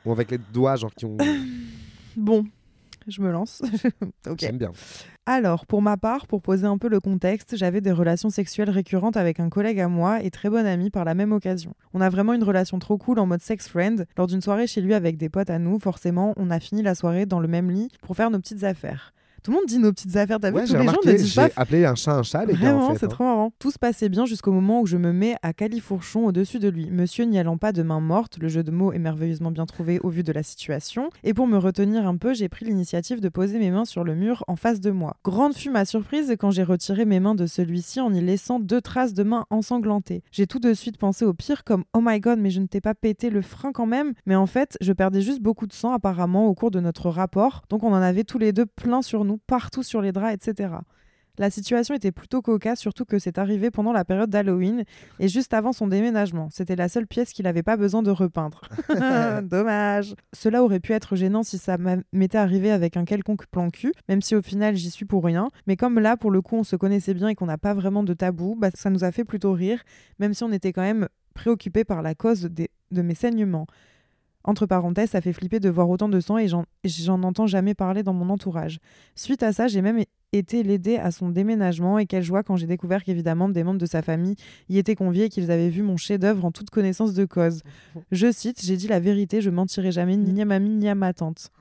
Ou 0.05 0.11
avec 0.11 0.31
les 0.31 0.37
doigts, 0.37 0.75
genre 0.75 0.93
qui 0.93 1.05
ont. 1.05 1.17
Bon, 2.15 2.45
je 3.07 3.21
me 3.21 3.31
lance. 3.31 3.63
ok. 4.27 4.37
J'aime 4.39 4.59
bien. 4.59 4.71
Alors, 5.25 5.65
pour 5.65 5.81
ma 5.81 5.97
part, 5.97 6.27
pour 6.27 6.41
poser 6.41 6.67
un 6.67 6.77
peu 6.77 6.89
le 6.89 6.99
contexte, 6.99 7.55
j'avais 7.57 7.81
des 7.81 7.91
relations 7.91 8.29
sexuelles 8.29 8.69
récurrentes 8.69 9.17
avec 9.17 9.39
un 9.39 9.49
collègue 9.49 9.79
à 9.79 9.87
moi 9.87 10.21
et 10.21 10.29
très 10.29 10.49
bon 10.49 10.65
ami 10.65 10.89
par 10.89 11.05
la 11.05 11.15
même 11.15 11.31
occasion. 11.31 11.73
On 11.93 12.01
a 12.01 12.09
vraiment 12.09 12.33
une 12.33 12.43
relation 12.43 12.77
trop 12.77 12.97
cool 12.97 13.19
en 13.19 13.25
mode 13.25 13.41
sex 13.41 13.67
friend. 13.67 14.05
Lors 14.17 14.27
d'une 14.27 14.41
soirée 14.41 14.67
chez 14.67 14.81
lui 14.81 14.93
avec 14.93 15.17
des 15.17 15.29
potes 15.29 15.49
à 15.49 15.59
nous, 15.59 15.79
forcément, 15.79 16.33
on 16.37 16.51
a 16.51 16.59
fini 16.59 16.81
la 16.81 16.93
soirée 16.93 17.25
dans 17.25 17.39
le 17.39 17.47
même 17.47 17.71
lit 17.71 17.89
pour 18.01 18.15
faire 18.15 18.29
nos 18.29 18.39
petites 18.39 18.63
affaires. 18.63 19.13
Tout 19.43 19.51
le 19.51 19.57
monde 19.57 19.65
dit 19.67 19.77
nos 19.77 19.91
petites 19.91 20.15
affaires, 20.15 20.39
t'as 20.39 20.51
vu 20.51 20.55
Ouais, 20.55 20.61
Tous 20.61 20.71
j'ai 20.71 20.77
les 20.77 20.85
gens 20.85 20.93
ne 21.05 21.11
disent 21.11 21.33
j'ai 21.33 21.49
pas 21.49 21.61
appelé 21.61 21.83
un 21.83 21.95
chat 21.95 22.13
un 22.13 22.23
chat, 22.23 22.45
les 22.45 22.53
gars. 22.53 22.59
Vraiment, 22.59 22.87
en 22.87 22.93
fait, 22.93 22.99
c'est 22.99 23.05
hein. 23.07 23.09
trop 23.09 23.23
marrant. 23.25 23.51
Tout 23.59 23.71
se 23.71 23.79
passait 23.79 24.07
bien 24.07 24.25
jusqu'au 24.25 24.53
moment 24.53 24.79
où 24.79 24.85
je 24.85 24.95
me 24.95 25.11
mets 25.11 25.35
à 25.41 25.51
califourchon 25.51 26.25
au-dessus 26.25 26.59
de 26.59 26.69
lui. 26.69 26.89
Monsieur 26.89 27.25
n'y 27.25 27.37
allant 27.37 27.57
pas 27.57 27.73
de 27.73 27.83
main 27.83 27.99
morte, 27.99 28.37
le 28.39 28.47
jeu 28.47 28.63
de 28.63 28.71
mots 28.71 28.93
est 28.93 28.99
merveilleusement 28.99 29.51
bien 29.51 29.65
trouvé 29.65 29.99
au 29.99 30.09
vu 30.09 30.23
de 30.23 30.31
la 30.31 30.43
situation. 30.43 31.09
Et 31.23 31.33
pour 31.33 31.47
me 31.47 31.57
retenir 31.57 32.07
un 32.07 32.15
peu, 32.15 32.33
j'ai 32.33 32.47
pris 32.47 32.65
l'initiative 32.65 33.19
de 33.19 33.27
poser 33.27 33.59
mes 33.59 33.69
mains 33.69 33.83
sur 33.83 34.05
le 34.05 34.15
mur 34.15 34.45
en 34.47 34.55
face 34.55 34.79
de 34.79 34.91
moi. 34.91 35.17
Grande 35.25 35.55
fut 35.55 35.69
ma 35.69 35.83
surprise 35.83 36.33
quand 36.39 36.51
j'ai 36.51 36.63
retiré 36.63 37.03
mes 37.03 37.19
mains 37.19 37.35
de 37.35 37.45
celui-ci 37.45 37.99
en 37.99 38.13
y 38.13 38.21
laissant 38.21 38.59
deux 38.59 38.79
traces 38.79 39.13
de 39.13 39.23
mains 39.23 39.45
ensanglantées. 39.49 40.23
J'ai 40.31 40.47
tout 40.47 40.59
de 40.59 40.73
suite 40.73 40.97
pensé 40.97 41.25
au 41.25 41.33
pire 41.33 41.65
comme 41.65 41.83
Oh 41.93 41.99
my 42.01 42.21
god, 42.21 42.39
mais 42.39 42.49
je 42.49 42.61
ne 42.61 42.67
t'ai 42.67 42.79
pas 42.79 42.95
pété 42.95 43.29
le 43.29 43.41
frein 43.41 43.73
quand 43.73 43.87
même. 43.87 44.13
Mais 44.25 44.35
en 44.35 44.45
fait, 44.45 44.77
je 44.79 44.93
perdais 44.93 45.19
juste 45.19 45.41
beaucoup 45.41 45.67
de 45.67 45.73
sang 45.73 45.91
apparemment 45.91 46.47
au 46.47 46.53
cours 46.53 46.71
de 46.71 46.79
notre 46.79 47.09
rapport. 47.09 47.63
Donc 47.69 47.83
on 47.83 47.91
en 47.91 48.01
avait 48.01 48.23
tous 48.23 48.37
les 48.37 48.53
deux 48.53 48.65
plein 48.65 49.01
sur 49.01 49.25
nous, 49.25 49.32
partout 49.38 49.84
sur 49.84 50.01
les 50.01 50.11
draps, 50.11 50.34
etc. 50.34 50.75
La 51.39 51.49
situation 51.49 51.95
était 51.95 52.11
plutôt 52.11 52.43
cocasse, 52.43 52.79
surtout 52.79 53.05
que 53.05 53.17
c'est 53.17 53.39
arrivé 53.39 53.71
pendant 53.71 53.91
la 53.91 54.05
période 54.05 54.29
d'Halloween 54.29 54.84
et 55.19 55.27
juste 55.27 55.55
avant 55.55 55.73
son 55.73 55.88
déménagement. 55.88 56.49
C'était 56.51 56.75
la 56.75 56.88
seule 56.88 57.07
pièce 57.07 57.34
qu'il 57.34 57.45
n'avait 57.45 57.63
pas 57.63 57.75
besoin 57.75 58.03
de 58.03 58.11
repeindre. 58.11 58.61
Dommage. 59.41 60.13
Cela 60.31 60.63
aurait 60.63 60.79
pu 60.79 60.91
être 60.91 61.15
gênant 61.15 61.41
si 61.41 61.57
ça 61.57 61.77
m'était 62.11 62.38
arrivé 62.38 62.69
avec 62.69 62.97
un 62.97 63.05
quelconque 63.05 63.47
plan 63.47 63.71
cul, 63.71 63.93
même 64.07 64.21
si 64.21 64.36
au 64.36 64.43
final 64.43 64.75
j'y 64.75 64.91
suis 64.91 65.05
pour 65.05 65.23
rien. 65.23 65.49
Mais 65.65 65.75
comme 65.75 65.99
là, 65.99 66.17
pour 66.17 66.29
le 66.29 66.43
coup, 66.43 66.55
on 66.55 66.63
se 66.63 66.75
connaissait 66.75 67.15
bien 67.15 67.29
et 67.29 67.36
qu'on 67.36 67.47
n'a 67.47 67.57
pas 67.57 67.73
vraiment 67.73 68.03
de 68.03 68.13
tabou, 68.13 68.55
bah, 68.55 68.69
ça 68.75 68.91
nous 68.91 69.03
a 69.03 69.11
fait 69.11 69.25
plutôt 69.25 69.53
rire, 69.53 69.81
même 70.19 70.36
si 70.36 70.43
on 70.43 70.51
était 70.51 70.71
quand 70.71 70.84
même 70.84 71.07
préoccupés 71.34 71.84
par 71.84 72.03
la 72.03 72.13
cause 72.13 72.43
de 72.43 73.01
mes 73.01 73.15
saignements. 73.15 73.65
Entre 74.45 74.65
parenthèses, 74.65 75.11
ça 75.11 75.21
fait 75.21 75.31
flipper 75.31 75.59
de 75.59 75.69
voir 75.69 75.89
autant 75.89 76.09
de 76.09 76.19
sang 76.19 76.37
et 76.37 76.47
j'en 76.47 77.23
entends 77.23 77.47
jamais 77.47 77.73
parler 77.73 78.03
dans 78.03 78.13
mon 78.13 78.29
entourage. 78.29 78.79
Suite 79.15 79.41
à 79.41 79.53
ça, 79.53 79.67
j'ai 79.67 79.81
même 79.81 80.03
été 80.33 80.63
l'aider 80.63 80.97
à 80.97 81.11
son 81.11 81.29
déménagement 81.29 81.97
et 81.97 82.05
quelle 82.05 82.23
joie 82.23 82.43
quand 82.43 82.57
j'ai 82.57 82.67
découvert 82.67 83.03
qu'évidemment 83.03 83.47
des 83.47 83.63
membres 83.63 83.79
de 83.79 83.85
sa 83.85 84.01
famille 84.01 84.35
y 84.67 84.77
étaient 84.77 84.95
conviés 84.95 85.25
et 85.25 85.29
qu'ils 85.29 85.51
avaient 85.51 85.69
vu 85.69 85.81
mon 85.81 85.95
chef-d'œuvre 85.95 86.43
en 86.43 86.51
toute 86.51 86.71
connaissance 86.71 87.13
de 87.13 87.25
cause. 87.25 87.61
Je 88.11 88.31
cite 88.31 88.61
J'ai 88.63 88.75
dit 88.75 88.87
la 88.87 88.99
vérité, 88.99 89.41
je 89.41 89.49
mentirai 89.49 89.91
jamais 89.91 90.17
ni 90.17 90.41
à 90.41 90.45
mamie 90.45 90.69
ni 90.69 90.89
à 90.89 90.95
ma 90.95 91.13
tante. 91.13 91.51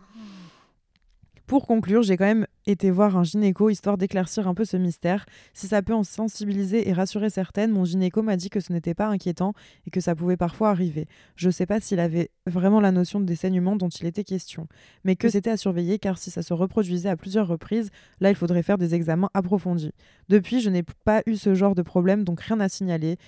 Pour 1.53 1.67
conclure, 1.67 2.03
j'ai 2.03 2.17
quand 2.17 2.25
même 2.25 2.47
été 2.65 2.91
voir 2.91 3.15
un 3.19 3.25
gynéco 3.25 3.69
histoire 3.69 3.99
d'éclaircir 3.99 4.49
un 4.49 4.55
peu 4.55 4.65
ce 4.65 4.79
mystère. 4.79 5.27
Si 5.53 5.67
ça 5.67 5.83
peut 5.83 5.93
en 5.93 6.03
sensibiliser 6.03 6.89
et 6.89 6.95
rassurer 6.95 7.29
certaines, 7.29 7.73
mon 7.73 7.85
gynéco 7.85 8.23
m'a 8.23 8.39
dit 8.39 8.49
que 8.49 8.59
ce 8.59 8.73
n'était 8.73 8.95
pas 8.95 9.09
inquiétant 9.09 9.53
et 9.87 9.91
que 9.91 10.01
ça 10.01 10.15
pouvait 10.15 10.39
parfois 10.39 10.71
arriver. 10.71 11.09
Je 11.37 11.51
sais 11.51 11.67
pas 11.67 11.79
s'il 11.79 12.01
avait 12.01 12.31
vraiment 12.47 12.81
la 12.81 12.91
notion 12.91 13.21
des 13.21 13.37
saignements 13.37 13.77
dont 13.77 13.91
il 13.91 14.07
était 14.07 14.25
question, 14.25 14.67
mais 15.05 15.15
que 15.15 15.29
c'était 15.29 15.51
à 15.51 15.59
surveiller 15.59 15.99
car 15.99 16.17
si 16.17 16.31
ça 16.31 16.41
se 16.41 16.55
reproduisait 16.55 17.11
à 17.11 17.19
plusieurs 17.19 17.49
reprises, 17.49 17.91
là 18.21 18.31
il 18.31 18.35
faudrait 18.35 18.63
faire 18.63 18.79
des 18.79 18.95
examens 18.95 19.29
approfondis. 19.35 19.93
Depuis, 20.31 20.63
je 20.63 20.71
n'ai 20.71 20.85
pas 21.05 21.21
eu 21.27 21.37
ce 21.37 21.55
genre 21.55 21.75
de 21.75 21.83
problème, 21.83 22.25
donc 22.25 22.41
rien 22.41 22.61
à 22.61 22.71
signaler. 22.71 23.19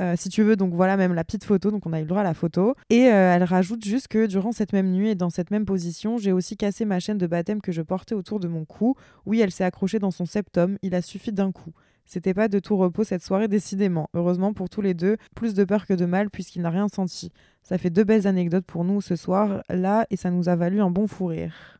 Euh, 0.00 0.14
si 0.16 0.30
tu 0.30 0.42
veux, 0.42 0.56
donc 0.56 0.72
voilà 0.72 0.96
même 0.96 1.12
la 1.12 1.24
petite 1.24 1.44
photo, 1.44 1.70
donc 1.70 1.84
on 1.86 1.92
a 1.92 1.98
eu 1.98 2.02
le 2.02 2.08
droit 2.08 2.22
à 2.22 2.24
la 2.24 2.34
photo. 2.34 2.74
Et 2.88 3.08
euh, 3.08 3.34
elle 3.34 3.44
rajoute 3.44 3.84
juste 3.84 4.08
que 4.08 4.26
durant 4.26 4.52
cette 4.52 4.72
même 4.72 4.90
nuit 4.90 5.10
et 5.10 5.14
dans 5.14 5.30
cette 5.30 5.50
même 5.50 5.66
position, 5.66 6.16
j'ai 6.16 6.32
aussi 6.32 6.56
cassé 6.56 6.84
ma 6.84 7.00
chaîne 7.00 7.18
de 7.18 7.26
baptême 7.26 7.60
que 7.60 7.70
je 7.70 7.82
portais 7.82 8.14
autour 8.14 8.40
de 8.40 8.48
mon 8.48 8.64
cou. 8.64 8.94
Oui, 9.26 9.40
elle 9.40 9.50
s'est 9.50 9.64
accrochée 9.64 9.98
dans 9.98 10.10
son 10.10 10.24
septum, 10.24 10.78
il 10.82 10.94
a 10.94 11.02
suffi 11.02 11.32
d'un 11.32 11.52
coup. 11.52 11.72
C'était 12.06 12.34
pas 12.34 12.48
de 12.48 12.58
tout 12.58 12.76
repos 12.76 13.04
cette 13.04 13.22
soirée, 13.22 13.46
décidément. 13.46 14.08
Heureusement 14.14 14.52
pour 14.52 14.68
tous 14.68 14.80
les 14.80 14.94
deux, 14.94 15.16
plus 15.36 15.54
de 15.54 15.64
peur 15.64 15.86
que 15.86 15.94
de 15.94 16.06
mal 16.06 16.30
puisqu'il 16.30 16.62
n'a 16.62 16.70
rien 16.70 16.88
senti. 16.88 17.30
Ça 17.62 17.78
fait 17.78 17.90
deux 17.90 18.04
belles 18.04 18.26
anecdotes 18.26 18.64
pour 18.64 18.84
nous 18.84 19.00
ce 19.00 19.16
soir, 19.16 19.62
là, 19.68 20.06
et 20.10 20.16
ça 20.16 20.30
nous 20.30 20.48
a 20.48 20.56
valu 20.56 20.80
un 20.80 20.90
bon 20.90 21.06
fou 21.06 21.26
rire. 21.26 21.78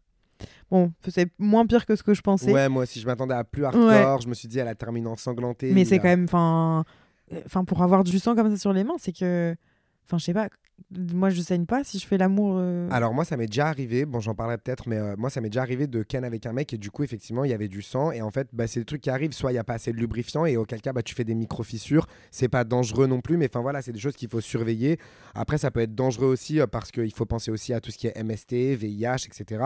Bon, 0.71 0.93
c'est 1.09 1.31
moins 1.39 1.67
pire 1.67 1.85
que 1.85 1.97
ce 1.97 2.03
que 2.03 2.15
je 2.15 2.21
pensais. 2.21 2.53
Ouais, 2.53 2.69
moi 2.69 2.85
aussi, 2.85 3.01
je 3.01 3.07
m'attendais 3.07 3.35
à 3.35 3.43
plus 3.43 3.65
hardcore. 3.65 4.21
Je 4.21 4.29
me 4.29 4.35
suis 4.35 4.47
dit, 4.47 4.59
elle 4.59 4.69
a 4.69 4.75
terminé 4.75 5.09
ensanglantée. 5.09 5.73
Mais 5.73 5.85
c'est 5.85 5.99
quand 5.99 6.05
même, 6.05 6.25
enfin, 6.25 6.85
enfin 7.47 7.65
pour 7.65 7.83
avoir 7.83 8.05
du 8.05 8.19
sang 8.19 8.35
comme 8.35 8.51
ça 8.51 8.57
sur 8.57 8.73
les 8.73 8.85
mains, 8.85 8.97
c'est 8.99 9.13
que, 9.13 9.55
enfin, 10.11 10.19
je 10.19 10.25
sais 10.25 10.35
pas. 10.35 10.49
Moi, 10.99 11.29
je 11.29 11.43
saigne 11.43 11.67
pas 11.67 11.85
si 11.85 11.99
je 11.99 12.07
fais 12.07 12.17
l'amour. 12.17 12.57
euh, 12.59 12.89
Alors 12.91 13.13
moi 13.13 13.25
ça 13.27 13.37
m'est 13.37 13.47
déjà 13.47 13.67
arrivé, 13.69 14.07
bon 14.07 14.19
j'en 14.19 14.35
parlerai 14.35 14.57
peut-être, 14.57 14.89
mais 14.89 14.97
euh, 14.97 15.15
moi 15.19 15.29
ça 15.29 15.43
m'est 15.43 15.51
déjà 15.51 15.61
arrivé 15.61 15.87
de 15.87 16.03
ken 16.03 16.25
avec 16.25 16.47
un 16.47 16.55
mec 16.55 16.73
et 16.73 16.79
du 16.79 16.91
coup 16.91 17.05
effectivement 17.05 17.45
il 17.45 17.51
y 17.51 17.55
avait 17.55 17.69
du 17.69 17.83
sang 17.83 18.11
et 18.13 18.23
en 18.23 18.31
fait 18.31 18.49
bah, 18.55 18.67
c'est 18.67 18.81
des 18.81 18.87
trucs 18.87 19.03
qui 19.03 19.11
arrivent, 19.11 19.33
soit 19.33 19.51
il 19.51 19.55
n'y 19.55 19.59
a 19.61 19.65
pas 19.65 19.75
assez 19.75 19.93
de 19.93 19.99
lubrifiant 19.99 20.47
et 20.47 20.57
auquel 20.57 20.81
cas 20.81 20.95
bah, 20.95 21.03
tu 21.03 21.15
fais 21.15 21.23
des 21.23 21.35
micro-fissures, 21.35 22.07
c'est 22.31 22.49
pas 22.49 22.65
dangereux 22.65 23.07
non 23.07 23.21
plus, 23.21 23.37
mais 23.37 23.47
enfin 23.53 23.61
voilà 23.61 23.83
c'est 23.83 23.93
des 23.93 23.99
choses 24.01 24.17
qu'il 24.17 24.31
faut 24.31 24.41
surveiller. 24.41 24.99
Après 25.35 25.59
ça 25.59 25.71
peut 25.71 25.81
être 25.81 25.95
dangereux 25.95 26.29
aussi 26.29 26.59
euh, 26.61 26.67
parce 26.67 26.91
qu'il 26.91 27.13
faut 27.13 27.27
penser 27.27 27.51
aussi 27.51 27.75
à 27.75 27.81
tout 27.81 27.91
ce 27.91 27.99
qui 27.99 28.07
est 28.07 28.17
MST, 28.25 28.75
VIH, 28.77 29.27
etc. 29.27 29.63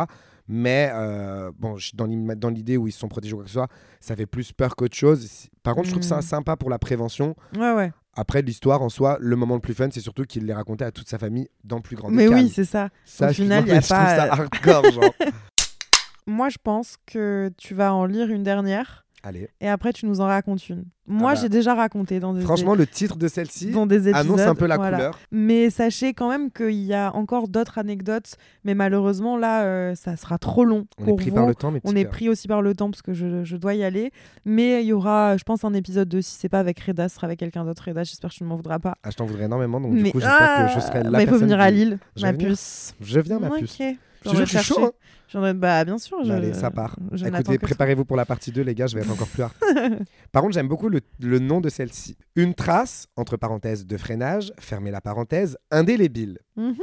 Mais 0.49 0.91
euh, 0.93 1.53
bon, 1.57 1.77
je- 1.77 1.93
dans 1.95 2.07
l'im- 2.07 2.35
dans 2.37 2.51
l'idée 2.51 2.77
où 2.77 2.89
ils 2.89 2.93
se 2.93 2.99
sont 2.99 3.09
protégés 3.09 3.35
ou 3.35 3.37
quoi 3.37 3.45
que 3.45 3.51
ce 3.51 3.55
soit, 3.55 3.69
ça 4.01 4.17
fait 4.17 4.27
plus 4.27 4.53
peur 4.53 4.75
qu'autre 4.75 4.97
chose. 4.97 5.47
Par 5.63 5.75
contre 5.77 5.87
je 5.87 5.93
trouve 5.93 6.03
ça 6.03 6.19
Mm. 6.19 6.23
sympa 6.23 6.57
pour 6.57 6.71
la 6.71 6.81
prévention. 6.81 7.37
Ouais, 7.57 7.73
ouais. 7.73 7.93
Après 8.17 8.43
l'histoire 8.43 8.83
en 8.83 8.89
soi, 8.89 9.17
le 9.21 9.37
moment 9.37 9.55
le 9.55 9.61
plus 9.61 9.75
fun 9.75 9.89
c'est 9.91 10.01
surtout 10.01 10.25
qu'il 10.25 10.47
l'ait 10.47 10.55
raconté 10.55 10.85
à 10.85 10.93
toute 10.93 11.09
sa 11.09 11.19
famille 11.19 11.49
dans 11.65 11.77
le 11.77 11.83
plus 11.83 11.97
grand 11.97 12.11
des 12.11 12.17
Mais 12.17 12.29
oui, 12.29 12.49
c'est 12.49 12.65
ça. 12.65 12.89
Ça, 13.05 13.31
Au 13.31 13.33
final, 13.33 13.65
il 13.67 13.73
a 13.73 13.75
je 13.81 13.87
trouve 13.87 13.99
pas- 13.99 14.17
ça 14.17 14.33
hardcore, 14.33 14.91
genre. 14.93 15.15
Moi, 16.27 16.49
je 16.49 16.57
pense 16.63 16.97
que 17.07 17.53
tu 17.59 17.75
vas 17.75 17.93
en 17.95 18.07
lire 18.07 18.31
une 18.31 18.43
dernière 18.43 19.04
Allez. 19.27 19.49
et 19.61 19.69
après 19.69 19.93
tu 19.95 20.05
nous 20.07 20.21
en 20.21 20.27
racontes 20.27 20.69
une. 20.69 20.85
Moi, 21.07 21.33
Ah 21.33 21.35
bah. 21.35 21.41
j'ai 21.43 21.49
déjà 21.51 21.75
raconté 21.75 22.19
dans 22.19 22.33
des 22.33 22.41
Franchement, 22.41 22.75
le 22.75 22.87
titre 22.87 23.17
de 23.17 23.29
celle-ci 23.29 23.71
dans 23.73 23.85
des 23.87 24.09
épisodes. 24.09 24.15
annonce 24.17 24.41
un 24.41 24.55
peu 24.55 24.67
la 24.67 24.77
voilà. 24.77 24.97
couleur. 24.97 25.19
Mais 25.33 25.69
sachez 25.69 26.15
quand 26.15 26.31
même 26.31 26.51
qu'il 26.51 26.71
y 26.83 26.95
a 26.95 27.15
encore 27.15 27.49
d'autres 27.49 27.77
anecdotes, 27.77 28.37
mais 28.65 28.75
malheureusement 28.75 29.37
là, 29.37 29.65
euh, 29.65 29.95
ça 29.95 30.17
sera 30.17 30.39
trop 30.39 30.65
long 30.65 30.87
On 30.99 31.07
est 31.09 31.17
pris 31.17 31.29
vous. 31.29 31.37
par 31.37 31.47
le 31.47 31.55
temps, 31.55 31.71
mais 31.71 31.81
On 31.85 31.95
est 31.95 32.07
pris 32.07 32.29
aussi 32.31 32.49
par 32.49 32.63
le 32.63 32.75
temps 32.75 32.91
parce 32.91 33.03
que 33.03 33.13
je, 33.13 33.45
je 33.45 33.57
dois 33.59 33.75
y 33.75 33.85
aller. 33.85 34.13
Mais 34.47 34.83
il 34.83 34.87
y 34.87 34.93
aura, 34.95 35.37
je 35.37 35.45
pense, 35.45 35.63
un 35.65 35.75
épisode 35.75 36.09
2. 36.09 36.23
Si 36.23 36.37
c'est 36.39 36.49
pas 36.49 36.61
avec 36.61 36.81
Reda, 36.81 37.09
ce 37.11 37.17
sera 37.17 37.27
avec 37.27 37.39
quelqu'un 37.39 37.65
d'autre. 37.67 37.83
Reda, 37.87 38.03
j'espère 38.03 38.31
que 38.31 38.37
tu 38.37 38.43
ne 38.45 38.49
m'en 38.49 38.57
voudras 38.57 38.79
pas. 38.79 38.95
Ah, 39.03 39.11
je 39.11 39.17
t'en 39.17 39.27
voudrais 39.27 39.45
énormément, 39.45 39.81
donc 39.83 39.93
mais 39.93 40.05
du 40.05 40.13
coup, 40.13 40.21
j'espère 40.21 40.69
que 40.69 40.81
je 40.81 40.87
serai 40.87 41.03
la 41.03 41.11
bah, 41.11 41.23
il 41.23 41.29
faut 41.29 41.37
venir 41.39 41.61
à 41.61 41.71
Lille, 41.71 41.99
ma 42.21 42.33
venir. 42.33 42.49
puce. 42.49 42.95
Je 43.03 43.21
viens, 43.21 43.39
ma 43.41 43.49
Ok. 43.49 43.59
puce. 43.59 43.79
Je 44.25 44.45
suis 44.45 44.59
chaud. 44.59 44.93
hein. 45.35 45.55
Bah, 45.55 45.85
bien 45.85 45.99
sûr. 45.99 46.25
Je... 46.25 46.31
Allez, 46.33 46.53
ça 46.55 46.71
part. 46.71 46.97
je 47.13 47.27
Écoutez, 47.27 47.59
préparez-vous 47.59 48.05
pour 48.05 48.17
la 48.17 48.25
partie 48.25 48.53
2, 48.53 48.63
les 48.63 48.75
gars, 48.75 48.87
je 48.87 48.95
vais 48.97 49.03
être 49.03 49.11
encore 49.11 49.27
plus 49.29 49.43
hard. 49.43 49.53
Par 50.33 50.43
contre, 50.43 50.55
j'aime 50.55 50.69
beaucoup 50.69 50.89
le, 50.89 51.01
le 51.21 51.39
nom 51.41 51.61
de 51.61 51.69
celle-ci. 51.69 52.17
Une 52.37 52.55
trace, 52.55 53.07
entre 53.17 53.37
parenthèses, 53.37 53.85
de 53.87 53.97
freinage, 53.97 54.53
fermez 54.59 54.91
la 54.93 55.01
parenthèse, 55.01 55.57
indélébile. 55.71 56.39
Mhm. 56.57 56.75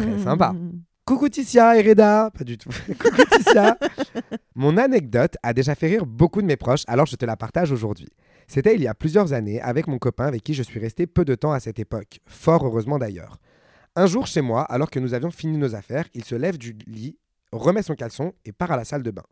Très 0.00 0.18
sympa. 0.24 0.54
Coucou 1.04 1.28
Ticia 1.28 1.76
et 1.78 1.82
Reda 1.88 2.30
Pas 2.36 2.44
du 2.44 2.56
tout. 2.58 2.70
Coucou 2.98 3.22
Ticia 3.36 3.76
Mon 4.54 4.76
anecdote 4.76 5.36
a 5.42 5.52
déjà 5.52 5.74
fait 5.74 5.86
rire 5.88 6.06
beaucoup 6.06 6.40
de 6.42 6.46
mes 6.46 6.56
proches, 6.56 6.82
alors 6.86 7.06
je 7.06 7.16
te 7.16 7.24
la 7.26 7.36
partage 7.36 7.72
aujourd'hui. 7.72 8.08
C'était 8.46 8.74
il 8.74 8.80
y 8.82 8.86
a 8.88 8.94
plusieurs 8.94 9.32
années 9.34 9.60
avec 9.60 9.86
mon 9.86 9.98
copain 9.98 10.26
avec 10.26 10.42
qui 10.42 10.54
je 10.54 10.62
suis 10.62 10.80
resté 10.80 11.06
peu 11.06 11.24
de 11.24 11.34
temps 11.34 11.52
à 11.52 11.60
cette 11.60 11.78
époque, 11.78 12.20
fort 12.26 12.64
heureusement 12.64 12.98
d'ailleurs. 12.98 13.36
Un 13.98 14.06
jour 14.06 14.28
chez 14.28 14.42
moi, 14.42 14.62
alors 14.62 14.90
que 14.90 15.00
nous 15.00 15.12
avions 15.12 15.32
fini 15.32 15.58
nos 15.58 15.74
affaires, 15.74 16.04
il 16.14 16.22
se 16.22 16.36
lève 16.36 16.56
du 16.56 16.72
lit, 16.86 17.18
remet 17.50 17.82
son 17.82 17.96
caleçon 17.96 18.32
et 18.44 18.52
part 18.52 18.70
à 18.70 18.76
la 18.76 18.84
salle 18.84 19.02
de 19.02 19.10
bain. 19.10 19.24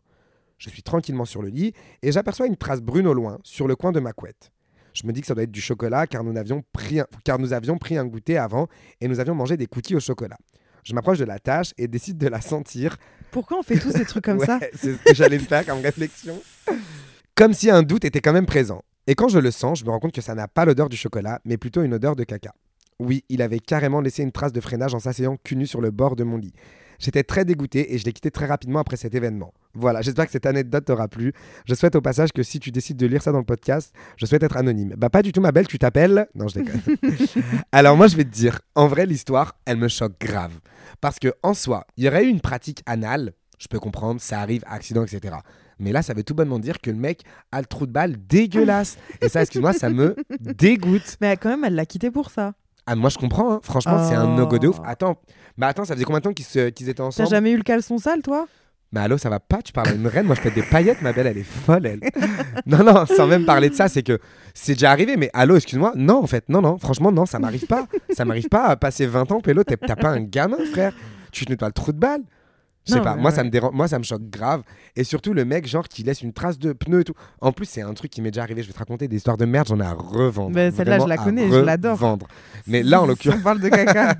Je 0.57 0.69
suis 0.69 0.83
tranquillement 0.83 1.23
sur 1.23 1.41
le 1.41 1.47
lit 1.47 1.71
et 2.01 2.11
j'aperçois 2.11 2.47
une 2.47 2.57
trace 2.57 2.81
brune 2.81 3.07
au 3.07 3.13
loin, 3.13 3.37
sur 3.43 3.65
le 3.65 3.77
coin 3.77 3.93
de 3.93 4.01
ma 4.01 4.11
couette. 4.11 4.51
Je 4.93 5.07
me 5.07 5.13
dis 5.13 5.21
que 5.21 5.27
ça 5.27 5.35
doit 5.35 5.43
être 5.43 5.53
du 5.53 5.61
chocolat 5.61 6.05
car 6.05 6.21
nous, 6.25 6.33
n'avions 6.33 6.65
pris 6.73 6.99
un, 6.99 7.05
car 7.23 7.39
nous 7.39 7.53
avions 7.53 7.77
pris 7.77 7.97
un 7.97 8.05
goûter 8.05 8.37
avant 8.37 8.67
et 8.99 9.07
nous 9.07 9.21
avions 9.21 9.35
mangé 9.35 9.55
des 9.55 9.67
cookies 9.67 9.95
au 9.95 10.01
chocolat. 10.01 10.37
Je 10.83 10.93
m'approche 10.93 11.19
de 11.19 11.23
la 11.23 11.39
tâche 11.39 11.73
et 11.77 11.87
décide 11.87 12.17
de 12.17 12.27
la 12.27 12.41
sentir. 12.41 12.97
Pourquoi 13.31 13.59
on 13.59 13.63
fait 13.63 13.79
tous 13.79 13.93
des 13.93 14.03
trucs 14.03 14.25
comme 14.25 14.39
ça 14.45 14.59
C'est 14.73 14.95
ce 14.95 15.01
que 15.01 15.15
j'allais 15.15 15.37
me 15.37 15.45
faire 15.45 15.65
comme 15.65 15.79
réflexion. 15.79 16.41
Comme 17.35 17.53
si 17.53 17.69
un 17.69 17.83
doute 17.83 18.03
était 18.03 18.19
quand 18.19 18.33
même 18.33 18.45
présent. 18.45 18.81
Et 19.07 19.15
quand 19.15 19.29
je 19.29 19.39
le 19.39 19.51
sens, 19.51 19.79
je 19.79 19.85
me 19.85 19.91
rends 19.91 19.99
compte 19.99 20.13
que 20.13 20.19
ça 20.19 20.35
n'a 20.35 20.49
pas 20.49 20.65
l'odeur 20.65 20.89
du 20.89 20.97
chocolat, 20.97 21.39
mais 21.45 21.55
plutôt 21.55 21.83
une 21.83 21.93
odeur 21.93 22.17
de 22.17 22.25
caca. 22.25 22.53
Oui, 22.99 23.23
il 23.29 23.41
avait 23.41 23.59
carrément 23.59 24.01
laissé 24.01 24.23
une 24.23 24.31
trace 24.31 24.51
de 24.51 24.59
freinage 24.59 24.95
en 24.95 24.99
s'asseyant 24.99 25.37
cul 25.43 25.55
nu 25.55 25.67
sur 25.67 25.81
le 25.81 25.91
bord 25.91 26.15
de 26.15 26.23
mon 26.23 26.37
lit. 26.37 26.53
J'étais 26.99 27.23
très 27.23 27.45
dégoûté 27.45 27.93
et 27.93 27.99
je 27.99 28.05
l'ai 28.05 28.13
quitté 28.13 28.31
très 28.31 28.47
rapidement 28.47 28.79
après 28.79 28.97
cet 28.97 29.13
événement. 29.13 29.53
Voilà, 29.75 30.01
j'espère 30.01 30.25
que 30.25 30.31
cette 30.31 30.47
anecdote 30.47 30.85
t'aura 30.85 31.07
plu. 31.07 31.31
Je 31.65 31.75
souhaite 31.75 31.95
au 31.95 32.01
passage 32.01 32.31
que 32.31 32.41
si 32.41 32.59
tu 32.59 32.71
décides 32.71 32.97
de 32.97 33.05
lire 33.05 33.21
ça 33.21 33.31
dans 33.31 33.37
le 33.37 33.45
podcast, 33.45 33.93
je 34.15 34.25
souhaite 34.25 34.41
être 34.41 34.57
anonyme. 34.57 34.95
Bah 34.97 35.11
pas 35.11 35.21
du 35.21 35.31
tout 35.31 35.41
ma 35.41 35.51
belle, 35.51 35.67
tu 35.67 35.77
t'appelles 35.77 36.27
Non, 36.33 36.47
je 36.47 36.59
déconne. 36.59 36.81
Alors 37.71 37.95
moi 37.95 38.07
je 38.07 38.15
vais 38.17 38.23
te 38.23 38.31
dire, 38.31 38.61
en 38.73 38.87
vrai 38.87 39.05
l'histoire, 39.05 39.55
elle 39.65 39.77
me 39.77 39.87
choque 39.87 40.19
grave. 40.19 40.59
Parce 40.99 41.19
que 41.19 41.31
en 41.43 41.53
soi, 41.53 41.85
il 41.97 42.05
y 42.05 42.07
aurait 42.07 42.25
eu 42.25 42.29
une 42.29 42.41
pratique 42.41 42.81
anale, 42.87 43.33
je 43.59 43.67
peux 43.67 43.79
comprendre, 43.79 44.19
ça 44.19 44.39
arrive, 44.39 44.63
accident, 44.65 45.03
etc. 45.03 45.35
Mais 45.79 45.91
là, 45.91 46.01
ça 46.01 46.15
veut 46.15 46.23
tout 46.23 46.33
bonnement 46.33 46.57
dire 46.57 46.81
que 46.81 46.89
le 46.89 46.97
mec 46.97 47.21
a 47.51 47.59
le 47.59 47.67
trou 47.67 47.85
de 47.85 47.91
balle 47.91 48.15
dégueulasse. 48.27 48.97
Et 49.21 49.29
ça, 49.29 49.41
excuse-moi, 49.41 49.73
ça 49.73 49.91
me 49.91 50.15
dégoûte. 50.39 51.17
Mais 51.21 51.37
quand 51.37 51.49
même, 51.49 51.63
elle 51.63 51.75
l'a 51.75 51.85
quitté 51.85 52.09
pour 52.09 52.31
ça. 52.31 52.55
Ah, 52.87 52.95
moi, 52.95 53.09
je 53.09 53.17
comprends. 53.17 53.53
hein. 53.53 53.59
Franchement, 53.61 54.03
c'est 54.07 54.15
un 54.15 54.25
Oh. 54.33 54.35
no-go 54.37 54.57
de 54.57 54.67
ouf. 54.69 54.79
Attends, 54.85 55.17
bah 55.57 55.67
attends, 55.67 55.83
ça 55.85 55.93
faisait 55.93 56.05
combien 56.05 56.19
de 56.19 56.23
temps 56.23 56.33
qu'ils 56.33 56.45
se- 56.45 56.69
qu'ils 56.69 56.87
étaient 56.89 56.95
T'as 56.97 57.03
ensemble? 57.03 57.29
jamais 57.29 57.51
eu 57.51 57.57
le 57.57 57.63
caleçon 57.63 57.97
sale, 57.97 58.21
toi? 58.21 58.47
Mais 58.93 59.01
allô, 59.01 59.17
ça 59.17 59.29
va 59.29 59.41
pas? 59.41 59.61
Tu 59.61 59.73
parles 59.73 59.89
à 59.89 59.91
une 59.93 60.07
reine 60.07 60.25
Moi, 60.25 60.35
je 60.35 60.39
fais 60.41 60.49
des 60.51 60.63
paillettes, 60.63 61.01
ma 61.01 61.11
belle, 61.11 61.27
elle 61.27 61.37
est 61.37 61.43
folle, 61.43 61.85
elle. 61.85 61.99
non, 62.65 62.83
non, 62.85 63.05
sans 63.05 63.27
même 63.27 63.43
parler 63.45 63.69
de 63.69 63.75
ça, 63.75 63.89
c'est 63.89 64.01
que 64.03 64.17
c'est 64.53 64.73
déjà 64.73 64.91
arrivé. 64.91 65.17
Mais 65.17 65.29
allô, 65.33 65.57
excuse-moi. 65.57 65.91
Non, 65.95 66.23
en 66.23 66.27
fait, 66.27 66.47
non, 66.47 66.61
non. 66.61 66.77
Franchement, 66.77 67.11
non, 67.11 67.25
ça 67.25 67.37
m'arrive 67.37 67.65
pas. 67.67 67.85
ça 68.15 68.23
m'arrive 68.23 68.47
pas 68.47 68.63
à 68.67 68.75
passer 68.77 69.05
20 69.05 69.29
ans, 69.33 69.41
Pélo. 69.41 69.63
T'as 69.65 69.95
pas 69.97 70.09
un 70.09 70.21
gamin, 70.21 70.57
frère. 70.71 70.93
Tu 71.33 71.45
te 71.45 71.51
nettoies 71.51 71.67
le 71.67 71.73
trou 71.73 71.91
de 71.91 71.99
balle. 71.99 72.21
Je 72.87 72.93
sais 72.93 73.01
pas, 73.01 73.15
mais 73.15 73.21
moi 73.21 73.31
ça 73.31 73.43
me 73.43 73.49
dérange, 73.49 73.73
moi 73.73 73.87
ça 73.87 73.99
me 73.99 74.03
choque 74.03 74.23
grave. 74.29 74.63
Et 74.95 75.03
surtout 75.03 75.33
le 75.33 75.45
mec 75.45 75.67
genre 75.67 75.87
qui 75.87 76.03
laisse 76.03 76.21
une 76.21 76.33
trace 76.33 76.57
de 76.57 76.73
pneu 76.73 77.01
et 77.01 77.03
tout. 77.03 77.13
En 77.41 77.51
plus 77.51 77.65
c'est 77.65 77.81
un 77.81 77.93
truc 77.93 78.11
qui 78.11 78.21
m'est 78.21 78.31
déjà 78.31 78.43
arrivé, 78.43 78.61
je 78.63 78.67
vais 78.67 78.73
te 78.73 78.79
raconter 78.79 79.07
des 79.07 79.17
histoires 79.17 79.37
de 79.37 79.45
merde, 79.45 79.67
j'en 79.67 79.79
ai 79.79 79.83
à 79.85 79.93
revendre. 79.93 80.51
Bah, 80.55 80.71
celle-là, 80.71 80.99
je 80.99 81.05
la 81.07 81.17
connais, 81.17 81.49
je 81.49 81.55
l'adore. 81.55 82.17
Mais 82.65 82.83
là 82.83 83.01
en 83.01 83.05
l'occurrence, 83.05 83.39
On 83.39 83.43
parle 83.43 83.59
de 83.59 83.69
caca. 83.69 84.15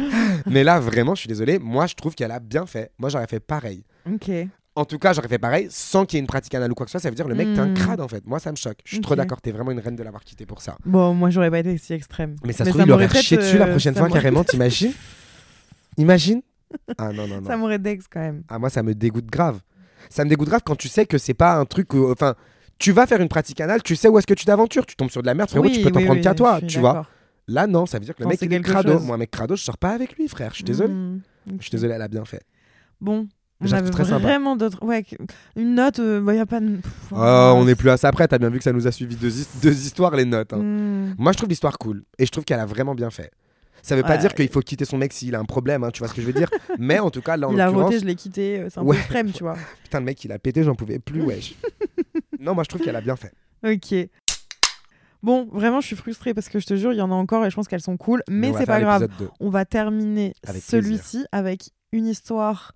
mais 0.46 0.64
là 0.64 0.80
vraiment 0.80 1.14
je 1.14 1.20
suis 1.20 1.28
désolé, 1.28 1.58
moi 1.58 1.86
je 1.86 1.94
trouve 1.94 2.14
qu'elle 2.14 2.30
a 2.32 2.40
bien 2.40 2.66
fait. 2.66 2.92
Moi 2.98 3.08
j'aurais 3.10 3.26
fait 3.26 3.40
pareil. 3.40 3.84
ok. 4.06 4.30
En 4.74 4.86
tout 4.86 4.98
cas, 4.98 5.12
j'aurais 5.12 5.28
fait 5.28 5.38
pareil 5.38 5.66
sans 5.68 6.06
qu'il 6.06 6.16
y 6.16 6.18
ait 6.18 6.22
une 6.22 6.26
pratique 6.26 6.54
anale 6.54 6.72
ou 6.72 6.74
quoi 6.74 6.86
que 6.86 6.90
ce 6.90 6.92
soit. 6.92 7.02
Ça 7.02 7.10
veut 7.10 7.14
dire 7.14 7.28
le 7.28 7.34
mec, 7.34 7.46
t'es 7.52 7.60
un 7.60 7.66
Hmm. 7.66 7.74
crade 7.74 8.00
en 8.00 8.08
fait. 8.08 8.24
Moi, 8.26 8.38
ça 8.38 8.50
me 8.50 8.56
choque. 8.56 8.78
Je 8.86 8.92
suis 8.92 9.02
trop 9.02 9.14
d'accord. 9.14 9.38
T'es 9.42 9.50
vraiment 9.50 9.70
une 9.70 9.80
reine 9.80 9.96
de 9.96 10.02
l'avoir 10.02 10.24
quitté 10.24 10.46
pour 10.46 10.62
ça. 10.62 10.78
Bon, 10.86 11.12
moi, 11.12 11.28
j'aurais 11.28 11.50
pas 11.50 11.58
été 11.58 11.76
si 11.76 11.92
extrême. 11.92 12.36
Mais 12.42 12.54
ça 12.54 12.64
se 12.64 12.70
Mais 12.70 12.70
trouve, 12.70 12.86
il 12.86 12.92
aurait 12.92 13.08
chié 13.22 13.36
dessus 13.36 13.58
la 13.58 13.66
euh, 13.66 13.70
prochaine 13.72 13.94
fois, 13.94 14.08
carrément. 14.08 14.44
T'imagines 14.44 14.92
Imagine 15.98 16.40
Ah 16.98 17.12
non, 17.12 17.26
non, 17.26 17.40
non. 17.40 17.46
Ça 17.46 17.56
m'aurait 17.56 17.78
dex 17.78 18.06
quand 18.10 18.20
même. 18.20 18.42
Ah, 18.48 18.58
moi, 18.58 18.70
ça 18.70 18.82
me 18.82 18.94
dégoûte 18.94 19.26
grave. 19.26 19.60
Ça 20.10 20.24
me 20.24 20.30
dégoûte 20.30 20.48
grave 20.48 20.62
quand 20.64 20.76
tu 20.76 20.88
sais 20.88 21.06
que 21.06 21.18
c'est 21.18 21.34
pas 21.34 21.54
un 21.56 21.64
truc. 21.64 21.92
où- 21.94 22.10
Enfin, 22.10 22.34
tu 22.78 22.92
vas 22.92 23.06
faire 23.06 23.20
une 23.20 23.28
pratique 23.28 23.60
anale, 23.60 23.82
tu 23.82 23.94
sais 23.96 24.08
où 24.08 24.18
est-ce 24.18 24.26
que 24.26 24.34
tu 24.34 24.44
t'aventures. 24.44 24.84
Tu 24.86 24.96
tombes 24.96 25.10
sur 25.10 25.22
de 25.22 25.26
la 25.26 25.34
merde, 25.34 25.48
frérot, 25.50 25.66
tu 25.68 25.76
Oui, 25.78 25.82
peux 25.84 25.90
t'en 25.90 26.00
oui, 26.00 26.06
prendre 26.06 26.20
qu'à 26.20 26.34
toi, 26.34 26.60
tu 26.60 26.78
vois. 26.80 27.06
Là, 27.48 27.66
non, 27.66 27.86
ça 27.86 27.98
veut 27.98 28.04
dire 28.04 28.14
que 28.14 28.22
le 28.22 28.28
mec, 28.28 28.38
il 28.42 28.52
est 28.52 28.60
crado. 28.60 28.92
chose. 28.92 29.04
Moi, 29.06 29.14
un 29.16 29.18
mec 29.18 29.30
crado, 29.30 29.56
je 29.56 29.62
sors 29.62 29.78
pas 29.78 29.90
avec 29.90 30.16
lui, 30.16 30.28
frère. 30.28 30.50
Je 30.50 30.56
suis 30.56 30.64
désolé. 30.64 30.92
Hmm, 30.92 31.20
Je 31.58 31.62
suis 31.62 31.70
désolé, 31.70 31.94
elle 31.94 32.02
a 32.02 32.08
bien 32.08 32.24
fait. 32.24 32.42
Bon. 33.00 33.26
On 33.64 33.72
avait 33.72 33.90
très 33.90 34.02
vraiment 34.02 34.56
d'autres. 34.56 34.84
Ouais, 34.84 35.04
une 35.54 35.76
note, 35.76 35.98
il 35.98 36.20
n'y 36.24 36.38
a 36.40 36.46
pas 36.46 36.58
de. 36.58 36.76
Pff, 36.78 36.92
Oh, 37.12 37.52
on 37.56 37.64
n'est 37.64 37.76
plus 37.76 37.90
à 37.90 37.96
ça 37.96 38.08
après. 38.08 38.26
T'as 38.26 38.38
bien 38.38 38.48
vu 38.50 38.58
que 38.58 38.64
ça 38.64 38.72
nous 38.72 38.88
a 38.88 38.90
suivi 38.92 39.14
deux, 39.14 39.30
deux 39.62 39.86
histoires, 39.86 40.16
les 40.16 40.24
notes. 40.24 40.52
hein. 40.52 40.58
Hmm. 40.58 41.14
Moi, 41.16 41.30
je 41.30 41.36
trouve 41.36 41.48
l'histoire 41.48 41.78
cool. 41.78 42.02
Et 42.18 42.26
je 42.26 42.30
trouve 42.32 42.44
qu'elle 42.44 42.58
a 42.58 42.66
vraiment 42.66 42.96
bien 42.96 43.10
fait. 43.10 43.30
Ça 43.82 43.96
veut 43.96 44.02
pas 44.02 44.16
dire 44.16 44.32
qu'il 44.34 44.48
faut 44.48 44.60
quitter 44.60 44.84
son 44.84 44.96
mec 44.96 45.12
s'il 45.12 45.34
a 45.34 45.38
un 45.40 45.44
problème, 45.44 45.82
hein, 45.84 45.90
tu 45.90 45.98
vois 45.98 46.08
ce 46.08 46.14
que 46.14 46.22
je 46.22 46.26
veux 46.26 46.32
dire. 46.32 46.48
Mais 46.78 46.98
en 47.00 47.10
tout 47.10 47.20
cas, 47.20 47.36
là, 47.36 47.48
en 47.48 47.52
Il 47.52 47.60
a 47.60 47.68
je 47.70 48.04
l'ai 48.04 48.14
quitté. 48.14 48.64
C'est 48.70 48.78
un 48.78 48.82
Ouais. 48.84 48.96
peu 48.96 49.00
extrême, 49.00 49.32
tu 49.32 49.42
vois. 49.42 49.56
putain, 49.82 49.98
le 49.98 50.04
mec, 50.06 50.24
il 50.24 50.32
a 50.32 50.38
pété, 50.38 50.62
j'en 50.62 50.74
pouvais 50.74 50.98
plus, 50.98 51.20
wesh. 51.22 51.54
non, 52.40 52.54
moi, 52.54 52.62
je 52.64 52.68
trouve 52.68 52.80
qu'elle 52.82 52.96
a 52.96 53.00
bien 53.00 53.16
fait. 53.16 53.32
Ok. 53.66 54.08
Bon, 55.22 55.48
vraiment, 55.52 55.80
je 55.80 55.86
suis 55.86 55.96
frustrée 55.96 56.34
parce 56.34 56.48
que 56.48 56.58
je 56.58 56.66
te 56.66 56.74
jure, 56.74 56.92
il 56.92 56.96
y 56.98 57.02
en 57.02 57.10
a 57.12 57.14
encore 57.14 57.44
et 57.46 57.50
je 57.50 57.54
pense 57.54 57.68
qu'elles 57.68 57.80
sont 57.80 57.96
cool. 57.96 58.22
Mais, 58.28 58.52
c'est 58.56 58.66
pas 58.66 58.80
grave. 58.80 59.02
l'épisode 59.02 59.28
2. 59.28 59.30
On 59.40 59.50
va 59.50 59.64
terminer 59.64 60.34
celui-ci 60.60 61.24
avec 61.32 61.70
une 61.92 62.06
histoire 62.06 62.72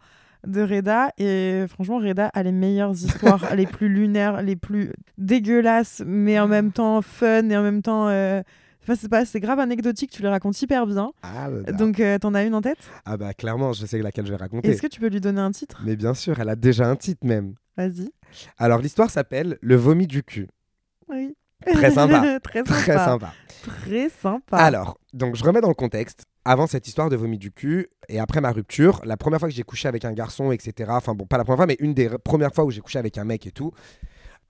de 0.47 0.63
Reda. 0.63 1.11
Et 1.19 1.65
franchement, 1.69 1.99
Reda 1.99 2.29
a 2.33 2.43
les 2.45 2.53
meilleures 2.53 2.93
histoires, 2.93 3.55
les 3.57 3.67
plus 3.67 3.89
lunaires, 3.89 4.43
les 4.43 4.55
plus 4.57 4.93
dégueulasses, 5.19 6.03
mais 6.07 6.39
en 6.39 6.47
même 6.47 6.71
temps 6.73 7.03
fun 7.03 7.49
et 7.49 7.57
en 7.57 7.63
même 7.63 7.83
temps. 7.83 8.09
euh, 8.09 8.43
Enfin, 8.87 8.95
c'est 8.95 9.09
pas, 9.09 9.25
c'est 9.25 9.41
grave 9.41 9.59
anecdotique, 9.59 10.13
tu 10.13 10.23
les 10.23 10.29
racontes 10.29 10.63
hyper 10.63 10.87
bien. 10.87 11.11
Ah, 11.21 11.51
bah, 11.51 11.73
Donc, 11.73 11.99
euh, 11.99 12.19
t'en 12.21 12.35
as 12.35 12.45
une 12.45 12.55
en 12.55 12.63
tête? 12.63 12.79
Ah 13.05 13.17
bah 13.17 13.35
clairement, 13.35 13.73
je 13.73 13.85
sais 13.85 13.99
laquelle 13.99 14.27
je 14.27 14.31
vais 14.31 14.37
raconter. 14.37 14.69
Est-ce 14.69 14.81
que 14.81 14.87
tu 14.87 15.01
peux 15.01 15.09
lui 15.09 15.21
donner 15.21 15.41
un 15.41 15.51
titre? 15.51 15.83
Mais 15.85 15.97
bien 15.97 16.15
sûr, 16.15 16.39
elle 16.39 16.49
a 16.49 16.55
déjà 16.55 16.89
un 16.89 16.95
titre 16.95 17.27
même. 17.27 17.55
Vas-y. 17.77 18.13
Alors 18.59 18.79
l'histoire 18.79 19.11
s'appelle 19.11 19.59
Le 19.61 19.75
vomi 19.75 20.07
du 20.07 20.23
cul. 20.23 20.47
Oui. 21.09 21.35
Très 21.67 21.91
sympa. 21.91 22.39
Très 22.45 22.65
sympa. 22.65 22.75
Très 22.81 22.97
sympa. 22.97 23.33
Très 23.65 24.09
sympa. 24.09 24.57
Alors, 24.57 25.01
donc 25.13 25.35
je 25.35 25.43
remets 25.43 25.61
dans 25.61 25.69
le 25.69 25.75
contexte. 25.75 26.25
Avant 26.45 26.69
cette 26.69 26.87
histoire 26.87 27.11
de 27.11 27.17
vomi 27.17 27.39
du 27.39 27.51
cul 27.51 27.89
et 28.09 28.21
après 28.21 28.41
ma 28.41 28.53
rupture, 28.53 29.01
la 29.05 29.17
première 29.17 29.41
fois 29.41 29.49
que 29.49 29.55
j'ai 29.55 29.65
couché 29.65 29.89
avec 29.89 30.05
un 30.05 30.13
garçon, 30.13 30.53
etc. 30.53 30.91
Enfin 30.93 31.13
bon, 31.13 31.27
pas 31.27 31.39
la 31.39 31.45
première 31.45 31.59
fois, 31.59 31.67
mais 31.67 31.77
une 31.81 31.93
des 31.93 32.09
premières 32.23 32.55
fois 32.55 32.65
où 32.65 32.71
j'ai 32.71 32.83
couché 32.83 33.01
avec 33.01 33.19
un 33.19 33.25
mec 33.25 33.49
et 33.49 33.51
tout. 33.51 33.73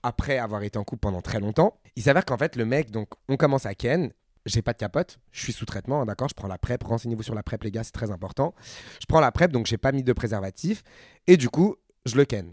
Après 0.02 0.36
avoir 0.36 0.62
été 0.62 0.78
en 0.78 0.84
couple 0.84 1.00
pendant 1.00 1.22
très 1.22 1.40
longtemps, 1.40 1.80
il 1.96 2.02
s'avère 2.02 2.26
qu'en 2.26 2.36
fait 2.36 2.54
le 2.54 2.66
mec, 2.66 2.90
donc 2.90 3.08
on 3.30 3.38
commence 3.38 3.64
à 3.64 3.74
ken. 3.74 4.12
J'ai 4.46 4.62
pas 4.62 4.72
de 4.72 4.78
capote, 4.78 5.18
je 5.32 5.42
suis 5.42 5.52
sous 5.52 5.66
traitement, 5.66 6.02
hein, 6.02 6.06
d'accord. 6.06 6.28
Je 6.28 6.34
prends 6.34 6.46
la 6.48 6.56
PrEP, 6.56 6.82
renseignez-vous 6.84 7.24
sur 7.24 7.34
la 7.34 7.42
PrEP 7.42 7.64
les 7.64 7.72
gars, 7.72 7.84
c'est 7.84 7.92
très 7.92 8.10
important. 8.10 8.54
Je 9.00 9.06
prends 9.06 9.20
la 9.20 9.32
PrEP, 9.32 9.50
donc 9.52 9.66
j'ai 9.66 9.76
pas 9.76 9.92
mis 9.92 10.04
de 10.04 10.12
préservatif 10.12 10.82
et 11.26 11.36
du 11.36 11.48
coup 11.48 11.76
je 12.06 12.16
le 12.16 12.24
ken. 12.24 12.52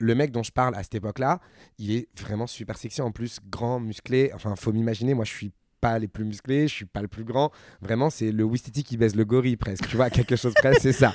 Le 0.00 0.14
mec 0.14 0.30
dont 0.30 0.42
je 0.42 0.52
parle 0.52 0.74
à 0.74 0.82
cette 0.82 0.96
époque-là, 0.96 1.40
il 1.78 1.92
est 1.92 2.08
vraiment 2.20 2.46
super 2.46 2.76
sexy 2.76 3.02
en 3.02 3.10
plus, 3.10 3.38
grand, 3.48 3.80
musclé. 3.80 4.30
Enfin, 4.34 4.54
faut 4.56 4.72
m'imaginer, 4.72 5.14
moi 5.14 5.24
je 5.24 5.32
suis 5.32 5.52
pas 5.80 5.98
les 5.98 6.08
plus 6.08 6.24
musclés, 6.24 6.68
je 6.68 6.74
suis 6.74 6.84
pas 6.84 7.02
le 7.02 7.08
plus 7.08 7.24
grand. 7.24 7.50
Vraiment, 7.80 8.10
c'est 8.10 8.32
le 8.32 8.44
Wistiti 8.44 8.82
qui 8.84 8.96
baise 8.96 9.14
le 9.14 9.24
gorille 9.24 9.56
presque. 9.56 9.88
Tu 9.88 9.96
vois, 9.96 10.10
quelque 10.10 10.36
chose 10.36 10.54
presque, 10.54 10.80
c'est 10.80 10.92
ça. 10.92 11.14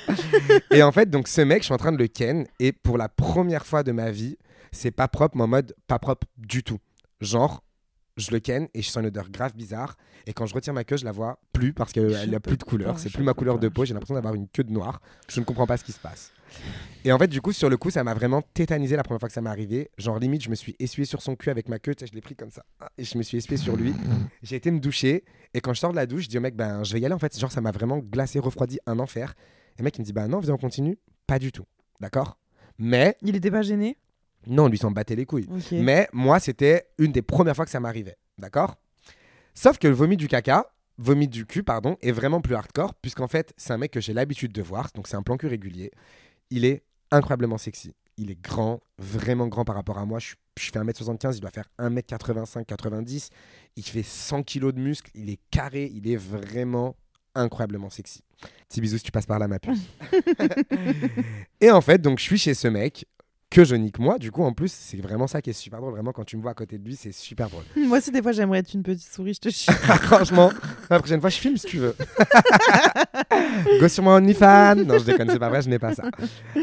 Et 0.70 0.82
en 0.82 0.92
fait, 0.92 1.10
donc 1.10 1.28
ce 1.28 1.40
mec, 1.40 1.60
je 1.60 1.66
suis 1.66 1.74
en 1.74 1.78
train 1.78 1.92
de 1.92 1.98
le 1.98 2.08
ken 2.08 2.46
et 2.60 2.72
pour 2.72 2.98
la 2.98 3.08
première 3.08 3.66
fois 3.66 3.82
de 3.82 3.92
ma 3.92 4.10
vie, 4.10 4.36
c'est 4.72 4.90
pas 4.90 5.08
propre, 5.08 5.36
mais 5.36 5.44
en 5.44 5.48
mode 5.48 5.74
pas 5.86 5.98
propre 5.98 6.26
du 6.36 6.62
tout. 6.62 6.78
Genre, 7.20 7.63
je 8.16 8.30
le 8.30 8.40
ken 8.40 8.68
et 8.74 8.82
je 8.82 8.88
sens 8.88 9.00
une 9.00 9.06
odeur 9.06 9.30
grave 9.30 9.54
bizarre. 9.54 9.96
Et 10.26 10.32
quand 10.32 10.46
je 10.46 10.54
retire 10.54 10.72
ma 10.72 10.84
queue, 10.84 10.96
je 10.96 11.04
la 11.04 11.12
vois 11.12 11.38
plus 11.52 11.72
parce 11.72 11.92
qu'elle 11.92 12.30
n'a 12.30 12.40
plus 12.40 12.56
de 12.56 12.62
couleur. 12.64 12.98
C'est 12.98 13.10
plus 13.12 13.22
ma 13.22 13.34
couleur 13.34 13.58
de 13.58 13.68
peau. 13.68 13.84
J'ai 13.84 13.92
l'impression 13.94 14.14
d'avoir 14.14 14.34
une 14.34 14.48
queue 14.48 14.64
de 14.64 14.72
noir. 14.72 15.00
Je 15.28 15.40
ne 15.40 15.44
comprends 15.44 15.66
pas 15.66 15.76
ce 15.76 15.84
qui 15.84 15.92
se 15.92 15.98
passe. 15.98 16.32
Et 17.04 17.10
en 17.12 17.18
fait, 17.18 17.26
du 17.26 17.40
coup, 17.40 17.52
sur 17.52 17.68
le 17.68 17.76
coup, 17.76 17.90
ça 17.90 18.04
m'a 18.04 18.14
vraiment 18.14 18.40
tétanisé 18.40 18.94
la 18.96 19.02
première 19.02 19.18
fois 19.18 19.28
que 19.28 19.32
ça 19.34 19.40
m'est 19.40 19.50
arrivé. 19.50 19.90
Genre, 19.98 20.18
limite, 20.18 20.42
je 20.42 20.50
me 20.50 20.54
suis 20.54 20.76
essuyé 20.78 21.04
sur 21.04 21.20
son 21.20 21.34
cul 21.34 21.50
avec 21.50 21.68
ma 21.68 21.78
queue. 21.78 21.94
Tu 21.94 22.04
sais, 22.04 22.10
je 22.10 22.14
l'ai 22.14 22.20
pris 22.20 22.36
comme 22.36 22.50
ça. 22.50 22.64
Ah, 22.80 22.88
Et 22.96 23.04
je 23.04 23.18
me 23.18 23.22
suis 23.22 23.36
essuyé 23.38 23.56
sur 23.56 23.76
lui. 23.76 23.92
J'ai 24.42 24.56
été 24.56 24.70
me 24.70 24.78
doucher. 24.78 25.24
Et 25.52 25.60
quand 25.60 25.74
je 25.74 25.80
sors 25.80 25.90
de 25.90 25.96
la 25.96 26.06
douche, 26.06 26.24
je 26.24 26.28
dis 26.28 26.38
au 26.38 26.40
mec, 26.40 26.54
ben, 26.54 26.84
je 26.84 26.92
vais 26.92 27.00
y 27.00 27.04
aller. 27.04 27.14
En 27.14 27.18
fait, 27.18 27.36
genre, 27.38 27.50
ça 27.52 27.60
m'a 27.60 27.72
vraiment 27.72 27.98
glacé, 27.98 28.38
refroidi, 28.38 28.78
un 28.86 28.98
enfer. 29.00 29.34
Et 29.76 29.80
le 29.80 29.84
mec, 29.84 29.96
il 29.98 30.02
me 30.02 30.06
dit, 30.06 30.12
bah 30.12 30.28
non, 30.28 30.38
viens, 30.38 30.54
on 30.54 30.58
continue. 30.58 30.96
Pas 31.26 31.38
du 31.40 31.50
tout. 31.50 31.64
D'accord? 32.00 32.38
Mais, 32.78 33.16
Il 33.22 33.34
était 33.36 33.50
pas 33.50 33.62
gêné? 33.62 33.98
Non, 34.46 34.68
lui 34.68 34.78
s'en 34.78 34.90
battait 34.90 35.16
les 35.16 35.26
couilles. 35.26 35.48
Mais 35.82 36.08
moi, 36.12 36.40
c'était 36.40 36.86
une 36.98 37.12
des 37.12 37.22
premières 37.22 37.54
fois 37.56 37.64
que 37.64 37.70
ça 37.70 37.80
m'arrivait. 37.80 38.16
D'accord? 38.38 38.76
Sauf 39.54 39.78
que 39.78 39.86
le 39.88 39.94
vomi 39.94 40.16
du 40.16 40.26
caca, 40.28 40.66
vomi 40.98 41.28
du 41.28 41.46
cul, 41.46 41.62
pardon, 41.62 41.96
est 42.02 42.12
vraiment 42.12 42.40
plus 42.40 42.54
hardcore, 42.54 42.94
puisqu'en 42.94 43.28
fait, 43.28 43.52
c'est 43.56 43.72
un 43.72 43.78
mec 43.78 43.90
que 43.92 44.00
j'ai 44.00 44.12
l'habitude 44.12 44.52
de 44.52 44.62
voir, 44.62 44.90
donc 44.94 45.06
c'est 45.08 45.16
un 45.16 45.22
plan 45.22 45.36
cul 45.36 45.46
régulier. 45.46 45.90
Il 46.50 46.64
est 46.64 46.82
incroyablement 47.10 47.58
sexy. 47.58 47.94
Il 48.16 48.30
est 48.30 48.40
grand, 48.40 48.80
vraiment 48.98 49.48
grand 49.48 49.64
par 49.64 49.74
rapport 49.74 49.98
à 49.98 50.04
moi. 50.06 50.18
Je, 50.20 50.26
suis- 50.26 50.36
je 50.58 50.70
fais 50.70 50.78
1m75, 50.78 51.36
il 51.36 51.40
doit 51.40 51.50
faire 51.50 51.68
1m85, 51.80 52.64
90. 52.64 53.30
Il 53.76 53.82
fait 53.84 54.02
100 54.04 54.42
kg 54.44 54.70
de 54.72 54.80
muscle, 54.80 55.10
il 55.14 55.30
est 55.30 55.40
carré, 55.50 55.90
il 55.92 56.08
est 56.08 56.16
vraiment 56.16 56.94
incroyablement 57.34 57.90
sexy. 57.90 58.20
Petit 58.68 58.80
bisou 58.80 58.98
si 58.98 59.02
tu 59.04 59.10
passes 59.10 59.26
par 59.26 59.38
là, 59.40 59.48
ma 59.48 59.58
puce. 59.58 59.80
Et 61.60 61.70
en 61.70 61.80
fait, 61.80 62.00
donc 62.00 62.18
je 62.18 62.24
suis 62.24 62.38
chez 62.38 62.54
ce 62.54 62.68
mec 62.68 63.06
que 63.54 63.62
je 63.62 63.76
nique 63.76 64.00
moi. 64.00 64.18
Du 64.18 64.32
coup, 64.32 64.42
en 64.42 64.52
plus, 64.52 64.72
c'est 64.72 64.96
vraiment 64.96 65.28
ça 65.28 65.40
qui 65.40 65.50
est 65.50 65.54
super 65.54 65.80
drôle. 65.80 65.92
Vraiment, 65.92 66.10
quand 66.10 66.24
tu 66.24 66.36
me 66.36 66.42
vois 66.42 66.50
à 66.50 66.54
côté 66.54 66.76
de 66.76 66.84
lui, 66.84 66.96
c'est 66.96 67.12
super 67.12 67.48
drôle. 67.48 67.62
Moi 67.76 67.98
aussi, 67.98 68.10
des 68.10 68.20
fois, 68.20 68.32
j'aimerais 68.32 68.58
être 68.58 68.74
une 68.74 68.82
petite 68.82 69.08
souris, 69.08 69.34
je 69.34 69.40
te 69.40 69.48
jure. 69.48 69.72
Franchement, 70.02 70.50
la 70.90 70.98
prochaine 70.98 71.20
fois, 71.20 71.30
je 71.30 71.38
filme 71.38 71.56
si 71.56 71.68
tu 71.68 71.78
veux. 71.78 71.94
Go 73.80 73.86
sur 73.86 74.02
mon 74.02 74.16
OnlyFans. 74.16 74.74
Non, 74.84 74.98
je 74.98 75.04
déconne, 75.04 75.30
c'est 75.30 75.38
pas 75.38 75.50
vrai, 75.50 75.62
je 75.62 75.68
n'ai 75.68 75.78
pas 75.78 75.94
ça. 75.94 76.02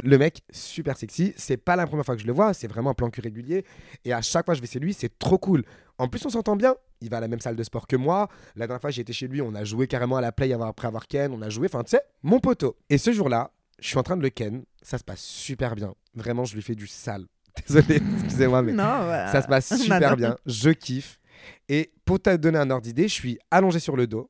Le 0.03 0.17
mec, 0.17 0.41
super 0.51 0.97
sexy. 0.97 1.33
C'est 1.37 1.55
pas 1.55 1.77
la 1.77 1.87
première 1.87 2.05
fois 2.05 2.15
que 2.15 2.21
je 2.21 2.27
le 2.27 2.33
vois, 2.33 2.53
c'est 2.53 2.67
vraiment 2.67 2.89
un 2.89 2.93
plan 2.93 3.09
cul 3.09 3.21
régulier. 3.21 3.63
Et 4.03 4.11
à 4.11 4.21
chaque 4.21 4.45
fois 4.45 4.53
que 4.53 4.57
je 4.57 4.61
vais 4.61 4.67
chez 4.67 4.79
lui, 4.79 4.93
c'est 4.93 5.17
trop 5.17 5.37
cool. 5.37 5.63
En 5.97 6.09
plus, 6.09 6.25
on 6.25 6.29
s'entend 6.29 6.57
bien. 6.57 6.75
Il 6.99 7.09
va 7.09 7.17
à 7.17 7.21
la 7.21 7.29
même 7.29 7.39
salle 7.39 7.55
de 7.55 7.63
sport 7.63 7.87
que 7.87 7.95
moi. 7.95 8.27
La 8.57 8.67
dernière 8.67 8.81
fois, 8.81 8.91
j'ai 8.91 9.01
été 9.01 9.13
chez 9.13 9.29
lui, 9.29 9.41
on 9.41 9.55
a 9.55 9.63
joué 9.63 9.87
carrément 9.87 10.17
à 10.17 10.21
la 10.21 10.33
play 10.33 10.51
après 10.51 10.87
avoir 10.87 11.07
ken. 11.07 11.31
On 11.31 11.41
a 11.41 11.49
joué, 11.49 11.67
enfin, 11.71 11.83
tu 11.83 11.91
sais, 11.91 12.01
mon 12.21 12.39
poteau. 12.39 12.75
Et 12.89 12.97
ce 12.97 13.13
jour-là, 13.13 13.51
je 13.82 13.88
suis 13.88 13.97
en 13.97 14.03
train 14.03 14.15
de 14.15 14.21
le 14.21 14.29
ken. 14.29 14.63
Ça 14.82 14.97
se 14.97 15.03
passe 15.03 15.21
super 15.21 15.75
bien. 15.75 15.93
Vraiment, 16.13 16.45
je 16.45 16.55
lui 16.55 16.61
fais 16.61 16.75
du 16.75 16.88
sale. 16.88 17.25
Désolé, 17.67 18.01
excusez-moi, 18.23 18.61
mais 18.61 18.71
Non, 18.71 19.03
voilà. 19.03 19.32
ça 19.32 19.41
se 19.41 19.47
passe 19.47 19.75
super 19.82 20.15
bien. 20.15 20.38
Je 20.45 20.69
kiffe. 20.69 21.19
Et 21.67 21.91
pour 22.05 22.19
te 22.21 22.36
donner 22.38 22.59
un 22.59 22.69
ordre 22.69 22.84
d'idée, 22.84 23.07
je 23.07 23.13
suis 23.13 23.39
allongé 23.49 23.79
sur 23.79 23.95
le 23.97 24.07
dos. 24.07 24.29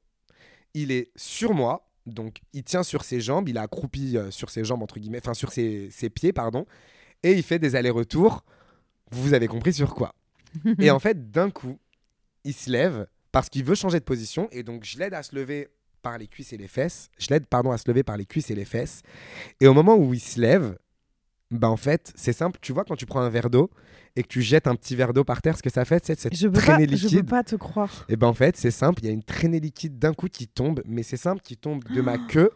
Il 0.74 0.92
est 0.92 1.12
sur 1.16 1.54
moi. 1.54 1.88
Donc, 2.06 2.38
il 2.54 2.64
tient 2.64 2.84
sur 2.84 3.04
ses 3.04 3.22
jambes. 3.22 3.48
Il 3.50 3.58
est 3.58 3.60
accroupi 3.60 4.18
euh, 4.18 4.32
sur 4.32 4.50
ses 4.50 4.64
jambes, 4.64 4.82
entre 4.82 5.00
guillemets. 5.00 5.20
Enfin, 5.22 5.34
sur 5.34 5.52
ses, 5.52 5.90
ses 5.92 6.10
pieds, 6.10 6.34
pardon. 6.34 6.66
Et 7.22 7.34
il 7.34 7.44
fait 7.44 7.60
des 7.60 7.76
allers-retours. 7.76 8.44
Vous 9.12 9.34
avez 9.34 9.48
compris 9.48 9.74
sur 9.74 9.94
quoi. 9.94 10.16
et 10.80 10.90
en 10.90 11.00
fait, 11.00 11.30
d'un 11.32 11.50
coup, 11.52 11.78
il 12.44 12.54
se 12.54 12.70
lève 12.72 13.06
parce 13.32 13.50
qu'il 13.50 13.64
veut 13.64 13.76
changer 13.76 14.00
de 14.00 14.06
position. 14.06 14.48
Et 14.52 14.64
donc, 14.64 14.84
je 14.86 14.98
l'aide 14.98 15.14
à 15.14 15.22
se 15.22 15.36
lever 15.36 15.68
par 16.02 16.18
les 16.18 16.28
cuisses 16.28 16.54
et 16.54 16.58
les 16.58 16.68
fesses. 16.68 17.10
Je 17.18 17.28
l'aide, 17.30 17.46
pardon, 17.48 17.72
à 17.72 17.78
se 17.78 17.88
lever 17.88 18.04
par 18.04 18.18
les 18.18 18.26
cuisses 18.26 18.52
et 18.52 18.56
les 18.56 18.66
fesses. 18.66 19.02
Et 19.60 19.68
au 19.68 19.74
moment 19.74 19.96
où 19.96 20.14
il 20.14 20.20
se 20.20 20.40
lève, 20.40 20.78
bah 21.52 21.70
en 21.70 21.78
fait, 21.78 22.12
c'est 22.16 22.34
simple. 22.34 22.60
Tu 22.62 22.72
vois, 22.74 22.84
quand 22.86 22.96
tu 22.96 23.06
prends 23.06 23.22
un 23.22 23.30
verre 23.30 23.50
d'eau 23.50 23.70
et 24.16 24.24
que 24.24 24.28
tu 24.28 24.42
jettes 24.42 24.68
un 24.68 24.76
petit 24.76 24.96
verre 24.96 25.14
d'eau 25.14 25.24
par 25.24 25.42
terre, 25.42 25.58
ce 25.58 25.64
que 25.64 25.70
ça 25.70 25.86
fait, 25.86 26.04
c'est 26.06 26.20
cette 26.20 26.36
Je 26.36 26.48
peux, 26.48 26.54
pas, 26.54 26.60
traînée 26.62 26.86
je 26.86 26.90
peux 27.04 27.16
liquide. 27.16 27.30
pas 27.30 27.44
te 27.44 27.56
croire. 27.56 28.06
Et 28.10 28.16
ben 28.16 28.28
en 28.28 28.34
fait, 28.34 28.58
c'est 28.58 28.72
simple. 28.72 29.02
Il 29.04 29.08
y 29.08 29.10
a 29.10 29.14
une 29.14 29.24
traînée 29.24 29.60
liquide 29.60 30.00
d'un 30.00 30.14
coup 30.14 30.28
qui 30.28 30.48
tombe, 30.48 30.82
mais 30.86 31.04
c'est 31.04 31.18
simple, 31.18 31.42
qui 31.42 31.58
tombe 31.58 31.84
de 31.94 32.02
ma 32.02 32.18
queue 32.18 32.52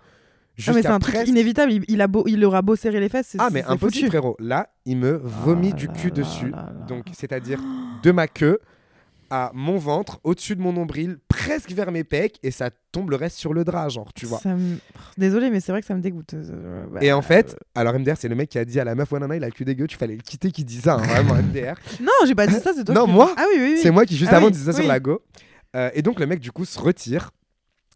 Ah, 0.67 0.71
mais 0.73 0.81
c'est 0.81 0.87
un 0.87 0.99
truc 0.99 1.15
inévitable. 1.27 1.71
Il, 1.73 1.85
il 1.89 2.01
a 2.01 2.07
beau, 2.07 2.23
il 2.27 2.43
aura 2.45 2.61
beau 2.61 2.75
serrer 2.75 2.99
les 3.01 3.09
fesses. 3.09 3.27
c'est- 3.31 3.37
Ah, 3.41 3.49
mais 3.51 3.63
impossible, 3.63 3.93
foutu. 3.93 4.07
frérot. 4.07 4.37
Là, 4.39 4.69
il 4.85 4.97
me 4.97 5.11
vomit 5.23 5.71
Ah 5.73 5.75
du 5.75 5.87
cul 5.89 6.07
là 6.07 6.13
dessus. 6.15 6.49
là. 6.51 6.71
Donc, 6.87 7.05
c'est-à-dire 7.13 7.59
de 8.01 8.11
ma 8.11 8.27
queue 8.27 8.59
à 9.37 9.51
mon 9.53 9.77
ventre, 9.77 10.19
au-dessus 10.23 10.55
de 10.55 10.61
mon 10.61 10.71
nombril, 10.71 11.17
presque 11.27 11.71
vers 11.71 11.91
mes 11.91 12.03
pecs, 12.05 12.37
et 12.43 12.51
ça 12.51 12.69
tombe 12.93 13.09
le 13.09 13.17
reste 13.17 13.37
sur 13.37 13.53
le 13.53 13.63
drap, 13.65 13.89
genre, 13.89 14.13
tu 14.13 14.25
vois. 14.25 14.39
Ça 14.39 14.55
me- 14.55 14.77
Désolée, 15.17 15.49
mais 15.49 15.59
c'est 15.59 15.71
vrai 15.73 15.81
que 15.81 15.87
ça 15.87 15.93
me 15.95 15.99
dégoûte. 16.01 16.33
Euh, 16.35 16.85
bah, 16.91 16.99
Et 17.03 17.11
en 17.11 17.21
fait, 17.21 17.57
alors 17.75 17.93
MDR, 17.99 18.15
c'est 18.17 18.29
le 18.29 18.35
mec 18.35 18.49
qui 18.49 18.57
a 18.57 18.63
dit 18.65 18.79
à 18.79 18.83
la 18.85 18.95
meuf, 18.95 19.11
ouais, 19.11 19.19
non, 19.19 19.27
non, 19.27 19.33
il 19.33 19.43
a 19.43 19.47
le 19.47 19.51
cul 19.51 19.65
dégueu, 19.65 19.87
tu 19.87 19.97
fallait 19.97 20.15
le 20.15 20.21
quitter, 20.21 20.51
qui 20.51 20.63
dit 20.63 20.79
ça, 20.79 20.93
hein, 20.95 20.97
vraiment, 20.97 21.33
MDR. 21.41 21.75
Non, 22.01 22.11
j'ai 22.25 22.35
pas 22.35 22.47
dit 22.47 22.53
ça, 22.53 22.71
c'est 22.73 22.85
toi 22.85 22.95
Non, 22.95 23.05
qui- 23.05 23.11
moi 23.11 23.33
Ah 23.37 23.45
oui, 23.53 23.59
oui, 23.61 23.71
oui. 23.75 23.79
C'est 23.81 23.91
moi 23.91 24.05
qui, 24.05 24.15
juste 24.15 24.31
Ah 24.33 24.37
avant, 24.37 24.49
disais 24.49 24.71
ça 24.71 24.77
sur 24.79 24.87
la 24.87 24.99
go. 24.99 25.21
Euh, 25.75 25.89
et 25.93 26.01
donc, 26.01 26.19
le 26.21 26.25
mec, 26.27 26.39
du 26.39 26.51
coup, 26.51 26.63
se 26.63 26.79
retire, 26.79 27.31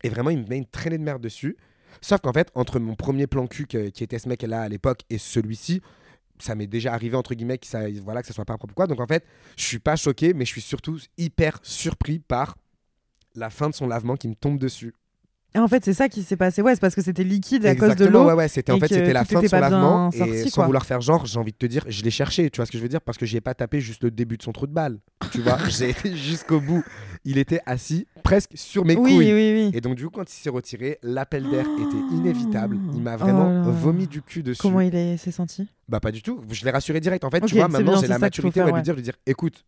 et 0.04 0.10
vraiment, 0.10 0.30
il 0.32 0.40
me 0.40 0.48
met 0.48 0.58
une 0.58 0.66
traînée 0.66 0.98
de 0.98 1.04
merde 1.04 1.22
dessus. 1.22 1.56
Sauf 2.02 2.20
qu'en 2.22 2.34
fait, 2.34 2.50
entre 2.56 2.80
mon 2.80 2.96
premier 2.96 3.28
plan 3.28 3.48
cul, 3.48 3.66
que- 3.68 3.90
qui 3.90 4.04
était 4.04 4.20
ce 4.20 4.28
mec-là 4.30 4.62
à 4.62 4.68
l'époque, 4.70 5.02
et 5.10 5.18
celui-ci, 5.18 5.82
ça 6.40 6.56
m'est 6.56 6.68
déjà 6.68 6.94
arrivé, 6.94 7.16
entre 7.16 7.34
guillemets, 7.34 7.58
que 7.58 7.68
ça, 7.68 7.90
voilà, 8.04 8.22
que 8.22 8.28
ça 8.28 8.34
soit 8.34 8.46
pas 8.46 8.58
propre 8.58 8.74
quoi. 8.74 8.88
Donc, 8.88 9.00
en 9.00 9.08
fait, 9.08 9.26
je 9.58 9.64
suis 9.64 9.80
pas 9.80 9.96
choqué, 9.96 10.34
mais 10.34 10.46
je 10.46 10.52
suis 10.52 10.62
surtout 10.62 11.00
hyper 11.18 11.60
surpris 11.64 12.20
par 12.20 12.58
la 13.36 13.50
fin 13.50 13.70
de 13.70 13.76
son 13.76 13.88
lavement 13.88 14.16
qui 14.16 14.28
me 14.28 14.36
tombe 14.36 14.60
dessus. 14.60 14.94
Et 15.56 15.58
en 15.58 15.68
fait, 15.68 15.84
c'est 15.84 15.93
ça 15.95 16.10
qui 16.10 16.22
s'est 16.22 16.36
passé. 16.38 16.62
Ouais, 16.62 16.76
c'est 16.76 16.80
parce 16.82 16.93
que 16.93 17.02
c'était 17.02 17.24
liquide 17.24 17.66
à 17.66 17.76
cause 17.76 17.95
de 17.95 18.06
l'eau. 18.06 18.26
ouais, 18.28 18.34
ouais, 18.34 18.47
c'était 18.47 18.72
en 18.72 18.78
fait 18.80 18.88
c'était 18.88 19.14
la 19.14 19.26
fin 19.26 19.41
de 19.41 19.47
son 19.47 19.60
lavement 19.60 20.12
sorti, 20.12 20.32
et 20.34 20.43
sans 20.50 20.56
quoi. 20.58 20.66
vouloir 20.68 20.86
faire 20.86 21.02
genre, 21.02 21.26
j'ai 21.26 21.39
envie 21.39 21.52
de 21.54 21.58
te 21.58 21.66
dire, 21.66 21.84
je 21.88 22.04
l'ai 22.04 22.12
cherché, 22.12 22.50
tu 22.52 22.58
vois 22.58 22.68
ce 22.68 22.72
que 22.72 22.78
je 22.78 22.84
veux 22.84 22.89
dire 22.89 23.02
parce 23.02 23.18
que 23.18 23.26
j'y 23.26 23.38
ai 23.38 23.41
pas 23.41 23.56
tapé 23.56 23.82
juste 23.82 24.04
le 24.04 24.12
début 24.12 24.38
de 24.38 24.43
son 24.43 24.52
trou 24.52 24.68
de 24.68 24.74
balle, 24.74 25.00
tu 25.32 25.41
vois, 25.41 25.58
j'ai 25.70 25.89
été 25.89 26.16
jusqu'au 26.16 26.60
bout. 26.62 26.84
Il 27.26 27.38
était 27.39 27.62
assis 27.66 28.06
presque 28.24 28.52
sur 28.54 28.86
mes 28.86 28.95
oui, 28.95 29.16
couilles. 29.16 29.34
oui, 29.34 29.54
oui. 29.66 29.72
Et 29.74 29.82
donc 29.82 29.95
du 29.95 30.06
coup 30.06 30.12
quand 30.12 30.32
il 30.32 30.36
s'est 30.36 30.52
retiré, 30.52 31.00
l'appel 31.02 31.50
d'air 31.50 31.66
était 31.80 32.16
inévitable. 32.16 32.78
Il 32.93 33.02
m'a 33.02 33.16
Oh 33.16 33.18
vraiment 33.18 33.62
vomi 33.72 34.06
du 34.08 34.22
cul 34.22 34.43
dessus. 34.43 34.62
Comment 34.62 34.82
il 34.82 34.93
est- 34.95 35.18
s'est 35.18 35.32
senti? 35.32 35.68
Bah 35.88 36.00
pas 36.00 36.12
du 36.12 36.22
tout. 36.22 36.41
Je 36.52 36.64
l'ai 36.64 36.72
rassuré 36.72 37.00
direct. 37.00 37.24
En 37.24 37.32
fait, 37.32 37.41
tu 37.41 37.56
vois, 37.56 37.68
maintenant 37.68 38.00
j'ai 38.00 38.06
la 38.08 38.20
maturité 38.20 38.60
faire, 38.60 38.66
ouais, 38.66 38.72
de 38.72 38.76
ouais. 38.76 38.80
lui 38.82 38.84
dire, 38.84 38.93
de 38.93 39.00
lui 39.00 39.04
dire, 39.04 39.16
écoute, 39.26 39.66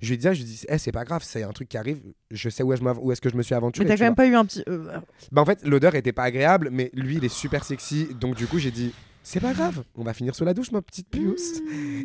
je 0.00 0.10
lui 0.10 0.18
dis, 0.18 0.24
je 0.24 0.30
lui 0.30 0.44
dis, 0.44 0.62
Eh, 0.68 0.78
c'est 0.78 0.92
pas 0.92 1.04
grave, 1.04 1.22
c'est 1.24 1.42
un 1.42 1.52
truc 1.52 1.68
qui 1.68 1.76
arrive. 1.78 1.98
Je 2.30 2.48
sais 2.48 2.62
où 2.62 2.72
est-ce, 2.72 2.82
où 2.82 3.12
que 3.14 3.30
je 3.30 3.36
me 3.36 3.42
suis 3.42 3.54
aventuré. 3.54 3.84
Mais 3.84 3.90
t'as 3.90 3.96
quand 3.98 4.04
même 4.04 4.14
pas 4.14 4.26
eu 4.26 4.34
un 4.34 4.44
petit. 4.44 4.62
euh, 4.68 4.98
Bah 5.32 5.42
en 5.42 5.44
fait, 5.46 5.60
l'odeur 5.66 5.94
était 5.94 6.12
pas 6.12 6.24
agréable, 6.24 6.68
mais 6.72 6.90
lui, 6.94 7.16
il 7.16 7.24
est 7.24 7.28
super 7.32 7.64
sexy. 7.64 8.08
Donc 8.20 8.34
du 8.36 8.46
coup, 8.46 8.58
j'ai 8.58 8.70
dit, 8.70 8.92
c'est 9.26 9.40
pas 9.40 9.54
grave, 9.54 9.82
on 9.96 10.02
va 10.04 10.12
finir 10.12 10.34
sous 10.34 10.44
la 10.44 10.52
douche, 10.52 10.70
ma 10.70 10.82
petite 10.82 11.08
puce. 11.08 11.62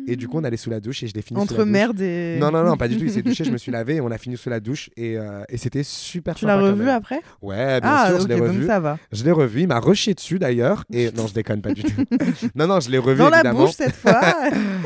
Et 0.08 0.16
du 0.16 0.26
coup, 0.26 0.38
on 0.38 0.44
allait 0.44 0.56
sous 0.56 0.70
la 0.70 0.80
douche 0.80 1.02
et 1.02 1.06
je 1.06 1.12
l'ai 1.12 1.20
fini 1.20 1.38
sous 1.38 1.42
Entre 1.42 1.52
la 1.58 1.64
douche. 1.64 1.72
merde 1.72 2.00
et. 2.00 2.38
Non, 2.40 2.50
non, 2.50 2.64
non, 2.64 2.78
pas 2.78 2.88
du 2.88 2.96
tout. 2.96 3.04
Il 3.04 3.10
s'est 3.10 3.20
douché, 3.30 3.44
je 3.44 3.50
me 3.50 3.58
suis 3.58 3.70
lavé 3.70 3.96
et 3.96 4.00
on 4.00 4.10
a 4.10 4.16
fini 4.16 4.38
sous 4.38 4.48
la 4.48 4.58
douche. 4.58 4.88
Et, 4.96 5.18
euh, 5.18 5.42
et 5.50 5.58
c'était 5.58 5.82
super 5.82 6.34
Tu 6.34 6.46
l'as 6.46 6.58
revu 6.58 6.88
après? 6.88 7.20
Ouais, 7.42 7.78
bien 7.82 7.90
Ah, 7.92 8.06
sûr, 8.06 8.16
ok, 8.16 8.22
je 8.22 8.28
l'ai 8.28 8.36
donc 8.38 8.48
revu. 8.48 8.66
ça 8.66 8.80
va. 8.80 8.98
Je 9.12 9.22
l'ai 9.24 9.32
revu, 9.32 9.60
il 9.62 9.68
m'a 9.68 9.80
rushé 9.80 10.14
dessus 10.14 10.38
d'ailleurs. 10.38 10.84
Et 10.90 11.10
non, 11.14 11.26
je 11.26 11.34
déconne 11.34 11.60
pas 11.60 11.74
du 11.74 11.82
tout. 11.82 12.04
non, 12.54 12.66
non, 12.66 12.80
je 12.80 12.90
l'ai 12.90 12.96
revu 12.98 13.18
Dans 13.18 13.28
la 13.28 13.52
bouche 13.52 13.72
cette 13.72 13.94
fois. 13.96 14.20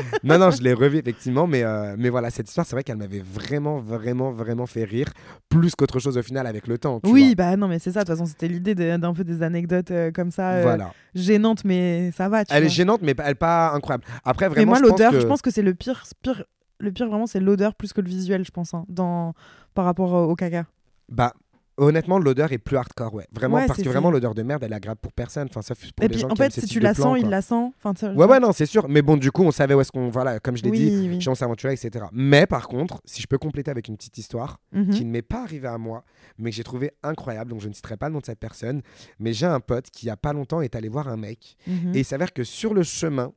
non, 0.23 0.37
non, 0.39 0.51
je 0.51 0.61
l'ai 0.61 0.73
revu 0.73 0.97
effectivement. 0.97 1.47
Mais, 1.47 1.63
euh, 1.63 1.95
mais 1.97 2.09
voilà, 2.09 2.29
cette 2.29 2.47
histoire, 2.47 2.65
c'est 2.65 2.75
vrai 2.75 2.83
qu'elle 2.83 2.97
m'avait 2.97 3.19
vraiment, 3.21 3.79
vraiment, 3.79 4.31
vraiment 4.31 4.65
fait 4.65 4.83
rire. 4.83 5.07
Plus 5.49 5.75
qu'autre 5.75 5.99
chose 5.99 6.17
au 6.17 6.21
final 6.23 6.47
avec 6.47 6.67
le 6.67 6.77
temps. 6.77 6.99
tu 7.01 7.09
oui, 7.11 7.33
vois. 7.35 7.35
bah 7.51 7.57
non, 7.57 7.67
mais 7.67 7.79
c'est 7.79 7.91
ça. 7.91 8.01
De 8.01 8.05
toute 8.05 8.15
façon, 8.15 8.25
c'était 8.25 8.47
l'idée 8.47 8.75
d'un 8.75 9.13
peu 9.13 9.23
des 9.23 9.41
anecdotes 9.41 9.91
euh, 9.91 10.11
comme 10.11 10.31
ça, 10.31 10.53
euh, 10.53 10.61
Voilà. 10.63 10.91
gênantes, 11.13 11.63
mais 11.65 12.11
ça 12.11 12.29
va. 12.29 12.45
Tu 12.45 12.53
Elle 12.53 12.63
est 12.65 12.69
gênante, 12.69 13.01
mais 13.01 13.15
elle 13.23 13.35
pas 13.35 13.71
incroyable. 13.73 14.03
Après, 14.23 14.47
Mais 14.49 14.55
vraiment, 14.55 14.71
moi, 14.71 14.77
je 14.79 14.83
pense 14.83 14.91
l'odeur, 14.91 15.11
que- 15.11 15.19
je 15.19 15.27
pense 15.27 15.41
que 15.41 15.51
c'est 15.51 15.61
le 15.61 15.73
pire, 15.73 16.03
pire. 16.21 16.43
Le 16.79 16.91
pire, 16.91 17.07
vraiment, 17.07 17.25
c'est 17.27 17.39
l'odeur 17.39 17.73
plus 17.75 17.93
que 17.93 18.01
le 18.01 18.07
visuel, 18.09 18.43
je 18.45 18.51
pense, 18.51 18.73
hein, 18.73 18.85
dans... 18.89 19.33
par 19.73 19.85
rapport 19.85 20.11
au 20.13 20.35
caca. 20.35 20.65
Bah, 21.09 21.33
honnêtement, 21.77 22.19
l'odeur 22.19 22.51
est 22.51 22.57
plus 22.57 22.77
hardcore, 22.77 23.13
ouais. 23.13 23.27
Vraiment, 23.31 23.55
Ouais, 23.57 23.65
parce 23.67 23.81
que 23.81 23.89
vraiment, 23.89 24.11
l'odeur 24.11 24.33
de 24.33 24.43
merde, 24.43 24.63
elle 24.63 24.71
est 24.71 24.75
agréable 24.75 24.99
pour 25.01 25.11
personne. 25.11 25.47
Enfin, 25.49 25.61
sauf 25.61 25.77
pour 25.91 26.03
Et 26.03 26.07
les 26.07 26.13
puis, 26.13 26.19
gens 26.21 26.27
en 26.29 26.33
qui 26.33 26.41
fait, 26.43 26.51
si 26.51 26.67
tu 26.67 26.79
la 26.79 26.93
plan, 26.93 27.03
sens, 27.05 27.17
il 27.17 27.21
quoi. 27.23 27.29
la 27.31 27.41
sent. 27.41 27.71
Enfin, 27.83 27.93
tu- 27.93 28.05
Ouais, 28.17 28.25
ouais, 28.25 28.39
non, 28.39 28.51
c'est 28.53 28.65
sûr. 28.65 28.87
Mais 28.87 29.01
bon, 29.01 29.17
du 29.17 29.31
coup, 29.31 29.43
on 29.43 29.51
savait 29.51 29.73
où 29.73 29.81
est-ce 29.81 29.91
qu'on. 29.91 30.09
Voilà, 30.09 30.39
comme 30.39 30.55
je 30.57 30.63
l'ai 30.63 30.69
Oui, 30.69 30.79
dit, 30.89 31.09
oui. 31.09 31.21
chez 31.21 31.29
on 31.29 31.35
s'est 31.35 31.45
aventuré, 31.45 31.73
etc. 31.73 32.05
Mais 32.11 32.45
par 32.45 32.67
contre, 32.67 33.01
si 33.05 33.21
je 33.21 33.27
peux 33.27 33.37
compléter 33.37 33.71
avec 33.71 33.87
une 33.87 33.97
petite 33.97 34.17
histoire 34.17 34.59
Mhm. 34.71 34.89
qui 34.89 35.05
ne 35.05 35.11
m'est 35.11 35.21
pas 35.21 35.41
arrivée 35.43 35.67
à 35.67 35.77
moi, 35.77 36.03
mais 36.37 36.49
que 36.49 36.55
j'ai 36.55 36.63
trouvé 36.63 36.91
incroyable, 37.03 37.51
donc 37.51 37.61
je 37.61 37.67
ne 37.67 37.73
citerai 37.73 37.97
pas 37.97 38.07
le 38.07 38.13
nom 38.13 38.19
de 38.19 38.25
cette 38.25 38.39
personne, 38.39 38.81
mais 39.19 39.33
j'ai 39.33 39.45
un 39.45 39.59
pote 39.59 39.89
qui, 39.89 40.05
il 40.05 40.09
y 40.09 40.11
a 40.11 40.17
pas 40.17 40.33
longtemps, 40.33 40.61
est 40.61 40.75
allé 40.75 40.89
voir 40.89 41.07
un 41.07 41.17
mec. 41.17 41.55
Mhm. 41.67 41.91
Et 41.95 41.99
il 41.99 42.05
s'avère 42.05 42.33
que 42.33 42.43
sur 42.43 42.73
le 42.73 42.83
chemin, 42.83 43.31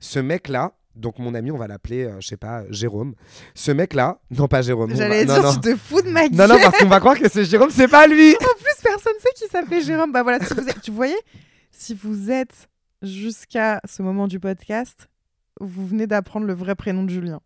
ce 0.00 0.18
mec-là, 0.18 0.72
donc 0.96 1.18
mon 1.18 1.34
ami, 1.34 1.50
on 1.50 1.56
va 1.56 1.66
l'appeler, 1.66 2.04
euh, 2.04 2.20
je 2.20 2.26
sais 2.28 2.36
pas, 2.36 2.62
Jérôme. 2.70 3.14
Ce 3.54 3.70
mec-là, 3.70 4.18
non 4.30 4.48
pas 4.48 4.62
Jérôme. 4.62 4.90
va- 4.90 4.96
J'allais 4.96 5.24
non, 5.24 5.34
dire, 5.34 5.42
non. 5.44 5.52
tu 5.54 5.60
te 5.60 5.76
fous 5.76 6.02
de 6.02 6.08
ma 6.08 6.28
gueule. 6.28 6.36
Non, 6.38 6.48
non, 6.54 6.60
parce 6.62 6.78
qu'on 6.78 6.88
va 6.88 7.00
croire 7.00 7.18
que 7.18 7.28
c'est 7.28 7.44
Jérôme, 7.44 7.70
c'est 7.70 7.88
pas 7.88 8.06
lui. 8.06 8.34
En 8.34 8.38
plus, 8.58 8.82
personne 8.82 9.12
sait 9.20 9.32
qui 9.36 9.48
s'appelait 9.50 9.80
Jérôme. 9.82 10.12
Bah 10.12 10.22
voilà, 10.22 10.44
si 10.44 10.52
vous 10.54 10.68
êtes, 10.68 10.80
tu 10.80 10.90
voyais, 10.90 11.18
si 11.70 11.94
vous 11.94 12.30
êtes 12.30 12.68
jusqu'à 13.02 13.80
ce 13.88 14.02
moment 14.02 14.28
du 14.28 14.38
podcast, 14.40 15.08
vous 15.60 15.86
venez 15.86 16.06
d'apprendre 16.06 16.46
le 16.46 16.54
vrai 16.54 16.74
prénom 16.74 17.04
de 17.04 17.10
Julien. 17.10 17.40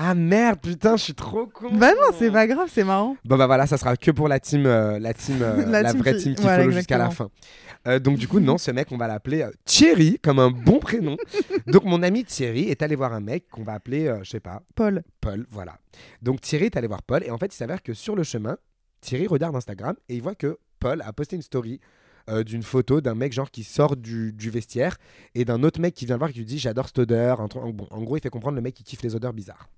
Ah 0.00 0.14
merde, 0.14 0.60
putain, 0.60 0.96
je 0.96 1.02
suis 1.02 1.14
trop 1.14 1.46
con. 1.46 1.70
Bah 1.74 1.90
non, 1.90 2.14
c'est 2.16 2.30
pas 2.30 2.46
grave, 2.46 2.68
c'est 2.72 2.84
marrant. 2.84 3.16
Bon 3.24 3.36
bah 3.36 3.46
voilà, 3.48 3.66
ça 3.66 3.76
sera 3.76 3.96
que 3.96 4.12
pour 4.12 4.28
la 4.28 4.38
team, 4.38 4.64
euh, 4.64 5.00
la 5.00 5.12
team, 5.12 5.38
euh, 5.42 5.66
La 5.66 5.82
la, 5.82 5.90
team 5.90 6.00
vraie 6.00 6.14
qui- 6.14 6.22
team 6.22 6.34
qui 6.36 6.42
voilà, 6.42 6.62
follow 6.62 6.70
jusqu'à 6.70 6.98
la 6.98 7.10
fin. 7.10 7.28
Euh, 7.88 7.98
donc 7.98 8.16
du 8.16 8.28
coup 8.28 8.38
non, 8.38 8.58
ce 8.58 8.70
mec 8.70 8.92
on 8.92 8.96
va 8.96 9.08
l'appeler 9.08 9.44
Thierry 9.64 10.20
comme 10.22 10.38
un 10.38 10.50
bon 10.50 10.78
prénom. 10.78 11.16
donc 11.66 11.82
mon 11.84 12.04
ami 12.04 12.24
Thierry 12.24 12.68
est 12.70 12.80
allé 12.82 12.94
voir 12.94 13.12
un 13.12 13.20
mec 13.20 13.48
qu'on 13.48 13.64
va 13.64 13.72
appeler, 13.72 14.14
je 14.22 14.30
sais 14.30 14.38
pas, 14.40 14.62
Paul. 14.76 15.02
Paul, 15.20 15.46
voilà. 15.50 15.76
Donc 16.22 16.42
Thierry 16.42 16.66
est 16.66 16.76
allé 16.76 16.86
voir 16.86 17.02
Paul 17.02 17.24
et 17.24 17.30
en 17.32 17.38
fait 17.38 17.52
il 17.52 17.56
s'avère 17.56 17.82
que 17.82 17.92
sur 17.92 18.14
le 18.14 18.22
chemin, 18.22 18.56
Thierry 19.00 19.26
regarde 19.26 19.56
Instagram 19.56 19.96
et 20.08 20.14
il 20.14 20.22
voit 20.22 20.36
que 20.36 20.58
Paul 20.78 21.02
a 21.04 21.12
posté 21.12 21.34
une 21.34 21.42
story 21.42 21.80
euh, 22.28 22.44
d'une 22.44 22.62
photo 22.62 23.00
d'un 23.00 23.14
mec 23.14 23.32
genre 23.32 23.50
qui 23.50 23.64
sort 23.64 23.96
du, 23.96 24.32
du 24.32 24.50
vestiaire 24.50 24.96
et 25.34 25.44
d'un 25.44 25.62
autre 25.62 25.80
mec 25.80 25.94
qui 25.94 26.06
vient 26.06 26.16
le 26.16 26.18
voir 26.18 26.30
et 26.30 26.32
qui 26.32 26.40
lui 26.40 26.46
dit 26.46 26.58
j'adore 26.58 26.86
cette 26.86 26.98
odeur. 26.98 27.40
En, 27.40 27.48
bon, 27.48 27.86
en 27.90 28.02
gros 28.02 28.16
il 28.16 28.20
fait 28.20 28.30
comprendre 28.30 28.56
le 28.56 28.62
mec 28.62 28.74
qui 28.74 28.84
kiffe 28.84 29.02
les 29.02 29.14
odeurs 29.14 29.32
bizarres. 29.32 29.68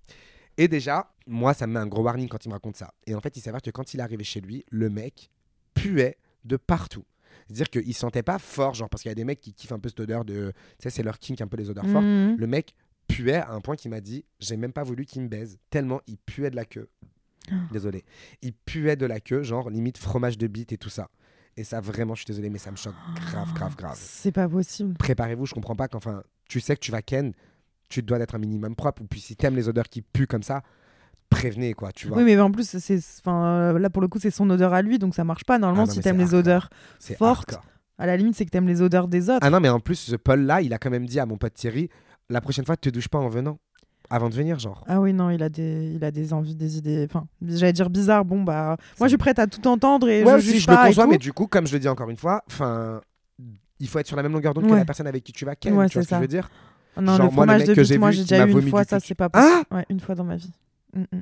Et 0.59 0.69
déjà, 0.69 1.13
moi 1.27 1.55
ça 1.55 1.67
me 1.67 1.75
met 1.75 1.81
un 1.81 1.87
gros 1.87 2.03
warning 2.03 2.29
quand 2.29 2.45
il 2.45 2.49
me 2.49 2.55
raconte 2.55 2.77
ça. 2.77 2.93
Et 3.07 3.15
en 3.15 3.21
fait 3.21 3.37
il 3.37 3.41
s'avère 3.41 3.63
que 3.63 3.71
quand 3.71 3.95
il 3.95 4.01
est 4.01 4.03
arrivé 4.03 4.25
chez 4.25 4.41
lui, 4.41 4.65
le 4.71 4.91
mec 4.91 5.31
puait 5.75 6.17
de 6.45 6.57
partout. 6.57 7.05
C'est-à-dire 7.47 7.71
qu'il 7.71 7.95
sentait 7.95 8.23
pas 8.23 8.39
fort, 8.39 8.75
genre 8.75 8.89
parce 8.89 9.03
qu'il 9.03 9.11
y 9.11 9.13
a 9.13 9.17
des 9.17 9.25
mecs 9.25 9.41
qui 9.41 9.53
kiffent 9.53 9.73
un 9.73 9.79
peu 9.79 9.89
cette 9.89 10.01
odeur 10.01 10.25
de... 10.25 10.53
Tu 10.79 10.85
sais, 10.85 10.91
c'est 10.91 11.03
leur 11.03 11.19
kink 11.19 11.41
un 11.41 11.49
peu 11.49 11.57
les 11.57 11.69
odeurs 11.71 11.87
fortes. 11.87 12.05
Mhm. 12.05 12.37
Le 12.37 12.47
mec 12.47 12.75
puait 13.09 13.35
à 13.35 13.51
un 13.53 13.61
point 13.61 13.77
qu'il 13.77 13.91
m'a 13.91 14.01
dit 14.01 14.25
j'ai 14.39 14.57
même 14.57 14.73
pas 14.73 14.83
voulu 14.83 15.05
qu'il 15.05 15.23
me 15.23 15.29
baise 15.29 15.59
tellement 15.71 16.01
il 16.07 16.17
puait 16.19 16.51
de 16.51 16.57
la 16.57 16.65
queue. 16.65 16.89
Ah. 17.51 17.55
Désolé. 17.73 18.05
Il 18.43 18.53
puait 18.53 18.97
de 18.97 19.07
la 19.07 19.21
queue, 19.21 19.43
genre 19.43 19.71
limite 19.71 19.99
fromage 19.99 20.39
de 20.39 20.47
bite 20.47 20.73
et 20.73 20.79
tout 20.79 20.91
ça. 20.91 21.11
Et 21.61 21.65
ça 21.65 21.79
vraiment, 21.83 22.15
je 22.15 22.21
suis 22.21 22.27
désolé, 22.27 22.49
mais 22.49 22.57
ça 22.57 22.71
me 22.71 22.77
choque 22.77 22.95
grave, 23.17 23.53
grave, 23.53 23.77
grave. 23.77 23.99
C'est 24.01 24.33
pas 24.33 24.49
possible. 24.49 24.95
Préparez-vous, 24.95 25.45
je 25.45 25.53
comprends 25.53 25.77
pas 25.77 25.89
qu'enfin, 25.89 26.23
tu 26.49 26.59
sais 26.59 26.75
que 26.75 26.81
tu 26.81 26.91
vas 26.91 27.03
ken, 27.03 27.35
tu 27.91 28.03
dois 28.03 28.19
d'être 28.19 28.35
un 28.35 28.39
minimum 28.39 28.75
propre. 28.75 29.03
Ou 29.03 29.05
puis 29.07 29.21
si 29.21 29.37
t'aimes 29.37 29.57
les 29.57 29.69
odeurs 29.69 29.91
qui 29.91 30.01
puent 30.01 30.27
comme 30.27 30.43
ça, 30.43 30.63
prévenez 31.29 31.75
quoi, 31.75 31.93
tu 31.93 32.09
vois. 32.09 32.17
Oui, 32.17 32.25
mais 32.25 32.41
en 32.41 32.51
plus, 32.51 32.79
c'est, 32.79 32.99
enfin, 33.21 33.45
euh, 33.75 33.79
là 33.79 33.91
pour 33.91 34.01
le 34.01 34.09
coup, 34.09 34.19
c'est 34.19 34.31
son 34.31 34.49
odeur 34.49 34.73
à 34.73 34.81
lui, 34.81 34.99
donc 34.99 35.15
ça 35.15 35.23
marche 35.23 35.45
pas. 35.45 35.59
Normalement, 35.59 35.83
Ah 35.85 35.87
non, 35.87 35.93
si 35.93 36.01
t'aimes 36.01 36.17
les 36.17 36.33
odeurs 36.33 36.71
c'est 36.99 37.15
fortes, 37.19 37.53
hardcore. 37.53 37.71
à 37.99 38.07
la 38.07 38.17
limite, 38.17 38.37
c'est 38.37 38.47
que 38.47 38.51
t'aimes 38.51 38.67
les 38.67 38.81
odeurs 38.81 39.07
des 39.07 39.29
autres. 39.29 39.41
Ah 39.43 39.51
non, 39.51 39.61
mais 39.61 39.69
en 39.69 39.81
plus, 39.81 39.97
ce 39.97 40.17
Paul-là, 40.17 40.63
il 40.63 40.73
a 40.73 40.79
quand 40.79 40.91
même 40.91 41.05
dit 41.05 41.21
à 41.21 41.27
mon 41.27 41.37
pote 41.37 41.53
Thierry 41.53 41.91
la 42.31 42.41
prochaine 42.41 42.65
fois, 42.65 42.77
te 42.77 42.89
douche 42.89 43.09
pas 43.09 43.19
en 43.19 43.29
venant. 43.29 43.59
Avant 44.13 44.29
de 44.29 44.35
venir, 44.35 44.59
genre. 44.59 44.83
Ah 44.89 45.01
oui, 45.01 45.13
non, 45.13 45.31
il 45.31 45.41
a 45.43 45.49
des, 45.49 45.93
il 45.95 46.05
a 46.05 46.11
des 46.11 46.33
envies, 46.33 46.57
des 46.57 46.77
idées. 46.79 47.07
Enfin, 47.09 47.27
j'allais 47.47 47.73
dire 47.73 47.89
bizarre. 47.89 48.25
Bon, 48.25 48.43
bah, 48.43 48.77
moi, 48.99 49.07
je 49.07 49.11
suis 49.11 49.17
prête 49.19 49.39
à 49.39 49.47
tout 49.47 49.65
entendre 49.69 50.09
et 50.09 50.25
Ouais, 50.25 50.41
je 50.41 50.51
juge 50.51 50.63
je 50.63 50.67
pas 50.67 50.83
le 50.83 50.89
conçois, 50.89 51.07
mais 51.07 51.19
du 51.19 51.33
coup, 51.33 51.47
comme 51.47 51.67
je 51.69 51.73
le 51.75 51.79
dis 51.79 51.89
encore 51.89 52.11
une 52.11 52.17
fois, 52.17 52.43
enfin, 52.51 53.01
il 53.79 53.87
faut 53.89 54.01
être 54.01 54.09
sur 54.09 54.17
la 54.17 54.23
même 54.25 54.33
longueur 54.33 54.53
d'onde 54.53 54.69
que 54.69 54.75
la 54.75 54.85
personne 54.85 55.07
avec 55.07 55.23
qui 55.23 55.33
tu 55.33 55.45
vas 55.45 55.55
ken, 55.55 55.75
Ouais, 55.75 55.89
tu 55.89 55.95
vois 55.95 56.03
ce 56.03 56.09
que 56.09 56.17
je 56.17 56.21
veux 56.21 56.27
dire? 56.29 56.51
Non, 57.01 57.17
genre, 57.17 57.27
le 57.29 57.33
moi, 57.33 57.47
le 57.47 57.53
fromage 57.53 57.59
mec 57.61 57.69
de 57.69 57.75
que 57.75 57.81
bite, 57.83 57.99
moi, 58.01 58.11
j'ai 58.11 58.23
déjà 58.23 58.47
eu 58.47 58.51
une 58.51 58.63
fois, 58.69 58.83
ça, 58.85 58.99
c'est 58.99 59.15
pas 59.15 59.29
possible. 59.29 59.65
Ah 59.71 59.77
ouais, 59.77 59.87
une 59.89 60.01
fois 60.01 60.17
dans 60.17 60.25
ma 60.25 60.35
vie. 60.37 60.51
Mm, 60.93 61.03
mm. 61.03 61.21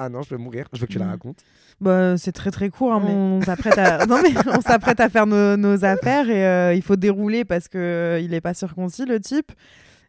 Ah 0.00 0.08
non, 0.10 0.20
je 0.22 0.28
vais 0.30 0.36
mourir, 0.36 0.66
je 0.74 0.80
veux 0.80 0.86
que 0.86 0.92
tu 0.92 0.98
la 0.98 1.06
Mm. 1.06 1.10
racontes. 1.10 1.38
Bah, 1.80 2.16
c'est 2.18 2.32
très 2.32 2.50
très 2.50 2.68
court, 2.68 2.92
hein, 2.92 3.00
mais 3.04 3.10
on 3.12 3.40
s'apprête 3.40 3.78
à... 3.78 4.04
non, 4.06 4.18
mais 4.22 4.30
on 4.54 4.60
s'apprête 4.60 5.00
à 5.00 5.08
faire 5.08 5.26
nos, 5.26 5.56
nos 5.56 5.82
affaires 5.84 6.28
et 6.28 6.46
euh, 6.46 6.74
il 6.74 6.82
faut 6.82 6.96
dérouler 6.96 7.44
parce 7.46 7.68
que 7.68 7.78
euh, 7.78 8.20
il 8.20 8.34
est 8.34 8.40
pas 8.42 8.52
circoncis 8.54 9.06
le 9.06 9.18
type. 9.18 9.50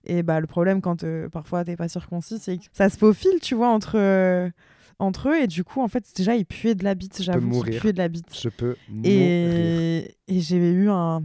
Et 0.10 0.24
bah 0.24 0.40
le 0.40 0.48
problème 0.48 0.82
quand 0.82 1.04
euh, 1.04 1.30
parfois 1.30 1.64
t'es 1.64 1.76
pas 1.76 1.88
circoncis, 1.88 2.40
c'est 2.40 2.58
que 2.58 2.64
ça 2.74 2.90
se 2.90 2.98
faufile, 2.98 3.40
tu 3.42 3.54
vois, 3.56 3.70
entre 3.70 3.98
euh, 3.98 4.50
entre 4.98 5.30
eux 5.30 5.38
et 5.42 5.48
du 5.48 5.64
coup 5.64 5.82
en 5.82 5.88
fait 5.88 6.04
déjà 6.16 6.36
il 6.36 6.46
puait 6.46 6.74
de 6.76 6.84
la 6.84 6.96
bite, 6.96 7.22
j'avoue, 7.22 7.46
mourir. 7.48 7.80
puait 7.80 7.94
de 7.94 8.00
la 8.00 8.08
bite. 8.08 8.36
Je 8.38 8.50
peux 8.50 8.76
mourir. 8.90 9.12
Et, 9.12 10.16
et 10.28 10.40
j'ai 10.42 10.58
eu 10.58 10.90
un, 10.90 11.22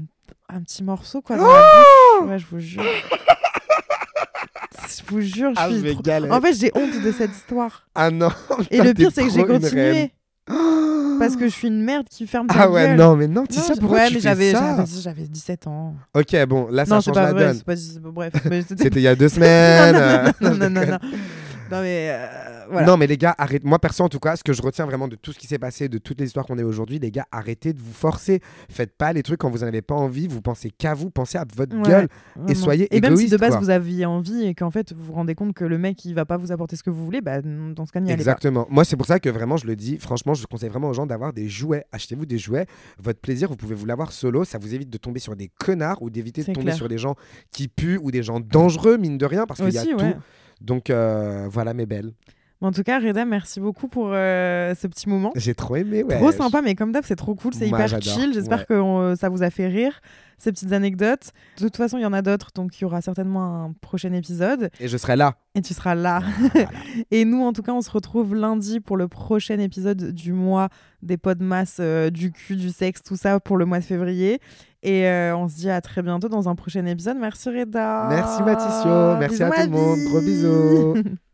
un 0.48 0.60
petit 0.62 0.84
morceau 0.84 1.22
quoi 1.22 1.36
dans 1.38 1.44
Oh 1.44 1.52
la 1.52 2.20
bouche. 2.20 2.30
Ouais, 2.30 2.38
je 2.38 2.46
vous 2.46 2.58
jure. 2.60 2.82
je 4.86 5.02
vous 5.08 5.20
jure, 5.20 5.50
je 5.54 5.60
Ah, 5.60 5.68
suis 5.70 5.80
je 5.80 5.92
trop-. 5.94 6.32
En 6.32 6.40
fait, 6.40 6.52
j'ai 6.54 6.70
honte 6.74 7.02
de 7.02 7.10
cette 7.12 7.32
histoire. 7.32 7.86
Ah 7.94 8.10
non 8.10 8.28
Et 8.70 8.78
le 8.82 8.92
pire, 8.94 9.10
c'est 9.12 9.24
que 9.24 9.30
j'ai 9.30 9.44
continué. 9.44 10.12
Parce 11.18 11.36
que 11.36 11.44
je 11.44 11.52
suis 11.52 11.68
une 11.68 11.82
merde 11.82 12.06
qui 12.08 12.26
ferme 12.26 12.46
ta 12.46 12.54
Ah 12.62 12.70
ouais, 12.70 12.86
gueule. 12.88 12.96
non, 12.98 13.16
mais 13.16 13.26
non, 13.28 13.44
tu 13.46 13.54
sais 13.58 13.74
pourquoi 13.78 13.98
ouais, 13.98 14.08
tu 14.08 14.14
mais 14.14 14.20
fais 14.20 14.28
j'avais, 14.28 14.52
ça 14.52 14.76
j'avais, 14.76 15.00
j'avais 15.02 15.22
17 15.28 15.66
ans. 15.66 15.94
Ok, 16.14 16.46
bon, 16.46 16.68
là, 16.70 16.84
ça 16.84 16.94
non, 16.94 17.00
c'est 17.00 17.06
change 17.06 17.14
pas 17.14 17.22
la 17.22 17.32
vrai, 17.32 17.44
donne. 17.46 17.54
c'est 17.56 17.64
pas, 17.64 17.76
c'est- 17.76 18.00
bref. 18.00 18.32
mais 18.50 18.62
c'était- 18.62 18.82
C'était 18.84 19.00
il 19.00 19.04
y 19.04 19.08
a 19.08 19.14
deux 19.14 19.28
semaines. 19.28 20.32
non, 20.40 20.50
non, 20.54 20.70
non, 20.70 20.80
non. 20.86 20.98
Non, 21.70 21.80
mais 21.82 22.10
euh, 22.10 22.26
voilà. 22.70 22.86
Non, 22.86 22.96
mais 22.96 23.06
les 23.06 23.16
gars, 23.16 23.34
arrêtez. 23.38 23.66
Moi, 23.66 23.78
perso, 23.78 24.04
en 24.04 24.08
tout 24.08 24.18
cas, 24.18 24.36
ce 24.36 24.44
que 24.44 24.52
je 24.52 24.62
retiens 24.62 24.86
vraiment 24.86 25.08
de 25.08 25.16
tout 25.16 25.32
ce 25.32 25.38
qui 25.38 25.46
s'est 25.46 25.58
passé, 25.58 25.88
de 25.88 25.98
toutes 25.98 26.20
les 26.20 26.26
histoires 26.26 26.46
qu'on 26.46 26.58
a 26.58 26.64
aujourd'hui, 26.64 26.98
les 26.98 27.10
gars, 27.10 27.26
arrêtez 27.32 27.72
de 27.72 27.78
vous 27.80 27.92
forcer. 27.92 28.40
Faites 28.68 28.96
pas 28.96 29.12
les 29.12 29.22
trucs 29.22 29.40
quand 29.40 29.50
vous 29.50 29.58
n'en 29.58 29.66
avez 29.66 29.82
pas 29.82 29.94
envie. 29.94 30.28
Vous 30.28 30.40
pensez 30.42 30.70
qu'à 30.70 30.94
vous, 30.94 31.10
pensez 31.10 31.38
à 31.38 31.44
votre 31.56 31.76
Ouais, 31.76 31.82
gueule. 31.82 32.08
Vraiment. 32.36 32.54
soyez 32.54 32.94
Et 32.94 33.00
même 33.00 33.16
si 33.16 33.22
de 33.24 33.26
égoïste, 33.28 33.40
base 33.40 33.50
quoi. 33.50 33.60
vous 33.60 33.70
aviez 33.70 34.06
envie 34.06 34.44
et 34.44 34.54
qu'en 34.54 34.70
fait 34.70 34.92
vous 34.92 35.04
vous 35.04 35.12
rendez 35.12 35.34
compte 35.34 35.54
que 35.54 35.64
le 35.64 35.78
mec 35.78 36.04
il 36.04 36.14
va 36.14 36.24
pas 36.24 36.36
vous 36.36 36.52
apporter 36.52 36.76
ce 36.76 36.82
que 36.82 36.90
vous 36.90 37.04
voulez, 37.04 37.20
bah 37.20 37.40
dans 37.42 37.84
ce 37.86 37.92
cas 37.92 38.00
n'y 38.00 38.10
allez 38.12 38.24
pas. 38.24 38.30
Exactement. 38.32 38.66
Moi, 38.70 38.84
c'est 38.84 38.96
pour 38.96 39.06
ça 39.06 39.18
que 39.20 39.28
vraiment, 39.28 39.56
je 39.56 39.66
le 39.66 39.76
dis, 39.76 39.98
franchement, 39.98 40.34
je 40.34 40.46
conseille 40.46 40.68
vraiment 40.70 40.88
aux 40.88 40.94
gens 40.94 41.06
d'avoir 41.06 41.32
des 41.32 41.48
jouets. 41.48 41.84
Achetez-vous 41.92 42.26
des 42.26 42.38
jouets. 42.38 42.66
Votre 42.98 43.20
plaisir, 43.20 43.48
vous 43.48 43.56
pouvez 43.56 43.74
vous 43.74 43.86
l'avoir 43.86 44.12
solo. 44.12 44.44
Ça 44.44 44.58
vous 44.58 44.74
évite 44.74 44.90
de 44.90 44.98
tomber 44.98 45.20
sur 45.20 45.36
des 45.36 45.48
connards 45.58 46.02
ou 46.02 46.10
d'éviter 46.10 46.42
de 46.42 46.46
tomber 46.52 46.66
clair. 46.66 46.76
sur 46.76 46.88
des 46.88 46.98
gens 46.98 47.14
qui 47.50 47.68
puent 47.68 47.98
ou 48.02 48.10
des 48.10 48.22
gens 48.22 48.40
dangereux, 48.40 48.96
mine 48.96 49.18
de 49.18 49.26
rien, 49.26 49.46
parce 49.46 49.60
qu'il 49.60 49.72
y 49.72 49.78
a 49.78 49.84
tout. 49.84 50.14
Donc, 50.60 50.90
euh, 50.90 51.48
voilà, 51.50 51.74
mes 51.74 51.86
belles. 51.86 52.12
En 52.64 52.72
tout 52.72 52.82
cas, 52.82 52.98
Reda, 52.98 53.26
merci 53.26 53.60
beaucoup 53.60 53.88
pour 53.88 54.08
euh, 54.12 54.74
ce 54.74 54.86
petit 54.86 55.06
moment. 55.06 55.32
J'ai 55.36 55.54
trop 55.54 55.76
aimé, 55.76 56.02
ouais. 56.02 56.16
Trop 56.16 56.32
sympa, 56.32 56.62
mais 56.62 56.74
comme 56.74 56.92
d'hab, 56.92 57.04
c'est 57.04 57.14
trop 57.14 57.34
cool, 57.34 57.52
c'est 57.52 57.68
hyper 57.68 58.00
chill. 58.00 58.32
J'espère 58.32 58.60
ouais. 58.60 58.64
que 58.66 58.72
euh, 58.72 59.16
ça 59.16 59.28
vous 59.28 59.42
a 59.42 59.50
fait 59.50 59.66
rire, 59.66 60.00
ces 60.38 60.50
petites 60.50 60.72
anecdotes. 60.72 61.32
De 61.58 61.64
toute 61.64 61.76
façon, 61.76 61.98
il 61.98 62.00
y 62.00 62.06
en 62.06 62.14
a 62.14 62.22
d'autres, 62.22 62.52
donc 62.54 62.78
il 62.78 62.82
y 62.82 62.84
aura 62.86 63.02
certainement 63.02 63.64
un 63.66 63.74
prochain 63.82 64.14
épisode 64.14 64.70
Et 64.80 64.88
je 64.88 64.96
serai 64.96 65.14
là. 65.14 65.34
et 65.54 65.60
tu 65.60 65.74
seras 65.74 65.94
là. 65.94 66.22
Voilà. 66.54 66.70
Et 67.10 67.26
nous, 67.26 67.44
en 67.44 67.52
tout 67.52 67.60
cas, 67.60 67.72
on 67.72 67.82
se 67.82 67.90
retrouve 67.90 68.34
lundi 68.34 68.80
pour 68.80 68.96
le 68.96 69.08
prochain 69.08 69.58
épisode 69.58 70.12
du 70.12 70.32
mois 70.32 70.70
des 71.02 71.18
podmas, 71.18 71.76
euh, 71.80 72.08
du 72.08 72.32
cul, 72.32 72.56
du 72.56 72.70
sexe, 72.70 73.02
tout 73.02 73.16
ça 73.16 73.40
pour 73.40 73.58
le 73.58 73.66
mois 73.66 73.80
de 73.80 73.84
février. 73.84 74.40
Et 74.82 75.06
euh, 75.06 75.36
on 75.36 75.48
se 75.48 75.56
dit 75.56 75.68
à 75.68 75.82
très 75.82 76.00
bientôt 76.00 76.30
dans 76.30 76.48
un 76.48 76.54
prochain 76.54 76.86
épisode. 76.86 77.18
Merci 77.18 77.50
Reda. 77.50 78.06
Merci 78.08 78.42
Mathissio. 78.42 79.18
Merci 79.18 79.42
Bisous, 79.42 79.44
à 79.44 79.50
tout 79.50 79.62
le 79.64 79.68
monde. 79.68 79.98
Gros 80.08 80.20
bisous. 80.20 80.94